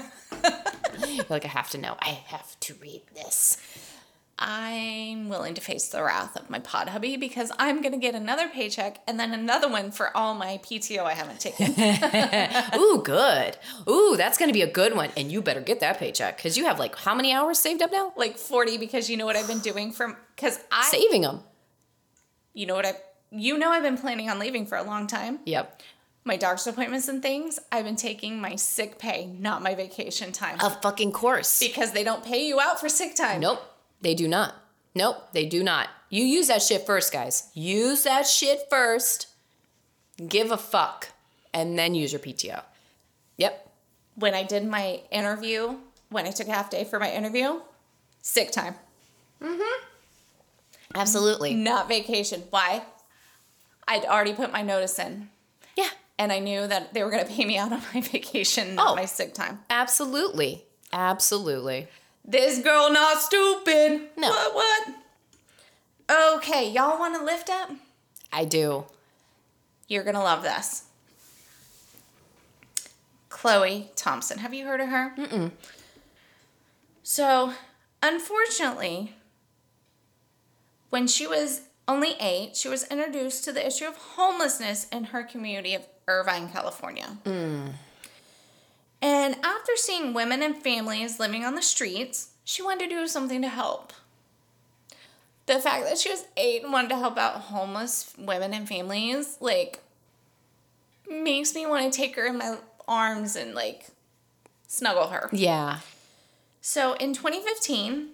Like 1.28 1.44
I 1.44 1.48
have 1.48 1.70
to 1.70 1.78
know. 1.78 1.96
I 2.00 2.08
have 2.26 2.58
to 2.60 2.74
read 2.74 3.02
this. 3.14 3.56
I'm 4.38 5.28
willing 5.28 5.54
to 5.54 5.60
face 5.60 5.88
the 5.88 6.02
wrath 6.02 6.36
of 6.36 6.50
my 6.50 6.58
pod 6.58 6.88
hubby 6.88 7.16
because 7.16 7.52
I'm 7.58 7.82
gonna 7.82 7.98
get 7.98 8.14
another 8.14 8.48
paycheck 8.48 9.00
and 9.06 9.18
then 9.18 9.32
another 9.32 9.68
one 9.68 9.90
for 9.92 10.14
all 10.16 10.34
my 10.34 10.58
PTO 10.58 11.04
I 11.04 11.12
haven't 11.12 11.40
taken. 11.40 11.72
Ooh, 12.80 13.00
good. 13.04 13.56
Ooh, 13.88 14.16
that's 14.16 14.36
gonna 14.36 14.52
be 14.52 14.62
a 14.62 14.70
good 14.70 14.96
one. 14.96 15.10
And 15.16 15.30
you 15.30 15.40
better 15.40 15.60
get 15.60 15.80
that 15.80 15.98
paycheck 15.98 16.36
because 16.36 16.58
you 16.58 16.64
have 16.64 16.78
like 16.78 16.96
how 16.96 17.14
many 17.14 17.32
hours 17.32 17.58
saved 17.58 17.80
up 17.82 17.92
now? 17.92 18.12
like 18.16 18.36
40 18.36 18.78
because 18.78 19.08
you 19.08 19.16
know 19.16 19.26
what 19.26 19.36
I've 19.36 19.46
been 19.48 19.60
doing 19.60 19.92
from 19.92 20.16
because 20.34 20.58
I 20.72 20.84
Saving 20.90 21.22
them. 21.22 21.40
you 22.52 22.66
know 22.66 22.74
what 22.74 22.86
I 22.86 22.94
you 23.30 23.56
know 23.58 23.70
I've 23.70 23.82
been 23.82 23.98
planning 23.98 24.28
on 24.30 24.38
leaving 24.38 24.66
for 24.66 24.76
a 24.76 24.82
long 24.82 25.06
time. 25.06 25.38
Yep. 25.44 25.80
My 26.26 26.36
doctor's 26.36 26.66
appointments 26.66 27.06
and 27.08 27.20
things, 27.20 27.58
I've 27.70 27.84
been 27.84 27.96
taking 27.96 28.40
my 28.40 28.56
sick 28.56 28.98
pay, 28.98 29.26
not 29.26 29.62
my 29.62 29.74
vacation 29.74 30.32
time. 30.32 30.58
Of 30.60 30.80
fucking 30.80 31.12
course. 31.12 31.60
because 31.60 31.92
they 31.92 32.02
don't 32.02 32.24
pay 32.24 32.46
you 32.46 32.58
out 32.60 32.80
for 32.80 32.88
sick 32.88 33.14
time. 33.14 33.40
Nope, 33.40 33.60
they 34.04 34.14
do 34.14 34.28
not. 34.28 34.54
Nope, 34.94 35.32
they 35.32 35.44
do 35.46 35.64
not. 35.64 35.88
You 36.08 36.24
use 36.24 36.46
that 36.46 36.62
shit 36.62 36.86
first, 36.86 37.12
guys. 37.12 37.48
Use 37.54 38.04
that 38.04 38.26
shit 38.28 38.60
first. 38.70 39.26
Give 40.28 40.52
a 40.52 40.56
fuck. 40.56 41.08
And 41.52 41.76
then 41.78 41.94
use 41.96 42.12
your 42.12 42.20
PTO. 42.20 42.62
Yep. 43.38 43.68
When 44.14 44.34
I 44.34 44.44
did 44.44 44.64
my 44.64 45.00
interview, 45.10 45.78
when 46.10 46.26
I 46.26 46.30
took 46.30 46.46
a 46.46 46.52
half 46.52 46.70
day 46.70 46.84
for 46.84 47.00
my 47.00 47.10
interview, 47.10 47.60
sick 48.22 48.52
time, 48.52 48.76
Mhm. 49.42 49.60
Absolutely. 50.94 51.54
not 51.54 51.88
vacation. 51.88 52.44
Why? 52.50 52.84
I'd 53.88 54.04
already 54.04 54.32
put 54.32 54.52
my 54.52 54.62
notice 54.62 54.98
in 54.98 55.30
Yeah. 55.76 55.90
and 56.18 56.32
I 56.32 56.38
knew 56.38 56.66
that 56.66 56.94
they 56.94 57.02
were 57.02 57.10
going 57.10 57.26
to 57.26 57.32
pay 57.32 57.44
me 57.44 57.58
out 57.58 57.72
on 57.72 57.82
my 57.92 58.00
vacation, 58.12 58.76
not 58.76 58.92
Oh. 58.92 58.94
my 58.96 59.04
sick 59.04 59.34
time. 59.34 59.64
Absolutely. 59.68 60.64
Absolutely. 60.92 61.88
This 62.24 62.58
girl 62.60 62.90
not 62.90 63.20
stupid. 63.20 64.08
No. 64.16 64.28
What, 64.30 64.54
what? 64.54 66.36
Okay, 66.38 66.70
y'all 66.70 66.98
want 66.98 67.16
to 67.16 67.24
lift 67.24 67.50
up? 67.50 67.70
I 68.32 68.44
do. 68.44 68.84
You're 69.88 70.04
going 70.04 70.14
to 70.14 70.20
love 70.20 70.42
this. 70.42 70.84
Khloe 73.30 73.88
Thompson. 73.94 74.38
Have 74.38 74.54
you 74.54 74.64
heard 74.64 74.80
of 74.80 74.88
her? 74.88 75.12
Mm-mm. 75.18 75.50
So, 77.02 77.52
unfortunately, 78.02 79.14
when 80.88 81.06
she 81.06 81.26
was 81.26 81.62
only 81.86 82.14
eight, 82.20 82.56
she 82.56 82.68
was 82.68 82.84
introduced 82.84 83.44
to 83.44 83.52
the 83.52 83.66
issue 83.66 83.84
of 83.84 83.96
homelessness 83.96 84.86
in 84.90 85.04
her 85.04 85.22
community 85.22 85.74
of 85.74 85.82
Irvine, 86.08 86.48
California. 86.48 87.18
Mm. 87.24 87.72
And 89.04 89.36
after 89.44 89.72
seeing 89.76 90.14
women 90.14 90.42
and 90.42 90.56
families 90.56 91.20
living 91.20 91.44
on 91.44 91.56
the 91.56 91.60
streets, 91.60 92.30
she 92.42 92.62
wanted 92.62 92.88
to 92.88 92.96
do 92.96 93.06
something 93.06 93.42
to 93.42 93.48
help. 93.48 93.92
The 95.44 95.58
fact 95.58 95.84
that 95.84 95.98
she 95.98 96.08
was 96.08 96.24
eight 96.38 96.62
and 96.62 96.72
wanted 96.72 96.88
to 96.88 96.96
help 96.96 97.18
out 97.18 97.34
homeless 97.34 98.14
women 98.16 98.54
and 98.54 98.66
families, 98.66 99.36
like, 99.40 99.82
makes 101.06 101.54
me 101.54 101.66
want 101.66 101.92
to 101.92 101.94
take 101.94 102.16
her 102.16 102.24
in 102.24 102.38
my 102.38 102.56
arms 102.88 103.36
and, 103.36 103.54
like, 103.54 103.88
snuggle 104.68 105.08
her. 105.08 105.28
Yeah. 105.32 105.80
So 106.62 106.94
in 106.94 107.12
2015, 107.12 108.08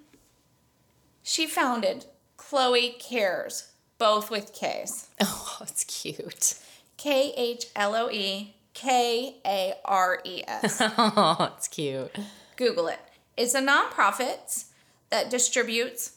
she 1.22 1.46
founded 1.46 2.06
Khloe 2.36 3.00
Kares, 3.00 3.68
both 3.96 4.28
with 4.28 4.52
K's. 4.52 5.08
Oh, 5.20 5.58
it's 5.62 5.84
cute. 5.84 6.58
K 6.96 7.32
H 7.36 7.66
L 7.76 7.94
O 7.94 8.10
E 8.10 8.56
K 8.80 9.36
A 9.44 9.74
R 9.84 10.20
E 10.24 10.42
S. 10.46 10.80
Oh, 10.98 11.52
it's 11.54 11.68
cute. 11.68 12.16
Google 12.56 12.88
it. 12.88 12.98
It's 13.36 13.54
a 13.54 13.60
nonprofit 13.60 14.64
that 15.10 15.28
distributes 15.28 16.16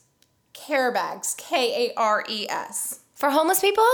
care 0.54 0.90
bags, 0.90 1.34
K 1.36 1.88
A 1.90 1.94
R 1.94 2.24
E 2.26 2.46
S. 2.48 3.00
For 3.14 3.30
homeless 3.30 3.60
people? 3.60 3.84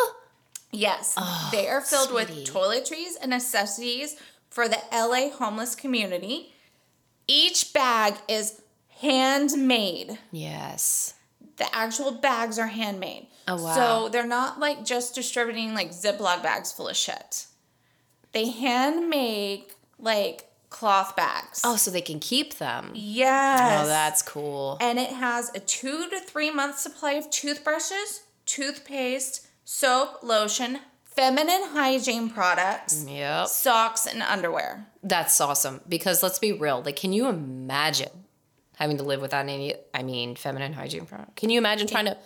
Yes, 0.71 1.15
oh, 1.17 1.49
they 1.51 1.67
are 1.67 1.81
filled 1.81 2.11
sweetie. 2.11 2.33
with 2.33 2.53
toiletries 2.53 3.15
and 3.21 3.31
necessities 3.31 4.17
for 4.51 4.69
the 4.69 4.79
LA 4.93 5.31
homeless 5.31 5.75
community. 5.75 6.53
Each 7.27 7.73
bag 7.73 8.15
is 8.29 8.63
handmade. 9.01 10.17
Yes. 10.31 11.15
The 11.57 11.67
actual 11.75 12.13
bags 12.13 12.57
are 12.57 12.69
handmade. 12.69 13.27
Oh, 13.49 13.61
wow. 13.61 13.75
So 13.75 14.09
they're 14.11 14.27
not 14.27 14.61
like 14.61 14.85
just 14.85 15.17
distributing 15.17 15.75
like 15.75 15.91
Ziploc 15.91 16.45
bags 16.45 16.71
full 16.71 16.89
of 16.89 16.97
shit. 16.97 17.47
They 18.33 18.51
hand 18.51 19.09
make 19.09 19.75
like 19.99 20.47
cloth 20.71 21.17
bags. 21.17 21.63
Oh, 21.65 21.77
so 21.77 21.91
they 21.91 22.01
can 22.01 22.21
keep 22.21 22.55
them. 22.59 22.93
yes. 22.95 23.83
Oh, 23.85 23.87
that's 23.87 24.23
cool. 24.23 24.79
and 24.81 24.99
it 24.99 25.11
has 25.11 25.51
a 25.55 25.61
two 25.61 26.09
to 26.11 26.21
three 26.21 26.51
month 26.51 26.79
supply 26.79 27.13
of 27.13 27.29
toothbrushes, 27.31 28.23
toothpaste, 28.47 29.47
soap, 29.65 30.23
lotion, 30.23 30.79
feminine 31.05 31.63
hygiene 31.73 32.31
products, 32.31 33.05
Yep. 33.07 33.49
socks, 33.49 34.07
and 34.07 34.23
underwear. 34.23 34.87
That's 35.03 35.41
awesome 35.41 35.81
because 35.89 36.23
let's 36.23 36.39
be 36.39 36.53
real. 36.53 36.83
Like, 36.83 36.97
can 36.97 37.13
you 37.13 37.29
imagine 37.29 38.11
having 38.77 38.97
to 38.99 39.03
live 39.03 39.21
without 39.21 39.49
any? 39.49 39.75
I 39.93 40.03
mean, 40.05 40.37
feminine 40.37 40.73
hygiene 40.75 41.05
product. 41.07 41.37
Can 41.37 41.51
you 41.51 41.59
imagine 41.59 41.89
trying 41.89 42.07
to? 42.07 42.17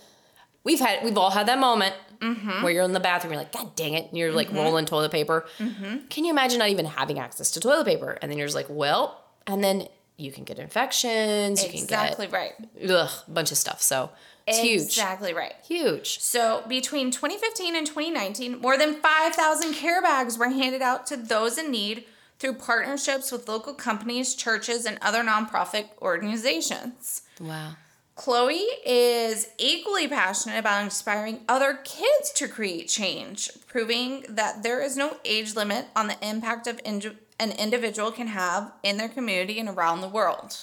We've 0.64 0.80
had, 0.80 1.04
we've 1.04 1.16
all 1.16 1.30
had 1.30 1.46
that 1.48 1.58
moment 1.58 1.94
mm-hmm. 2.20 2.62
where 2.62 2.72
you're 2.72 2.84
in 2.84 2.92
the 2.92 3.00
bathroom, 3.00 3.32
you're 3.32 3.42
like, 3.42 3.52
God 3.52 3.76
dang 3.76 3.94
it, 3.94 4.08
and 4.08 4.18
you're 4.18 4.32
like 4.32 4.48
mm-hmm. 4.48 4.56
rolling 4.56 4.86
toilet 4.86 5.12
paper. 5.12 5.46
Mm-hmm. 5.58 6.06
Can 6.08 6.24
you 6.24 6.30
imagine 6.30 6.58
not 6.58 6.70
even 6.70 6.86
having 6.86 7.18
access 7.18 7.50
to 7.52 7.60
toilet 7.60 7.84
paper? 7.84 8.18
And 8.22 8.30
then 8.30 8.38
you're 8.38 8.46
just 8.46 8.56
like, 8.56 8.66
well, 8.68 9.22
and 9.46 9.62
then 9.62 9.88
you 10.16 10.32
can 10.32 10.44
get 10.44 10.58
infections. 10.58 11.62
You 11.62 11.70
Exactly 11.70 12.26
right. 12.28 12.56
can 12.56 12.68
get 12.80 12.90
ugh, 12.90 13.10
a 13.26 13.30
bunch 13.30 13.50
of 13.52 13.58
stuff. 13.58 13.82
So 13.82 14.10
it's 14.46 14.58
huge, 14.58 14.82
Exactly 14.82 15.34
right. 15.34 15.54
huge. 15.66 16.20
So 16.20 16.64
between 16.68 17.10
2015 17.10 17.76
and 17.76 17.86
2019, 17.86 18.60
more 18.60 18.76
than 18.76 19.00
5,000 19.00 19.74
care 19.74 20.02
bags 20.02 20.38
were 20.38 20.48
handed 20.48 20.82
out 20.82 21.06
to 21.08 21.16
those 21.16 21.58
in 21.58 21.70
need 21.70 22.04
through 22.38 22.54
partnerships 22.54 23.32
with 23.32 23.48
local 23.48 23.74
companies, 23.74 24.34
churches, 24.34 24.86
and 24.86 24.98
other 25.00 25.22
nonprofit 25.22 25.86
organizations. 26.00 27.22
Wow. 27.40 27.76
Khloe 28.16 28.62
is 28.84 29.48
equally 29.58 30.06
passionate 30.06 30.58
about 30.58 30.84
inspiring 30.84 31.40
other 31.48 31.74
kids 31.74 32.30
to 32.36 32.46
create 32.46 32.88
change, 32.88 33.50
proving 33.66 34.24
that 34.28 34.62
there 34.62 34.80
is 34.80 34.96
no 34.96 35.16
age 35.24 35.56
limit 35.56 35.86
on 35.96 36.06
the 36.06 36.16
impact 36.26 36.68
of 36.68 36.80
indi- 36.84 37.18
an 37.40 37.50
individual 37.52 38.12
can 38.12 38.28
have 38.28 38.72
in 38.84 38.98
their 38.98 39.08
community 39.08 39.58
and 39.58 39.68
around 39.68 40.00
the 40.00 40.08
world. 40.08 40.58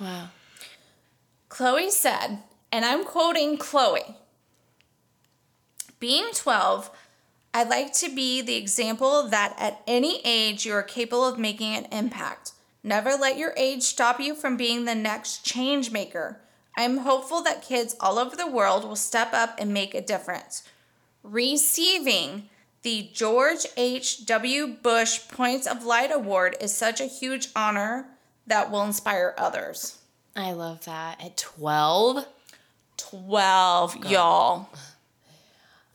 Wow. 0.00 0.30
Khloe 1.48 1.90
said, 1.90 2.42
and 2.72 2.84
I'm 2.84 3.04
quoting 3.04 3.56
Khloe 3.56 4.16
Being 6.00 6.30
12, 6.34 6.90
I'd 7.54 7.68
like 7.68 7.92
to 7.94 8.12
be 8.12 8.42
the 8.42 8.56
example 8.56 9.28
that 9.28 9.54
at 9.58 9.80
any 9.86 10.20
age 10.24 10.66
you 10.66 10.74
are 10.74 10.82
capable 10.82 11.26
of 11.26 11.38
making 11.38 11.74
an 11.74 11.86
impact. 11.92 12.52
Never 12.82 13.12
let 13.12 13.38
your 13.38 13.54
age 13.56 13.84
stop 13.84 14.20
you 14.20 14.34
from 14.34 14.56
being 14.56 14.84
the 14.84 14.94
next 14.94 15.44
change 15.44 15.92
maker. 15.92 16.40
I'm 16.76 16.98
hopeful 16.98 17.42
that 17.42 17.62
kids 17.62 17.96
all 18.00 18.18
over 18.18 18.36
the 18.36 18.46
world 18.50 18.84
will 18.84 18.96
step 18.96 19.32
up 19.32 19.56
and 19.58 19.72
make 19.72 19.94
a 19.94 20.00
difference. 20.00 20.62
Receiving 21.22 22.48
the 22.82 23.10
George 23.12 23.66
H.W. 23.76 24.66
Bush 24.82 25.26
Points 25.28 25.66
of 25.66 25.84
Light 25.84 26.10
Award 26.12 26.56
is 26.60 26.74
such 26.74 27.00
a 27.00 27.06
huge 27.06 27.48
honor 27.56 28.06
that 28.46 28.70
will 28.70 28.82
inspire 28.82 29.34
others. 29.36 29.98
I 30.36 30.52
love 30.52 30.84
that. 30.84 31.20
At 31.24 31.36
12, 31.36 32.26
12, 32.96 33.96
y'all. 34.06 34.68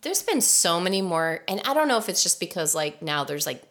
there's 0.01 0.23
been 0.23 0.41
so 0.41 0.79
many 0.79 1.01
more 1.01 1.41
and 1.47 1.61
i 1.65 1.73
don't 1.73 1.87
know 1.87 1.97
if 1.97 2.09
it's 2.09 2.23
just 2.23 2.39
because 2.39 2.73
like 2.73 3.01
now 3.01 3.23
there's 3.23 3.45
like 3.45 3.61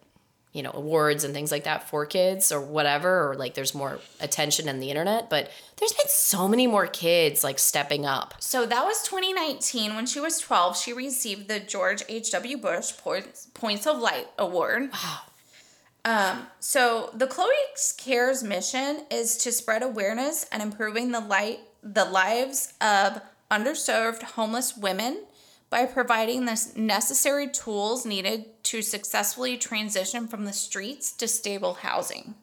you 0.52 0.62
know 0.62 0.70
awards 0.74 1.22
and 1.24 1.32
things 1.32 1.52
like 1.52 1.64
that 1.64 1.88
for 1.88 2.04
kids 2.04 2.50
or 2.50 2.60
whatever 2.60 3.30
or 3.30 3.36
like 3.36 3.54
there's 3.54 3.74
more 3.74 4.00
attention 4.20 4.68
in 4.68 4.80
the 4.80 4.90
internet 4.90 5.30
but 5.30 5.50
there's 5.76 5.92
been 5.92 6.08
so 6.08 6.48
many 6.48 6.66
more 6.66 6.86
kids 6.86 7.44
like 7.44 7.58
stepping 7.58 8.04
up 8.04 8.34
So 8.40 8.66
that 8.66 8.84
was 8.84 9.02
2019. 9.02 9.94
When 9.94 10.06
she 10.06 10.20
was 10.20 10.38
12, 10.38 10.76
she 10.76 10.92
received 10.92 11.48
the 11.48 11.60
George 11.60 12.02
H.W. 12.08 12.56
Bush 12.58 12.92
Points, 12.98 13.86
of 13.86 13.98
Light 13.98 14.28
Award. 14.38 14.90
Wow. 14.92 15.20
Um, 16.04 16.46
so 16.58 17.10
the 17.14 17.26
Khloe 17.26 17.48
Kares 17.76 18.42
mission 18.42 19.04
is 19.10 19.36
to 19.38 19.52
spread 19.52 19.82
awareness 19.82 20.46
and 20.50 20.62
improving 20.62 21.12
the 21.12 21.20
light 21.20 21.60
the 21.82 22.04
lives 22.04 22.72
of 22.80 23.20
underserved 23.50 24.22
homeless 24.22 24.76
women 24.76 25.24
by 25.70 25.86
providing 25.86 26.44
the 26.44 26.72
necessary 26.76 27.48
tools 27.48 28.04
needed 28.04 28.44
to 28.64 28.82
successfully 28.82 29.56
transition 29.56 30.26
from 30.26 30.44
the 30.44 30.52
streets 30.52 31.12
to 31.12 31.28
stable 31.28 31.74
housing. 31.74 32.34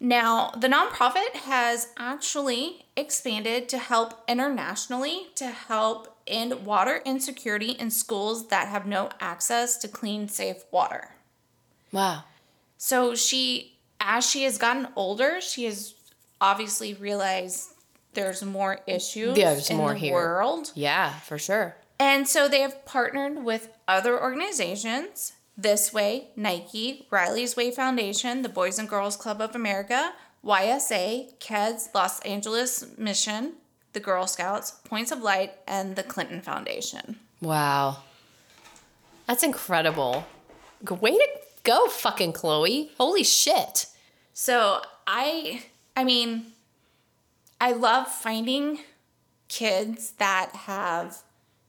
Now, 0.00 0.50
the 0.50 0.66
nonprofit 0.68 1.34
has 1.44 1.88
actually 1.96 2.86
expanded 2.96 3.68
to 3.68 3.78
help 3.78 4.22
internationally 4.28 5.28
to 5.36 5.46
help 5.46 6.16
end 6.26 6.66
water 6.66 7.00
insecurity 7.04 7.70
in 7.70 7.90
schools 7.90 8.48
that 8.48 8.66
have 8.68 8.86
no 8.86 9.10
access 9.20 9.76
to 9.78 9.88
clean, 9.88 10.28
safe 10.28 10.64
water. 10.72 11.10
wow 11.92 12.24
So 12.76 13.14
she, 13.14 13.76
as 14.00 14.28
she 14.28 14.42
has 14.42 14.58
gotten 14.58 14.88
older, 14.96 15.40
she 15.40 15.64
has 15.66 15.94
obviously 16.40 16.92
realized 16.94 17.70
there's 18.14 18.42
more 18.44 18.80
issues 18.86 19.38
Yeah, 19.38 19.52
there's 19.52 19.70
in 19.70 19.76
more 19.76 19.92
the 19.92 19.98
here. 20.00 20.14
world. 20.14 20.72
yeah 20.74 21.12
for 21.20 21.38
sure 21.38 21.76
And 21.98 22.28
so 22.28 22.48
they 22.48 22.60
have 22.60 22.84
partnered 22.84 23.44
with 23.44 23.70
other 23.88 24.20
organizations. 24.20 25.32
This 25.58 25.90
Way, 25.92 26.28
Nike, 26.36 27.06
Riley's 27.10 27.56
Way 27.56 27.70
Foundation, 27.70 28.42
the 28.42 28.50
Boys 28.50 28.78
and 28.78 28.86
Girls 28.88 29.16
Club 29.16 29.40
of 29.40 29.54
America, 29.54 30.12
YSA, 30.44 31.32
KEDS, 31.38 31.88
Los 31.94 32.20
Angeles 32.20 32.84
Mission, 32.98 33.54
the 33.94 34.00
Girl 34.00 34.26
Scouts, 34.26 34.72
Points 34.84 35.10
of 35.10 35.22
Light, 35.22 35.54
and 35.66 35.96
the 35.96 36.02
Clinton 36.02 36.42
Foundation. 36.42 37.16
wow. 37.40 37.98
That's 39.26 39.42
incredible. 39.42 40.24
Way 40.88 41.12
to 41.16 41.28
go 41.64 41.88
fucking 41.88 42.32
Khloe. 42.32 42.90
Holy 42.96 43.24
shit. 43.24 43.86
So 44.34 44.82
I 45.06 45.64
I 45.96 46.04
mean 46.04 46.52
I 47.60 47.72
love 47.72 48.06
finding 48.06 48.80
kids 49.48 50.12
that 50.18 50.50
have 50.54 51.22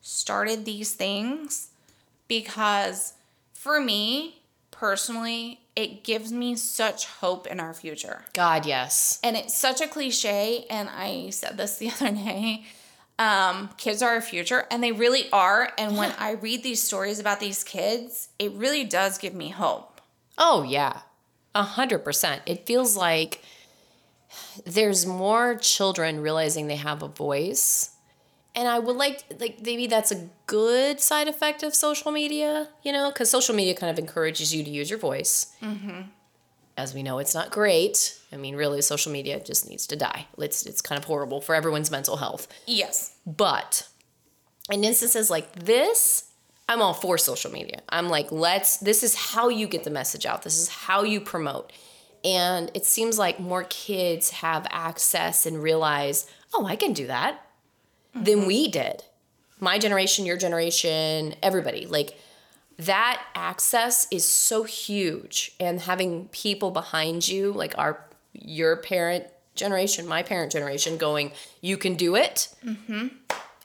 started 0.08 0.64
these 0.64 0.94
things 0.94 1.68
because 2.30 3.14
for 3.54 3.80
me 3.82 4.40
personally 4.72 5.60
it 5.76 6.04
gives 6.06 6.32
me 6.32 6.56
such 6.56 7.06
hope 7.06 7.46
in 7.46 7.60
our 7.60 7.74
future. 7.74 8.24
god 8.34 8.66
yes 8.66 9.20
And 9.22 9.36
it's 9.36 9.58
such 9.58 9.82
a 9.82 9.88
cliche 9.88 10.66
and 10.70 10.88
I 10.90 11.30
said 11.32 11.58
this 11.58 11.78
the 11.78 11.90
other 12.00 12.12
day 12.12 12.64
um, 13.20 13.70
kids 13.78 14.02
are 14.02 14.14
our 14.14 14.22
future 14.22 14.66
and 14.72 14.82
they 14.82 14.94
really 14.94 15.30
are 15.34 15.74
and 15.78 15.98
when 15.98 16.14
I 16.20 16.32
read 16.32 16.64
these 16.64 16.82
stories 16.82 17.20
about 17.20 17.42
these 17.42 17.66
kids 17.66 18.30
it 18.40 18.54
really 18.54 18.86
does 18.86 19.18
give 19.18 19.34
me 19.34 19.50
hope. 19.50 20.00
Oh 20.38 20.64
yeah, 20.64 21.02
a 21.54 21.64
hundred 21.64 22.00
percent. 22.06 22.44
It 22.46 22.66
feels 22.66 22.96
like 22.96 23.42
there's 24.66 25.06
more 25.06 25.56
children 25.56 26.22
realizing 26.22 26.68
they 26.68 26.76
have 26.76 27.02
a 27.02 27.08
voice, 27.08 27.90
and 28.58 28.68
I 28.68 28.80
would 28.80 28.96
like 28.98 29.24
like 29.40 29.62
maybe 29.64 29.86
that's 29.86 30.12
a 30.12 30.28
good 30.48 31.00
side 31.00 31.28
effect 31.28 31.62
of 31.62 31.76
social 31.76 32.12
media, 32.12 32.70
you 32.82 32.92
know, 32.92 33.10
because 33.10 33.30
social 33.30 33.56
media 33.56 33.76
kind 33.76 33.92
of 33.92 34.00
encourages 34.00 34.54
you 34.54 34.64
to 34.64 34.70
use 34.70 34.90
your 34.90 35.00
voice. 35.00 35.54
Mm-hmm. 35.62 36.02
As 36.76 36.94
we 36.94 37.04
know, 37.04 37.20
it's 37.20 37.36
not 37.36 37.52
great. 37.52 38.18
I 38.32 38.38
mean, 38.38 38.56
really, 38.56 38.82
social 38.82 39.12
media 39.12 39.40
just 39.40 39.70
needs 39.70 39.86
to 39.88 39.96
die. 39.96 40.26
It's 40.40 40.66
it's 40.66 40.82
kind 40.82 40.98
of 40.98 41.06
horrible 41.06 41.40
for 41.40 41.54
everyone's 41.54 41.92
mental 41.92 42.18
health. 42.18 42.48
Yes. 42.66 43.16
But 43.28 43.88
in 44.72 44.84
instances 44.84 45.30
like 45.30 45.54
this, 45.54 46.32
I'm 46.68 46.82
all 46.82 46.96
for 46.96 47.20
social 47.20 47.52
media. 47.52 47.82
I'm 47.90 48.10
like, 48.10 48.32
let's, 48.32 48.78
this 48.78 49.02
is 49.04 49.16
how 49.16 49.48
you 49.48 49.68
get 49.68 49.86
the 49.86 49.90
message 49.90 50.26
out. 50.26 50.42
This 50.42 50.58
is 50.60 50.68
how 50.68 51.04
you 51.04 51.22
promote. 51.22 51.72
And 52.26 52.70
it 52.74 52.86
seems 52.86 53.18
like 53.18 53.40
more 53.40 53.64
kids 53.64 54.32
have 54.32 54.68
access 54.70 55.46
and 55.46 55.64
realize, 55.64 56.28
oh, 56.54 56.66
I 56.66 56.76
can 56.76 56.92
do 56.92 57.08
that 57.08 57.47
than 58.23 58.45
we 58.45 58.68
did. 58.68 59.03
My 59.60 59.80
generation, 59.80 60.26
your 60.26 60.38
generation, 60.38 61.35
everybody. 61.41 61.85
Like, 61.85 62.18
that 62.80 63.22
access 63.34 64.07
is 64.11 64.23
so 64.23 64.64
huge. 64.64 65.53
And 65.60 65.80
having 65.81 66.27
people 66.27 66.69
behind 66.72 67.27
you, 67.27 67.52
like 67.52 67.76
our, 67.77 68.06
your 68.34 68.76
parent 68.77 69.26
generation, 69.56 70.06
my 70.07 70.22
parent 70.22 70.52
generation, 70.52 70.98
going, 70.98 71.31
you 71.61 71.77
can 71.77 71.95
do 71.95 72.15
it 72.15 72.49
Mhm. 72.64 73.10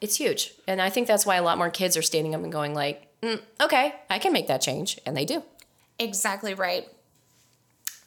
it's 0.01 0.15
huge 0.17 0.53
and 0.67 0.81
i 0.81 0.89
think 0.89 1.07
that's 1.07 1.25
why 1.25 1.35
a 1.35 1.43
lot 1.43 1.57
more 1.57 1.69
kids 1.69 1.95
are 1.95 2.01
standing 2.01 2.33
up 2.35 2.41
and 2.43 2.51
going 2.51 2.73
like 2.73 3.07
mm, 3.21 3.39
okay 3.61 3.93
i 4.09 4.17
can 4.19 4.33
make 4.33 4.47
that 4.47 4.59
change 4.59 4.99
and 5.05 5.15
they 5.15 5.23
do 5.25 5.43
Exactly 5.99 6.53
right. 6.55 6.87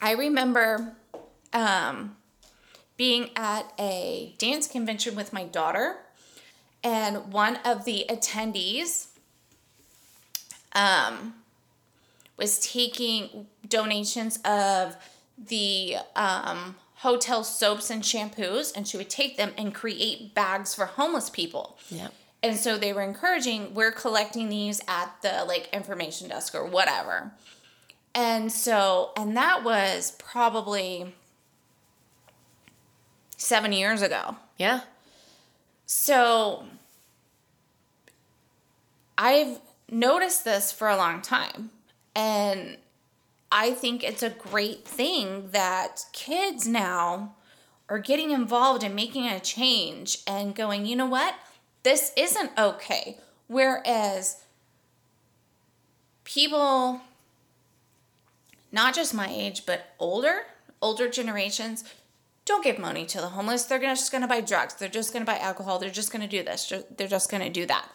I 0.01 0.11
remember 0.11 0.93
um, 1.53 2.17
being 2.97 3.29
at 3.35 3.71
a 3.79 4.35
dance 4.37 4.67
convention 4.67 5.15
with 5.15 5.31
my 5.31 5.45
daughter, 5.45 5.95
and 6.83 7.31
one 7.31 7.57
of 7.65 7.85
the 7.85 8.05
attendees 8.09 9.07
um, 10.73 11.33
was 12.37 12.59
taking 12.59 13.47
donations 13.67 14.37
of 14.45 14.95
the 15.37 15.97
um, 16.15 16.75
hotel 16.95 17.43
soaps 17.43 17.89
and 17.89 18.03
shampoos, 18.03 18.75
and 18.75 18.87
she 18.87 18.97
would 18.97 19.09
take 19.09 19.37
them 19.37 19.51
and 19.57 19.73
create 19.73 20.33
bags 20.33 20.73
for 20.73 20.85
homeless 20.85 21.29
people. 21.29 21.77
yeah 21.89 22.07
And 22.41 22.55
so 22.57 22.77
they 22.77 22.93
were 22.93 23.01
encouraging, 23.01 23.73
we're 23.73 23.91
collecting 23.91 24.49
these 24.49 24.81
at 24.87 25.15
the 25.21 25.43
like 25.47 25.69
information 25.73 26.29
desk 26.29 26.55
or 26.55 26.65
whatever. 26.65 27.31
And 28.15 28.51
so, 28.51 29.11
and 29.15 29.37
that 29.37 29.63
was 29.63 30.13
probably 30.17 31.13
seven 33.35 33.71
years 33.71 34.01
ago. 34.01 34.37
yeah 34.57 34.81
So 35.87 36.65
I've 39.17 39.59
noticed 39.89 40.43
this 40.43 40.71
for 40.71 40.89
a 40.89 40.97
long 40.97 41.21
time. 41.21 41.71
And 42.13 42.77
I 43.51 43.71
think 43.71 44.03
it's 44.03 44.21
a 44.21 44.29
great 44.29 44.85
thing 44.85 45.49
that 45.51 46.05
kids 46.11 46.67
now 46.67 47.35
are 47.89 47.99
getting 47.99 48.31
involved 48.31 48.83
and 48.83 48.93
making 48.93 49.27
a 49.27 49.39
change 49.39 50.19
and 50.27 50.53
going, 50.53 50.85
you 50.85 50.95
know 50.97 51.05
what? 51.05 51.35
This 51.83 52.11
isn't 52.17 52.51
okay. 52.57 53.17
Whereas 53.47 54.43
people, 56.25 56.99
not 58.73 58.93
just 58.93 59.13
my 59.13 59.29
age, 59.29 59.65
but 59.65 59.93
older, 59.99 60.47
older 60.81 61.07
generations, 61.07 61.85
don't 62.47 62.63
give 62.63 62.79
money 62.79 63.05
to 63.05 63.21
the 63.21 63.27
homeless. 63.27 63.65
They're 63.65 63.77
gonna, 63.77 63.95
just 63.95 64.11
going 64.11 64.23
to 64.23 64.27
buy 64.27 64.41
drugs. 64.41 64.73
They're 64.73 64.89
just 64.89 65.13
going 65.13 65.23
to 65.23 65.31
buy 65.31 65.37
alcohol. 65.37 65.77
They're 65.77 65.89
just 65.89 66.11
going 66.11 66.23
to 66.23 66.27
do 66.27 66.43
this. 66.43 66.73
They're 66.97 67.07
just 67.07 67.29
going 67.29 67.43
to 67.43 67.49
do 67.49 67.67
that. 67.67 67.89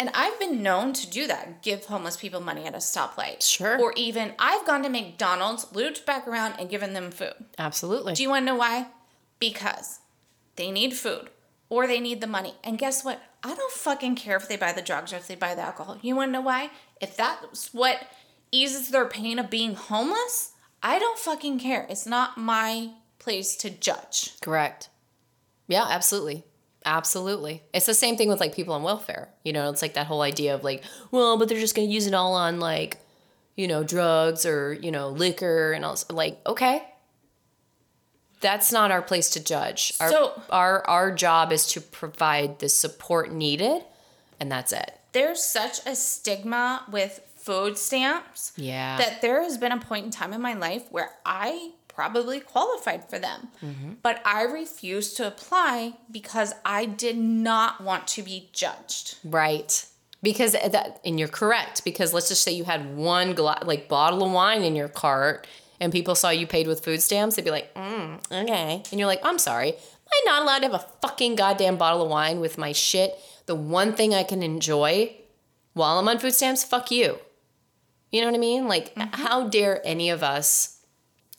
And 0.00 0.10
I've 0.12 0.38
been 0.40 0.62
known 0.62 0.92
to 0.94 1.08
do 1.08 1.26
that, 1.28 1.62
give 1.62 1.84
homeless 1.84 2.16
people 2.16 2.40
money 2.40 2.64
at 2.64 2.74
a 2.74 2.78
stoplight. 2.78 3.42
Sure. 3.42 3.80
Or 3.80 3.92
even 3.96 4.32
I've 4.38 4.66
gone 4.66 4.82
to 4.82 4.88
McDonald's, 4.88 5.72
looped 5.72 6.04
back 6.04 6.26
around, 6.26 6.54
and 6.58 6.68
given 6.68 6.94
them 6.94 7.10
food. 7.10 7.34
Absolutely. 7.58 8.14
Do 8.14 8.22
you 8.22 8.28
want 8.28 8.42
to 8.42 8.46
know 8.46 8.56
why? 8.56 8.88
Because 9.38 10.00
they 10.56 10.70
need 10.70 10.94
food 10.94 11.30
or 11.68 11.86
they 11.86 12.00
need 12.00 12.20
the 12.20 12.26
money. 12.26 12.54
And 12.64 12.78
guess 12.78 13.04
what? 13.04 13.22
I 13.44 13.54
don't 13.54 13.72
fucking 13.72 14.16
care 14.16 14.36
if 14.36 14.48
they 14.48 14.56
buy 14.56 14.72
the 14.72 14.82
drugs 14.82 15.12
or 15.12 15.16
if 15.16 15.28
they 15.28 15.36
buy 15.36 15.54
the 15.54 15.62
alcohol. 15.62 15.98
You 16.02 16.16
want 16.16 16.28
to 16.28 16.32
know 16.32 16.40
why? 16.40 16.70
If 17.00 17.16
that's 17.16 17.72
what 17.72 18.00
eases 18.50 18.90
their 18.90 19.06
pain 19.06 19.38
of 19.38 19.50
being 19.50 19.74
homeless, 19.74 20.52
I 20.82 20.98
don't 20.98 21.18
fucking 21.18 21.60
care. 21.60 21.86
It's 21.88 22.06
not 22.06 22.36
my 22.36 22.90
place 23.18 23.56
to 23.56 23.70
judge. 23.70 24.38
Correct. 24.40 24.88
Yeah, 25.68 25.86
absolutely. 25.88 26.44
Absolutely. 26.84 27.62
It's 27.72 27.86
the 27.86 27.94
same 27.94 28.16
thing 28.16 28.28
with 28.28 28.40
like 28.40 28.54
people 28.54 28.74
on 28.74 28.82
welfare. 28.82 29.30
You 29.42 29.52
know, 29.54 29.70
it's 29.70 29.80
like 29.80 29.94
that 29.94 30.06
whole 30.06 30.20
idea 30.22 30.54
of 30.54 30.62
like, 30.62 30.82
well, 31.10 31.38
but 31.38 31.48
they're 31.48 31.58
just 31.60 31.74
going 31.74 31.88
to 31.88 31.94
use 31.94 32.06
it 32.06 32.12
all 32.14 32.34
on 32.34 32.60
like, 32.60 32.98
you 33.56 33.66
know, 33.66 33.82
drugs 33.82 34.44
or, 34.44 34.74
you 34.74 34.90
know, 34.90 35.08
liquor 35.08 35.72
and 35.72 35.84
all 35.84 35.96
like, 36.10 36.38
okay. 36.46 36.82
That's 38.40 38.70
not 38.72 38.90
our 38.90 39.00
place 39.00 39.30
to 39.30 39.42
judge. 39.42 39.94
Our, 40.00 40.10
So- 40.10 40.42
our 40.50 40.86
our 40.86 41.10
job 41.14 41.52
is 41.52 41.66
to 41.68 41.80
provide 41.80 42.58
the 42.58 42.68
support 42.68 43.32
needed 43.32 43.82
and 44.38 44.52
that's 44.52 44.72
it. 44.72 44.90
There's 45.12 45.42
such 45.42 45.78
a 45.86 45.94
stigma 45.96 46.84
with 46.90 47.20
food 47.36 47.78
stamps. 47.78 48.52
Yeah. 48.56 48.98
that 48.98 49.22
there 49.22 49.42
has 49.42 49.56
been 49.56 49.72
a 49.72 49.78
point 49.78 50.04
in 50.06 50.10
time 50.10 50.32
in 50.34 50.42
my 50.42 50.54
life 50.54 50.82
where 50.90 51.10
I 51.24 51.70
probably 51.94 52.40
qualified 52.40 53.08
for 53.08 53.18
them, 53.18 53.48
but 54.02 54.20
I 54.24 54.42
refused 54.42 55.16
to 55.18 55.26
apply 55.26 55.94
because 56.10 56.54
I 56.64 56.84
did 56.84 57.16
not 57.16 57.80
want 57.80 58.06
to 58.08 58.22
be 58.22 58.48
judged. 58.52 59.16
Right. 59.24 59.86
Because 60.22 60.52
that, 60.52 61.00
and 61.04 61.18
you're 61.18 61.28
correct. 61.28 61.84
Because 61.84 62.12
let's 62.14 62.28
just 62.28 62.42
say 62.42 62.52
you 62.52 62.64
had 62.64 62.96
one 62.96 63.34
gla- 63.34 63.62
like 63.64 63.88
bottle 63.88 64.24
of 64.24 64.32
wine 64.32 64.62
in 64.62 64.74
your 64.74 64.88
cart, 64.88 65.46
and 65.80 65.92
people 65.92 66.14
saw 66.14 66.30
you 66.30 66.46
paid 66.46 66.66
with 66.66 66.84
food 66.84 67.02
stamps, 67.02 67.36
they'd 67.36 67.44
be 67.44 67.50
like, 67.50 67.74
mm, 67.74 68.18
okay, 68.32 68.82
and 68.90 68.98
you're 68.98 69.08
like, 69.08 69.24
I'm 69.24 69.38
sorry, 69.38 69.70
am 69.72 69.76
I 70.12 70.22
not 70.24 70.42
allowed 70.42 70.58
to 70.60 70.66
have 70.66 70.74
a 70.74 70.86
fucking 71.02 71.36
goddamn 71.36 71.76
bottle 71.76 72.02
of 72.02 72.10
wine 72.10 72.40
with 72.40 72.56
my 72.58 72.72
shit? 72.72 73.14
The 73.46 73.54
one 73.54 73.92
thing 73.92 74.14
I 74.14 74.22
can 74.22 74.42
enjoy 74.42 75.14
while 75.74 75.98
I'm 75.98 76.08
on 76.08 76.18
food 76.18 76.32
stamps, 76.32 76.64
fuck 76.64 76.90
you. 76.90 77.18
You 78.10 78.20
know 78.20 78.28
what 78.28 78.36
I 78.36 78.38
mean? 78.38 78.68
Like, 78.68 78.92
how 78.96 79.48
dare 79.48 79.82
any 79.84 80.08
of 80.08 80.22
us 80.22 80.73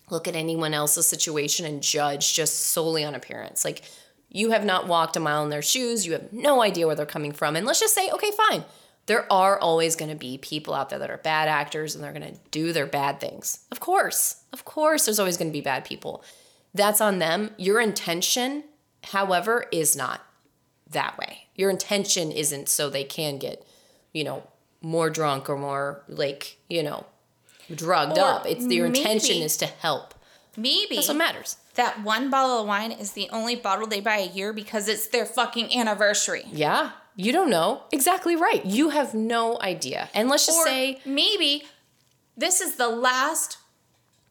look 0.10 0.28
at 0.28 0.36
anyone 0.36 0.74
else's 0.74 1.08
situation 1.08 1.66
and 1.66 1.82
judge 1.82 2.34
just 2.34 2.68
solely 2.68 3.04
on 3.04 3.16
appearance? 3.16 3.66
Like, 3.66 3.84
you 4.30 4.52
have 4.52 4.66
not 4.66 4.88
walked 4.88 5.16
a 5.16 5.20
mile 5.20 5.44
in 5.44 5.50
their 5.50 5.62
shoes. 5.62 6.06
You 6.06 6.12
have 6.14 6.34
no 6.34 6.62
idea 6.62 6.88
where 6.88 6.96
they're 6.96 7.06
coming 7.06 7.32
from. 7.32 7.56
And 7.56 7.66
let's 7.66 7.80
just 7.80 7.96
say, 7.96 8.10
okay, 8.12 8.32
fine. 8.50 8.66
There 9.06 9.32
are 9.32 9.60
always 9.60 9.96
going 9.96 10.10
to 10.10 10.18
be 10.18 10.38
people 10.38 10.74
out 10.74 10.90
there 10.90 11.00
that 11.00 11.12
are 11.12 11.18
bad 11.18 11.48
actors 11.48 11.96
and 11.96 12.04
they're 12.04 12.12
going 12.12 12.34
to 12.34 12.40
do 12.52 12.74
their 12.74 12.88
bad 12.88 13.20
things. 13.20 13.66
Of 13.72 13.80
course. 13.80 14.44
Of 14.52 14.66
course, 14.66 15.06
there's 15.06 15.20
always 15.20 15.38
going 15.38 15.52
to 15.52 15.54
be 15.54 15.62
bad 15.62 15.86
people. 15.86 16.24
That's 16.74 17.00
on 17.00 17.20
them. 17.20 17.52
Your 17.58 17.80
intention, 17.80 18.64
however, 19.04 19.68
is 19.72 19.96
not 19.96 20.22
that 20.90 21.18
way. 21.18 21.48
Your 21.56 21.70
intention 21.70 22.32
isn't 22.32 22.68
so 22.68 22.90
they 22.90 23.04
can 23.04 23.38
get, 23.38 23.66
you 24.12 24.24
know, 24.24 24.44
more 24.82 25.10
drunk 25.10 25.50
or 25.50 25.58
more 25.58 26.04
like, 26.08 26.58
you 26.68 26.84
know, 26.84 27.06
drugged 27.74 28.18
Or 28.18 28.26
up. 28.26 28.46
It's 28.46 28.66
your 28.68 28.88
intention 28.88 29.38
is 29.42 29.58
to 29.58 29.66
help. 29.66 30.14
Maybe 30.58 30.96
That's 30.96 31.10
what 31.10 31.18
matters. 31.18 31.58
that 31.76 32.02
one 32.04 32.30
bottle 32.30 32.60
of 32.62 32.68
wine 32.68 32.92
is 32.94 33.12
the 33.12 33.30
only 33.32 33.56
bottle 33.56 33.88
they 33.88 34.00
buy 34.00 34.18
a 34.18 34.28
year 34.28 34.54
because 34.54 34.88
it's 34.88 35.08
their 35.08 35.26
fucking 35.26 35.76
anniversary. 35.78 36.44
Yeah. 36.52 36.92
You 37.18 37.32
don't 37.34 37.50
know. 37.50 37.84
Exactly 37.92 38.36
right. 38.36 38.66
You 38.66 38.90
have 38.90 39.14
no 39.14 39.60
idea. 39.62 40.10
And 40.14 40.30
let's 40.30 40.46
just 40.46 40.60
Or 40.60 40.66
say, 40.66 41.00
maybe 41.06 41.64
this 42.38 42.62
is 42.62 42.76
the 42.76 42.88
last 42.90 43.58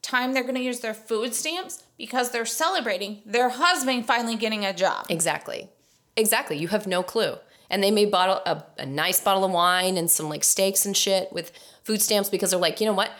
time 0.02 0.32
they're 0.32 0.43
going 0.43 0.55
to 0.55 0.61
use 0.62 0.81
their 0.81 0.94
food 0.94 1.35
stamps 1.35 1.82
because 1.98 2.31
they're 2.31 2.44
celebrating 2.47 3.23
their 3.27 3.48
husband 3.51 4.06
finally 4.06 4.36
getting 4.36 4.65
a 4.65 4.73
job. 4.73 5.06
exactly. 5.11 5.69
Exactly. 6.16 6.56
You 6.56 6.69
have 6.69 6.86
no 6.86 7.02
clue. 7.02 7.36
And 7.70 7.82
they 7.82 7.90
may 7.90 8.06
bottle 8.06 8.40
a, 8.46 8.64
a 8.78 8.86
nice 8.86 9.20
bottle 9.20 9.44
of 9.44 9.50
wine 9.50 9.96
and 9.96 10.10
some 10.10 10.28
like 10.28 10.44
steaks 10.44 10.86
and 10.86 10.96
shit 10.96 11.32
with 11.32 11.52
food 11.82 12.02
stamps 12.02 12.28
because 12.28 12.50
they're 12.50 12.60
like, 12.60 12.80
you 12.80 12.86
know 12.86 12.92
what? 12.92 13.10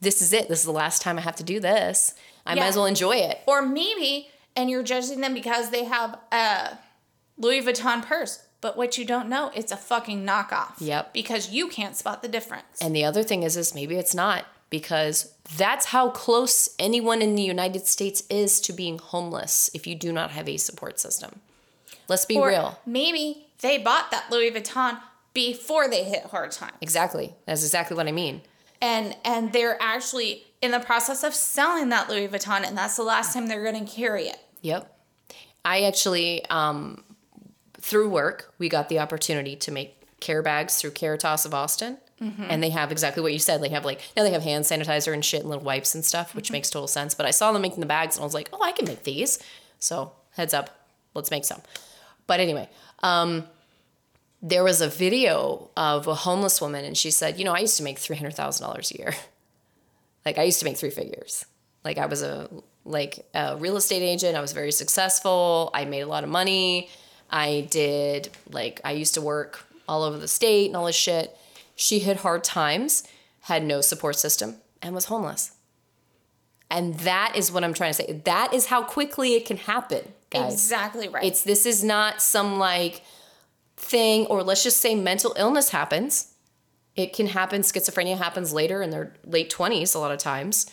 This 0.00 0.22
is 0.22 0.32
it. 0.32 0.48
This 0.48 0.60
is 0.60 0.64
the 0.64 0.72
last 0.72 1.02
time 1.02 1.18
I 1.18 1.20
have 1.22 1.36
to 1.36 1.42
do 1.42 1.60
this. 1.60 2.14
I 2.46 2.54
might 2.54 2.68
as 2.68 2.76
well 2.76 2.86
enjoy 2.86 3.16
it. 3.16 3.40
Or 3.46 3.62
maybe, 3.62 4.28
and 4.56 4.70
you're 4.70 4.82
judging 4.82 5.20
them 5.20 5.34
because 5.34 5.70
they 5.70 5.84
have 5.84 6.18
a 6.32 6.78
Louis 7.36 7.62
Vuitton 7.62 8.04
purse. 8.04 8.42
But 8.60 8.76
what 8.76 8.98
you 8.98 9.04
don't 9.04 9.28
know, 9.28 9.50
it's 9.54 9.72
a 9.72 9.76
fucking 9.76 10.26
knockoff. 10.26 10.74
Yep. 10.78 11.14
Because 11.14 11.50
you 11.50 11.68
can't 11.68 11.96
spot 11.96 12.22
the 12.22 12.28
difference. 12.28 12.80
And 12.80 12.94
the 12.94 13.04
other 13.04 13.22
thing 13.22 13.42
is, 13.42 13.56
is 13.56 13.74
maybe 13.74 13.96
it's 13.96 14.14
not 14.14 14.44
because 14.68 15.34
that's 15.56 15.86
how 15.86 16.10
close 16.10 16.68
anyone 16.78 17.22
in 17.22 17.34
the 17.34 17.42
United 17.42 17.86
States 17.86 18.22
is 18.30 18.60
to 18.62 18.72
being 18.72 18.98
homeless 18.98 19.70
if 19.74 19.86
you 19.86 19.94
do 19.94 20.12
not 20.12 20.30
have 20.30 20.48
a 20.48 20.56
support 20.56 21.00
system. 21.00 21.40
Let's 22.08 22.24
be 22.24 22.36
or 22.36 22.48
real. 22.48 22.78
maybe 22.84 23.46
they 23.60 23.78
bought 23.78 24.10
that 24.10 24.30
Louis 24.30 24.50
Vuitton 24.50 25.00
before 25.34 25.88
they 25.88 26.04
hit 26.04 26.24
hard 26.24 26.52
times. 26.52 26.76
Exactly. 26.80 27.34
That's 27.46 27.62
exactly 27.62 27.96
what 27.96 28.08
I 28.08 28.12
mean. 28.12 28.42
And 28.80 29.16
and 29.24 29.52
they're 29.52 29.76
actually 29.80 30.44
in 30.62 30.70
the 30.70 30.80
process 30.80 31.22
of 31.22 31.34
selling 31.34 31.90
that 31.90 32.08
Louis 32.08 32.28
Vuitton, 32.28 32.66
and 32.66 32.76
that's 32.76 32.96
the 32.96 33.02
last 33.02 33.34
time 33.34 33.46
they're 33.46 33.64
gonna 33.64 33.86
carry 33.86 34.24
it. 34.24 34.38
Yep. 34.62 34.96
I 35.64 35.82
actually, 35.82 36.44
um, 36.46 37.04
through 37.74 38.08
work, 38.08 38.54
we 38.58 38.68
got 38.68 38.88
the 38.88 38.98
opportunity 38.98 39.56
to 39.56 39.70
make 39.70 39.96
care 40.20 40.42
bags 40.42 40.76
through 40.76 40.92
Caritas 40.92 41.44
of 41.44 41.54
Austin. 41.54 41.98
And 42.50 42.62
they 42.62 42.68
have 42.68 42.92
exactly 42.92 43.22
what 43.22 43.32
you 43.32 43.38
said. 43.38 43.62
They 43.62 43.70
have 43.70 43.86
like, 43.86 44.02
now 44.14 44.24
they 44.24 44.32
have 44.32 44.42
hand 44.42 44.66
sanitizer 44.66 45.14
and 45.14 45.24
shit 45.24 45.40
and 45.40 45.48
little 45.48 45.64
wipes 45.64 45.94
and 45.94 46.04
stuff, 46.04 46.34
which 46.34 46.52
makes 46.52 46.68
total 46.68 46.86
sense. 46.86 47.14
But 47.14 47.24
I 47.24 47.30
saw 47.30 47.50
them 47.50 47.62
making 47.62 47.80
the 47.80 47.86
bags 47.86 48.16
and 48.16 48.22
I 48.22 48.24
was 48.24 48.34
like, 48.34 48.50
oh, 48.52 48.62
I 48.62 48.72
can 48.72 48.86
make 48.86 49.04
these. 49.04 49.38
So 49.78 50.12
heads 50.32 50.52
up, 50.52 50.86
let's 51.14 51.30
make 51.30 51.46
some. 51.46 51.62
But 52.26 52.38
anyway, 52.38 52.68
um, 53.02 53.44
there 54.42 54.64
was 54.64 54.80
a 54.80 54.88
video 54.88 55.70
of 55.76 56.06
a 56.06 56.14
homeless 56.14 56.60
woman 56.60 56.84
and 56.84 56.96
she 56.96 57.10
said, 57.10 57.38
you 57.38 57.44
know, 57.44 57.52
I 57.52 57.60
used 57.60 57.76
to 57.76 57.82
make 57.82 57.98
$300,000 57.98 58.94
a 58.94 58.98
year. 58.98 59.14
like 60.24 60.38
I 60.38 60.42
used 60.44 60.58
to 60.60 60.64
make 60.64 60.76
three 60.76 60.90
figures. 60.90 61.44
Like 61.84 61.98
I 61.98 62.06
was 62.06 62.22
a 62.22 62.48
like 62.84 63.26
a 63.34 63.56
real 63.56 63.76
estate 63.76 64.02
agent. 64.02 64.36
I 64.36 64.40
was 64.40 64.52
very 64.52 64.72
successful. 64.72 65.70
I 65.74 65.84
made 65.84 66.00
a 66.00 66.06
lot 66.06 66.24
of 66.24 66.30
money. 66.30 66.88
I 67.30 67.66
did 67.70 68.30
like 68.50 68.80
I 68.84 68.92
used 68.92 69.14
to 69.14 69.20
work 69.20 69.66
all 69.88 70.02
over 70.02 70.18
the 70.18 70.28
state 70.28 70.66
and 70.66 70.76
all 70.76 70.86
this 70.86 70.96
shit. 70.96 71.36
She 71.76 71.98
hit 71.98 72.18
hard 72.18 72.44
times, 72.44 73.04
had 73.42 73.64
no 73.64 73.80
support 73.80 74.16
system, 74.16 74.56
and 74.82 74.94
was 74.94 75.06
homeless. 75.06 75.52
And 76.70 76.94
that 77.00 77.32
is 77.34 77.50
what 77.50 77.64
I'm 77.64 77.74
trying 77.74 77.90
to 77.90 77.94
say. 77.94 78.22
That 78.24 78.54
is 78.54 78.66
how 78.66 78.82
quickly 78.82 79.34
it 79.34 79.44
can 79.44 79.56
happen, 79.56 80.12
guys. 80.30 80.52
Exactly 80.52 81.08
right. 81.08 81.24
It's 81.24 81.42
this 81.42 81.66
is 81.66 81.82
not 81.84 82.22
some 82.22 82.58
like 82.58 83.02
thing, 83.76 84.26
or 84.26 84.42
let's 84.42 84.62
just 84.62 84.78
say 84.78 84.94
mental 84.94 85.34
illness 85.36 85.70
happens. 85.70 86.34
It 86.96 87.12
can 87.14 87.28
happen. 87.28 87.62
Schizophrenia 87.62 88.18
happens 88.18 88.52
later 88.52 88.82
in 88.82 88.90
their 88.90 89.14
late 89.24 89.50
20s, 89.50 89.94
a 89.94 89.98
lot 89.98 90.12
of 90.12 90.18
times. 90.18 90.66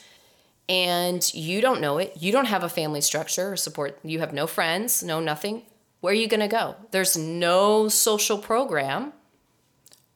And 0.70 1.34
you 1.34 1.62
don't 1.62 1.80
know 1.80 1.98
it. 1.98 2.14
You 2.20 2.32
don't 2.32 2.46
have 2.48 2.64
a 2.64 2.70
family 2.70 3.00
structure 3.02 3.54
or 3.54 3.56
support. 3.56 4.00
You 4.04 4.20
have 4.20 4.34
no 4.34 4.48
friends, 4.48 5.02
no 5.04 5.20
nothing. 5.22 5.64
Where 6.02 6.12
are 6.12 6.16
you 6.16 6.28
going 6.28 6.42
to 6.42 6.48
go? 6.48 6.76
There's 6.92 7.16
no 7.18 7.88
social 7.88 8.38
program. 8.38 9.14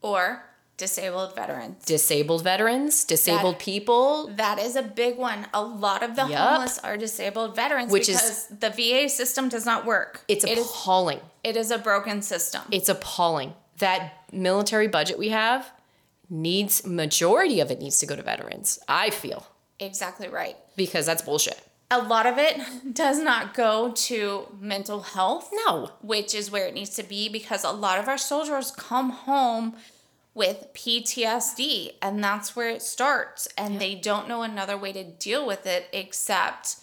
or 0.02 0.44
disabled 0.86 1.36
veterans. 1.36 1.84
Disabled 1.84 2.42
veterans, 2.42 3.04
disabled 3.04 3.54
That- 3.54 3.60
people. 3.70 4.26
That 4.34 4.58
is 4.58 4.74
a 4.74 4.82
big 4.82 5.16
one. 5.16 5.46
A 5.54 5.62
lot 5.62 6.02
of 6.02 6.16
the 6.16 6.26
Yup. 6.26 6.38
homeless 6.48 6.78
are 6.80 6.96
disabled 6.96 7.54
veterans 7.54 7.92
Which 7.92 8.08
is- 8.08 8.46
the 8.64 8.70
VA 8.70 9.08
system 9.08 9.48
does 9.48 9.64
not 9.64 9.84
work. 9.86 10.24
It's 10.26 10.44
It 10.44 10.58
is- 10.58 10.66
appalling. 10.66 11.20
it 11.44 11.56
is 11.56 11.70
a 11.70 11.78
broken 11.78 12.20
system. 12.20 12.62
It's 12.72 12.88
appalling. 12.88 13.54
That 13.78 14.12
military 14.32 14.88
budget 14.88 15.18
we 15.18 15.28
have 15.28 15.70
needs, 16.28 16.84
majority 16.84 17.60
of 17.60 17.70
it 17.70 17.78
needs 17.80 17.98
to 18.00 18.06
go 18.06 18.16
to 18.16 18.22
veterans, 18.22 18.78
I 18.88 19.10
feel, 19.10 19.46
exactly 19.78 20.26
right. 20.28 20.56
because 20.76 21.06
that's 21.06 21.22
bullshit. 21.22 21.60
A 21.90 21.98
lot 22.00 22.26
of 22.26 22.38
it 22.38 22.56
does 22.94 23.18
not 23.18 23.52
go 23.54 23.92
to 24.08 24.46
mental 24.58 25.00
health. 25.02 25.50
No. 25.66 25.90
which 26.00 26.34
is 26.34 26.50
where 26.50 26.66
it 26.66 26.74
needs 26.74 26.90
to 26.96 27.02
be 27.02 27.28
because 27.28 27.62
a 27.64 27.70
lot 27.70 27.98
of 27.98 28.08
our 28.08 28.16
soldiers 28.18 28.70
come 28.70 29.10
home 29.10 29.76
with 30.34 30.68
PTSD, 30.74 31.92
and 32.00 32.22
that's 32.22 32.56
where 32.56 32.68
it 32.70 32.82
starts. 32.82 33.48
And 33.58 33.80
they 33.80 33.94
don't 33.94 34.28
know 34.28 34.42
another 34.42 34.76
way 34.76 34.92
to 34.92 35.04
deal 35.04 35.46
with 35.46 35.66
it 35.66 35.86
except 35.92 36.76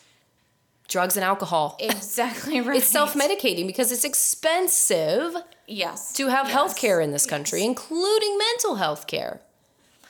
Drugs 0.87 1.15
and 1.15 1.23
alcohol. 1.23 1.77
exactly 1.79 2.59
right. 2.61 2.77
It's 2.77 2.87
self 2.87 3.13
medicating 3.13 3.67
because 3.67 3.91
it's 3.91 4.03
expensive 4.03 5.35
Yes. 5.67 6.13
to 6.13 6.27
have 6.29 6.47
yes, 6.47 6.53
health 6.53 6.75
care 6.75 6.99
in 6.99 7.11
this 7.11 7.25
yes. 7.25 7.29
country, 7.29 7.63
including 7.63 8.37
mental 8.39 8.75
health 8.75 9.05
care. 9.05 9.39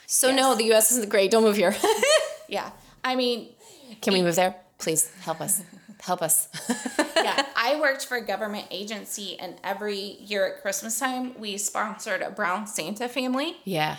So, 0.05 0.33
no, 0.33 0.55
the 0.55 0.71
US 0.73 0.91
isn't 0.93 1.09
great. 1.09 1.31
Don't 1.31 1.43
move 1.43 1.57
here. 1.57 1.75
Yeah. 2.47 2.71
I 3.03 3.15
mean, 3.15 3.49
Can 4.01 4.13
we 4.13 4.23
move 4.23 4.35
there? 4.35 4.55
Please 4.79 5.11
help 5.21 5.39
us. 5.39 5.61
Help 6.01 6.21
us. 6.21 6.47
yeah, 7.15 7.45
I 7.55 7.77
worked 7.79 8.05
for 8.05 8.17
a 8.17 8.21
government 8.25 8.67
agency, 8.71 9.37
and 9.39 9.55
every 9.63 9.97
year 9.99 10.47
at 10.47 10.61
Christmas 10.61 10.97
time, 10.97 11.37
we 11.39 11.57
sponsored 11.57 12.21
a 12.21 12.29
brown 12.31 12.67
Santa 12.67 13.07
family. 13.09 13.57
yeah. 13.65 13.97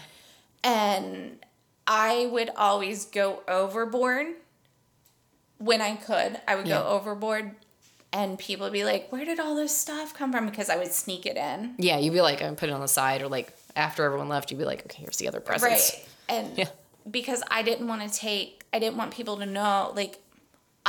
And 0.62 1.38
I 1.86 2.28
would 2.32 2.50
always 2.56 3.06
go 3.06 3.42
overboard 3.48 4.26
when 5.58 5.80
I 5.80 5.96
could. 5.96 6.40
I 6.46 6.54
would 6.54 6.66
Yeah. 6.66 6.78
go 6.80 6.86
overboard, 6.88 7.54
and 8.12 8.38
people 8.38 8.66
would 8.66 8.72
be 8.72 8.84
like, 8.84 9.10
Where 9.10 9.24
did 9.24 9.40
all 9.40 9.54
this 9.54 9.76
stuff 9.76 10.14
come 10.14 10.32
from? 10.32 10.46
Because 10.46 10.68
I 10.70 10.76
would 10.76 10.92
sneak 10.92 11.26
it 11.26 11.36
in. 11.36 11.74
Yeah, 11.78 11.98
you'd 11.98 12.12
be 12.12 12.20
like, 12.20 12.42
I'm 12.42 12.56
put 12.56 12.68
it 12.68 12.72
on 12.72 12.80
the 12.80 12.88
side, 12.88 13.22
or 13.22 13.28
like 13.28 13.52
after 13.76 14.04
everyone 14.04 14.28
left, 14.28 14.50
you'd 14.50 14.58
be 14.58 14.64
like, 14.64 14.84
okay, 14.86 15.02
here's 15.02 15.16
the 15.18 15.28
other 15.28 15.40
presents. 15.40 15.92
Right. 15.94 16.08
And 16.28 16.48
Yeah. 16.58 16.68
because 17.10 17.42
I 17.50 17.62
didn't 17.62 17.88
want 17.88 18.02
to 18.10 18.18
take, 18.18 18.64
I 18.72 18.78
didn't 18.78 18.96
want 18.96 19.12
people 19.12 19.36
to 19.38 19.46
know, 19.46 19.92
like, 19.94 20.18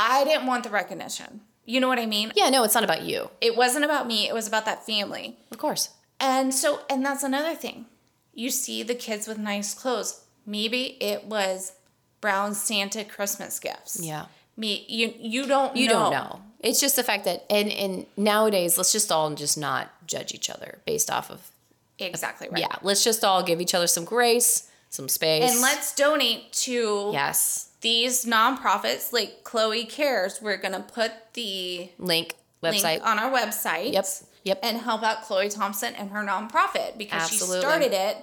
I 0.02 0.24
didn't 0.24 0.46
want 0.46 0.64
the 0.64 0.70
recognition. 0.70 1.42
You 1.64 1.80
know 1.80 1.88
what 1.88 2.00
I 2.00 2.06
mean? 2.06 2.32
Yeah, 2.34 2.50
no, 2.50 2.64
it's 2.64 2.74
not 2.74 2.82
about 2.82 3.02
you. 3.02 3.30
It 3.40 3.56
wasn't 3.56 3.84
about 3.84 4.06
me, 4.06 4.28
it 4.28 4.34
was 4.34 4.48
about 4.48 4.64
that 4.64 4.84
family. 4.84 5.38
Of 5.50 5.58
course. 5.58 5.90
And 6.18 6.52
so, 6.52 6.80
and 6.90 7.04
that's 7.04 7.22
another 7.22 7.54
thing. 7.54 7.86
You 8.34 8.50
see 8.50 8.82
the 8.82 8.94
kids 8.94 9.28
with 9.28 9.38
nice 9.38 9.74
clothes. 9.74 10.24
Maybe 10.44 10.96
it 11.00 11.26
was 11.26 11.72
brown 12.20 12.54
Santa 12.54 13.04
Christmas 13.04 13.60
gifts. 13.60 14.00
Yeah. 14.02 14.26
Me, 14.56 14.84
you, 14.88 15.14
you 15.18 15.46
don't. 15.46 15.76
You 15.76 15.88
know. 15.88 15.92
don't 15.94 16.12
know. 16.12 16.40
It's 16.60 16.80
just 16.80 16.96
the 16.96 17.02
fact 17.02 17.24
that, 17.24 17.44
and 17.50 17.70
and 17.70 18.06
nowadays, 18.16 18.76
let's 18.76 18.92
just 18.92 19.10
all 19.10 19.32
just 19.34 19.58
not 19.58 19.90
judge 20.06 20.34
each 20.34 20.48
other 20.50 20.78
based 20.84 21.10
off 21.10 21.30
of. 21.30 21.50
exactly 21.98 22.48
right. 22.50 22.60
Yeah, 22.60 22.76
let's 22.82 23.02
just 23.02 23.24
all 23.24 23.42
give 23.42 23.60
each 23.60 23.74
other 23.74 23.86
some 23.86 24.04
grace, 24.04 24.70
some 24.90 25.08
space. 25.08 25.50
And 25.50 25.60
let's 25.60 25.94
donate 25.94 26.52
to 26.64 27.10
yes, 27.12 27.71
these 27.82 28.24
nonprofits 28.24 29.12
like 29.12 29.44
Khloe 29.44 29.90
Kares. 29.90 30.40
We're 30.40 30.56
gonna 30.56 30.80
put 30.80 31.12
the 31.34 31.90
link 31.98 32.34
website. 32.62 32.82
link 32.82 33.06
on 33.06 33.18
our 33.18 33.30
website. 33.30 33.92
Yep, 33.92 34.06
yep. 34.44 34.60
And 34.62 34.78
help 34.78 35.02
out 35.02 35.24
Khloe 35.24 35.54
Thompson 35.54 35.94
and 35.94 36.10
her 36.10 36.24
nonprofit 36.24 36.96
because 36.96 37.22
Absolutely. 37.22 37.56
she 37.56 37.60
started 37.60 37.92
it 37.92 38.16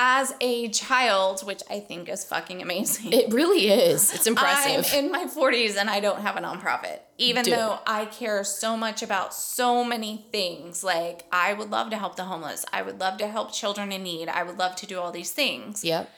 as 0.00 0.32
a 0.40 0.68
child, 0.68 1.44
which 1.44 1.60
I 1.68 1.80
think 1.80 2.08
is 2.08 2.22
fucking 2.22 2.62
amazing. 2.62 3.12
it 3.12 3.32
really 3.32 3.68
is. 3.68 4.14
It's 4.14 4.28
impressive. 4.28 4.86
I'm 4.92 5.04
in 5.06 5.10
my 5.10 5.26
40s 5.26 5.76
and 5.76 5.90
I 5.90 5.98
don't 5.98 6.20
have 6.20 6.36
a 6.36 6.40
nonprofit, 6.40 7.00
even 7.18 7.44
Dude. 7.44 7.54
though 7.54 7.80
I 7.84 8.04
care 8.04 8.44
so 8.44 8.76
much 8.76 9.02
about 9.02 9.34
so 9.34 9.82
many 9.82 10.24
things. 10.30 10.84
Like, 10.84 11.24
I 11.32 11.52
would 11.52 11.70
love 11.70 11.90
to 11.90 11.96
help 11.96 12.14
the 12.14 12.24
homeless. 12.24 12.64
I 12.72 12.82
would 12.82 13.00
love 13.00 13.18
to 13.18 13.26
help 13.26 13.52
children 13.52 13.90
in 13.90 14.04
need. 14.04 14.28
I 14.28 14.44
would 14.44 14.56
love 14.56 14.76
to 14.76 14.86
do 14.86 15.00
all 15.00 15.10
these 15.10 15.32
things. 15.32 15.84
yep. 15.84 16.08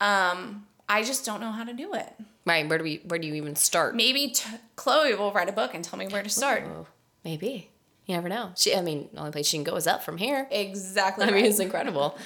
Um, 0.00 0.67
I 0.88 1.02
just 1.02 1.24
don't 1.26 1.40
know 1.40 1.52
how 1.52 1.64
to 1.64 1.72
do 1.72 1.94
it. 1.94 2.12
Right. 2.46 2.66
Where 2.68 2.78
do 2.78 2.84
we? 2.84 3.02
Where 3.04 3.18
do 3.18 3.26
you 3.26 3.34
even 3.34 3.56
start? 3.56 3.94
Maybe 3.94 4.28
t- 4.30 4.48
Khloe 4.76 5.18
will 5.18 5.32
write 5.32 5.48
a 5.48 5.52
book 5.52 5.74
and 5.74 5.84
tell 5.84 5.98
me 5.98 6.08
where 6.08 6.22
to 6.22 6.30
start. 6.30 6.64
Oh, 6.66 6.86
maybe. 7.24 7.70
You 8.06 8.14
never 8.14 8.28
know. 8.30 8.52
She. 8.56 8.74
I 8.74 8.80
mean, 8.80 9.08
the 9.12 9.18
only 9.20 9.32
place 9.32 9.46
she 9.48 9.58
can 9.58 9.64
go 9.64 9.76
is 9.76 9.86
up 9.86 10.02
from 10.02 10.16
here. 10.16 10.48
Exactly. 10.50 11.26
I 11.26 11.30
mean, 11.30 11.44
it's 11.44 11.58
incredible. 11.58 12.16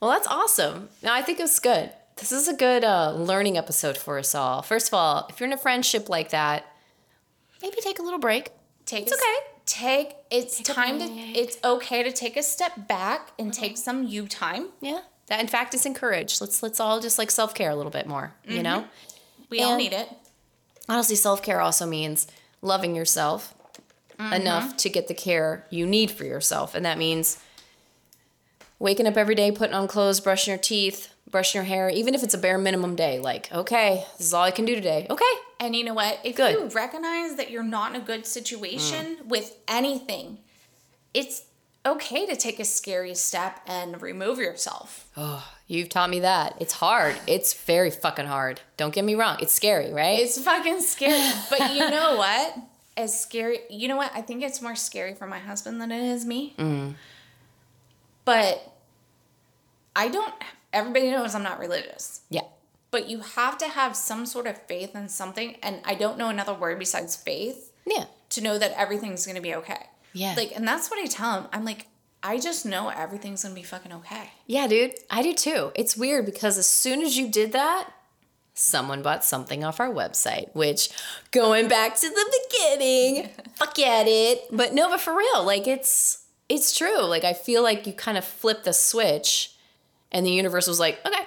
Well, 0.00 0.10
that's 0.10 0.26
awesome. 0.26 0.88
No, 1.02 1.12
I 1.12 1.22
think 1.22 1.38
it's 1.38 1.60
good. 1.60 1.92
This 2.16 2.32
is 2.32 2.48
a 2.48 2.54
good 2.54 2.82
uh, 2.82 3.12
learning 3.12 3.56
episode 3.56 3.96
for 3.96 4.18
us 4.18 4.34
all. 4.34 4.62
First 4.62 4.88
of 4.88 4.94
all, 4.94 5.26
if 5.30 5.38
you're 5.38 5.46
in 5.46 5.52
a 5.52 5.56
friendship 5.58 6.08
like 6.08 6.30
that, 6.30 6.66
maybe 7.62 7.76
take 7.80 8.00
a 8.00 8.02
little 8.02 8.18
break. 8.18 8.50
take 8.84 9.04
It's 9.04 9.12
a- 9.12 9.14
okay. 9.14 9.34
Take 9.64 10.16
it's 10.28 10.58
a 10.58 10.64
time 10.64 10.98
to 10.98 11.04
it's 11.04 11.56
okay 11.62 12.02
to 12.02 12.10
take 12.10 12.36
a 12.36 12.42
step 12.42 12.88
back 12.88 13.30
and 13.38 13.54
take 13.54 13.78
some 13.78 14.02
you 14.08 14.26
time. 14.26 14.70
Yeah. 14.80 15.02
That 15.32 15.40
in 15.40 15.46
fact 15.46 15.72
is 15.72 15.86
encouraged. 15.86 16.42
Let's 16.42 16.62
let's 16.62 16.78
all 16.78 17.00
just 17.00 17.16
like 17.16 17.30
self 17.30 17.54
care 17.54 17.70
a 17.70 17.74
little 17.74 17.90
bit 17.90 18.06
more. 18.06 18.34
You 18.44 18.56
mm-hmm. 18.56 18.62
know. 18.64 18.84
We 19.48 19.62
all 19.62 19.78
need 19.78 19.94
it. 19.94 20.06
Honestly, 20.90 21.16
self 21.16 21.42
care 21.42 21.58
also 21.58 21.86
means 21.86 22.26
loving 22.60 22.94
yourself 22.94 23.54
mm-hmm. 24.18 24.34
enough 24.34 24.76
to 24.76 24.90
get 24.90 25.08
the 25.08 25.14
care 25.14 25.66
you 25.70 25.86
need 25.86 26.10
for 26.10 26.24
yourself, 26.24 26.74
and 26.74 26.84
that 26.84 26.98
means 26.98 27.42
waking 28.78 29.06
up 29.06 29.16
every 29.16 29.34
day, 29.34 29.50
putting 29.50 29.74
on 29.74 29.88
clothes, 29.88 30.20
brushing 30.20 30.52
your 30.52 30.60
teeth, 30.60 31.10
brushing 31.30 31.60
your 31.60 31.64
hair, 31.64 31.88
even 31.88 32.14
if 32.14 32.22
it's 32.22 32.34
a 32.34 32.38
bare 32.38 32.58
minimum 32.58 32.94
day. 32.94 33.18
Like, 33.18 33.50
okay, 33.50 34.04
this 34.18 34.26
is 34.26 34.34
all 34.34 34.44
I 34.44 34.50
can 34.50 34.66
do 34.66 34.74
today. 34.74 35.06
Okay. 35.08 35.24
And 35.58 35.74
you 35.74 35.82
know 35.82 35.94
what? 35.94 36.20
If 36.24 36.36
Good. 36.36 36.52
you 36.52 36.68
recognize 36.78 37.36
that 37.36 37.50
you're 37.50 37.62
not 37.62 37.94
in 37.94 38.02
a 38.02 38.04
good 38.04 38.26
situation 38.26 39.16
mm. 39.16 39.26
with 39.28 39.56
anything, 39.66 40.40
it's 41.14 41.44
okay 41.84 42.26
to 42.26 42.36
take 42.36 42.60
a 42.60 42.64
scary 42.64 43.14
step 43.14 43.60
and 43.66 44.00
remove 44.00 44.38
yourself. 44.38 45.08
Oh, 45.16 45.44
you've 45.66 45.88
taught 45.88 46.10
me 46.10 46.20
that. 46.20 46.54
It's 46.60 46.74
hard. 46.74 47.16
It's 47.26 47.52
very 47.54 47.90
fucking 47.90 48.26
hard. 48.26 48.60
Don't 48.76 48.94
get 48.94 49.04
me 49.04 49.14
wrong. 49.14 49.38
It's 49.40 49.52
scary, 49.52 49.92
right? 49.92 50.18
It's 50.20 50.40
fucking 50.40 50.80
scary. 50.80 51.30
but 51.50 51.74
you 51.74 51.90
know 51.90 52.16
what? 52.16 52.56
As 52.96 53.18
scary, 53.18 53.60
you 53.70 53.88
know 53.88 53.96
what? 53.96 54.12
I 54.14 54.20
think 54.20 54.42
it's 54.42 54.60
more 54.62 54.76
scary 54.76 55.14
for 55.14 55.26
my 55.26 55.38
husband 55.38 55.80
than 55.80 55.90
it 55.90 56.02
is 56.02 56.24
me. 56.24 56.54
Mm. 56.58 56.94
But 58.24 58.72
I 59.96 60.08
don't, 60.08 60.32
everybody 60.72 61.10
knows 61.10 61.34
I'm 61.34 61.42
not 61.42 61.58
religious. 61.58 62.20
yeah. 62.30 62.42
But 62.90 63.08
you 63.08 63.20
have 63.20 63.56
to 63.56 63.68
have 63.68 63.96
some 63.96 64.26
sort 64.26 64.46
of 64.46 64.60
faith 64.66 64.94
in 64.94 65.08
something. 65.08 65.56
And 65.62 65.80
I 65.82 65.94
don't 65.94 66.18
know 66.18 66.28
another 66.28 66.52
word 66.52 66.78
besides 66.78 67.16
faith. 67.16 67.72
Yeah. 67.86 68.04
to 68.28 68.40
know 68.42 68.58
that 68.58 68.72
everything's 68.78 69.26
gonna 69.26 69.40
be 69.40 69.54
okay. 69.54 69.86
Yeah. 70.12 70.34
Like, 70.36 70.52
and 70.54 70.66
that's 70.66 70.90
what 70.90 71.00
I 71.02 71.06
tell 71.06 71.40
him. 71.40 71.48
I'm 71.52 71.64
like, 71.64 71.86
I 72.22 72.38
just 72.38 72.64
know 72.64 72.88
everything's 72.88 73.42
gonna 73.42 73.54
be 73.54 73.62
fucking 73.62 73.92
okay. 73.92 74.30
Yeah, 74.46 74.66
dude. 74.68 74.94
I 75.10 75.22
do 75.22 75.34
too. 75.34 75.72
It's 75.74 75.96
weird 75.96 76.24
because 76.26 76.56
as 76.58 76.66
soon 76.66 77.02
as 77.02 77.16
you 77.16 77.28
did 77.28 77.52
that, 77.52 77.90
someone 78.54 79.02
bought 79.02 79.24
something 79.24 79.64
off 79.64 79.80
our 79.80 79.88
website, 79.88 80.54
which 80.54 80.90
going 81.30 81.68
back 81.68 81.96
to 81.96 82.08
the 82.08 82.40
beginning, 82.50 83.30
fuck 83.54 83.76
yeah, 83.78 84.04
it. 84.06 84.44
But 84.52 84.74
no, 84.74 84.88
but 84.88 85.00
for 85.00 85.16
real, 85.16 85.44
like 85.44 85.66
it's 85.66 86.24
it's 86.48 86.76
true. 86.76 87.02
Like 87.02 87.24
I 87.24 87.32
feel 87.32 87.62
like 87.62 87.86
you 87.86 87.92
kind 87.92 88.18
of 88.18 88.24
flipped 88.24 88.64
the 88.64 88.72
switch 88.72 89.54
and 90.12 90.24
the 90.24 90.30
universe 90.30 90.68
was 90.68 90.78
like, 90.78 91.04
okay. 91.06 91.24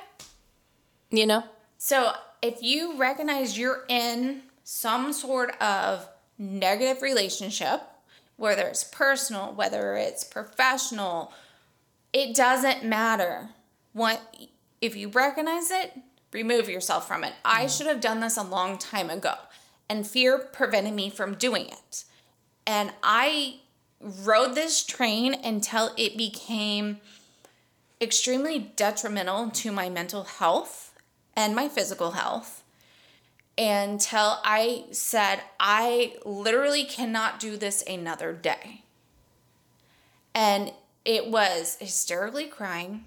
You 1.11 1.25
know? 1.25 1.43
So 1.77 2.13
if 2.41 2.61
you 2.61 2.97
recognize 2.97 3.57
you're 3.57 3.83
in 3.89 4.43
some 4.63 5.11
sort 5.13 5.59
of 5.61 6.07
negative 6.37 7.01
relationship, 7.01 7.81
whether 8.37 8.63
it's 8.67 8.83
personal, 8.83 9.53
whether 9.53 9.95
it's 9.95 10.23
professional, 10.23 11.31
it 12.13 12.35
doesn't 12.35 12.83
matter. 12.83 13.49
What 13.93 14.21
if 14.81 14.95
you 14.95 15.09
recognize 15.09 15.71
it, 15.71 15.93
remove 16.31 16.69
yourself 16.69 17.07
from 17.07 17.23
it. 17.23 17.33
I 17.43 17.61
mm-hmm. 17.61 17.69
should 17.69 17.87
have 17.87 18.01
done 18.01 18.19
this 18.19 18.37
a 18.37 18.43
long 18.43 18.77
time 18.77 19.09
ago. 19.09 19.35
And 19.89 20.05
fear 20.05 20.37
prevented 20.37 20.93
me 20.93 21.09
from 21.09 21.35
doing 21.35 21.67
it. 21.67 22.05
And 22.65 22.91
I 23.03 23.59
rode 23.99 24.55
this 24.55 24.83
train 24.83 25.33
until 25.33 25.91
it 25.97 26.17
became 26.17 26.99
extremely 28.01 28.59
detrimental 28.59 29.49
to 29.49 29.71
my 29.71 29.89
mental 29.89 30.23
health 30.23 30.93
and 31.35 31.55
my 31.55 31.69
physical 31.69 32.11
health 32.11 32.63
until 33.57 34.39
I 34.43 34.85
said, 34.91 35.41
I 35.59 36.15
literally 36.25 36.83
cannot 36.83 37.39
do 37.39 37.57
this 37.57 37.83
another 37.87 38.33
day. 38.33 38.83
And 40.33 40.73
it 41.05 41.29
was 41.29 41.77
hysterically 41.79 42.45
crying. 42.45 43.05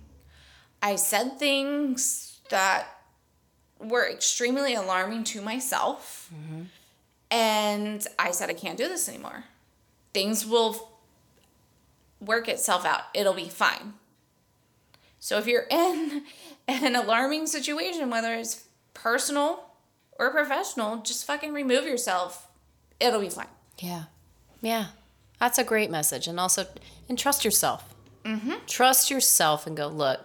I 0.82 0.96
said 0.96 1.38
things 1.38 2.40
that 2.48 2.86
were 3.78 4.08
extremely 4.08 4.74
alarming 4.74 5.24
to 5.24 5.42
myself. 5.42 6.30
Mm-hmm. 6.34 6.62
And 7.30 8.06
I 8.18 8.30
said, 8.30 8.48
I 8.48 8.54
can't 8.54 8.78
do 8.78 8.88
this 8.88 9.08
anymore. 9.08 9.44
Things 10.14 10.46
will 10.46 10.90
work 12.20 12.48
itself 12.48 12.84
out, 12.84 13.02
it'll 13.14 13.34
be 13.34 13.48
fine. 13.48 13.94
So 15.20 15.38
if 15.38 15.46
you're 15.46 15.66
in 15.70 16.24
an 16.68 16.96
alarming 16.96 17.46
situation, 17.46 18.10
whether 18.10 18.34
it's 18.34 18.64
personal 18.94 19.67
or 20.18 20.30
professional, 20.30 20.96
just 20.98 21.24
fucking 21.24 21.52
remove 21.52 21.84
yourself. 21.84 22.48
It'll 23.00 23.20
be 23.20 23.28
fine. 23.28 23.46
Yeah. 23.78 24.04
Yeah. 24.60 24.86
That's 25.38 25.58
a 25.58 25.64
great 25.64 25.90
message. 25.90 26.26
And 26.26 26.40
also, 26.40 26.66
and 27.08 27.18
trust 27.18 27.44
yourself. 27.44 27.94
Mm-hmm. 28.24 28.54
Trust 28.66 29.10
yourself 29.10 29.66
and 29.66 29.76
go, 29.76 29.86
look, 29.86 30.20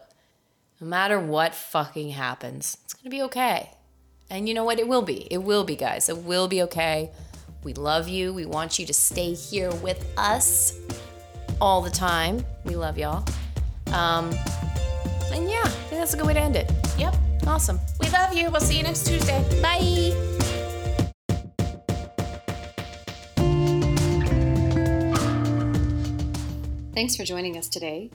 no 0.82 0.88
matter 0.88 1.20
what 1.20 1.54
fucking 1.54 2.10
happens, 2.10 2.78
it's 2.84 2.94
going 2.94 3.04
to 3.06 3.10
be 3.10 3.22
okay. 3.24 3.72
And 4.30 4.48
you 4.48 4.56
know 4.56 4.64
what? 4.64 4.80
It 4.80 4.88
will 4.88 5.04
be. 5.04 5.28
It 5.30 5.44
will 5.44 5.64
be, 5.64 5.76
guys. 5.76 6.10
It 6.10 6.18
will 6.18 6.48
be 6.48 6.64
okay. 6.64 7.12
We 7.64 7.74
love 7.74 8.10
you. 8.10 8.34
We 8.34 8.46
want 8.46 8.80
you 8.80 8.86
to 8.88 8.94
stay 8.94 9.34
here 9.34 9.72
with 9.76 10.12
us 10.18 10.78
all 11.62 11.82
the 11.82 11.92
time. 11.92 12.44
We 12.66 12.76
love 12.76 12.98
y'all. 12.98 13.24
Um, 13.94 14.32
And 15.32 15.50
yeah, 15.50 15.62
I 15.64 15.70
think 15.70 16.00
that's 16.02 16.14
a 16.14 16.18
good 16.18 16.28
way 16.28 16.34
to 16.34 16.40
end 16.40 16.56
it. 16.56 16.72
Yep. 16.98 17.16
Awesome. 17.48 17.80
We 18.00 18.10
love 18.10 18.34
you. 18.34 18.50
We'll 18.50 18.62
see 18.62 18.78
you 18.78 18.84
next 18.84 19.06
Tuesday. 19.06 19.44
Bye. 19.62 20.14
Thanks 26.94 27.16
for 27.16 27.24
joining 27.24 27.58
us 27.58 27.68
today. 27.68 28.12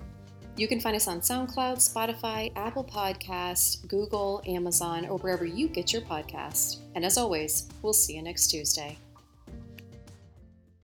You 0.57 0.67
can 0.67 0.81
find 0.81 0.97
us 0.97 1.07
on 1.07 1.21
SoundCloud, 1.21 1.77
Spotify, 1.77 2.51
Apple 2.57 2.85
Podcasts, 2.85 3.87
Google, 3.87 4.43
Amazon, 4.47 5.07
or 5.07 5.19
wherever 5.19 5.45
you 5.45 5.69
get 5.69 5.93
your 5.93 6.03
podcast. 6.03 6.79
And 6.97 7.05
as 7.05 7.17
always, 7.17 7.69
we'll 7.83 7.93
see 7.93 8.17
you 8.17 8.23
next 8.23 8.49
Tuesday. 8.49 8.99